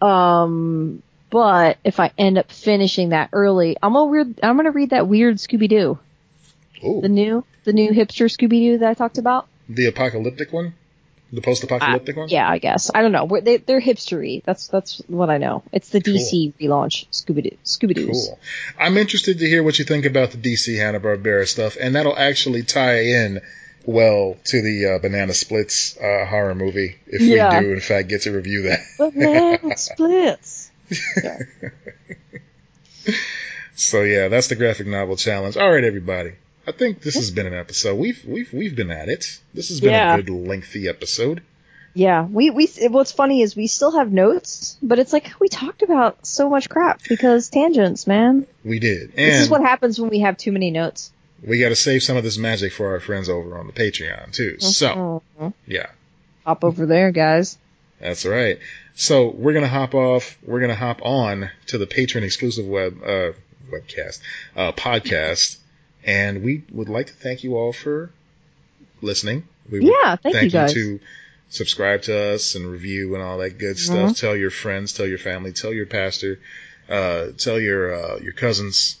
Um, 0.00 1.02
but 1.34 1.78
if 1.82 1.98
I 1.98 2.12
end 2.16 2.38
up 2.38 2.52
finishing 2.52 3.08
that 3.08 3.30
early, 3.32 3.76
I'm 3.82 3.92
gonna 3.94 4.04
weird. 4.08 4.38
I'm 4.40 4.56
gonna 4.56 4.70
read 4.70 4.90
that 4.90 5.08
weird 5.08 5.38
Scooby 5.38 5.68
Doo, 5.68 5.98
the 6.80 7.08
new, 7.08 7.44
the 7.64 7.72
new 7.72 7.90
hipster 7.90 8.26
Scooby 8.30 8.60
Doo 8.60 8.78
that 8.78 8.88
I 8.88 8.94
talked 8.94 9.18
about. 9.18 9.48
the 9.68 9.86
apocalyptic 9.86 10.52
one? 10.52 10.74
The 11.32 11.40
post-apocalyptic 11.40 12.16
one? 12.16 12.28
Yeah, 12.28 12.48
I 12.48 12.58
guess. 12.58 12.92
I 12.94 13.02
don't 13.02 13.10
know. 13.10 13.24
We're- 13.24 13.42
They, 13.42 13.56
they're 13.56 13.80
hipstery. 13.80 14.44
That's 14.44 14.68
that's 14.68 15.02
what 15.08 15.28
I 15.30 15.38
know. 15.38 15.64
It's 15.72 15.88
the 15.88 16.00
DC 16.00 16.52
relaunch 16.60 17.08
Scooby 17.10 17.42
Doo. 17.42 17.56
Scooby 17.64 17.94
Doo's. 17.96 18.28
Cool. 18.28 18.38
I'm 18.78 18.96
interested 18.96 19.40
to 19.40 19.46
hear 19.48 19.64
what 19.64 19.76
you 19.80 19.84
think 19.84 20.04
about 20.04 20.30
the 20.30 20.36
DC 20.38 20.76
Hanna 20.76 21.00
Barbera 21.00 21.48
stuff, 21.48 21.76
and 21.80 21.96
that'll 21.96 22.16
actually 22.16 22.62
tie 22.62 23.00
in 23.06 23.40
well 23.84 24.36
to 24.44 24.62
the 24.62 24.94
uh, 24.94 24.98
Banana 25.00 25.34
Splits 25.34 25.96
uh, 25.98 26.24
horror 26.26 26.54
movie 26.54 26.94
if 27.08 27.20
Yeah. 27.22 27.58
we 27.58 27.66
do, 27.66 27.72
in 27.72 27.80
fact, 27.80 28.06
get 28.08 28.22
to 28.22 28.30
review 28.30 28.62
that. 28.68 28.78
Banana 28.98 29.76
splits. 29.76 30.70
So 33.76 34.02
yeah, 34.02 34.28
that's 34.28 34.46
the 34.48 34.54
graphic 34.54 34.86
novel 34.86 35.16
challenge. 35.16 35.56
All 35.56 35.70
right, 35.70 35.82
everybody. 35.82 36.32
I 36.66 36.72
think 36.72 37.02
this 37.02 37.16
has 37.16 37.30
been 37.32 37.46
an 37.46 37.54
episode. 37.54 37.96
We've 37.98 38.22
we've 38.24 38.52
we've 38.52 38.76
been 38.76 38.90
at 38.92 39.08
it. 39.08 39.40
This 39.52 39.68
has 39.70 39.80
been 39.80 39.90
Yeah. 39.90 40.14
a 40.16 40.22
good 40.22 40.30
lengthy 40.32 40.88
episode. 40.88 41.42
Yeah, 41.92 42.24
we 42.24 42.50
we 42.50 42.68
what's 42.88 43.10
funny 43.12 43.42
is 43.42 43.56
we 43.56 43.66
still 43.66 43.90
have 43.98 44.12
notes, 44.12 44.78
but 44.80 44.98
it's 45.00 45.12
like 45.12 45.32
we 45.40 45.48
talked 45.48 45.82
about 45.82 46.24
so 46.24 46.48
much 46.48 46.68
crap 46.68 47.00
because 47.08 47.48
tangents, 47.50 48.06
man. 48.06 48.46
We 48.64 48.78
did, 48.78 49.14
this 49.16 49.42
is 49.42 49.50
what 49.50 49.60
happens 49.60 50.00
when 50.00 50.08
we 50.10 50.20
have 50.20 50.36
too 50.36 50.52
many 50.52 50.70
notes. 50.70 51.10
we 51.46 51.58
got 51.60 51.68
to 51.70 51.76
save 51.76 52.02
some 52.02 52.16
of 52.16 52.22
this 52.24 52.38
magic 52.38 52.72
for 52.72 52.92
our 52.92 53.00
friends 53.00 53.28
over 53.28 53.58
on 53.58 53.66
the 53.66 53.72
Patreon 53.72 54.32
too. 54.32 54.56
So 54.60 55.22
Mhm. 55.40 55.52
yeah, 55.66 55.86
hop 56.46 56.62
over 56.64 56.86
there, 56.86 57.10
guys. 57.10 57.58
That's 58.04 58.26
right. 58.26 58.58
So 58.94 59.30
we're 59.30 59.54
gonna 59.54 59.66
hop 59.66 59.94
off. 59.94 60.36
We're 60.44 60.60
gonna 60.60 60.74
hop 60.74 61.00
on 61.02 61.50
to 61.68 61.78
the 61.78 61.86
Patreon 61.86 62.22
exclusive 62.22 62.66
web 62.66 62.98
uh, 63.02 63.32
webcast 63.72 64.20
uh, 64.54 64.72
podcast, 64.72 65.56
and 66.04 66.42
we 66.44 66.62
would 66.70 66.90
like 66.90 67.06
to 67.06 67.12
thank 67.14 67.42
you 67.44 67.56
all 67.56 67.72
for 67.72 68.10
listening. 69.00 69.48
We 69.70 69.86
Yeah, 69.90 70.16
thank 70.16 70.42
you 70.42 70.50
guys. 70.50 70.74
to 70.74 71.00
subscribe 71.48 72.02
to 72.02 72.34
us 72.34 72.54
and 72.56 72.66
review 72.70 73.14
and 73.14 73.22
all 73.24 73.38
that 73.38 73.56
good 73.56 73.78
stuff. 73.78 74.10
Mhm. 74.10 74.20
Tell 74.20 74.36
your 74.36 74.50
friends, 74.50 74.92
tell 74.92 75.06
your 75.06 75.18
family, 75.18 75.52
tell 75.52 75.72
your 75.72 75.86
pastor, 75.86 76.38
uh, 76.90 77.28
tell 77.38 77.58
your 77.58 77.94
uh, 77.94 78.18
your 78.18 78.34
cousins, 78.34 78.96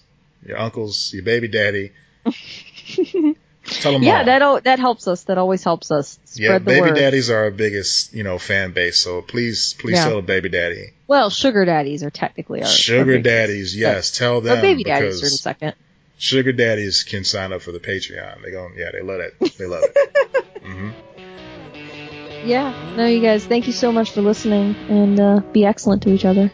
your 0.46 0.58
uncles, 0.58 1.12
your 1.12 1.24
baby 1.24 1.48
daddy. 1.48 1.92
tell 3.64 3.92
them 3.92 4.02
yeah, 4.02 4.18
all. 4.18 4.24
that 4.26 4.42
al- 4.42 4.60
that 4.62 4.78
helps 4.78 5.06
us. 5.08 5.24
That 5.24 5.38
always 5.38 5.62
helps 5.64 5.90
us 5.90 6.18
spread 6.24 6.42
yeah, 6.52 6.58
baby 6.58 6.80
word. 6.80 6.94
daddies 6.96 7.30
are 7.30 7.44
our 7.44 7.50
biggest, 7.50 8.12
you 8.14 8.22
know, 8.22 8.38
fan 8.38 8.72
base. 8.72 9.00
So 9.00 9.22
please, 9.22 9.74
please 9.78 9.96
Yeah. 9.96 10.08
tell 10.08 10.18
a 10.18 10.22
baby 10.22 10.48
daddy. 10.48 10.90
Well, 11.06 11.30
sugar 11.30 11.64
daddies 11.64 12.02
are 12.02 12.10
technically 12.10 12.60
our 12.60 12.66
our 12.66 12.72
Sugar 12.72 13.04
biggest- 13.04 13.24
daddies, 13.24 13.76
yes, 13.76 14.16
tell 14.16 14.36
Our 14.36 14.40
them 14.42 14.60
baby 14.62 14.84
daddies 14.84 15.02
are 15.22 15.26
in 15.26 15.30
because 15.30 15.40
second. 15.42 15.74
sugar 16.18 16.52
daddies 16.52 17.02
can 17.02 17.24
sign 17.24 17.52
up 17.52 17.62
for 17.62 17.72
the 17.72 17.80
Patreon. 17.80 18.42
They 18.42 18.50
go, 18.50 18.68
yeah, 18.76 18.90
they 18.92 19.02
love 19.02 19.20
it. 19.20 19.34
They 19.58 19.66
love 19.66 19.82
it. 19.84 20.44
hmm 20.62 20.90
Yeah. 22.44 22.94
No, 22.96 23.06
you 23.06 23.20
guys, 23.20 23.44
thank 23.46 23.66
you 23.66 23.72
so 23.72 23.90
much 23.92 24.10
for 24.12 24.20
listening, 24.22 24.74
and 24.88 25.18
uh, 25.20 25.40
be 25.52 25.64
excellent 25.64 26.02
to 26.04 26.10
each 26.10 26.24
other. 26.24 26.50